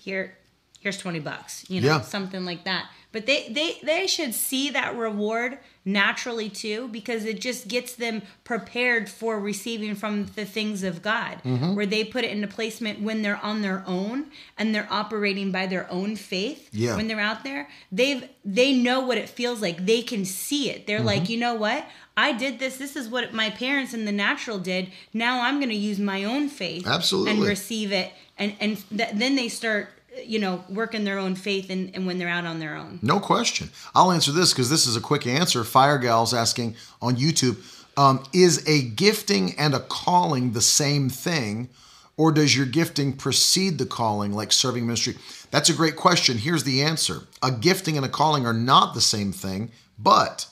here, 0.00 0.36
here's 0.84 0.98
20 0.98 1.18
bucks, 1.20 1.64
you 1.70 1.80
know, 1.80 1.86
yeah. 1.86 2.00
something 2.02 2.44
like 2.44 2.64
that. 2.64 2.90
But 3.10 3.24
they, 3.26 3.48
they, 3.48 3.78
they 3.82 4.06
should 4.06 4.34
see 4.34 4.70
that 4.70 4.96
reward 4.96 5.58
naturally 5.84 6.50
too, 6.50 6.88
because 6.88 7.24
it 7.24 7.40
just 7.40 7.68
gets 7.68 7.94
them 7.94 8.20
prepared 8.42 9.08
for 9.08 9.40
receiving 9.40 9.94
from 9.94 10.26
the 10.34 10.44
things 10.44 10.82
of 10.82 11.00
God, 11.00 11.40
mm-hmm. 11.42 11.74
where 11.74 11.86
they 11.86 12.04
put 12.04 12.24
it 12.24 12.32
into 12.32 12.48
placement 12.48 13.00
when 13.00 13.22
they're 13.22 13.42
on 13.42 13.62
their 13.62 13.82
own 13.86 14.26
and 14.58 14.74
they're 14.74 14.88
operating 14.90 15.50
by 15.50 15.66
their 15.66 15.90
own 15.90 16.16
faith. 16.16 16.68
Yeah. 16.72 16.96
When 16.96 17.08
they're 17.08 17.20
out 17.20 17.44
there, 17.44 17.68
they've, 17.90 18.28
they 18.44 18.74
know 18.74 19.00
what 19.00 19.16
it 19.16 19.30
feels 19.30 19.62
like. 19.62 19.86
They 19.86 20.02
can 20.02 20.26
see 20.26 20.68
it. 20.68 20.86
They're 20.86 20.98
mm-hmm. 20.98 21.06
like, 21.06 21.28
you 21.30 21.38
know 21.38 21.54
what? 21.54 21.86
I 22.16 22.32
did 22.32 22.58
this. 22.58 22.76
This 22.76 22.94
is 22.94 23.08
what 23.08 23.32
my 23.32 23.50
parents 23.50 23.94
in 23.94 24.04
the 24.04 24.12
natural 24.12 24.58
did. 24.58 24.92
Now 25.14 25.42
I'm 25.42 25.56
going 25.56 25.70
to 25.70 25.74
use 25.74 25.98
my 25.98 26.24
own 26.24 26.48
faith, 26.48 26.86
absolutely, 26.86 27.32
and 27.32 27.42
receive 27.42 27.90
it. 27.90 28.12
And 28.38 28.54
and 28.60 28.76
th- 28.88 29.10
then 29.14 29.36
they 29.36 29.48
start, 29.48 29.88
you 30.22 30.38
know, 30.38 30.64
working 30.68 31.04
their 31.04 31.18
own 31.18 31.34
faith, 31.34 31.70
and, 31.70 31.94
and 31.94 32.06
when 32.06 32.18
they're 32.18 32.28
out 32.28 32.44
on 32.44 32.58
their 32.58 32.76
own. 32.76 32.98
No 33.02 33.20
question. 33.20 33.70
I'll 33.94 34.12
answer 34.12 34.32
this 34.32 34.52
because 34.52 34.70
this 34.70 34.86
is 34.86 34.96
a 34.96 35.00
quick 35.00 35.26
answer. 35.26 35.64
Fire 35.64 35.98
Gals 35.98 36.34
asking 36.34 36.76
on 37.00 37.16
YouTube: 37.16 37.56
um, 37.96 38.24
Is 38.32 38.66
a 38.68 38.82
gifting 38.82 39.54
and 39.58 39.74
a 39.74 39.80
calling 39.80 40.52
the 40.52 40.62
same 40.62 41.08
thing? 41.08 41.68
Or 42.16 42.30
does 42.30 42.56
your 42.56 42.66
gifting 42.66 43.14
precede 43.14 43.78
the 43.78 43.86
calling, 43.86 44.32
like 44.32 44.52
serving 44.52 44.86
ministry? 44.86 45.16
That's 45.50 45.68
a 45.68 45.74
great 45.74 45.96
question. 45.96 46.38
Here's 46.38 46.64
the 46.64 46.82
answer 46.82 47.22
A 47.42 47.50
gifting 47.50 47.96
and 47.96 48.06
a 48.06 48.08
calling 48.08 48.46
are 48.46 48.52
not 48.52 48.94
the 48.94 49.00
same 49.00 49.32
thing, 49.32 49.72
but 49.98 50.46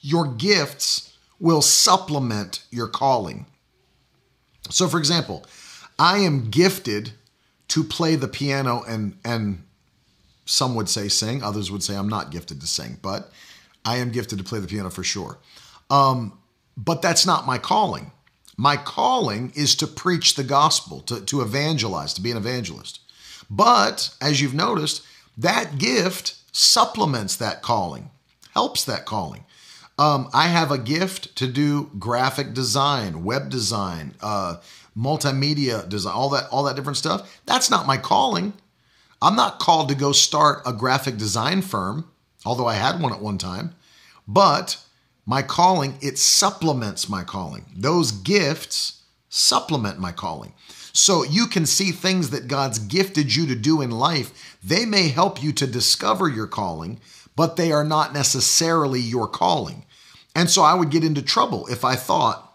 your 0.00 0.26
gifts 0.26 1.16
will 1.40 1.62
supplement 1.62 2.64
your 2.70 2.88
calling. 2.88 3.46
So, 4.70 4.88
for 4.88 4.98
example, 4.98 5.44
I 5.98 6.18
am 6.18 6.50
gifted 6.50 7.12
to 7.68 7.84
play 7.84 8.16
the 8.16 8.28
piano 8.28 8.82
and 8.86 9.18
and 9.24 9.64
some 10.46 10.74
would 10.74 10.88
say 10.88 11.08
sing, 11.08 11.42
others 11.42 11.70
would 11.70 11.82
say 11.82 11.96
I'm 11.96 12.08
not 12.08 12.30
gifted 12.30 12.60
to 12.60 12.66
sing, 12.66 12.98
but 13.00 13.30
I 13.84 13.96
am 13.96 14.10
gifted 14.10 14.38
to 14.38 14.44
play 14.44 14.60
the 14.60 14.66
piano 14.66 14.90
for 14.90 15.02
sure. 15.02 15.38
Um, 15.90 16.38
but 16.76 17.02
that's 17.02 17.26
not 17.26 17.46
my 17.46 17.58
calling. 17.58 18.12
My 18.56 18.76
calling 18.76 19.52
is 19.54 19.74
to 19.76 19.86
preach 19.86 20.34
the 20.34 20.44
gospel, 20.44 21.00
to, 21.02 21.20
to 21.22 21.40
evangelize, 21.40 22.14
to 22.14 22.20
be 22.20 22.30
an 22.30 22.36
evangelist. 22.36 23.00
But 23.50 24.14
as 24.20 24.40
you've 24.40 24.54
noticed, 24.54 25.02
that 25.36 25.78
gift 25.78 26.36
supplements 26.52 27.36
that 27.36 27.62
calling, 27.62 28.10
helps 28.52 28.84
that 28.84 29.04
calling. 29.04 29.44
Um, 29.98 30.28
I 30.32 30.48
have 30.48 30.70
a 30.70 30.78
gift 30.78 31.36
to 31.36 31.46
do 31.46 31.90
graphic 31.98 32.52
design, 32.52 33.24
web 33.24 33.48
design, 33.50 34.14
uh, 34.20 34.56
multimedia 34.96 35.88
design, 35.88 36.14
all 36.14 36.28
that, 36.30 36.48
all 36.50 36.64
that 36.64 36.76
different 36.76 36.96
stuff. 36.96 37.40
That's 37.46 37.70
not 37.70 37.86
my 37.86 37.96
calling. 37.96 38.54
I'm 39.20 39.36
not 39.36 39.58
called 39.58 39.88
to 39.88 39.94
go 39.94 40.12
start 40.12 40.62
a 40.66 40.72
graphic 40.72 41.16
design 41.16 41.62
firm, 41.62 42.10
although 42.44 42.66
I 42.66 42.74
had 42.74 43.00
one 43.00 43.12
at 43.12 43.22
one 43.22 43.38
time. 43.38 43.74
But 44.28 44.78
my 45.26 45.42
calling, 45.42 45.98
it 46.00 46.18
supplements 46.18 47.08
my 47.08 47.24
calling. 47.24 47.64
Those 47.74 48.12
gifts 48.12 49.02
supplement 49.28 49.98
my 49.98 50.12
calling. 50.12 50.52
So 50.92 51.24
you 51.24 51.46
can 51.46 51.66
see 51.66 51.90
things 51.90 52.30
that 52.30 52.46
God's 52.46 52.78
gifted 52.78 53.34
you 53.34 53.46
to 53.46 53.56
do 53.56 53.80
in 53.80 53.90
life. 53.90 54.58
They 54.62 54.84
may 54.84 55.08
help 55.08 55.42
you 55.42 55.52
to 55.54 55.66
discover 55.66 56.28
your 56.28 56.46
calling, 56.46 57.00
but 57.34 57.56
they 57.56 57.72
are 57.72 57.84
not 57.84 58.12
necessarily 58.12 59.00
your 59.00 59.26
calling. 59.26 59.86
And 60.36 60.48
so 60.48 60.62
I 60.62 60.74
would 60.74 60.90
get 60.90 61.02
into 61.02 61.22
trouble 61.22 61.66
if 61.66 61.84
I 61.84 61.96
thought 61.96 62.53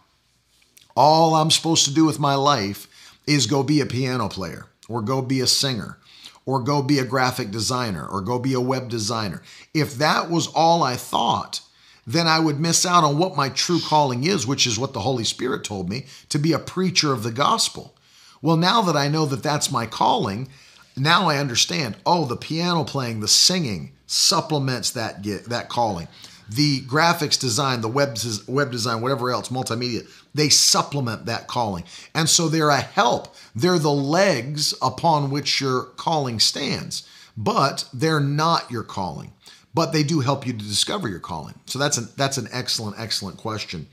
all 0.95 1.35
I'm 1.35 1.51
supposed 1.51 1.85
to 1.85 1.93
do 1.93 2.05
with 2.05 2.19
my 2.19 2.35
life 2.35 2.87
is 3.27 3.47
go 3.47 3.63
be 3.63 3.81
a 3.81 3.85
piano 3.85 4.27
player 4.29 4.65
or 4.87 5.01
go 5.01 5.21
be 5.21 5.39
a 5.39 5.47
singer 5.47 5.97
or 6.45 6.59
go 6.61 6.81
be 6.81 6.99
a 6.99 7.05
graphic 7.05 7.51
designer 7.51 8.07
or 8.07 8.21
go 8.21 8.39
be 8.39 8.53
a 8.53 8.61
web 8.61 8.89
designer. 8.89 9.41
If 9.73 9.95
that 9.95 10.29
was 10.29 10.47
all 10.47 10.81
I 10.81 10.95
thought, 10.95 11.61
then 12.07 12.27
I 12.27 12.39
would 12.39 12.59
miss 12.59 12.87
out 12.87 13.03
on 13.03 13.19
what 13.19 13.37
my 13.37 13.49
true 13.49 13.79
calling 13.79 14.23
is, 14.23 14.47
which 14.47 14.65
is 14.65 14.79
what 14.79 14.93
the 14.93 15.01
Holy 15.01 15.23
Spirit 15.23 15.63
told 15.63 15.89
me 15.89 16.07
to 16.29 16.39
be 16.39 16.53
a 16.53 16.59
preacher 16.59 17.13
of 17.13 17.21
the 17.21 17.31
gospel. 17.31 17.95
Well, 18.41 18.57
now 18.57 18.81
that 18.81 18.95
I 18.95 19.09
know 19.09 19.25
that 19.27 19.43
that's 19.43 19.71
my 19.71 19.85
calling, 19.85 20.49
now 20.97 21.29
I 21.29 21.37
understand. 21.37 21.97
Oh, 22.05 22.25
the 22.25 22.35
piano 22.35 22.83
playing, 22.83 23.19
the 23.19 23.27
singing 23.27 23.91
supplements 24.07 24.89
that 24.91 25.21
get 25.21 25.45
that 25.45 25.69
calling. 25.69 26.07
The 26.49 26.81
graphics 26.81 27.39
design, 27.39 27.81
the 27.81 27.87
web 27.87 28.17
web 28.47 28.71
design, 28.71 29.01
whatever 29.01 29.31
else, 29.31 29.49
multimedia, 29.49 30.07
they 30.33 30.49
supplement 30.49 31.25
that 31.25 31.47
calling. 31.47 31.83
And 32.15 32.27
so 32.27 32.47
they're 32.47 32.69
a 32.69 32.81
help. 32.81 33.35
They're 33.55 33.79
the 33.79 33.91
legs 33.91 34.73
upon 34.81 35.29
which 35.29 35.61
your 35.61 35.83
calling 35.83 36.39
stands, 36.39 37.07
but 37.37 37.87
they're 37.93 38.19
not 38.19 38.69
your 38.71 38.83
calling. 38.83 39.33
But 39.73 39.93
they 39.93 40.03
do 40.03 40.21
help 40.21 40.47
you 40.47 40.53
to 40.53 40.59
discover 40.59 41.07
your 41.07 41.19
calling. 41.19 41.53
So 41.67 41.77
that's 41.77 41.97
an 41.97 42.09
that's 42.17 42.37
an 42.37 42.47
excellent 42.51 42.99
excellent 42.99 43.37
question. 43.37 43.87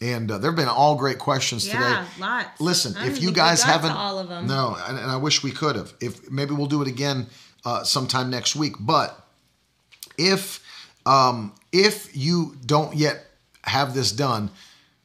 And 0.00 0.30
uh, 0.30 0.38
there 0.38 0.50
have 0.50 0.56
been 0.56 0.68
all 0.68 0.96
great 0.96 1.18
questions 1.18 1.66
yeah, 1.66 1.72
today. 1.72 2.10
lots. 2.20 2.60
Listen, 2.60 2.94
if 3.06 3.22
you 3.22 3.32
guys 3.32 3.62
haven't, 3.62 3.92
all 3.92 4.18
of 4.18 4.28
them. 4.28 4.46
No, 4.46 4.76
and, 4.86 4.98
and, 4.98 5.10
I 5.10 5.16
wish 5.16 5.42
we 5.42 5.50
could 5.50 5.74
have. 5.74 5.94
If 6.02 6.30
maybe 6.30 6.52
we'll 6.52 6.66
do 6.66 6.82
it 6.82 6.88
again 6.88 7.28
uh, 7.64 7.82
sometime 7.82 8.28
next 8.28 8.56
week. 8.56 8.74
But 8.78 9.18
if 10.18 10.62
um, 11.06 11.54
if 11.72 12.14
you 12.16 12.56
don't 12.66 12.94
yet 12.94 13.24
have 13.62 13.94
this 13.94 14.12
done, 14.12 14.50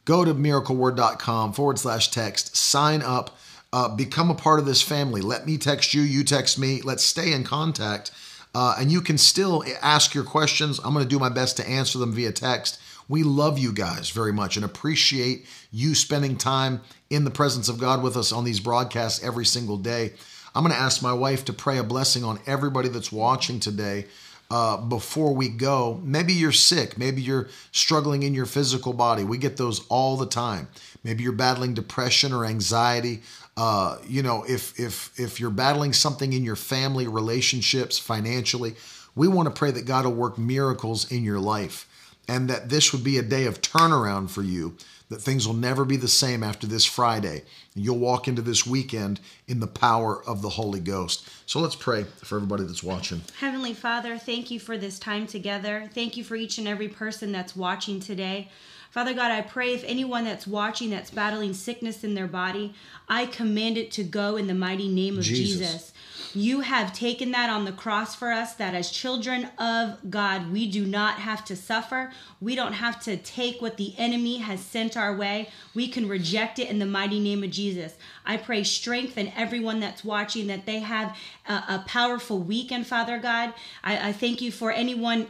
go 0.06 0.26
to 0.26 0.34
miracleword.com 0.34 1.54
forward 1.54 1.80
slash 1.80 2.12
text, 2.12 2.56
sign 2.58 3.02
up, 3.02 3.38
uh, 3.72 3.88
become 3.96 4.30
a 4.30 4.36
part 4.36 4.60
of 4.60 4.66
this 4.66 4.82
family. 4.82 5.22
Let 5.22 5.46
me 5.46 5.58
text 5.58 5.94
you, 5.94 6.02
you 6.02 6.24
text 6.24 6.60
me. 6.60 6.82
Let's 6.82 7.04
stay 7.04 7.32
in 7.32 7.44
contact. 7.44 8.12
Uh, 8.54 8.76
and 8.78 8.92
you 8.92 9.00
can 9.00 9.18
still 9.18 9.64
ask 9.82 10.14
your 10.14 10.26
questions. 10.26 10.80
I'm 10.84 10.94
going 10.94 11.06
to 11.06 11.10
do 11.10 11.20
my 11.20 11.30
best 11.30 11.56
to 11.58 11.70
answer 11.70 11.98
them 11.98 12.12
via 12.12 12.34
text. 12.34 12.82
We 13.08 13.24
love 13.24 13.58
you 13.58 13.72
guys 13.72 14.10
very 14.10 14.34
much 14.34 14.56
and 14.58 14.66
appreciate 14.66 15.46
you 15.72 15.96
spending 15.96 16.38
time 16.38 16.82
in 17.10 17.24
the 17.24 17.32
presence 17.32 17.70
of 17.70 17.78
God 17.78 18.04
with 18.04 18.18
us 18.18 18.32
on 18.32 18.44
these 18.44 18.60
broadcasts 18.60 19.24
every 19.24 19.46
single 19.46 19.78
day. 19.78 20.14
I'm 20.54 20.64
going 20.64 20.74
to 20.74 20.80
ask 20.80 21.02
my 21.02 21.14
wife 21.14 21.46
to 21.46 21.54
pray 21.54 21.78
a 21.78 21.84
blessing 21.84 22.24
on 22.26 22.40
everybody 22.46 22.90
that's 22.90 23.12
watching 23.12 23.60
today. 23.60 24.06
Uh, 24.52 24.76
before 24.76 25.34
we 25.34 25.48
go. 25.48 26.02
Maybe 26.04 26.34
you're 26.34 26.52
sick. 26.52 26.98
Maybe 26.98 27.22
you're 27.22 27.48
struggling 27.72 28.24
in 28.24 28.34
your 28.34 28.46
physical 28.46 28.92
body. 28.92 29.24
We 29.24 29.38
get 29.38 29.56
those 29.56 29.88
all 29.88 30.18
the 30.18 30.26
time. 30.26 30.68
Maybe 31.06 31.24
you're 31.24 31.32
battling 31.32 31.74
depression 31.74 32.34
or 32.34 32.44
anxiety. 32.44 33.22
Uh, 33.56 34.00
you 34.06 34.22
know, 34.22 34.44
if 34.46 34.78
if 34.78 35.18
if 35.18 35.40
you're 35.40 35.52
battling 35.52 35.94
something 35.94 36.34
in 36.34 36.44
your 36.44 36.58
family, 36.58 37.08
relationships, 37.08 37.98
financially, 37.98 38.76
we 39.16 39.30
want 39.30 39.48
to 39.48 39.58
pray 39.58 39.72
that 39.72 39.86
God 39.86 40.04
will 40.04 40.16
work 40.16 40.38
miracles 40.38 41.10
in 41.10 41.24
your 41.24 41.40
life 41.40 41.88
and 42.28 42.50
that 42.50 42.68
this 42.68 42.92
would 42.92 43.06
be 43.06 43.18
a 43.18 43.22
day 43.22 43.46
of 43.46 43.62
turnaround 43.62 44.30
for 44.30 44.42
you, 44.42 44.76
that 45.12 45.22
things 45.22 45.46
will 45.46 45.54
never 45.54 45.84
be 45.84 45.98
the 45.98 46.08
same 46.08 46.42
after 46.42 46.66
this 46.66 46.86
Friday. 46.86 47.44
You'll 47.76 48.00
walk 48.00 48.30
into 48.30 48.42
this 48.42 48.66
weekend 48.66 49.20
in 49.46 49.60
the 49.60 49.68
power 49.68 50.24
of 50.24 50.42
the 50.42 50.48
Holy 50.48 50.80
Ghost. 50.80 51.30
So 51.46 51.60
let's 51.60 51.76
pray 51.76 52.06
for 52.24 52.38
everybody 52.38 52.64
that's 52.64 52.82
watching. 52.82 53.22
Heavenly 53.38 53.74
Father, 53.74 54.18
thank 54.18 54.50
you 54.50 54.58
for 54.58 54.78
this 54.78 54.98
time 54.98 55.28
together. 55.28 55.90
Thank 55.94 56.16
you 56.16 56.24
for 56.24 56.38
each 56.38 56.58
and 56.60 56.68
every 56.68 56.88
person 56.88 57.34
that's 57.34 57.58
watching 57.58 58.00
today. 58.00 58.50
Father 58.92 59.14
God, 59.14 59.32
I 59.32 59.42
pray 59.42 59.74
if 59.74 59.84
anyone 59.86 60.24
that's 60.24 60.48
watching 60.48 60.90
that's 60.90 61.12
battling 61.12 61.54
sickness 61.54 62.06
in 62.06 62.14
their 62.14 62.28
body, 62.28 62.74
I 63.10 63.26
command 63.26 63.78
it 63.78 63.92
to 63.92 64.06
go 64.06 64.38
in 64.38 64.48
the 64.48 64.54
mighty 64.54 64.88
name 64.88 65.18
of 65.18 65.26
Jesus. 65.26 65.60
Jesus. 65.60 65.94
You 66.34 66.62
have 66.62 66.94
taken 66.94 67.32
that 67.32 67.50
on 67.50 67.66
the 67.66 67.72
cross 67.72 68.16
for 68.16 68.32
us, 68.32 68.54
that 68.54 68.74
as 68.74 68.90
children 68.90 69.50
of 69.58 70.10
God, 70.10 70.52
we 70.52 70.70
do 70.70 70.86
not 70.86 71.16
have 71.16 71.44
to 71.46 71.56
suffer. 71.56 72.12
We 72.40 72.56
don't 72.56 72.74
have 72.74 73.02
to 73.04 73.18
take 73.18 73.62
what 73.62 73.78
the 73.78 73.94
enemy 73.98 74.38
has 74.38 74.62
sent 74.62 74.96
our 74.96 75.16
way. 75.16 75.50
We 75.74 75.88
can 75.88 76.08
reject 76.08 76.60
it 76.60 76.70
in 76.70 76.80
the 76.80 76.86
mighty 76.86 77.20
name 77.20 77.44
of 77.44 77.52
Jesus. 77.52 77.96
I 78.26 78.38
pray 78.38 78.64
strength 78.64 79.18
in 79.18 79.34
everyone 79.36 79.80
that's 79.80 80.06
watching, 80.06 80.48
that 80.48 80.66
they 80.66 80.80
have 80.80 81.18
a, 81.48 81.54
a 81.54 81.84
powerful 81.86 82.40
weekend, 82.40 82.88
Father 82.88 83.18
God. 83.18 83.54
I, 83.84 84.10
I 84.10 84.14
thank 84.14 84.42
you 84.42 84.52
for 84.52 84.72
anyone 84.72 85.28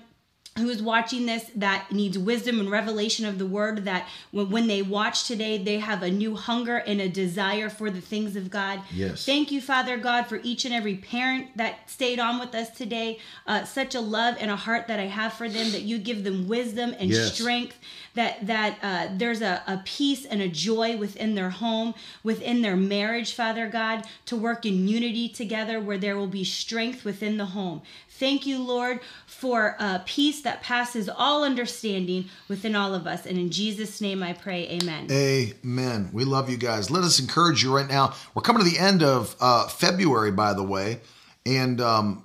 who 0.57 0.67
is 0.67 0.81
watching 0.81 1.25
this 1.25 1.49
that 1.55 1.89
needs 1.91 2.17
wisdom 2.17 2.59
and 2.59 2.69
revelation 2.69 3.25
of 3.25 3.39
the 3.39 3.45
word 3.45 3.85
that 3.85 4.05
when, 4.31 4.67
they 4.67 4.81
watch 4.81 5.25
today 5.25 5.57
they 5.57 5.79
have 5.79 6.03
a 6.03 6.11
new 6.11 6.35
hunger 6.35 6.77
and 6.77 6.99
a 6.99 7.07
desire 7.07 7.69
for 7.69 7.89
the 7.89 8.01
things 8.01 8.35
of 8.35 8.49
god. 8.49 8.81
Yes. 8.93 9.25
Thank 9.25 9.51
you 9.51 9.61
father 9.61 9.97
god 9.97 10.27
for 10.27 10.41
each 10.43 10.65
and 10.65 10.73
every 10.73 10.95
parent 10.95 11.55
that 11.55 11.89
stayed 11.89 12.19
on 12.19 12.37
with 12.37 12.53
us 12.53 12.69
today. 12.69 13.19
Uh, 13.47 13.63
such 13.63 13.95
a 13.95 14.01
love 14.01 14.35
and 14.39 14.51
a 14.51 14.55
heart 14.55 14.87
that 14.87 14.99
i 14.99 15.05
have 15.05 15.33
for 15.33 15.47
them 15.47 15.71
that 15.71 15.83
you 15.83 15.97
give 15.97 16.23
them 16.23 16.47
wisdom 16.47 16.93
and 16.99 17.09
yes. 17.09 17.33
strength 17.33 17.79
that 18.13 18.45
that 18.45 18.77
uh, 18.81 19.07
there's 19.15 19.41
a, 19.41 19.63
a 19.67 19.81
peace 19.85 20.25
and 20.25 20.41
a 20.41 20.47
joy 20.47 20.97
within 20.97 21.35
their 21.35 21.49
home 21.49 21.93
within 22.23 22.61
their 22.61 22.75
marriage 22.75 23.33
father 23.33 23.67
god 23.67 24.05
to 24.25 24.35
work 24.35 24.65
in 24.65 24.87
unity 24.87 25.27
together 25.29 25.79
where 25.79 25.97
there 25.97 26.17
will 26.17 26.27
be 26.27 26.43
strength 26.43 27.03
within 27.03 27.37
the 27.37 27.47
home 27.47 27.81
Thank 28.21 28.45
you, 28.45 28.61
Lord, 28.61 28.99
for 29.25 29.75
uh, 29.79 30.01
peace 30.05 30.43
that 30.43 30.61
passes 30.61 31.09
all 31.09 31.43
understanding 31.43 32.25
within 32.47 32.75
all 32.75 32.93
of 32.93 33.07
us. 33.07 33.25
And 33.25 33.35
in 33.35 33.49
Jesus' 33.49 33.99
name 33.99 34.21
I 34.21 34.33
pray, 34.33 34.69
amen. 34.69 35.07
Amen. 35.09 36.11
We 36.13 36.23
love 36.23 36.47
you 36.47 36.57
guys. 36.57 36.91
Let 36.91 37.03
us 37.03 37.19
encourage 37.19 37.63
you 37.63 37.75
right 37.75 37.87
now. 37.87 38.13
We're 38.35 38.43
coming 38.43 38.63
to 38.63 38.69
the 38.69 38.77
end 38.77 39.01
of 39.01 39.35
uh, 39.39 39.67
February, 39.69 40.31
by 40.31 40.53
the 40.53 40.61
way. 40.61 40.99
And 41.47 41.81
um, 41.81 42.23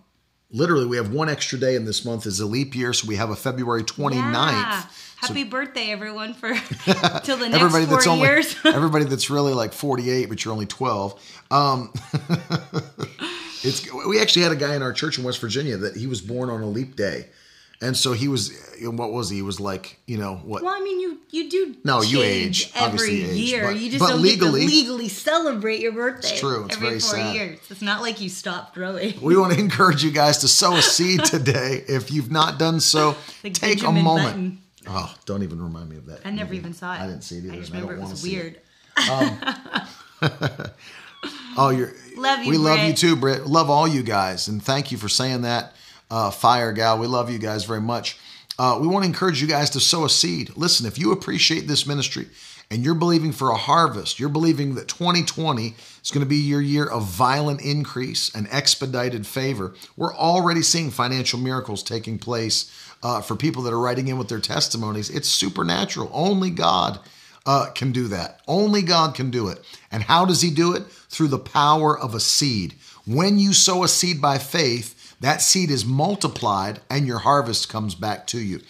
literally, 0.50 0.86
we 0.86 0.96
have 0.96 1.12
one 1.12 1.28
extra 1.28 1.58
day 1.58 1.76
in 1.76 1.84
this 1.84 2.04
month 2.04 2.26
is 2.26 2.40
a 2.40 2.46
leap 2.46 2.74
year. 2.74 2.92
So 2.92 3.06
we 3.08 3.16
have 3.16 3.30
a 3.30 3.36
February 3.36 3.84
29th. 3.84 4.22
Yeah. 4.22 4.86
Happy 5.16 5.44
so, 5.44 5.50
birthday, 5.50 5.90
everyone, 5.90 6.34
for 6.34 6.54
till 7.24 7.36
the 7.38 7.48
next 7.48 7.62
everybody 7.62 7.86
four 7.86 7.96
that's 7.96 8.06
years. 8.06 8.56
Everybody 8.64 9.06
that's 9.06 9.30
really 9.30 9.54
like 9.54 9.72
48, 9.72 10.28
but 10.28 10.44
you're 10.44 10.52
only 10.52 10.66
12. 10.66 11.42
Um, 11.50 11.92
It's 13.66 13.92
we 14.06 14.20
actually 14.20 14.42
had 14.42 14.52
a 14.52 14.56
guy 14.56 14.76
in 14.76 14.82
our 14.82 14.92
church 14.92 15.18
in 15.18 15.24
West 15.24 15.40
Virginia 15.40 15.76
that 15.76 15.96
he 15.96 16.06
was 16.06 16.20
born 16.20 16.50
on 16.50 16.62
a 16.62 16.66
leap 16.66 16.96
day. 16.96 17.26
And 17.80 17.96
so 17.96 18.12
he 18.12 18.26
was, 18.26 18.58
what 18.80 19.12
was 19.12 19.28
he? 19.28 19.36
He 19.36 19.42
was 19.42 19.60
like, 19.60 19.98
you 20.06 20.16
know, 20.16 20.36
what? 20.36 20.62
Well, 20.62 20.74
I 20.74 20.80
mean, 20.80 20.98
you 20.98 21.18
you 21.30 21.50
do 21.50 21.76
no, 21.84 22.00
you 22.00 22.22
age 22.22 22.72
every 22.74 23.22
age, 23.24 23.36
year. 23.36 23.64
But, 23.64 23.76
you 23.78 23.90
just 23.90 24.04
don't 24.06 24.22
legally, 24.22 24.66
legally 24.66 25.08
celebrate 25.08 25.80
your 25.80 25.92
birthday. 25.92 26.28
It's 26.28 26.40
true. 26.40 26.64
It's 26.64 26.76
every 26.76 26.88
very 26.88 27.00
four 27.00 27.10
sad. 27.10 27.34
years. 27.34 27.58
It's 27.68 27.82
not 27.82 28.00
like 28.00 28.20
you 28.20 28.30
stopped 28.30 28.74
growing. 28.74 29.20
We 29.20 29.36
want 29.36 29.52
to 29.52 29.58
encourage 29.58 30.02
you 30.02 30.10
guys 30.10 30.38
to 30.38 30.48
sow 30.48 30.76
a 30.76 30.82
seed 30.82 31.24
today. 31.24 31.84
if 31.86 32.10
you've 32.10 32.30
not 32.30 32.58
done 32.58 32.80
so, 32.80 33.08
like 33.44 33.52
take 33.52 33.78
Benjamin 33.78 34.00
a 34.00 34.04
moment. 34.04 34.26
Button. 34.26 34.58
Oh, 34.88 35.14
don't 35.26 35.42
even 35.42 35.60
remind 35.60 35.90
me 35.90 35.96
of 35.96 36.06
that. 36.06 36.20
I 36.24 36.30
never 36.30 36.54
even 36.54 36.72
saw 36.72 36.94
it. 36.94 37.00
I 37.00 37.06
didn't 37.06 37.22
see 37.24 37.38
it 37.38 37.44
either. 37.44 37.54
I 37.54 37.58
just 37.58 37.72
remember 37.72 37.94
it 37.94 38.00
was 38.00 38.22
weird. 38.22 38.60
It. 38.96 39.10
Um, 39.10 40.70
Oh, 41.56 41.70
you're. 41.70 41.92
Love 42.16 42.40
you. 42.40 42.50
We 42.50 42.56
Britt. 42.56 42.60
love 42.60 42.86
you 42.86 42.92
too, 42.92 43.16
Britt. 43.16 43.46
Love 43.46 43.70
all 43.70 43.88
you 43.88 44.02
guys, 44.02 44.48
and 44.48 44.62
thank 44.62 44.92
you 44.92 44.98
for 44.98 45.08
saying 45.08 45.42
that. 45.42 45.74
Uh, 46.10 46.30
fire 46.30 46.72
gal, 46.72 46.98
we 46.98 47.06
love 47.06 47.30
you 47.30 47.38
guys 47.38 47.64
very 47.64 47.80
much. 47.80 48.18
Uh, 48.58 48.78
we 48.80 48.86
want 48.86 49.02
to 49.04 49.08
encourage 49.08 49.40
you 49.40 49.48
guys 49.48 49.70
to 49.70 49.80
sow 49.80 50.04
a 50.04 50.10
seed. 50.10 50.50
Listen, 50.56 50.86
if 50.86 50.98
you 50.98 51.12
appreciate 51.12 51.66
this 51.66 51.86
ministry 51.86 52.26
and 52.70 52.82
you're 52.82 52.94
believing 52.94 53.32
for 53.32 53.50
a 53.50 53.56
harvest, 53.56 54.18
you're 54.18 54.28
believing 54.28 54.74
that 54.76 54.88
2020 54.88 55.74
is 56.02 56.10
going 56.10 56.24
to 56.24 56.28
be 56.28 56.36
your 56.36 56.60
year 56.60 56.86
of 56.86 57.04
violent 57.04 57.60
increase 57.60 58.34
and 58.34 58.48
expedited 58.50 59.26
favor. 59.26 59.74
We're 59.96 60.14
already 60.14 60.62
seeing 60.62 60.90
financial 60.90 61.38
miracles 61.38 61.82
taking 61.82 62.18
place 62.18 62.72
uh, 63.02 63.20
for 63.20 63.36
people 63.36 63.62
that 63.64 63.74
are 63.74 63.78
writing 63.78 64.08
in 64.08 64.16
with 64.16 64.28
their 64.28 64.40
testimonies. 64.40 65.10
It's 65.10 65.28
supernatural. 65.28 66.10
Only 66.12 66.50
God 66.50 66.98
uh, 67.44 67.70
can 67.74 67.92
do 67.92 68.08
that. 68.08 68.40
Only 68.48 68.82
God 68.82 69.14
can 69.14 69.30
do 69.30 69.48
it. 69.48 69.62
And 69.92 70.02
how 70.02 70.24
does 70.24 70.40
He 70.40 70.50
do 70.50 70.74
it? 70.74 70.84
Through 71.08 71.28
the 71.28 71.38
power 71.38 71.98
of 71.98 72.14
a 72.14 72.20
seed. 72.20 72.74
When 73.06 73.38
you 73.38 73.52
sow 73.52 73.84
a 73.84 73.88
seed 73.88 74.20
by 74.20 74.38
faith, 74.38 74.95
that 75.20 75.42
seed 75.42 75.70
is 75.70 75.84
multiplied 75.84 76.80
and 76.90 77.06
your 77.06 77.18
harvest 77.18 77.68
comes 77.68 77.94
back 77.94 78.26
to 78.28 78.38
you. 78.38 78.60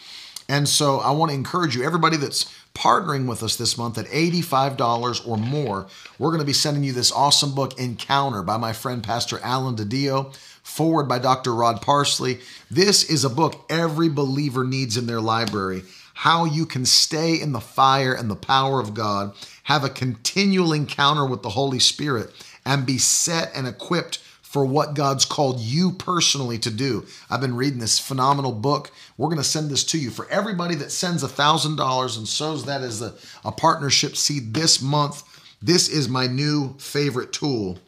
And 0.49 0.69
so 0.69 0.99
I 0.99 1.11
want 1.11 1.31
to 1.31 1.35
encourage 1.37 1.75
you, 1.75 1.85
everybody 1.85 2.17
that's 2.17 2.53
partnering 2.75 3.27
with 3.27 3.43
us 3.43 3.57
this 3.57 3.77
month 3.77 3.99
at 3.99 4.07
$85 4.07 5.27
or 5.27 5.37
more, 5.37 5.87
we're 6.19 6.31
going 6.31 6.41
to 6.41 6.47
be 6.47 6.53
sending 6.53 6.85
you 6.85 6.93
this 6.93 7.11
awesome 7.11 7.55
book, 7.55 7.79
Encounter, 7.81 8.43
by 8.43 8.57
my 8.57 8.73
friend 8.73 9.03
Pastor 9.03 9.41
Alan 9.43 9.77
DiDio, 9.77 10.35
foreword 10.63 11.09
by 11.09 11.19
Dr. 11.19 11.55
Rod 11.55 11.83
Parsley. 11.83 12.39
This 12.71 13.03
is 13.11 13.25
a 13.25 13.31
book 13.31 13.65
every 13.69 14.09
believer 14.09 14.65
needs 14.65 14.97
in 14.97 15.07
their 15.07 15.21
library 15.21 15.83
how 16.17 16.47
you 16.47 16.65
can 16.65 16.87
stay 16.87 17.39
in 17.39 17.53
the 17.53 17.61
fire 17.61 18.15
and 18.15 18.31
the 18.31 18.35
power 18.35 18.81
of 18.81 18.95
God, 18.95 19.35
have 19.65 19.85
a 19.85 19.91
continual 19.91 20.73
encounter 20.73 21.27
with 21.27 21.43
the 21.43 21.51
Holy 21.51 21.79
Spirit, 21.79 22.31
and 22.65 22.87
be 22.87 22.97
set 22.97 23.51
and 23.55 23.69
equipped 23.69 24.19
for 24.57 24.65
what 24.65 24.95
God's 24.95 25.27
called 25.27 25.61
you 25.61 25.93
personally 25.93 26.59
to 26.61 26.71
do. 26.71 27.05
I've 27.29 27.43
been 27.43 27.57
reading 27.57 27.79
this 27.79 27.99
phenomenal 27.99 28.53
book. 28.53 28.91
We're 29.19 29.29
going 29.29 29.37
to 29.37 29.45
send 29.45 29.69
this 29.69 29.85
to 29.85 29.99
you. 29.99 30.11
For 30.11 30.27
everybody 30.31 30.75
that 30.77 30.91
sends 30.91 31.23
$1,000 31.23 32.17
and 32.17 32.27
sows 32.27 32.65
that 32.65 32.81
as 32.81 33.03
a, 33.03 33.13
a 33.45 33.53
partnership 33.53 34.17
seed 34.17 34.55
this 34.55 34.81
month, 34.81 35.25
this 35.61 35.91
is 35.91 36.09
my 36.09 36.27
new 36.27 36.75
favorite 36.79 37.35
tool. 37.35 37.79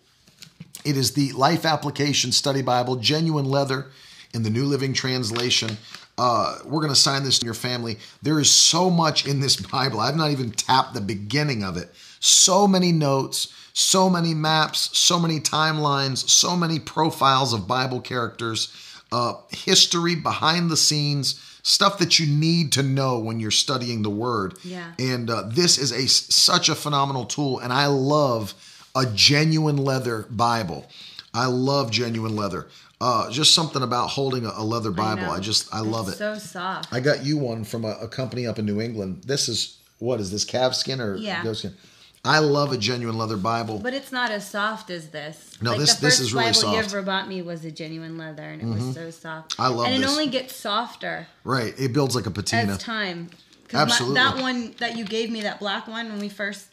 It 0.84 0.98
is 0.98 1.12
the 1.12 1.32
Life 1.32 1.64
Application 1.64 2.32
Study 2.32 2.60
Bible, 2.60 2.96
genuine 2.96 3.46
leather 3.46 3.86
in 4.34 4.42
the 4.42 4.50
New 4.50 4.66
Living 4.66 4.92
Translation 4.92 5.78
uh, 6.18 6.58
we're 6.64 6.80
going 6.80 6.92
to 6.92 6.96
sign 6.96 7.22
this 7.22 7.38
to 7.38 7.44
your 7.44 7.54
family. 7.54 7.96
There 8.22 8.40
is 8.40 8.50
so 8.50 8.90
much 8.90 9.26
in 9.26 9.40
this 9.40 9.56
Bible. 9.56 10.00
I've 10.00 10.16
not 10.16 10.30
even 10.30 10.50
tapped 10.50 10.94
the 10.94 11.00
beginning 11.00 11.62
of 11.62 11.76
it. 11.76 11.90
So 12.20 12.66
many 12.66 12.90
notes, 12.90 13.54
so 13.72 14.10
many 14.10 14.34
maps, 14.34 14.98
so 14.98 15.18
many 15.20 15.38
timelines, 15.38 16.28
so 16.28 16.56
many 16.56 16.80
profiles 16.80 17.52
of 17.52 17.68
Bible 17.68 18.00
characters, 18.00 18.74
uh, 19.12 19.34
history 19.50 20.16
behind 20.16 20.70
the 20.70 20.76
scenes, 20.76 21.40
stuff 21.62 21.98
that 21.98 22.18
you 22.18 22.26
need 22.26 22.72
to 22.72 22.82
know 22.82 23.20
when 23.20 23.38
you're 23.38 23.50
studying 23.52 24.02
the 24.02 24.10
Word. 24.10 24.58
Yeah. 24.64 24.92
And 24.98 25.30
uh, 25.30 25.42
this 25.46 25.78
is 25.78 25.92
a 25.92 26.08
such 26.08 26.68
a 26.68 26.74
phenomenal 26.74 27.26
tool, 27.26 27.60
and 27.60 27.72
I 27.72 27.86
love 27.86 28.54
a 28.96 29.06
genuine 29.06 29.76
leather 29.76 30.26
Bible. 30.30 30.88
I 31.32 31.46
love 31.46 31.90
genuine 31.92 32.34
leather. 32.34 32.66
Uh, 33.00 33.30
just 33.30 33.54
something 33.54 33.82
about 33.82 34.08
holding 34.08 34.44
a, 34.44 34.50
a 34.56 34.64
leather 34.64 34.90
Bible. 34.90 35.30
I, 35.30 35.36
I 35.36 35.40
just 35.40 35.72
I 35.72 35.80
it's 35.80 35.88
love 35.88 36.08
it. 36.08 36.16
So 36.16 36.36
soft. 36.36 36.92
I 36.92 36.98
got 36.98 37.24
you 37.24 37.38
one 37.38 37.62
from 37.62 37.84
a, 37.84 37.92
a, 38.00 38.08
company 38.08 38.44
up 38.44 38.58
in 38.58 38.66
New 38.66 38.80
England. 38.80 39.22
This 39.24 39.48
is 39.48 39.78
what 39.98 40.18
is 40.18 40.32
this 40.32 40.44
calfskin 40.44 41.00
or 41.00 41.16
yeah. 41.16 41.42
goatskin? 41.44 41.74
I 42.24 42.40
love 42.40 42.72
a 42.72 42.76
genuine 42.76 43.16
leather 43.16 43.36
Bible. 43.36 43.78
But 43.78 43.94
it's 43.94 44.10
not 44.10 44.32
as 44.32 44.48
soft 44.48 44.90
as 44.90 45.10
this. 45.10 45.56
No, 45.62 45.70
like 45.70 45.80
this 45.80 45.94
the 45.94 46.06
this 46.06 46.20
is 46.20 46.34
really 46.34 46.46
Bible 46.46 46.60
soft. 46.60 46.74
you 46.74 46.82
ever 46.82 47.02
bought 47.02 47.28
me 47.28 47.40
was 47.42 47.64
a 47.64 47.70
genuine 47.70 48.18
leather, 48.18 48.42
and 48.42 48.60
it 48.60 48.64
mm-hmm. 48.64 48.86
was 48.86 48.94
so 48.94 49.10
soft. 49.10 49.54
I 49.58 49.68
love 49.68 49.86
and 49.86 49.94
it 49.94 50.00
this. 50.00 50.10
only 50.10 50.26
gets 50.26 50.56
softer. 50.56 51.28
Right, 51.44 51.74
it 51.78 51.92
builds 51.92 52.16
like 52.16 52.26
a 52.26 52.32
patina. 52.32 52.72
As 52.72 52.78
time. 52.78 53.30
Absolutely. 53.72 54.18
My, 54.18 54.32
that 54.32 54.42
one 54.42 54.74
that 54.78 54.96
you 54.96 55.04
gave 55.04 55.30
me, 55.30 55.42
that 55.42 55.60
black 55.60 55.86
one, 55.86 56.08
when 56.08 56.18
we 56.18 56.28
first 56.28 56.66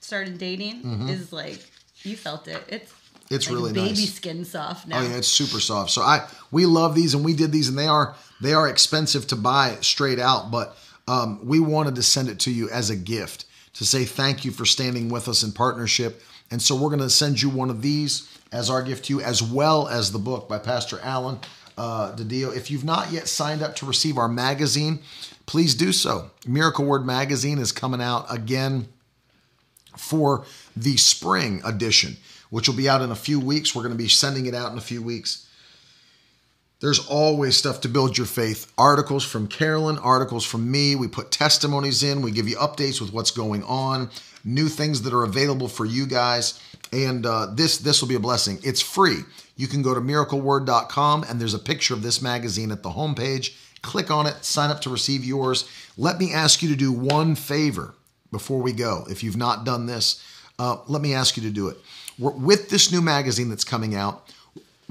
started 0.00 0.38
dating, 0.38 0.82
mm-hmm. 0.82 1.08
is 1.08 1.32
like 1.32 1.64
you 2.02 2.16
felt 2.16 2.46
it. 2.46 2.62
It's 2.68 2.92
it's 3.30 3.46
like 3.46 3.54
really 3.54 3.72
baby 3.72 3.88
nice. 3.88 4.14
skin 4.14 4.44
soft 4.44 4.86
now. 4.86 4.98
Oh 4.98 5.02
yeah, 5.02 5.16
it's 5.16 5.28
super 5.28 5.60
soft. 5.60 5.90
So 5.90 6.02
I 6.02 6.26
we 6.50 6.66
love 6.66 6.94
these 6.94 7.14
and 7.14 7.24
we 7.24 7.34
did 7.34 7.52
these 7.52 7.68
and 7.68 7.78
they 7.78 7.86
are 7.86 8.14
they 8.40 8.52
are 8.52 8.68
expensive 8.68 9.26
to 9.28 9.36
buy 9.36 9.76
straight 9.80 10.18
out, 10.18 10.50
but 10.50 10.76
um, 11.08 11.40
we 11.46 11.60
wanted 11.60 11.94
to 11.96 12.02
send 12.02 12.28
it 12.28 12.38
to 12.40 12.50
you 12.50 12.68
as 12.70 12.90
a 12.90 12.96
gift 12.96 13.46
to 13.74 13.84
say 13.84 14.04
thank 14.04 14.44
you 14.44 14.50
for 14.50 14.64
standing 14.64 15.08
with 15.08 15.28
us 15.28 15.42
in 15.42 15.52
partnership. 15.52 16.22
And 16.50 16.60
so 16.60 16.74
we're 16.74 16.90
going 16.90 17.00
to 17.00 17.10
send 17.10 17.42
you 17.42 17.50
one 17.50 17.70
of 17.70 17.82
these 17.82 18.28
as 18.52 18.70
our 18.70 18.82
gift 18.82 19.06
to 19.06 19.14
you, 19.14 19.20
as 19.20 19.42
well 19.42 19.88
as 19.88 20.12
the 20.12 20.18
book 20.18 20.48
by 20.48 20.58
Pastor 20.58 20.98
Alan 21.02 21.38
uh, 21.76 22.12
DiDio. 22.14 22.56
If 22.56 22.70
you've 22.70 22.84
not 22.84 23.12
yet 23.12 23.28
signed 23.28 23.62
up 23.62 23.76
to 23.76 23.86
receive 23.86 24.16
our 24.16 24.28
magazine, 24.28 25.00
please 25.46 25.74
do 25.74 25.92
so. 25.92 26.30
Miracle 26.46 26.84
Word 26.84 27.04
Magazine 27.04 27.58
is 27.58 27.72
coming 27.72 28.00
out 28.00 28.26
again 28.32 28.88
for 29.96 30.44
the 30.76 30.96
spring 30.96 31.60
edition 31.64 32.16
which 32.50 32.68
will 32.68 32.76
be 32.76 32.88
out 32.88 33.02
in 33.02 33.10
a 33.10 33.16
few 33.16 33.40
weeks. 33.40 33.74
We're 33.74 33.82
going 33.82 33.94
to 33.94 33.98
be 33.98 34.08
sending 34.08 34.46
it 34.46 34.54
out 34.54 34.72
in 34.72 34.78
a 34.78 34.82
few 34.82 35.02
weeks. 35.02 35.46
There's 36.80 37.06
always 37.08 37.56
stuff 37.56 37.80
to 37.82 37.88
build 37.88 38.18
your 38.18 38.26
faith. 38.26 38.70
Articles 38.76 39.24
from 39.24 39.48
Carolyn, 39.48 39.96
articles 39.98 40.44
from 40.44 40.70
me. 40.70 40.94
We 40.94 41.08
put 41.08 41.30
testimonies 41.30 42.02
in. 42.02 42.20
We 42.20 42.32
give 42.32 42.48
you 42.48 42.56
updates 42.56 43.00
with 43.00 43.14
what's 43.14 43.30
going 43.30 43.62
on, 43.62 44.10
new 44.44 44.68
things 44.68 45.02
that 45.02 45.14
are 45.14 45.22
available 45.22 45.68
for 45.68 45.86
you 45.86 46.06
guys. 46.06 46.60
And 46.92 47.24
uh, 47.24 47.46
this 47.54 47.78
this 47.78 48.02
will 48.02 48.08
be 48.08 48.14
a 48.14 48.20
blessing. 48.20 48.58
It's 48.62 48.82
free. 48.82 49.20
You 49.56 49.68
can 49.68 49.80
go 49.80 49.94
to 49.94 50.00
miracleword.com 50.00 51.24
and 51.24 51.40
there's 51.40 51.54
a 51.54 51.58
picture 51.58 51.94
of 51.94 52.02
this 52.02 52.20
magazine 52.20 52.70
at 52.70 52.82
the 52.82 52.90
homepage. 52.90 53.56
Click 53.80 54.10
on 54.10 54.26
it, 54.26 54.44
sign 54.44 54.70
up 54.70 54.82
to 54.82 54.90
receive 54.90 55.24
yours. 55.24 55.68
Let 55.96 56.18
me 56.18 56.32
ask 56.32 56.62
you 56.62 56.68
to 56.68 56.76
do 56.76 56.92
one 56.92 57.36
favor 57.36 57.94
before 58.30 58.60
we 58.60 58.72
go. 58.72 59.06
If 59.08 59.22
you've 59.24 59.36
not 59.36 59.64
done 59.64 59.86
this, 59.86 60.22
uh, 60.58 60.78
let 60.88 61.00
me 61.00 61.14
ask 61.14 61.36
you 61.38 61.42
to 61.44 61.50
do 61.50 61.68
it 61.68 61.78
with 62.18 62.70
this 62.70 62.90
new 62.90 63.00
magazine 63.00 63.48
that's 63.48 63.64
coming 63.64 63.94
out, 63.94 64.28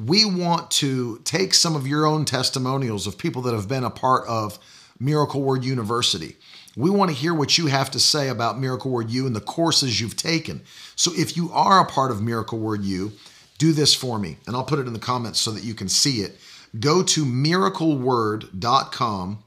we 0.04 0.26
want 0.26 0.70
to 0.72 1.22
take 1.24 1.54
some 1.54 1.76
of 1.76 1.88
your 1.88 2.06
own 2.06 2.26
testimonials 2.26 3.08
of 3.08 3.18
people 3.18 3.42
that 3.44 3.54
have 3.54 3.68
been 3.68 3.84
a 3.84 3.90
part 3.90 4.28
of 4.28 4.60
Miracle 5.00 5.42
Word 5.42 5.64
University. 5.64 6.36
We 6.78 6.90
want 6.90 7.10
to 7.10 7.16
hear 7.16 7.34
what 7.34 7.58
you 7.58 7.68
have 7.68 7.90
to 7.92 8.00
say 8.00 8.28
about 8.28 8.60
Miracle 8.60 8.92
Word 8.92 9.10
U 9.10 9.26
and 9.26 9.36
the 9.36 9.42
courses 9.42 10.02
you've 10.02 10.18
taken. 10.18 10.62
So 10.96 11.12
if 11.16 11.38
you 11.38 11.52
are 11.52 11.80
a 11.80 11.86
part 11.86 12.12
of 12.12 12.22
Miracle 12.22 12.60
Word 12.60 12.84
U, 12.84 13.14
do 13.58 13.72
this 13.72 13.94
for 13.94 14.20
me, 14.20 14.38
and 14.46 14.56
I'll 14.56 14.66
put 14.66 14.80
it 14.80 14.88
in 14.88 14.94
the 14.94 15.00
comments 15.00 15.40
so 15.40 15.52
that 15.52 15.64
you 15.64 15.74
can 15.74 15.88
see 15.88 16.20
it. 16.20 16.38
Go 16.78 17.04
to 17.04 17.24
miracleword.com 17.24 19.44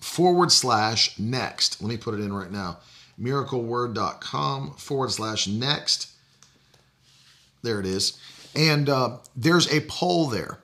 forward 0.00 0.52
slash 0.52 1.18
next. 1.18 1.80
Let 1.80 1.88
me 1.88 1.96
put 1.96 2.12
it 2.12 2.20
in 2.20 2.34
right 2.34 2.52
now. 2.52 2.80
Miracleword.com 3.18 4.74
forward 4.74 5.10
slash 5.10 5.46
next. 5.46 6.11
There 7.62 7.80
it 7.80 7.86
is. 7.86 8.18
And 8.54 8.88
uh, 8.88 9.18
there's 9.36 9.72
a 9.72 9.80
poll 9.82 10.26
there 10.26 10.58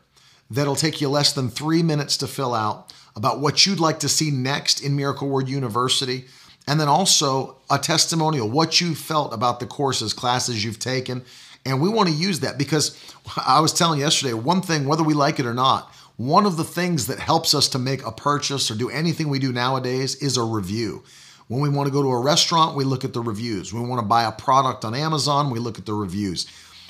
that'll 0.51 0.77
take 0.77 1.01
you 1.01 1.09
less 1.09 1.33
than 1.33 1.49
three 1.49 1.83
minutes 1.83 2.17
to 2.19 2.27
fill 2.27 2.55
out 2.55 2.93
about 3.17 3.41
what 3.41 3.67
you'd 3.67 3.81
like 3.81 4.01
to 4.01 4.09
see 4.09 4.31
next 4.31 4.81
in 4.81 4.97
Miracle 4.97 5.29
Word 5.29 5.49
University. 5.49 6.27
And 6.67 6.79
then 6.79 6.89
also 6.89 7.57
a 7.71 7.79
testimonial, 7.79 8.49
what 8.49 8.81
you 8.81 8.95
felt 8.95 9.33
about 9.33 9.59
the 9.61 9.67
courses, 9.67 10.13
classes 10.13 10.65
you've 10.65 10.79
taken. 10.79 11.25
And 11.65 11.81
we 11.81 11.89
want 11.89 12.09
to 12.09 12.15
use 12.15 12.41
that 12.41 12.59
because 12.59 12.97
I 13.47 13.61
was 13.61 13.73
telling 13.73 14.01
yesterday, 14.01 14.35
one 14.35 14.61
thing, 14.61 14.87
whether 14.87 15.03
we 15.03 15.15
like 15.15 15.41
it 15.41 15.47
or 15.47 15.55
not, 15.55 15.93
one 16.17 16.47
of 16.47 16.57
the 16.57 16.65
things 16.65 17.07
that 17.07 17.21
helps 17.21 17.55
us 17.55 17.69
to 17.69 17.79
make 17.79 18.05
a 18.05 18.11
purchase 18.11 18.71
or 18.71 18.75
do 18.75 18.91
anything 18.91 19.29
we 19.29 19.39
do 19.39 19.53
nowadays 19.53 20.17
is 20.17 20.37
a 20.37 20.43
review. 20.43 21.05
When 21.47 21.61
we 21.61 21.69
want 21.69 21.87
to 21.87 21.93
go 21.93 22.03
to 22.03 22.09
a 22.09 22.21
restaurant, 22.21 22.77
we 22.77 22.85
look 22.85 23.05
at 23.05 23.15
the 23.15 23.21
reviews. 23.21 23.73
When 23.73 23.85
we 23.85 23.89
want 23.89 24.01
to 24.01 24.07
buy 24.07 24.25
a 24.25 24.33
product 24.33 24.85
on 24.85 24.95
Amazon, 24.95 25.51
we 25.51 25.59
look 25.59 25.79
at 25.79 25.87
the 25.87 25.95
reviews. 25.95 26.47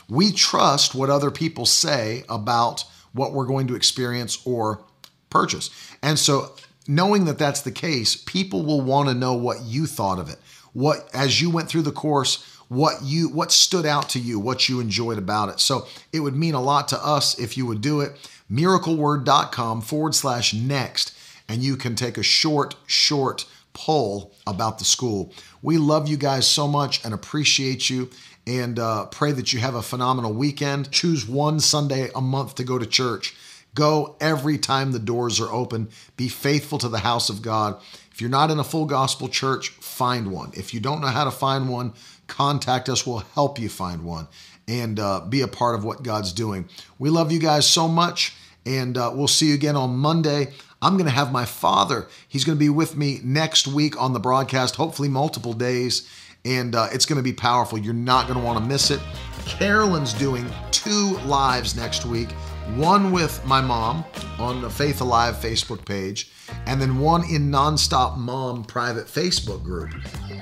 We 0.09 0.33
trust 0.33 0.95
what 0.95 1.11
other 1.11 1.31
people 1.31 1.67
say 1.67 2.25
about 2.29 2.85
what 3.13 3.33
we're 3.33 3.47
going 3.47 3.67
to 3.69 3.75
experience 3.75 4.39
or 4.45 4.85
purchase. 5.31 5.71
And 6.03 6.19
so, 6.19 6.55
knowing 6.87 7.27
that 7.27 7.39
that's 7.39 7.63
the 7.63 7.71
case, 7.71 8.17
people 8.17 8.65
will 8.65 8.81
want 8.81 9.09
to 9.09 9.15
know 9.15 9.35
what 9.35 9.63
you 9.63 9.87
thought 9.87 10.19
of 10.19 10.31
it. 10.31 10.39
What 10.73 11.09
as 11.13 11.41
you 11.41 11.51
went 11.51 11.69
through 11.69 11.83
the 11.83 11.93
course, 11.93 12.45
what 12.69 13.03
you 13.03 13.29
what 13.29 13.53
stood 13.53 13.87
out 13.87 14.09
to 14.11 14.19
you, 14.19 14.39
what 14.39 14.69
you 14.69 14.81
enjoyed 14.81 15.19
about 15.19 15.51
it. 15.51 15.61
So, 15.61 15.87
it 16.13 16.21
would 16.21 16.37
mean 16.37 16.55
a 16.55 16.63
lot 16.63 16.89
to 16.89 17.05
us 17.05 17.39
if 17.39 17.57
you 17.57 17.67
would 17.67 17.81
do 17.81 18.01
it. 18.01 18.13
miracleword.com 18.51 19.83
forward 19.83 20.15
slash 20.15 20.55
next, 20.55 21.17
and 21.49 21.63
you 21.63 21.77
can 21.77 21.95
take 21.95 22.17
a 22.17 22.23
short, 22.23 22.77
short 22.87 23.45
poll 23.75 24.35
about 24.47 24.79
the 24.79 24.85
school. 24.85 25.33
We 25.63 25.79
love 25.79 26.09
you 26.09 26.17
guys 26.17 26.47
so 26.47 26.67
much 26.67 27.05
and 27.05 27.15
appreciate 27.15 27.89
you 27.89 28.11
and 28.49 28.79
uh, 28.79 29.05
pray 29.07 29.31
that 29.31 29.53
you 29.53 29.59
have 29.59 29.75
a 29.75 29.83
phenomenal 29.83 30.33
weekend. 30.33 30.91
Choose 30.91 31.29
one 31.29 31.61
Sunday 31.61 32.09
a 32.15 32.20
month 32.23 32.55
to 32.55 32.65
go 32.65 32.79
to 32.79 32.87
church. 32.87 33.37
Go 33.75 34.16
every 34.20 34.57
time 34.57 34.91
the 34.91 34.99
doors 34.99 35.39
are 35.39 35.53
open. 35.53 35.91
Be 36.16 36.29
faithful 36.29 36.79
to 36.79 36.89
the 36.89 37.01
house 37.01 37.29
of 37.29 37.43
God. 37.43 37.79
If 38.11 38.23
you're 38.23 38.31
not 38.31 38.51
in 38.51 38.59
a 38.59 38.65
full 38.65 38.87
gospel 38.87 39.29
church, 39.29 39.69
find 39.69 40.33
one. 40.33 40.53
If 40.55 40.73
you 40.73 40.81
don't 40.81 41.03
know 41.03 41.09
how 41.09 41.25
to 41.25 41.31
find 41.31 41.69
one, 41.69 41.93
contact 42.27 42.89
us. 42.89 43.07
We'll 43.07 43.19
help 43.35 43.59
you 43.59 43.69
find 43.69 44.03
one 44.03 44.29
and 44.66 44.99
uh, 44.99 45.20
be 45.20 45.43
a 45.43 45.49
part 45.49 45.75
of 45.75 45.85
what 45.85 46.03
God's 46.03 46.33
doing. 46.33 46.70
We 46.99 47.11
love 47.11 47.31
you 47.31 47.39
guys 47.39 47.66
so 47.66 47.87
much, 47.87 48.35
and 48.65 48.97
uh, 48.97 49.12
we'll 49.15 49.29
see 49.29 49.49
you 49.49 49.55
again 49.55 49.77
on 49.77 49.97
Monday. 49.97 50.49
I'm 50.81 50.95
going 50.95 51.07
to 51.07 51.11
have 51.11 51.33
my 51.33 51.45
father. 51.45 52.07
He's 52.29 52.45
going 52.45 52.57
to 52.57 52.61
be 52.61 52.69
with 52.70 52.97
me 52.97 53.20
next 53.23 53.66
week 53.66 54.01
on 54.01 54.15
the 54.15 54.20
broadcast, 54.20 54.77
hopefully 54.77 55.09
multiple 55.09 55.53
days 55.53 56.09
and 56.49 56.75
uh, 56.75 56.89
it's 56.93 57.07
going 57.07 57.19
to 57.19 57.23
be 57.23 57.33
powerful. 57.33 57.79
You're 57.79 57.95
not 57.95 58.27
going 58.27 58.39
to 58.39 58.45
want 58.45 58.59
to 58.59 58.65
miss 58.65 58.91
it. 58.91 59.01
Carolyn's 59.45 60.12
doing 60.15 60.47
two 60.70 61.19
lives 61.20 61.77
next 61.77 62.05
week 62.05 62.29
one 62.77 63.12
with 63.12 63.45
my 63.47 63.61
mom 63.61 64.05
on 64.39 64.61
the 64.61 64.70
Faith 64.70 65.01
Alive 65.01 65.37
Facebook 65.37 65.85
page, 65.85 66.31
and 66.66 66.81
then 66.81 66.99
one 66.99 67.23
in 67.31 67.51
Nonstop 67.51 68.16
Mom 68.19 68.65
private 68.65 69.07
Facebook 69.07 69.65
group. 69.65 69.91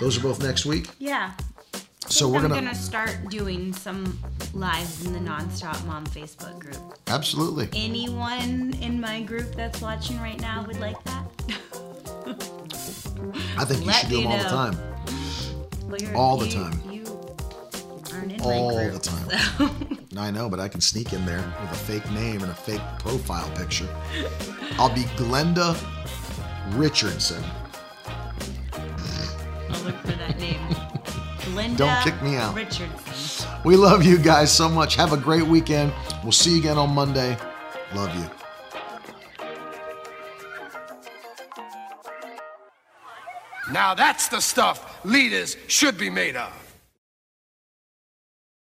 Those 0.01 0.19
are 0.19 0.20
both 0.20 0.43
next 0.43 0.66
week? 0.66 0.89
Yeah. 0.99 1.33
So 2.09 2.28
we're 2.28 2.37
I'm 2.37 2.49
gonna, 2.49 2.55
gonna 2.55 2.74
start 2.74 3.16
doing 3.31 3.73
some 3.73 4.19
lives 4.55 5.07
in 5.07 5.12
the 5.12 5.19
Nonstop 5.19 5.85
Mom 5.87 6.05
Facebook 6.07 6.59
group. 6.59 6.99
Absolutely. 7.09 7.69
Anyone 7.74 8.74
in 8.81 9.01
my 9.01 9.23
group 9.23 9.55
that's 9.55 9.81
watching 9.81 10.20
right 10.20 10.41
now 10.41 10.65
would 10.66 10.81
like 10.81 11.03
that? 11.05 11.24
I 13.57 13.65
think 13.65 13.81
you 13.81 13.87
Let 13.87 13.97
should 13.97 14.11
do 14.11 14.23
them 14.23 14.27
all 14.27 14.39
the 14.39 14.49
time 14.49 14.95
all 16.15 16.37
the 16.37 16.49
time. 16.49 16.81
You 16.91 17.05
aren't 18.13 18.33
in 18.33 18.41
all 18.41 18.77
group, 18.77 18.93
the 18.95 18.99
time. 18.99 19.29
So. 19.59 19.71
I 20.19 20.31
know, 20.31 20.49
but 20.49 20.61
I 20.61 20.69
can 20.69 20.81
sneak 20.81 21.13
in 21.13 21.25
there 21.27 21.45
with 21.61 21.71
a 21.71 21.75
fake 21.75 22.11
name 22.11 22.43
and 22.43 22.51
a 22.51 22.55
fake 22.55 22.81
profile 22.99 23.51
picture. 23.57 23.89
I'll 24.79 24.95
be 24.95 25.03
Glenda 25.17 25.77
Richardson. 26.77 27.43
I'll 28.73 29.83
look 29.85 29.97
for 29.97 30.13
that 30.13 30.39
name. 30.39 30.59
Glenda 31.47 31.77
Don't 31.77 32.03
kick 32.03 32.21
me 32.23 32.37
out. 32.37 32.55
Richardson. 32.55 33.49
We 33.65 33.77
love 33.77 34.05
you 34.05 34.19
guys 34.19 34.51
so 34.51 34.69
much. 34.69 34.97
Have 34.97 35.13
a 35.13 35.17
great 35.17 35.47
weekend. 35.47 35.93
We'll 36.23 36.33
see 36.33 36.53
you 36.53 36.59
again 36.61 36.79
on 36.79 36.91
Monday. 36.91 37.37
Love 37.95 38.15
you. 38.17 38.31
Now 43.73 43.95
that's 43.95 44.29
the 44.29 44.41
stuff 44.41 44.95
leaders 45.07 45.57
should 45.69 45.97
be 45.97 46.11
made 46.11 46.37
of. 46.37 46.66